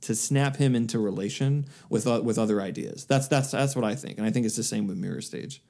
to 0.03 0.14
snap 0.14 0.57
him 0.57 0.75
into 0.75 0.99
relation 0.99 1.66
with 1.89 2.07
uh, 2.07 2.21
with 2.23 2.39
other 2.39 2.61
ideas. 2.61 3.05
That's 3.05 3.29
that's 3.29 3.51
that's 3.51 3.77
what 3.77 3.85
I 3.85 3.95
think, 3.95 4.18
and 4.18 4.27
I 4.27 4.31
think 4.31 4.47
it's 4.47 4.57
the 4.57 4.62
same 4.62 4.87
with 4.87 4.97
Mirror 4.97 5.23
Stage. 5.23 5.62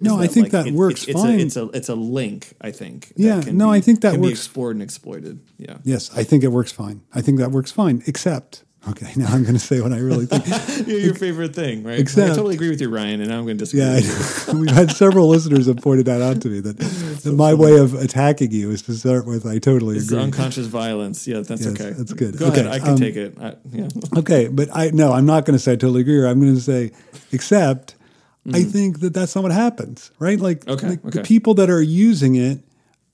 No, 0.00 0.18
I 0.18 0.26
think 0.26 0.50
that 0.50 0.66
it- 0.66 0.74
works 0.74 1.04
it's, 1.04 1.20
fine. 1.20 1.40
It's 1.40 1.56
a, 1.56 1.64
it's 1.64 1.74
a 1.74 1.76
it's 1.78 1.88
a 1.88 1.94
link. 1.94 2.52
I 2.60 2.70
think. 2.70 3.08
that 3.08 3.18
Yeah, 3.18 3.40
no, 3.52 3.70
be- 3.72 3.78
I 3.78 3.80
think 3.80 4.00
that 4.02 4.12
can 4.12 4.20
be 4.20 4.28
works. 4.28 4.40
explored 4.40 4.76
and 4.76 4.82
exploited. 4.82 5.40
Yeah. 5.58 5.78
yes, 5.84 6.10
I 6.16 6.22
think 6.24 6.44
it 6.44 6.48
works 6.48 6.70
fine. 6.72 7.00
I 7.14 7.22
think 7.22 7.38
that 7.38 7.50
works 7.50 7.72
fine. 7.72 8.02
Except, 8.06 8.62
okay, 8.90 9.10
now 9.16 9.28
I'm 9.32 9.42
going 9.42 9.54
to 9.54 9.58
say 9.58 9.80
what 9.80 9.92
I 9.94 9.98
really 9.98 10.26
think. 10.26 10.46
Your 10.86 10.98
your 11.00 11.14
favorite 11.14 11.54
thing, 11.54 11.82
right? 11.82 11.98
Except- 11.98 12.30
I 12.32 12.34
totally 12.34 12.54
agree 12.56 12.68
with 12.68 12.80
you, 12.82 12.90
Ryan, 12.90 13.20
and 13.22 13.30
now 13.30 13.38
I'm 13.38 13.44
going 13.46 13.56
to 13.58 13.64
disagree. 13.64 14.06
Yeah. 14.06 14.52
We've 14.60 14.70
had 14.70 14.90
several 14.90 15.28
listeners 15.28 15.66
have 15.66 15.78
pointed 15.78 16.04
that 16.06 16.20
out 16.20 16.42
to 16.42 16.48
me 16.48 16.60
that, 16.60 16.76
that 16.78 17.32
my 17.32 17.54
way 17.54 17.78
of 17.78 17.94
attacking 17.94 18.52
you 18.52 18.70
is 18.70 18.82
to 18.82 18.92
start 18.94 19.26
with 19.26 19.46
"I 19.46 19.58
totally 19.58 19.96
It's 19.96 20.08
agree." 20.08 20.22
unconscious 20.22 20.66
violence. 20.66 21.26
Yeah, 21.26 21.40
that's 21.40 21.62
Yes, 21.64 21.72
okay. 21.72 21.90
that's 21.90 22.12
good. 22.12 22.36
Go 22.38 22.48
Okay, 22.48 22.60
ahead. 22.60 22.72
I 22.72 22.78
can 22.80 22.90
um, 22.90 22.96
take 22.98 23.16
it. 23.16 23.36
I, 23.40 23.54
yeah. 23.72 23.88
Okay, 24.18 24.48
but 24.48 24.68
I 24.74 24.90
no, 24.90 25.12
I'm 25.12 25.24
not 25.26 25.46
going 25.46 25.56
to 25.56 25.58
say 25.58 25.72
I 25.72 25.76
totally 25.76 26.02
agree. 26.02 26.24
I'm 26.26 26.38
going 26.38 26.54
to 26.54 26.60
say, 26.60 26.92
except 27.32 27.94
I 28.54 28.62
think 28.64 29.00
that 29.00 29.12
that's 29.14 29.34
not 29.34 29.42
what 29.42 29.52
happens, 29.52 30.10
right? 30.18 30.38
Like, 30.40 30.64
Mm. 30.64 30.72
Okay, 30.74 30.88
like 30.88 31.02
the 31.02 31.08
okay. 31.08 31.18
Mm. 31.20 31.24
people 31.26 31.54
that 31.54 31.68
are 31.70 31.82
using 31.82 32.36
it 32.36 32.60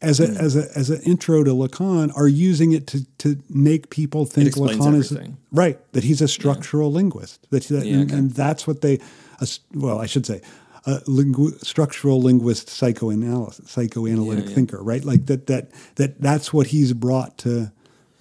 as 0.00 0.18
a 0.20 0.28
as 0.28 0.56
a 0.56 0.66
as 0.76 0.90
an 0.90 1.00
intro 1.02 1.44
to 1.44 1.52
Lacan 1.52 2.10
are 2.16 2.28
using 2.28 2.72
it 2.72 2.86
to 2.88 3.04
to 3.18 3.36
make 3.48 3.88
people 3.90 4.24
think 4.26 4.54
Lacan 4.56 4.94
is 4.96 5.12
everything. 5.12 5.36
right 5.52 5.78
that 5.92 6.02
he's 6.04 6.20
a 6.20 6.28
structural 6.28 6.90
linguist. 6.92 7.46
That, 7.50 7.62
that 7.64 7.86
Yeah, 7.86 7.94
and, 8.00 8.10
okay. 8.10 8.18
and 8.18 8.30
that's 8.32 8.66
what 8.66 8.80
they, 8.80 8.98
s- 9.40 9.60
well, 9.74 9.98
I 10.00 10.06
should 10.06 10.26
say. 10.26 10.40
A 10.84 10.98
lingu- 11.06 11.56
structural 11.64 12.20
linguist 12.20 12.68
psychoanalysis 12.68 13.70
psychoanalytic 13.70 14.44
Yeah, 14.44 14.48
yeah. 14.50 14.54
thinker 14.56 14.82
right 14.82 15.04
like 15.04 15.26
that 15.26 15.46
that 15.46 15.70
that 15.94 16.20
that's 16.20 16.52
what 16.52 16.66
he's 16.66 16.92
brought 16.92 17.38
to 17.38 17.70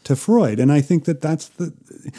to 0.03 0.15
Freud 0.15 0.59
and 0.59 0.71
I 0.71 0.81
think 0.81 1.05
that 1.05 1.21
that's 1.21 1.47
the 1.49 1.73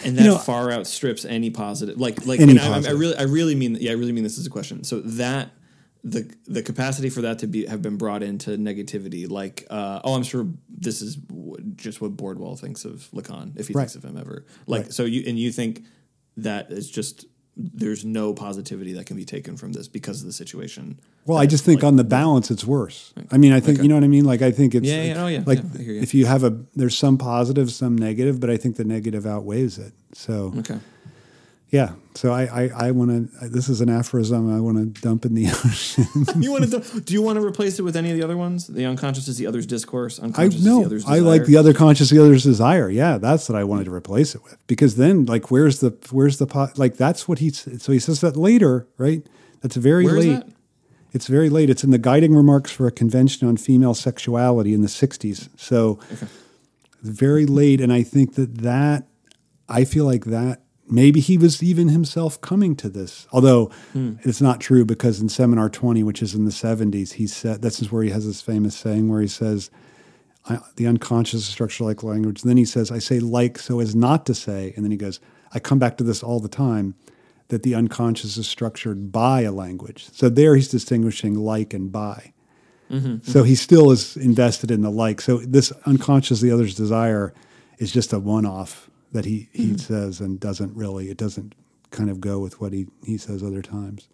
and 0.05 0.16
you 0.16 0.22
that 0.22 0.24
know, 0.24 0.39
far 0.39 0.70
outstrips 0.72 1.24
any 1.24 1.51
positive 1.51 1.99
like 1.99 2.24
like 2.26 2.41
Any 2.41 2.53
and 2.53 2.61
I, 2.61 2.89
I 2.89 2.93
really 2.93 3.16
i 3.16 3.22
really 3.22 3.55
mean 3.57 3.76
yeah 3.80 3.91
i 3.91 3.95
really 3.95 4.12
mean 4.12 4.22
this 4.24 4.39
as 4.39 4.47
a 4.47 4.51
question 4.51 4.85
so 4.85 5.01
that 5.01 5.51
the 6.05 6.33
the 6.47 6.62
capacity 6.62 7.11
for 7.11 7.22
that 7.22 7.39
to 7.41 7.47
be 7.47 7.66
have 7.66 7.83
been 7.83 7.97
brought 7.97 8.22
into 8.22 8.51
negativity 8.57 9.28
like 9.28 9.66
uh, 9.70 10.01
oh 10.05 10.14
i'm 10.14 10.22
sure 10.22 10.47
this 10.68 11.03
is 11.03 11.16
w- 11.16 11.57
just 11.76 12.01
what 12.01 12.16
bordwell 12.16 12.59
thinks 12.59 12.85
of 12.85 13.09
lacan 13.12 13.59
if 13.59 13.66
he 13.68 13.74
Right. 13.74 13.83
thinks 13.83 13.95
of 13.97 14.05
him 14.05 14.16
ever 14.16 14.47
like 14.66 14.83
Right. 14.83 14.93
so 14.93 15.05
you 15.05 15.24
and 15.26 15.39
you 15.39 15.51
think 15.53 15.83
that 16.37 16.70
is 16.72 16.89
just 16.91 17.26
there's 17.57 18.05
no 18.05 18.33
positivity 18.33 18.95
that 18.95 19.07
can 19.07 19.17
be 19.17 19.25
taken 19.25 19.57
from 19.57 19.73
this 19.73 19.87
because 19.87 20.21
of 20.21 20.27
the 20.27 20.33
situation 20.33 20.99
Well, 21.27 21.39
I 21.39 21.47
just 21.47 21.65
think 21.65 21.85
on 21.85 21.97
the 21.97 22.05
balance, 22.05 22.51
it's 22.51 22.65
worse. 22.65 23.13
I 23.31 23.37
mean, 23.37 23.53
I 23.53 23.61
think 23.61 23.83
you 23.83 23.89
know 23.89 23.95
what 23.95 24.05
I 24.05 24.09
mean. 24.09 24.25
Like, 24.25 24.43
I 24.43 24.51
think 24.51 24.75
it's 24.75 24.87
Yeah, 24.87 25.03
yeah, 25.03 25.23
oh, 25.23 25.27
yeah, 25.29 25.43
like 25.47 25.61
yeah, 25.75 25.81
you. 25.81 26.01
if 26.01 26.15
you 26.15 26.27
have 26.27 26.45
a 26.45 26.59
there's 26.75 26.97
some 26.97 27.19
positive, 27.19 27.71
some 27.71 27.97
negative, 27.97 28.41
but 28.41 28.51
I 28.51 28.57
think 28.57 28.77
the 28.77 28.85
negative 28.85 29.27
outweighs 29.27 29.79
it. 29.79 29.93
So 30.15 30.55
okay 30.59 30.79
yeah, 31.73 31.95
so 32.14 32.33
I 32.33 32.43
I, 32.43 32.70
I 32.87 32.91
want 32.93 33.11
to. 33.11 33.49
This 33.49 33.68
is 33.68 33.81
an 33.81 33.89
aphorism 33.89 34.55
I 34.55 34.61
want 34.61 34.77
to 34.77 35.01
dump 35.01 35.25
in 35.25 35.35
the 35.35 35.49
ocean. 35.64 36.07
you 36.41 36.53
want 36.53 36.70
to 36.70 37.01
do 37.01 37.14
you 37.14 37.23
want 37.23 37.39
to 37.39 37.45
replace 37.45 37.79
it 37.79 37.83
with 37.83 37.97
any 37.97 38.11
of 38.11 38.16
the 38.16 38.23
other 38.23 38.37
ones 38.37 38.68
the 38.68 38.85
unconscious 38.85 39.27
is 39.27 39.39
the 39.39 39.47
other's 39.47 39.66
discourse 39.66 40.20
I 40.20 40.25
unconscious 40.25 40.57
is 40.57 40.64
the 40.64 40.70
know 40.70 41.01
I 41.09 41.18
like 41.18 41.47
the 41.47 41.57
other 41.57 41.75
conscious, 41.75 42.11
the 42.11 42.20
other's 42.20 42.45
desire. 42.45 42.89
Yeah, 42.89 43.18
that's 43.18 43.49
what 43.49 43.59
I 43.59 43.64
wanted 43.64 43.87
to 43.87 43.95
replace 43.95 44.35
it 44.37 44.45
with 44.45 44.64
because 44.68 44.97
then 44.97 45.27
like 45.27 45.51
where's 45.51 45.81
the 45.81 45.97
where's 46.12 46.39
the 46.39 46.47
po- 46.47 46.70
like 46.77 46.97
that's 46.97 47.27
what 47.27 47.41
he's 47.41 47.83
so 47.83 47.91
he 47.91 47.99
says 47.99 48.20
that 48.20 48.37
later, 48.37 48.87
right? 48.99 49.27
That's 49.62 49.77
very 49.77 50.05
Where 50.05 50.20
late. 50.20 50.43
It's 51.14 51.27
very 51.27 51.51
late. 51.51 51.68
It's 51.68 51.85
in 51.85 51.91
the 51.91 51.99
guiding 51.99 52.35
remarks 52.35 52.70
for 52.70 52.87
a 52.87 52.91
convention 52.91 53.47
on 53.47 53.59
female 53.59 53.93
sexuality 53.93 54.73
in 54.73 54.81
the 54.81 54.89
60s. 54.89 55.51
So 55.59 55.99
very 57.03 57.47
late. 57.47 57.81
And 57.81 57.93
I 57.93 58.03
think 58.03 58.35
that 58.37 58.59
that, 58.59 59.07
I 59.68 59.85
feel 59.85 60.05
like 60.05 60.25
that, 60.27 60.62
maybe 60.89 61.20
he 61.20 61.39
was 61.39 61.62
even 61.62 61.89
himself 61.89 62.41
coming 62.41 62.76
to 62.76 62.89
this. 62.89 63.26
Although 63.33 63.66
hmm. 63.93 64.14
it's 64.22 64.41
not 64.41 64.61
true 64.61 64.85
because 64.85 65.20
in 65.20 65.28
Seminar 65.28 65.68
20, 65.68 66.03
which 66.03 66.22
is 66.22 66.35
in 66.35 66.45
the 66.45 66.51
70s, 66.51 67.14
he 67.14 67.26
said, 67.26 67.62
this 67.62 67.80
is 67.80 67.91
where 67.91 68.03
he 68.03 68.11
has 68.11 68.26
this 68.26 68.41
famous 68.41 68.76
saying 68.76 69.09
where 69.09 69.20
he 69.20 69.28
says, 69.28 69.70
I, 70.49 70.59
the 70.76 70.87
unconscious 70.87 71.41
is 71.41 71.47
structured 71.47 71.87
like 71.87 72.03
language. 72.03 72.43
And 72.43 72.51
then 72.51 72.57
he 72.57 72.64
says, 72.64 72.91
I 72.91 72.99
say 72.99 73.20
like 73.20 73.59
so 73.59 73.80
as 73.80 73.95
not 73.95 74.26
to 74.26 74.35
say. 74.35 74.72
And 74.74 74.85
then 74.85 74.91
he 74.91 74.97
goes, 74.97 75.20
I 75.53 75.61
come 75.61 75.78
back 75.78 75.97
to 75.99 76.05
this 76.05 76.22
all 76.22 76.41
the 76.41 76.49
time 76.49 76.95
that 77.49 77.62
the 77.62 77.74
unconscious 77.74 78.37
is 78.37 78.49
structured 78.49 79.12
by 79.12 79.43
a 79.43 79.53
language. 79.53 80.09
So 80.12 80.28
there 80.28 80.57
he's 80.57 80.68
distinguishing 80.68 81.35
like 81.35 81.74
and 81.74 81.93
by. 81.93 82.33
Mm-hmm, 82.91 83.07
mm-hmm. 83.07 83.30
So 83.30 83.43
he 83.43 83.55
still 83.55 83.91
is 83.91 84.16
invested 84.16 84.70
in 84.70 84.83
the 84.83 84.91
like. 84.91 85.20
So 85.20 85.39
this 85.39 85.70
unconscious, 85.87 86.41
the 86.41 86.51
other's 86.51 86.74
desire, 86.74 87.33
is 87.78 87.93
just 87.93 88.12
a 88.12 88.18
one 88.18 88.47
off 88.47 88.91
that 89.13 89.25
he, 89.25 89.49
he 89.53 89.69
mm-hmm. 89.69 89.77
says 89.77 90.21
and 90.21 90.41
doesn't 90.41 90.75
really, 90.77 91.11
it 91.11 91.17
doesn't 91.17 91.55
kind 91.91 92.11
of 92.11 92.21
go 92.21 92.39
with 92.39 92.61
what 92.61 92.73
he, 92.73 92.87
he 93.05 93.17
says 93.19 93.43
other 93.43 93.63
times. 93.63 94.09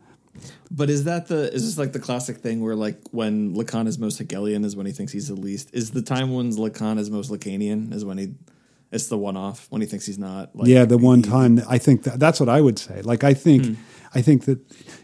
But 0.71 0.91
is 0.91 1.05
that 1.05 1.27
the 1.27 1.53
is 1.53 1.65
this 1.65 1.79
like 1.79 1.93
the 1.93 1.99
classic 1.99 2.39
thing 2.39 2.61
where 2.61 2.77
like 2.77 2.99
when 3.11 3.55
Lacan 3.55 3.87
is 3.87 3.99
most 3.99 4.19
Hegelian 4.19 4.65
is 4.65 4.77
when 4.77 4.87
he 4.87 4.93
thinks 4.93 5.13
he's 5.13 5.29
the 5.29 5.35
least? 5.35 5.71
Is 5.73 5.91
the 5.91 6.03
time 6.03 6.33
when 6.33 6.51
Lacan 6.53 6.99
is 6.99 7.11
most 7.11 7.31
Lacanian 7.31 7.93
is 7.93 8.05
when 8.05 8.19
he 8.19 8.35
it's 8.91 9.09
the 9.09 9.19
one 9.19 9.37
off 9.37 9.67
when 9.71 9.81
he 9.81 9.87
thinks 9.87 10.07
he's 10.07 10.19
not? 10.19 10.55
Like, 10.55 10.69
yeah, 10.69 10.85
the 10.85 10.99
one 10.99 11.23
time 11.23 11.61
I 11.69 11.79
think 11.79 12.05
that, 12.05 12.19
that's 12.21 12.41
what 12.41 12.49
I 12.49 12.61
would 12.61 12.79
say. 12.79 13.03
Like 13.03 13.25
I 13.25 13.35
think, 13.35 13.67
hmm. 13.67 13.75
I 14.15 14.23
think 14.23 14.45
that 14.47 14.59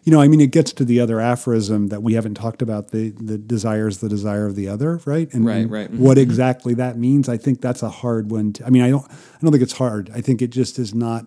you 0.04 0.12
know, 0.12 0.20
I 0.20 0.28
mean, 0.28 0.40
it 0.40 0.50
gets 0.50 0.72
to 0.74 0.84
the 0.84 1.00
other 1.00 1.20
aphorism 1.20 1.88
that 1.88 2.02
we 2.02 2.14
haven't 2.14 2.34
talked 2.34 2.62
about 2.62 2.90
the 2.90 3.10
the 3.10 3.38
desire 3.38 3.88
is 3.88 3.98
the 3.98 4.08
desire 4.08 4.46
of 4.46 4.56
the 4.56 4.68
other, 4.68 5.00
right? 5.04 5.32
And, 5.32 5.44
Right, 5.44 5.56
and 5.56 5.70
right. 5.70 5.90
Mm-hmm. 5.90 6.02
What 6.02 6.18
exactly 6.18 6.74
that 6.74 6.98
means, 6.98 7.28
I 7.28 7.36
think 7.36 7.60
that's 7.60 7.82
a 7.82 7.90
hard 7.90 8.30
one. 8.30 8.52
To, 8.54 8.66
I 8.66 8.70
mean, 8.70 8.82
I 8.82 8.90
don't 8.90 9.10
I 9.10 9.38
don't 9.42 9.52
think 9.52 9.62
it's 9.62 9.78
hard. 9.78 10.10
I 10.14 10.20
think 10.20 10.42
it 10.42 10.50
just 10.50 10.78
is 10.78 10.94
not 10.94 11.26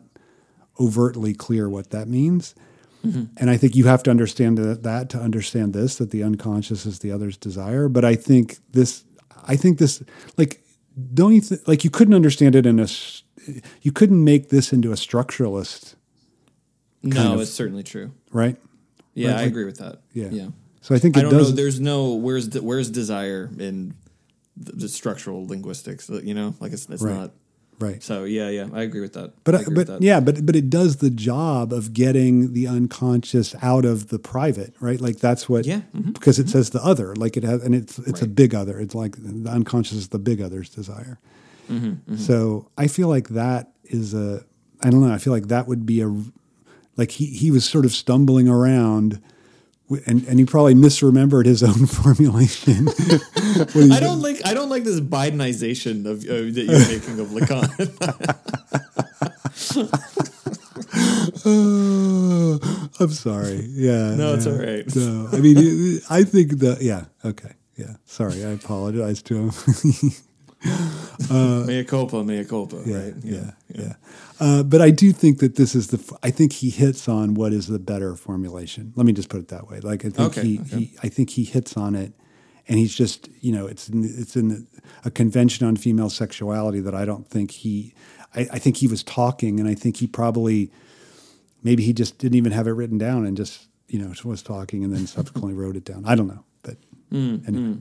overtly 0.80 1.34
clear 1.34 1.70
what 1.70 1.92
that 1.92 2.08
means. 2.08 2.56
Mm-hmm. 3.06 3.26
And 3.38 3.50
I 3.50 3.58
think 3.58 3.76
you 3.76 3.86
have 3.86 4.04
to 4.04 4.12
understand 4.12 4.58
that, 4.58 4.84
that 4.84 5.10
to 5.12 5.20
understand 5.20 5.74
this 5.74 5.98
that 5.98 6.12
the 6.12 6.24
unconscious 6.24 6.86
is 6.86 7.00
the 7.00 7.12
other's 7.12 7.38
desire. 7.38 7.88
But 7.88 8.04
I 8.04 8.16
think 8.16 8.58
this, 8.72 9.04
I 9.48 9.56
think 9.56 9.78
this, 9.78 10.04
like, 10.36 10.64
don't 11.14 11.34
you 11.34 11.42
th- 11.42 11.62
like 11.68 11.84
you 11.84 11.90
couldn't 11.90 12.16
understand 12.16 12.56
it 12.56 12.66
in 12.66 12.80
a 12.80 12.88
you 13.82 13.92
couldn't 13.92 14.24
make 14.24 14.50
this 14.50 14.74
into 14.74 14.92
a 14.92 14.96
structuralist, 14.96 15.96
No, 17.04 17.34
of- 17.36 17.42
it's 17.42 17.52
certainly 17.52 17.84
true. 17.84 18.12
right? 18.32 18.58
Yeah, 19.14 19.30
Right, 19.30 19.34
I 19.34 19.42
like- 19.42 19.48
agree 19.52 19.66
with 19.66 19.78
that. 19.78 20.00
Yeah. 20.14 20.30
yeah. 20.32 20.48
So 20.82 20.96
I 20.96 21.00
think 21.00 21.18
I 21.18 21.22
don't 21.22 21.32
know. 21.34 21.44
There's 21.44 21.80
no 21.80 22.14
where's 22.14 22.50
the, 22.50 22.62
where's 22.62 22.90
desire 22.90 23.50
in 23.60 23.94
the, 24.56 24.72
the 24.74 24.90
structural 24.90 25.46
linguistics. 25.48 26.10
You 26.10 26.34
know, 26.34 26.56
like 26.60 26.72
it's 26.72 26.88
it's 26.90 27.02
Right. 27.04 27.16
not. 27.16 27.32
right. 27.80 28.02
So 28.02 28.24
yeah, 28.24 28.50
yeah, 28.50 28.68
I 28.72 28.84
agree 28.84 29.02
with 29.02 29.14
that. 29.14 29.34
But 29.44 29.56
agree 29.62 29.76
but 29.76 29.88
that. 29.88 30.02
yeah, 30.02 30.20
but 30.22 30.46
but 30.46 30.56
it 30.56 30.70
does 30.70 30.98
the 30.98 31.10
job 31.10 31.74
of 31.74 31.94
getting 31.94 32.54
the 32.54 32.68
unconscious 32.68 33.54
out 33.62 33.84
of 33.86 34.08
the 34.10 34.20
private, 34.20 34.76
right? 34.80 35.02
Like 35.02 35.18
that's 35.20 35.50
what 35.50 35.66
Yeah, 35.66 35.82
mhm, 35.96 36.14
because 36.14 36.40
it 36.40 36.48
says 36.50 36.70
the 36.70 36.84
other, 36.84 37.16
like 37.16 37.36
it 37.36 37.44
has, 37.44 37.62
and 37.64 37.76
it's 37.76 38.00
it's 38.00 38.22
a 38.22 38.28
big 38.28 38.56
other. 38.56 38.80
It's 38.80 38.96
like 38.96 39.16
the 39.18 39.50
unconscious 39.50 39.98
is 39.98 40.08
the 40.10 40.20
big 40.20 40.42
other's 40.42 40.70
desire. 40.70 41.20
Mm-hmm, 41.70 42.16
So 42.16 42.70
I 42.78 42.88
feel 42.88 43.10
like 43.10 43.30
that 43.30 43.74
is 43.84 44.14
a 44.14 44.46
I 44.82 44.90
don't 44.90 45.02
know. 45.06 45.14
I 45.14 45.18
feel 45.18 45.34
like 45.34 45.48
that 45.50 45.68
would 45.68 45.86
be 45.86 46.00
a 46.02 46.08
like 46.98 47.12
he 47.12 47.28
he 47.28 47.52
was 47.52 47.64
sort 47.64 47.86
of 47.86 47.92
stumbling 47.92 48.50
around. 48.50 49.22
And, 50.06 50.28
and 50.28 50.38
he 50.38 50.44
probably 50.44 50.76
misremembered 50.76 51.46
his 51.46 51.64
own 51.64 51.86
formulation. 51.88 52.90
I 53.90 54.02
don't 54.02 54.22
like 54.22 54.46
I 54.46 54.54
don't 54.54 54.70
like 54.70 54.84
this 54.84 55.00
Bidenization 55.00 56.06
of 56.06 56.26
uh, 56.26 56.52
that 56.52 56.66
you're 56.68 56.80
making 56.90 57.20
of 57.22 57.30
Lacan. 57.30 57.72
Oh, 61.46 62.60
I'm 63.00 63.12
sorry. 63.12 63.66
Yeah. 63.72 64.16
No, 64.16 64.34
it's 64.34 64.46
yeah. 64.46 64.52
all 64.52 64.58
right. 64.58 64.96
No, 64.96 65.30
I 65.32 65.40
mean, 65.40 66.02
I 66.10 66.24
think 66.24 66.60
that, 66.60 66.82
yeah, 66.82 67.06
okay. 67.24 67.54
Yeah. 67.78 67.96
Sorry. 68.06 68.44
I 68.44 68.50
apologize 68.50 69.22
to 69.24 69.50
him. 69.50 69.52
mea 71.68 71.84
culpa, 71.84 72.24
mea 72.24 72.44
culpa. 72.46 72.82
yeah, 72.86 72.98
right? 72.98 73.14
yeah. 73.24 73.52
Yeah. 73.74 73.94
Uh, 74.40 74.64
but 74.64 74.82
I 74.82 74.90
do 74.92 75.12
think 75.12 75.40
that 75.40 75.56
this 75.56 75.76
is 75.76 75.88
the, 75.88 76.18
I 76.24 76.32
think 76.32 76.54
he 76.54 76.70
hits 76.70 77.08
on 77.08 77.34
what 77.34 77.54
is 77.54 77.68
the 77.68 77.80
better 77.80 78.16
formulation. 78.16 78.94
Let 78.96 79.06
me 79.06 79.14
just 79.14 79.30
put 79.30 79.40
it 79.40 79.48
that 79.50 79.68
way. 79.68 79.80
Like, 79.80 80.06
I 80.06 80.10
think 80.10 80.38
Okay, 80.38 80.42
he, 80.48 80.60
okay. 80.60 80.78
he, 80.80 80.94
I 81.04 81.10
think 81.10 81.32
he 81.32 81.44
hits 81.44 81.76
on 81.78 81.96
it 81.96 82.14
and 82.68 82.78
he's 82.80 82.96
just, 82.96 83.30
you 83.42 83.52
know, 83.52 83.66
it's 83.68 83.90
in, 83.90 84.04
it's 84.04 84.36
in 84.36 84.68
a 85.06 85.12
convention 85.12 85.66
on 85.68 85.76
female 85.76 86.10
sexuality 86.10 86.80
that 86.82 86.94
I 86.96 87.06
don't 87.06 87.28
think 87.28 87.52
he, 87.52 87.94
I, 88.36 88.48
I 88.54 88.60
think 88.60 88.78
he 88.78 88.88
was 88.88 89.04
talking 89.04 89.60
and 89.60 89.68
I 89.70 89.74
think 89.76 89.98
he 89.98 90.08
probably, 90.08 90.72
maybe 91.64 91.84
he 91.84 91.94
just 91.94 92.18
didn't 92.20 92.36
even 92.36 92.52
have 92.52 92.68
it 92.68 92.72
written 92.72 92.98
down 92.98 93.26
and 93.26 93.36
just 93.38 93.68
you 93.88 93.98
know 94.00 94.14
was 94.26 94.44
talking 94.44 94.84
and 94.84 94.94
then 94.94 95.08
subsequently 95.18 95.54
wrote 95.54 95.76
it 95.76 95.86
down. 95.86 96.04
I 96.06 96.16
don't 96.16 96.28
know, 96.28 96.44
but 96.62 96.78
Mm, 97.12 97.48
anyway. 97.48 97.78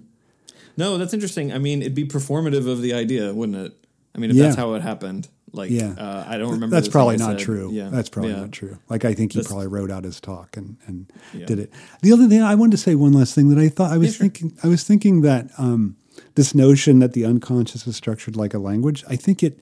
No, 0.77 0.99
that's 0.99 1.14
interesting. 1.14 1.53
I 1.53 1.59
mean, 1.59 1.81
it'd 1.81 1.95
be 1.95 2.05
performative 2.07 2.68
of 2.68 2.83
the 2.83 2.93
idea, 2.95 3.33
wouldn't 3.33 3.57
it? 3.59 3.87
I 4.14 4.18
mean, 4.18 4.31
if 4.31 4.37
Yeah. 4.37 4.45
that's 4.45 4.57
how 4.57 4.74
it 4.74 4.83
happened, 4.83 5.29
like, 5.53 5.70
Yeah. 5.70 5.91
uh, 5.97 6.24
I 6.27 6.39
don't 6.39 6.53
remember. 6.53 6.74
that's 6.74 6.89
probably 6.89 7.16
not 7.16 7.39
said. 7.39 7.39
true. 7.41 7.70
Yeah, 7.72 7.89
That's 7.91 8.09
probably 8.09 8.33
Yeah. 8.33 8.41
not 8.41 8.53
true. 8.53 8.79
Like 8.89 9.05
I 9.05 9.14
think 9.14 9.33
he 9.33 9.39
That's- 9.39 9.49
probably 9.51 9.68
wrote 9.68 9.91
out 9.91 10.05
his 10.05 10.20
talk 10.20 10.57
and 10.57 10.77
and 10.87 11.07
Yeah. 11.35 11.47
did 11.47 11.59
it. 11.59 11.70
The 12.03 12.12
other 12.12 12.29
thing 12.29 12.43
I 12.43 12.55
wanted 12.55 12.72
to 12.72 12.77
say 12.79 12.95
one 12.95 13.12
last 13.12 13.35
thing 13.35 13.49
that 13.51 13.59
I 13.59 13.68
thought 13.68 13.93
I 13.93 13.99
was 13.99 14.14
sure. 14.14 14.24
thinking 14.29 14.53
I 14.62 14.68
was 14.68 14.85
thinking 14.85 15.20
that 15.22 15.51
um, 15.59 15.97
this 16.35 16.55
notion 16.55 16.99
that 16.99 17.12
the 17.12 17.24
unconscious 17.24 17.87
is 17.87 17.97
structured 17.97 18.37
like 18.37 18.55
a 18.55 18.59
language. 18.59 19.05
I 19.09 19.16
think 19.16 19.43
it 19.43 19.59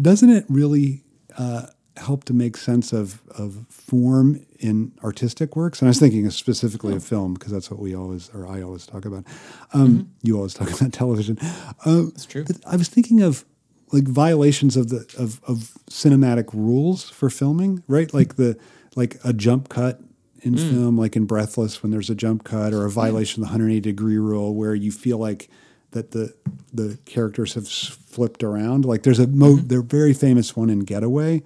doesn't 0.00 0.30
it 0.30 0.44
really 0.48 1.02
uh, 1.38 1.66
help 1.96 2.24
to 2.24 2.32
make 2.32 2.56
sense 2.56 2.92
of 2.92 3.20
of 3.30 3.66
form 3.68 4.40
in 4.60 4.92
artistic 5.04 5.56
works. 5.56 5.80
And 5.80 5.88
I 5.88 5.90
was 5.90 5.98
thinking 5.98 6.28
specifically 6.30 6.92
Oh. 6.92 6.96
of 6.96 7.04
film 7.04 7.34
because 7.34 7.52
that's 7.52 7.70
what 7.70 7.80
we 7.80 7.94
always 7.94 8.30
or 8.34 8.46
I 8.46 8.62
always 8.62 8.86
talk 8.86 9.04
about. 9.04 9.24
Um, 9.72 10.10
You 10.22 10.36
always 10.36 10.54
talk 10.54 10.70
about 10.80 10.92
television. 10.92 11.38
Um, 11.84 12.10
That's 12.10 12.26
true. 12.26 12.44
I 12.66 12.76
was 12.76 12.88
thinking 12.88 13.22
of 13.22 13.44
like 13.92 14.04
violations 14.08 14.76
of 14.76 14.88
the 14.88 15.06
of, 15.18 15.40
of 15.46 15.72
cinematic 15.90 16.52
rules 16.52 17.08
for 17.10 17.30
filming, 17.30 17.82
right? 17.86 18.12
Like 18.12 18.36
the 18.36 18.56
like 18.96 19.18
a 19.24 19.32
jump 19.32 19.68
cut 19.68 20.00
in 20.42 20.54
Mm. 20.54 20.70
film, 20.70 20.98
like 20.98 21.16
in 21.16 21.24
Breathless, 21.26 21.82
when 21.82 21.90
there's 21.92 22.10
a 22.10 22.14
jump 22.14 22.44
cut, 22.44 22.72
or 22.72 22.84
a 22.84 22.90
violation 22.90 23.42
of 23.42 23.48
the 23.48 23.52
180 23.52 23.80
degree 23.80 24.18
rule, 24.18 24.54
where 24.54 24.74
you 24.74 24.92
feel 24.92 25.18
like 25.18 25.48
that 25.92 26.10
the 26.12 26.34
the 26.72 26.98
characters 27.04 27.54
have 27.54 27.66
flipped 27.68 28.42
around. 28.44 28.84
Like 28.84 29.02
there's 29.02 29.18
a 29.18 29.26
mo- 29.26 29.56
Mm-hmm. 29.56 29.66
they're 29.68 29.82
very 29.82 30.12
famous 30.14 30.54
one 30.56 30.68
in 30.70 30.80
Getaway, 30.80 31.42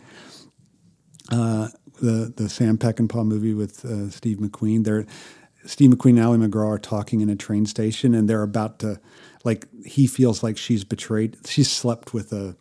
uh, 1.30 1.68
the 2.00 2.32
the 2.34 2.48
Sam 2.48 2.78
Peckinpah 2.78 3.24
movie 3.26 3.54
with 3.54 3.84
uh, 3.84 4.10
Steve 4.10 4.38
McQueen. 4.38 4.84
They're 4.84 5.06
Steve 5.66 5.90
McQueen 5.90 6.10
and 6.10 6.20
Ali 6.20 6.38
MacGraw 6.38 6.68
are 6.68 6.78
talking 6.78 7.20
in 7.20 7.28
a 7.28 7.36
train 7.36 7.66
station, 7.66 8.14
and 8.14 8.28
they're 8.28 8.42
about 8.42 8.78
to 8.80 9.00
like 9.44 9.66
he 9.84 10.06
feels 10.06 10.42
like 10.42 10.56
she's 10.56 10.84
betrayed. 10.84 11.36
She's 11.46 11.70
slept 11.70 12.14
with 12.14 12.32
a 12.32 12.56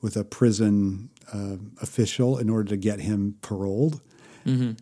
with 0.00 0.16
a 0.16 0.24
prison 0.24 1.10
uh, 1.32 1.56
official 1.80 2.38
in 2.38 2.50
order 2.50 2.68
to 2.70 2.76
get 2.76 3.00
him 3.00 3.36
paroled, 3.42 4.00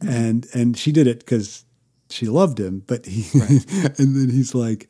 and 0.08 0.46
and 0.54 0.76
she 0.76 0.92
did 0.92 1.06
it 1.06 1.20
because 1.20 1.64
she 2.10 2.26
loved 2.26 2.58
him. 2.58 2.82
But 2.86 3.06
he 3.06 3.24
and 3.40 3.94
then 4.16 4.28
he's 4.30 4.54
like, 4.54 4.88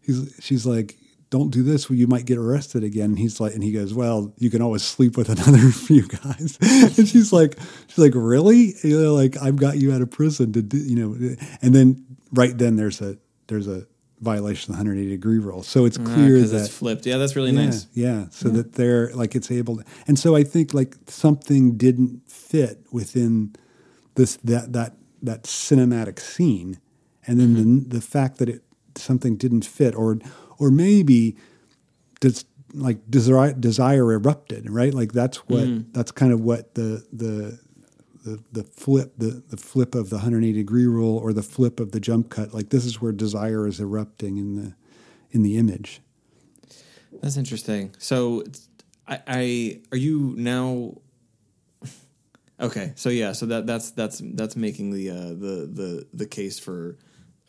he's 0.00 0.34
she's 0.40 0.66
like. 0.66 0.96
Don't 1.34 1.50
do 1.50 1.64
this, 1.64 1.90
or 1.90 1.94
you 1.94 2.06
might 2.06 2.26
get 2.26 2.38
arrested 2.38 2.84
again. 2.84 3.06
And 3.06 3.18
he's 3.18 3.40
like, 3.40 3.54
and 3.54 3.64
he 3.64 3.72
goes, 3.72 3.92
"Well, 3.92 4.32
you 4.38 4.50
can 4.50 4.62
always 4.62 4.84
sleep 4.84 5.16
with 5.16 5.28
another 5.36 5.68
few 5.72 6.06
guys." 6.06 6.56
and 6.96 7.08
she's 7.08 7.32
like, 7.32 7.58
"She's 7.88 7.98
like, 7.98 8.12
really? 8.14 8.74
You 8.84 9.02
know, 9.02 9.14
like 9.14 9.36
I've 9.42 9.56
got 9.56 9.76
you 9.76 9.92
out 9.92 10.00
of 10.00 10.12
prison 10.12 10.52
to 10.52 10.62
do, 10.62 10.76
you 10.76 10.94
know." 10.94 11.36
And 11.60 11.74
then 11.74 12.06
right 12.32 12.56
then 12.56 12.76
there's 12.76 13.00
a 13.00 13.18
there's 13.48 13.66
a 13.66 13.84
violation 14.20 14.72
of 14.72 14.76
the 14.76 14.84
180 14.84 15.10
degree 15.10 15.40
rule. 15.40 15.64
So 15.64 15.86
it's 15.86 15.98
mm, 15.98 16.06
clear 16.06 16.34
because 16.36 16.52
that 16.52 16.66
it's 16.66 16.78
flipped. 16.78 17.04
Yeah, 17.04 17.16
that's 17.16 17.34
really 17.34 17.50
yeah, 17.50 17.64
nice. 17.64 17.88
Yeah, 17.94 18.26
so 18.30 18.48
that 18.50 18.74
they're 18.74 19.12
like 19.12 19.34
it's 19.34 19.50
able 19.50 19.78
to, 19.78 19.84
and 20.06 20.16
so 20.16 20.36
I 20.36 20.44
think 20.44 20.72
like 20.72 20.94
something 21.08 21.76
didn't 21.76 22.30
fit 22.30 22.86
within 22.92 23.56
this 24.14 24.36
that 24.44 24.72
that 24.72 24.94
that 25.20 25.42
cinematic 25.42 26.20
scene, 26.20 26.78
and 27.26 27.40
then 27.40 27.56
mm-hmm. 27.56 27.78
the 27.88 27.96
the 27.96 28.00
fact 28.00 28.38
that 28.38 28.48
it 28.48 28.62
something 28.94 29.36
didn't 29.36 29.64
fit, 29.64 29.96
or 29.96 30.20
or 30.58 30.70
maybe 30.70 31.36
just 32.20 32.46
like 32.72 32.98
desire 33.10 33.52
desire 33.52 34.12
erupted, 34.12 34.70
right? 34.70 34.92
Like 34.92 35.12
that's 35.12 35.38
what 35.48 35.92
that's 35.92 36.10
kind 36.12 36.32
of 36.32 36.40
what 36.40 36.74
the 36.74 37.04
the 37.12 37.58
the, 38.24 38.42
the 38.52 38.64
flip 38.64 39.12
the, 39.18 39.42
the 39.48 39.56
flip 39.58 39.94
of 39.94 40.08
the 40.08 40.16
180 40.16 40.58
degree 40.58 40.86
rule 40.86 41.18
or 41.18 41.32
the 41.32 41.42
flip 41.42 41.78
of 41.78 41.92
the 41.92 42.00
jump 42.00 42.30
cut 42.30 42.54
like 42.54 42.70
this 42.70 42.86
is 42.86 42.98
where 42.98 43.12
desire 43.12 43.66
is 43.66 43.80
erupting 43.80 44.38
in 44.38 44.56
the 44.56 44.74
in 45.30 45.42
the 45.42 45.58
image 45.58 46.00
That's 47.20 47.36
interesting. 47.36 47.94
So, 47.98 48.44
I, 49.06 49.20
I 49.26 49.80
are 49.92 49.98
you 49.98 50.34
now? 50.36 50.94
Okay, 52.60 52.92
so 52.94 53.08
yeah, 53.08 53.32
so 53.32 53.46
that 53.46 53.66
that's 53.66 53.90
that's 53.90 54.22
that's 54.22 54.54
making 54.54 54.92
the 54.92 55.10
uh, 55.10 55.28
the 55.30 55.68
the 55.72 56.06
the 56.14 56.24
case 56.24 56.56
for 56.60 56.96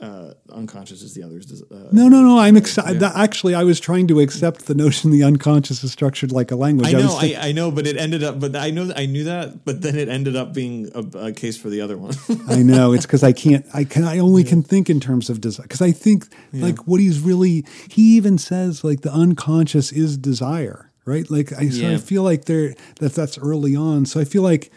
uh, 0.05 0.33
unconscious 0.51 1.01
as 1.03 1.13
the 1.13 1.23
others. 1.23 1.63
Uh, 1.71 1.89
No, 1.91 2.07
no, 2.07 2.21
no. 2.21 2.37
I'm 2.37 2.55
excited. 2.57 3.01
yeah. 3.01 3.11
Actually, 3.15 3.55
I 3.55 3.63
was 3.63 3.79
trying 3.79 4.07
to 4.09 4.19
accept 4.19 4.67
the 4.67 4.75
notion 4.75 5.11
the 5.11 5.23
unconscious 5.23 5.83
is 5.83 5.91
structured 5.91 6.31
like 6.31 6.51
a 6.51 6.55
language. 6.55 6.87
I 6.87 6.91
know, 7.01 7.17
I, 7.19 7.35
I 7.39 7.51
know, 7.51 7.71
but 7.71 7.87
it 7.87 7.97
ended 7.97 8.23
up. 8.23 8.39
But 8.39 8.55
I 8.55 8.69
know, 8.71 8.91
I 8.95 9.05
knew 9.07 9.23
that, 9.25 9.65
but 9.65 9.81
then 9.81 9.97
it 9.97 10.07
ended 10.09 10.35
up 10.35 10.53
being 10.53 10.89
a, 10.93 11.27
a 11.27 11.31
case 11.31 11.57
for 11.57 11.69
the 11.69 11.81
other 11.81 11.97
one. 11.97 12.13
I 12.47 12.61
know. 12.61 12.93
It's 12.93 13.05
because 13.05 13.23
I 13.23 13.33
can't. 13.33 13.65
I 13.73 13.83
can. 13.83 14.03
I 14.03 14.19
only 14.19 14.43
can 14.43 14.61
think 14.63 14.89
in 14.89 14.99
terms 14.99 15.29
of 15.29 15.41
desire. 15.41 15.63
Because 15.63 15.81
I 15.81 15.91
think 15.91 16.27
like 16.53 16.87
what 16.87 16.99
he's 16.99 17.19
really. 17.21 17.65
He 17.89 18.15
even 18.17 18.37
says 18.37 18.83
like 18.83 19.01
the 19.01 19.11
unconscious 19.11 19.91
is 19.91 20.17
desire, 20.17 20.91
right? 21.05 21.29
Like 21.31 21.51
I. 21.53 21.69
So 21.69 21.91
I 21.91 21.97
feel 21.97 22.23
like 22.23 22.45
there 22.45 22.75
that 22.99 23.13
that's 23.13 23.37
early 23.37 23.75
on. 23.75 24.05
So 24.05 24.19
I 24.19 24.25
feel 24.25 24.43
like 24.43 24.71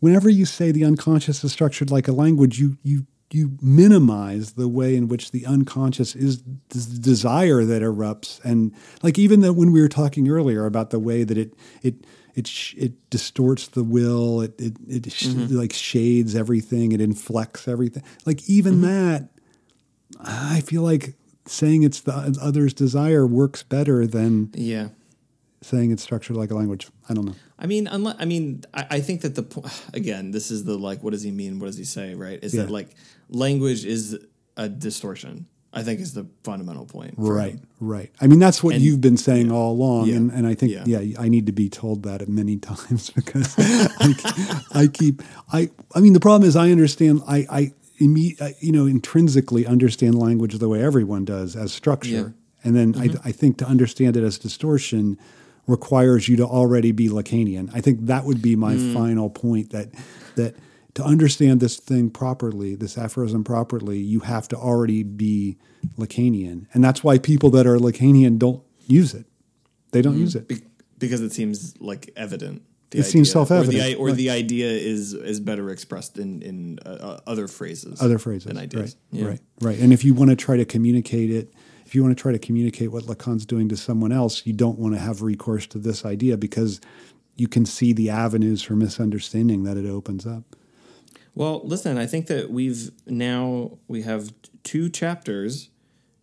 whenever 0.00 0.28
you 0.28 0.44
say 0.46 0.72
the 0.72 0.84
unconscious 0.84 1.44
is 1.44 1.52
structured 1.52 1.90
like 1.90 2.08
a 2.08 2.12
language, 2.12 2.58
you 2.58 2.76
you 2.82 3.06
you 3.32 3.56
minimize 3.60 4.52
the 4.52 4.68
way 4.68 4.96
in 4.96 5.08
which 5.08 5.30
the 5.30 5.46
unconscious 5.46 6.14
is 6.14 6.42
this 6.70 6.86
desire 6.86 7.64
that 7.64 7.82
erupts, 7.82 8.44
and 8.44 8.72
like 9.02 9.18
even 9.18 9.40
though 9.40 9.52
when 9.52 9.72
we 9.72 9.80
were 9.80 9.88
talking 9.88 10.28
earlier 10.28 10.66
about 10.66 10.90
the 10.90 10.98
way 10.98 11.24
that 11.24 11.38
it 11.38 11.54
it 11.82 11.94
it 12.34 12.46
sh- 12.46 12.74
it 12.76 13.10
distorts 13.10 13.68
the 13.68 13.84
will, 13.84 14.40
it 14.40 14.60
it, 14.60 14.76
it 14.88 15.12
sh- 15.12 15.26
mm-hmm. 15.26 15.56
like 15.56 15.72
shades 15.72 16.34
everything, 16.34 16.92
it 16.92 17.00
inflects 17.00 17.68
everything. 17.68 18.02
Like 18.26 18.48
even 18.48 18.74
mm-hmm. 18.74 18.82
that, 18.82 19.28
I 20.20 20.60
feel 20.60 20.82
like 20.82 21.14
saying 21.46 21.82
it's 21.82 22.00
the 22.00 22.38
other's 22.40 22.74
desire 22.74 23.26
works 23.26 23.62
better 23.62 24.06
than 24.06 24.50
yeah, 24.54 24.88
saying 25.62 25.90
it's 25.90 26.02
structured 26.02 26.36
like 26.36 26.50
a 26.50 26.54
language. 26.54 26.88
I 27.08 27.14
don't 27.14 27.26
know. 27.26 27.34
I 27.58 27.66
mean, 27.66 27.86
unless, 27.86 28.16
I 28.18 28.24
mean, 28.24 28.64
I, 28.72 28.86
I 28.92 29.00
think 29.00 29.20
that 29.22 29.34
the 29.34 29.72
again, 29.94 30.30
this 30.30 30.50
is 30.50 30.64
the 30.64 30.76
like, 30.76 31.02
what 31.02 31.10
does 31.10 31.22
he 31.22 31.30
mean? 31.30 31.58
What 31.58 31.66
does 31.66 31.76
he 31.76 31.84
say? 31.84 32.14
Right? 32.14 32.38
Is 32.42 32.54
Yeah. 32.54 32.62
that 32.62 32.70
like 32.70 32.88
language 33.28 33.84
is 33.84 34.18
a 34.56 34.68
distortion? 34.68 35.46
I 35.72 35.84
think 35.84 36.00
is 36.00 36.14
the 36.14 36.26
fundamental 36.42 36.84
point. 36.84 37.14
Right, 37.16 37.52
him. 37.52 37.66
right. 37.78 38.10
I 38.20 38.26
mean, 38.26 38.40
that's 38.40 38.60
what 38.60 38.74
And- 38.74 38.82
you've 38.82 39.00
been 39.00 39.16
saying 39.16 39.52
all 39.52 39.70
along, 39.70 40.08
Yeah. 40.08 40.16
and, 40.16 40.32
and 40.32 40.44
I 40.44 40.54
think, 40.54 40.72
Yeah. 40.72 40.82
yeah. 40.98 41.20
I 41.20 41.28
need 41.28 41.46
to 41.46 41.52
be 41.52 41.68
told 41.68 42.02
that 42.02 42.28
many 42.28 42.56
times 42.70 43.10
because 43.10 43.54
I, 43.58 44.62
I 44.72 44.86
keep, 44.88 45.22
I, 45.52 45.70
I 45.94 46.00
mean, 46.00 46.12
the 46.12 46.18
problem 46.18 46.48
is 46.48 46.56
I 46.56 46.72
understand, 46.72 47.22
I, 47.28 47.46
I, 47.48 47.72
you 48.00 48.72
know, 48.72 48.86
intrinsically 48.86 49.64
understand 49.64 50.16
language 50.16 50.58
the 50.58 50.68
way 50.68 50.82
everyone 50.82 51.24
does 51.24 51.54
as 51.54 51.72
structure, 51.72 52.08
Yeah. 52.10 52.28
and 52.64 52.74
then 52.74 52.96
I, 52.96 53.06
mm-hmm. 53.06 53.28
I 53.28 53.30
think 53.30 53.58
to 53.58 53.64
understand 53.66 54.16
it 54.16 54.24
as 54.24 54.38
distortion 54.38 55.18
requires 55.70 56.28
you 56.28 56.36
to 56.36 56.44
already 56.44 56.92
be 56.92 57.08
Lacanian. 57.08 57.70
I 57.74 57.80
think 57.80 58.06
that 58.06 58.24
would 58.24 58.42
be 58.42 58.56
my 58.56 58.76
final 58.92 59.30
point 59.30 59.70
that 59.70 59.88
that 60.36 60.56
to 60.94 61.04
understand 61.04 61.60
this 61.60 61.76
thing 61.76 62.10
properly, 62.10 62.74
this 62.74 62.98
aphorism 62.98 63.44
properly, 63.44 63.98
you 63.98 64.20
have 64.20 64.48
to 64.48 64.56
already 64.56 65.02
be 65.02 65.56
Lacanian. 65.96 66.66
And 66.74 66.82
that's 66.82 67.04
why 67.04 67.18
people 67.18 67.50
that 67.50 67.66
are 67.66 67.78
Lacanian 67.78 68.38
don't 68.38 68.62
use 68.86 69.14
it. 69.14 69.26
They 69.92 70.02
don't 70.02 70.18
use 70.18 70.34
it. 70.34 70.48
Be- 70.48 70.62
because 70.98 71.20
it 71.22 71.32
seems 71.32 71.80
like 71.80 72.10
evident. 72.16 72.62
The 72.90 72.98
It 72.98 73.04
seems 73.04 73.30
self-evident, 73.30 73.74
or 73.74 73.80
the, 73.82 73.94
or 73.94 74.06
right. 74.08 74.16
the 74.16 74.30
idea 74.30 74.68
is 74.68 75.14
is 75.14 75.38
better 75.38 75.70
expressed 75.70 76.18
in 76.18 76.42
in 76.42 76.78
uh, 76.84 76.88
uh, 76.88 77.20
other 77.26 77.46
phrases, 77.46 78.02
Other 78.02 78.18
phrases. 78.18 78.46
than 78.46 78.58
ideas. 78.58 78.96
Right. 79.12 79.20
Yeah. 79.20 79.26
Right. 79.28 79.40
Right. 79.60 79.78
And 79.78 79.92
if 79.92 80.04
you 80.04 80.12
want 80.12 80.30
to 80.30 80.36
try 80.36 80.56
to 80.56 80.64
communicate 80.64 81.30
it, 81.30 81.54
if 81.90 81.94
you 81.96 82.04
want 82.04 82.16
to 82.16 82.22
try 82.22 82.30
to 82.30 82.38
communicate 82.38 82.92
what 82.92 83.02
Lacan's 83.02 83.44
doing 83.44 83.68
to 83.68 83.76
someone 83.76 84.12
else, 84.12 84.46
you 84.46 84.52
don't 84.52 84.78
want 84.78 84.94
to 84.94 85.00
have 85.00 85.22
recourse 85.22 85.66
to 85.66 85.76
this 85.76 86.04
idea 86.04 86.36
because 86.36 86.80
you 87.34 87.48
can 87.48 87.66
see 87.66 87.92
the 87.92 88.08
avenues 88.08 88.62
for 88.62 88.76
misunderstanding 88.76 89.64
that 89.64 89.76
it 89.76 89.86
opens 89.86 90.24
up. 90.24 90.44
Well, 91.34 91.62
listen, 91.64 91.98
I 91.98 92.06
think 92.06 92.28
that 92.28 92.48
we've 92.48 92.92
now 93.06 93.78
we 93.88 94.02
have 94.02 94.32
two 94.62 94.88
chapters 94.88 95.68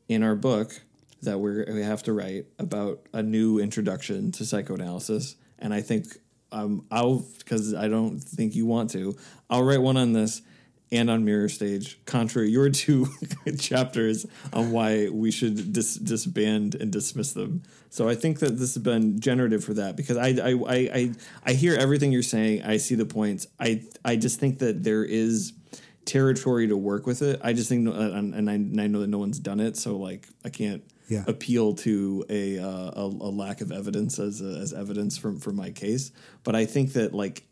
in 0.08 0.24
our 0.24 0.36
book 0.36 0.84
that 1.24 1.42
we're, 1.42 1.66
we 1.68 1.82
have 1.82 2.02
to 2.04 2.14
write 2.14 2.46
about 2.58 3.02
a 3.12 3.22
new 3.22 3.60
introduction 3.60 4.32
to 4.32 4.46
psychoanalysis, 4.46 5.36
and 5.60 5.74
I 5.74 5.82
think 5.82 6.06
um, 6.54 6.86
I'll 6.90 7.26
because 7.40 7.74
I 7.74 7.90
don't 7.90 8.20
think 8.20 8.56
you 8.56 8.66
want 8.66 8.92
to. 8.92 9.18
I'll 9.50 9.64
write 9.64 9.82
one 9.82 9.98
on 9.98 10.14
this 10.14 10.42
and 10.92 11.10
on 11.10 11.26
Mirror 11.26 11.50
Stage, 11.50 12.00
contrary 12.06 12.50
your 12.50 12.70
two 12.70 13.08
chapters 13.60 14.26
on 14.54 14.72
why 14.72 15.10
we 15.10 15.32
should 15.32 15.74
dis- 15.74 15.96
disband 15.96 16.76
and 16.76 16.92
dismiss 16.92 17.34
them. 17.34 17.64
So 17.90 18.08
I 18.08 18.16
think 18.16 18.40
that 18.40 18.58
this 18.58 18.76
has 18.76 18.84
been 18.84 19.20
generative 19.20 19.64
for 19.64 19.74
that 19.76 19.96
because 19.96 20.18
I 20.18 20.28
I, 20.30 20.52
I, 20.52 20.76
I 20.94 21.14
I 21.46 21.54
hear 21.54 21.76
everything 21.76 22.12
you're 22.12 22.22
saying. 22.24 22.64
I 22.64 22.78
see 22.78 22.96
the 22.96 23.06
points. 23.06 23.48
I 23.60 23.84
I 24.06 24.16
just 24.16 24.40
think 24.40 24.60
that 24.60 24.84
there 24.84 25.04
is 25.04 25.54
territory 26.06 26.68
to 26.68 26.78
work 26.78 27.06
with 27.06 27.22
it. 27.22 27.40
I 27.44 27.52
just 27.54 27.68
think, 27.68 27.86
uh, 27.88 27.92
and, 27.92 28.50
I, 28.50 28.54
and 28.54 28.80
I 28.80 28.88
know 28.88 29.02
that 29.02 29.08
no 29.08 29.18
one's 29.18 29.40
done 29.40 29.60
it, 29.60 29.76
so 29.76 29.98
like 29.98 30.28
I 30.46 30.50
can't 30.50 30.84
Yeah. 31.10 31.24
appeal 31.28 31.74
to 31.76 32.26
a, 32.30 32.60
uh, 32.60 32.92
a 32.96 33.06
a 33.06 33.32
lack 33.32 33.62
of 33.62 33.72
evidence 33.72 34.20
as 34.20 34.42
as 34.42 34.74
evidence 34.74 35.18
from 35.18 35.40
for 35.40 35.52
my 35.52 35.72
case. 35.72 36.12
But 36.44 36.56
I 36.56 36.66
think 36.66 36.94
that 36.94 37.14
like 37.14 37.44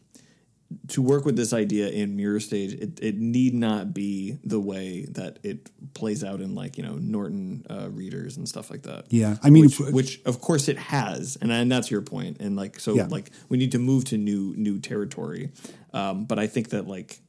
to 0.89 1.01
work 1.01 1.25
with 1.25 1.35
this 1.35 1.53
idea 1.53 1.89
in 1.89 2.15
mirror 2.15 2.39
stage, 2.39 2.73
it, 2.73 2.99
it 3.01 3.17
need 3.17 3.53
not 3.53 3.93
be 3.93 4.37
the 4.43 4.59
way 4.59 5.05
that 5.11 5.39
it 5.43 5.69
plays 5.93 6.23
out 6.23 6.41
in 6.41 6.55
like 6.55 6.77
you 6.77 6.83
know 6.83 6.95
Norton 6.95 7.65
uh, 7.69 7.89
readers 7.89 8.37
and 8.37 8.47
stuff 8.47 8.69
like 8.69 8.83
that. 8.83 9.05
Yeah. 9.09 9.37
I 9.43 9.49
mean, 9.49 9.65
which, 9.65 9.79
if- 9.79 9.93
which 9.93 10.21
of 10.25 10.41
course 10.41 10.67
it 10.67 10.77
has, 10.77 11.37
and 11.41 11.51
and 11.51 11.71
that's 11.71 11.89
your 11.91 12.01
point. 12.01 12.37
And 12.39 12.55
like 12.55 12.79
so, 12.79 12.95
Yeah. 12.95 13.07
like 13.09 13.31
we 13.49 13.57
need 13.57 13.71
to 13.73 13.79
move 13.79 14.05
to 14.05 14.17
new 14.17 14.53
new 14.57 14.79
territory. 14.79 15.51
Um, 15.93 16.25
but 16.25 16.39
I 16.39 16.47
think 16.47 16.69
that 16.69 16.87
like, 16.87 17.19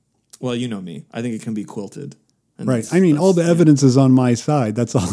well, 0.40 0.54
you 0.54 0.68
know 0.68 0.80
me, 0.80 1.04
I 1.12 1.22
think 1.22 1.34
it 1.34 1.42
can 1.42 1.54
be 1.54 1.64
quilted. 1.64 2.16
And 2.58 2.68
Right. 2.68 2.86
I 2.90 3.00
mean, 3.00 3.18
all 3.18 3.34
the 3.34 3.44
evidence 3.44 3.82
is 3.82 3.98
on 3.98 4.12
my 4.12 4.32
side. 4.34 4.74
That's 4.74 4.94
all 4.94 5.06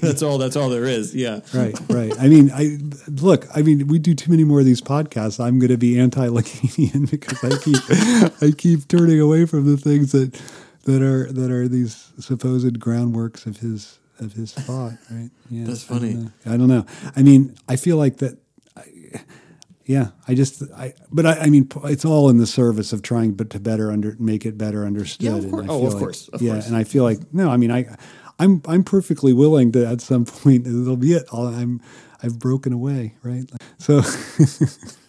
That's 0.00 0.22
all. 0.22 0.38
That's 0.38 0.56
all 0.56 0.70
there 0.70 0.84
is. 0.86 1.14
Yeah. 1.14 1.40
right, 1.54 1.78
right. 1.90 2.12
I 2.18 2.28
mean, 2.28 2.50
I 2.50 2.78
look. 3.08 3.46
I 3.54 3.60
mean, 3.62 3.86
we 3.88 3.98
do 3.98 4.14
too 4.14 4.30
many 4.30 4.44
more 4.44 4.60
of 4.60 4.64
these 4.66 4.80
podcasts. 4.80 5.38
I'm 5.38 5.58
going 5.58 5.70
to 5.70 5.76
be 5.76 5.98
anti-Lacanian 5.98 7.10
because 7.10 7.44
I 7.44 7.58
keep, 7.62 8.42
I 8.42 8.56
keep 8.56 8.88
turning 8.88 9.20
away 9.20 9.44
from 9.44 9.66
the 9.66 9.76
things 9.76 10.12
that 10.12 10.32
that 10.84 11.02
are 11.02 11.30
that 11.30 11.50
are 11.50 11.68
these 11.68 12.08
supposed 12.18 12.80
groundworks 12.80 13.44
of 13.46 13.58
his 13.58 13.98
of 14.18 14.32
his 14.32 14.52
thought. 14.52 14.94
Right? 15.10 15.30
Yeah, 15.50 15.66
That's 15.66 15.84
I 15.90 15.92
don't 15.94 16.00
funny. 16.00 16.14
know. 16.14 16.30
I 16.46 16.56
don't 16.56 16.68
know. 16.68 16.86
I 17.14 17.22
mean, 17.22 17.54
I 17.68 17.76
feel 17.76 17.98
like 17.98 18.16
that. 18.18 18.38
I, 18.76 18.84
yeah, 19.92 20.08
I 20.26 20.34
just, 20.34 20.62
I, 20.74 20.94
but 21.10 21.24
I, 21.26 21.32
I 21.44 21.46
mean, 21.50 21.68
it's 21.84 22.04
all 22.04 22.30
in 22.30 22.38
the 22.38 22.46
service 22.46 22.92
of 22.92 23.02
trying, 23.02 23.32
but 23.34 23.50
to 23.50 23.60
better 23.60 23.90
under, 23.92 24.16
make 24.18 24.46
it 24.46 24.56
better 24.56 24.86
understood. 24.86 25.24
Yeah, 25.26 25.36
of 25.36 25.44
And 25.44 25.52
course. 25.52 25.66
I 25.68 25.72
Oh, 25.72 25.78
feel 25.78 25.86
of 25.88 25.92
like- 25.94 26.00
course, 26.02 26.28
of 26.28 26.42
yeah, 26.42 26.52
course. 26.52 26.66
and 26.68 26.76
I 26.76 26.84
feel 26.84 27.04
like 27.04 27.20
no, 27.32 27.50
I 27.50 27.56
mean, 27.56 27.70
I, 27.70 27.96
I'm, 28.38 28.62
I'm 28.66 28.82
perfectly 28.84 29.32
willing 29.32 29.72
to 29.72 29.86
at 29.86 30.00
some 30.00 30.24
point 30.40 30.66
it'll 30.66 30.96
be 30.96 31.12
it. 31.12 31.24
I'll, 31.32 31.46
I'm, 31.46 31.80
I've 32.22 32.38
broken 32.38 32.72
away, 32.72 33.14
right? 33.22 33.50
So 33.78 34.00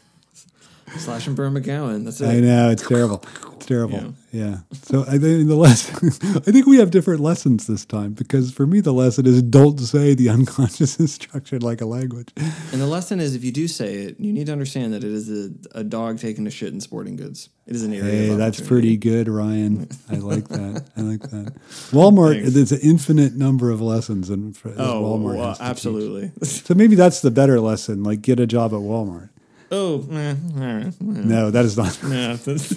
Slash 0.98 1.28
and 1.28 1.36
burn 1.36 1.53
McGowan. 1.53 2.06
That's 2.06 2.22
it. 2.22 2.28
I 2.28 2.40
know 2.40 2.70
it's 2.70 2.88
terrible. 2.88 3.24
It's 3.56 3.65
terrible. 3.65 3.98
Yeah. 3.98 4.10
Yeah. 4.32 4.57
So 4.84 5.02
I 5.03 5.18
think 5.20 5.48
the 5.48 5.56
lesson. 5.56 6.07
I 6.36 6.52
think 6.52 6.65
we 6.65 6.78
have 6.78 6.91
different 6.91 7.20
lessons 7.20 7.68
this 7.68 7.86
time 7.86 8.14
because 8.14 8.52
for 8.52 8.65
me 8.65 8.80
the 8.80 8.94
lesson 8.94 9.26
is 9.28 9.41
don't 9.44 9.80
say 9.80 10.14
the 10.15 10.30
unconscious 10.30 10.99
is 10.99 11.14
structured 11.14 11.61
like 11.64 11.82
a 11.82 11.86
language. 11.86 12.30
And 12.36 12.82
the 12.82 12.88
lesson 12.88 13.20
is, 13.20 13.36
if 13.36 13.44
you 13.44 13.52
do 13.52 13.68
say 13.68 13.95
it, 13.95 14.20
you 14.20 14.34
need 14.34 14.48
to 14.48 14.52
understand 14.52 14.94
that 14.94 15.03
it 15.03 15.11
is 15.11 15.30
a, 15.30 15.80
a 15.80 15.84
dog 15.84 16.20
taking 16.20 16.48
a 16.48 16.52
shit 16.52 16.74
in 16.74 16.82
sporting 16.82 17.15
goods. 17.15 17.49
It 17.68 17.76
is 17.76 17.84
an 17.84 17.94
area. 17.94 18.03
Hey, 18.11 18.36
that's 18.36 18.60
pretty 18.60 18.98
good, 18.98 19.28
Ryan. 19.30 19.88
I 20.10 20.15
like 20.15 20.48
that. 20.49 20.86
I 20.98 21.02
like 21.02 21.22
that. 21.30 21.53
Walmart. 21.91 22.36
Thanks. 22.41 22.53
There's 22.53 22.72
an 22.72 22.80
infinite 22.82 23.36
number 23.36 23.70
of 23.72 23.82
lessons 23.82 24.30
in 24.30 24.52
that 24.52 24.76
Oh, 24.78 25.03
Walmart. 25.03 25.38
well, 25.38 25.48
has 25.49 25.57
to 25.57 25.64
teach. 25.64 25.70
absolutely. 25.70 26.32
So 26.44 26.74
maybe 26.74 26.95
that's 26.95 27.22
the 27.22 27.32
better 27.32 27.60
lesson. 27.60 28.03
Like 28.03 28.22
get 28.22 28.40
a 28.40 28.48
job 28.48 28.74
at 28.74 28.80
Walmart. 28.80 29.30
Oh, 29.74 30.08
eh, 30.12 30.36
all 30.56 30.62
right. 30.62 31.02
No, 31.02 31.52
that 31.52 31.66
is 31.66 31.76
not 31.78 31.94
that's- 32.02 32.74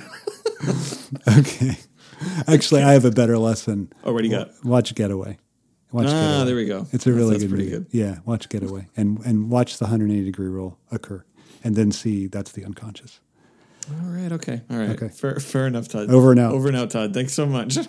okay. 1.39 1.77
Actually, 2.48 2.82
I 2.82 2.93
have 2.94 3.05
a 3.05 3.10
better 3.10 3.36
lesson. 3.39 3.93
oh, 4.05 4.12
what 4.12 4.23
do 4.23 4.28
you 4.28 4.35
got? 4.36 4.51
Watch 4.64 4.94
Getaway. 4.94 5.39
Watch 5.93 6.06
Ah, 6.06 6.10
Getaway. 6.10 6.44
there 6.47 6.56
we 6.56 6.64
go. 6.66 6.86
It's 6.93 7.06
a 7.06 7.12
really 7.12 7.32
That's 7.32 7.44
good 7.44 7.51
pretty 7.51 7.64
movie. 7.70 7.85
good. 7.85 7.86
Yeah, 7.93 8.18
watch 8.24 8.48
Getaway 8.48 8.89
and 8.97 9.18
and 9.24 9.51
watch 9.51 9.78
the 9.78 9.85
180 9.85 10.24
degree 10.24 10.48
rule 10.48 10.78
occur, 10.90 11.24
and 11.62 11.77
then 11.77 11.93
see 11.93 12.27
that's 12.27 12.52
the 12.52 12.64
unconscious. 12.64 13.20
All 13.90 14.09
right. 14.10 14.32
Okay. 14.32 14.62
All 14.70 14.78
right. 14.78 14.90
Okay. 14.90 15.09
Fair, 15.09 15.39
fair 15.39 15.66
enough, 15.66 15.86
Todd. 15.89 16.10
Over 16.10 16.32
and 16.32 16.40
out. 16.40 16.52
Over 16.55 16.68
and 16.68 16.77
out, 16.77 16.90
Todd. 16.90 17.14
Thanks 17.14 17.35
so 17.35 17.47
much. 17.47 17.78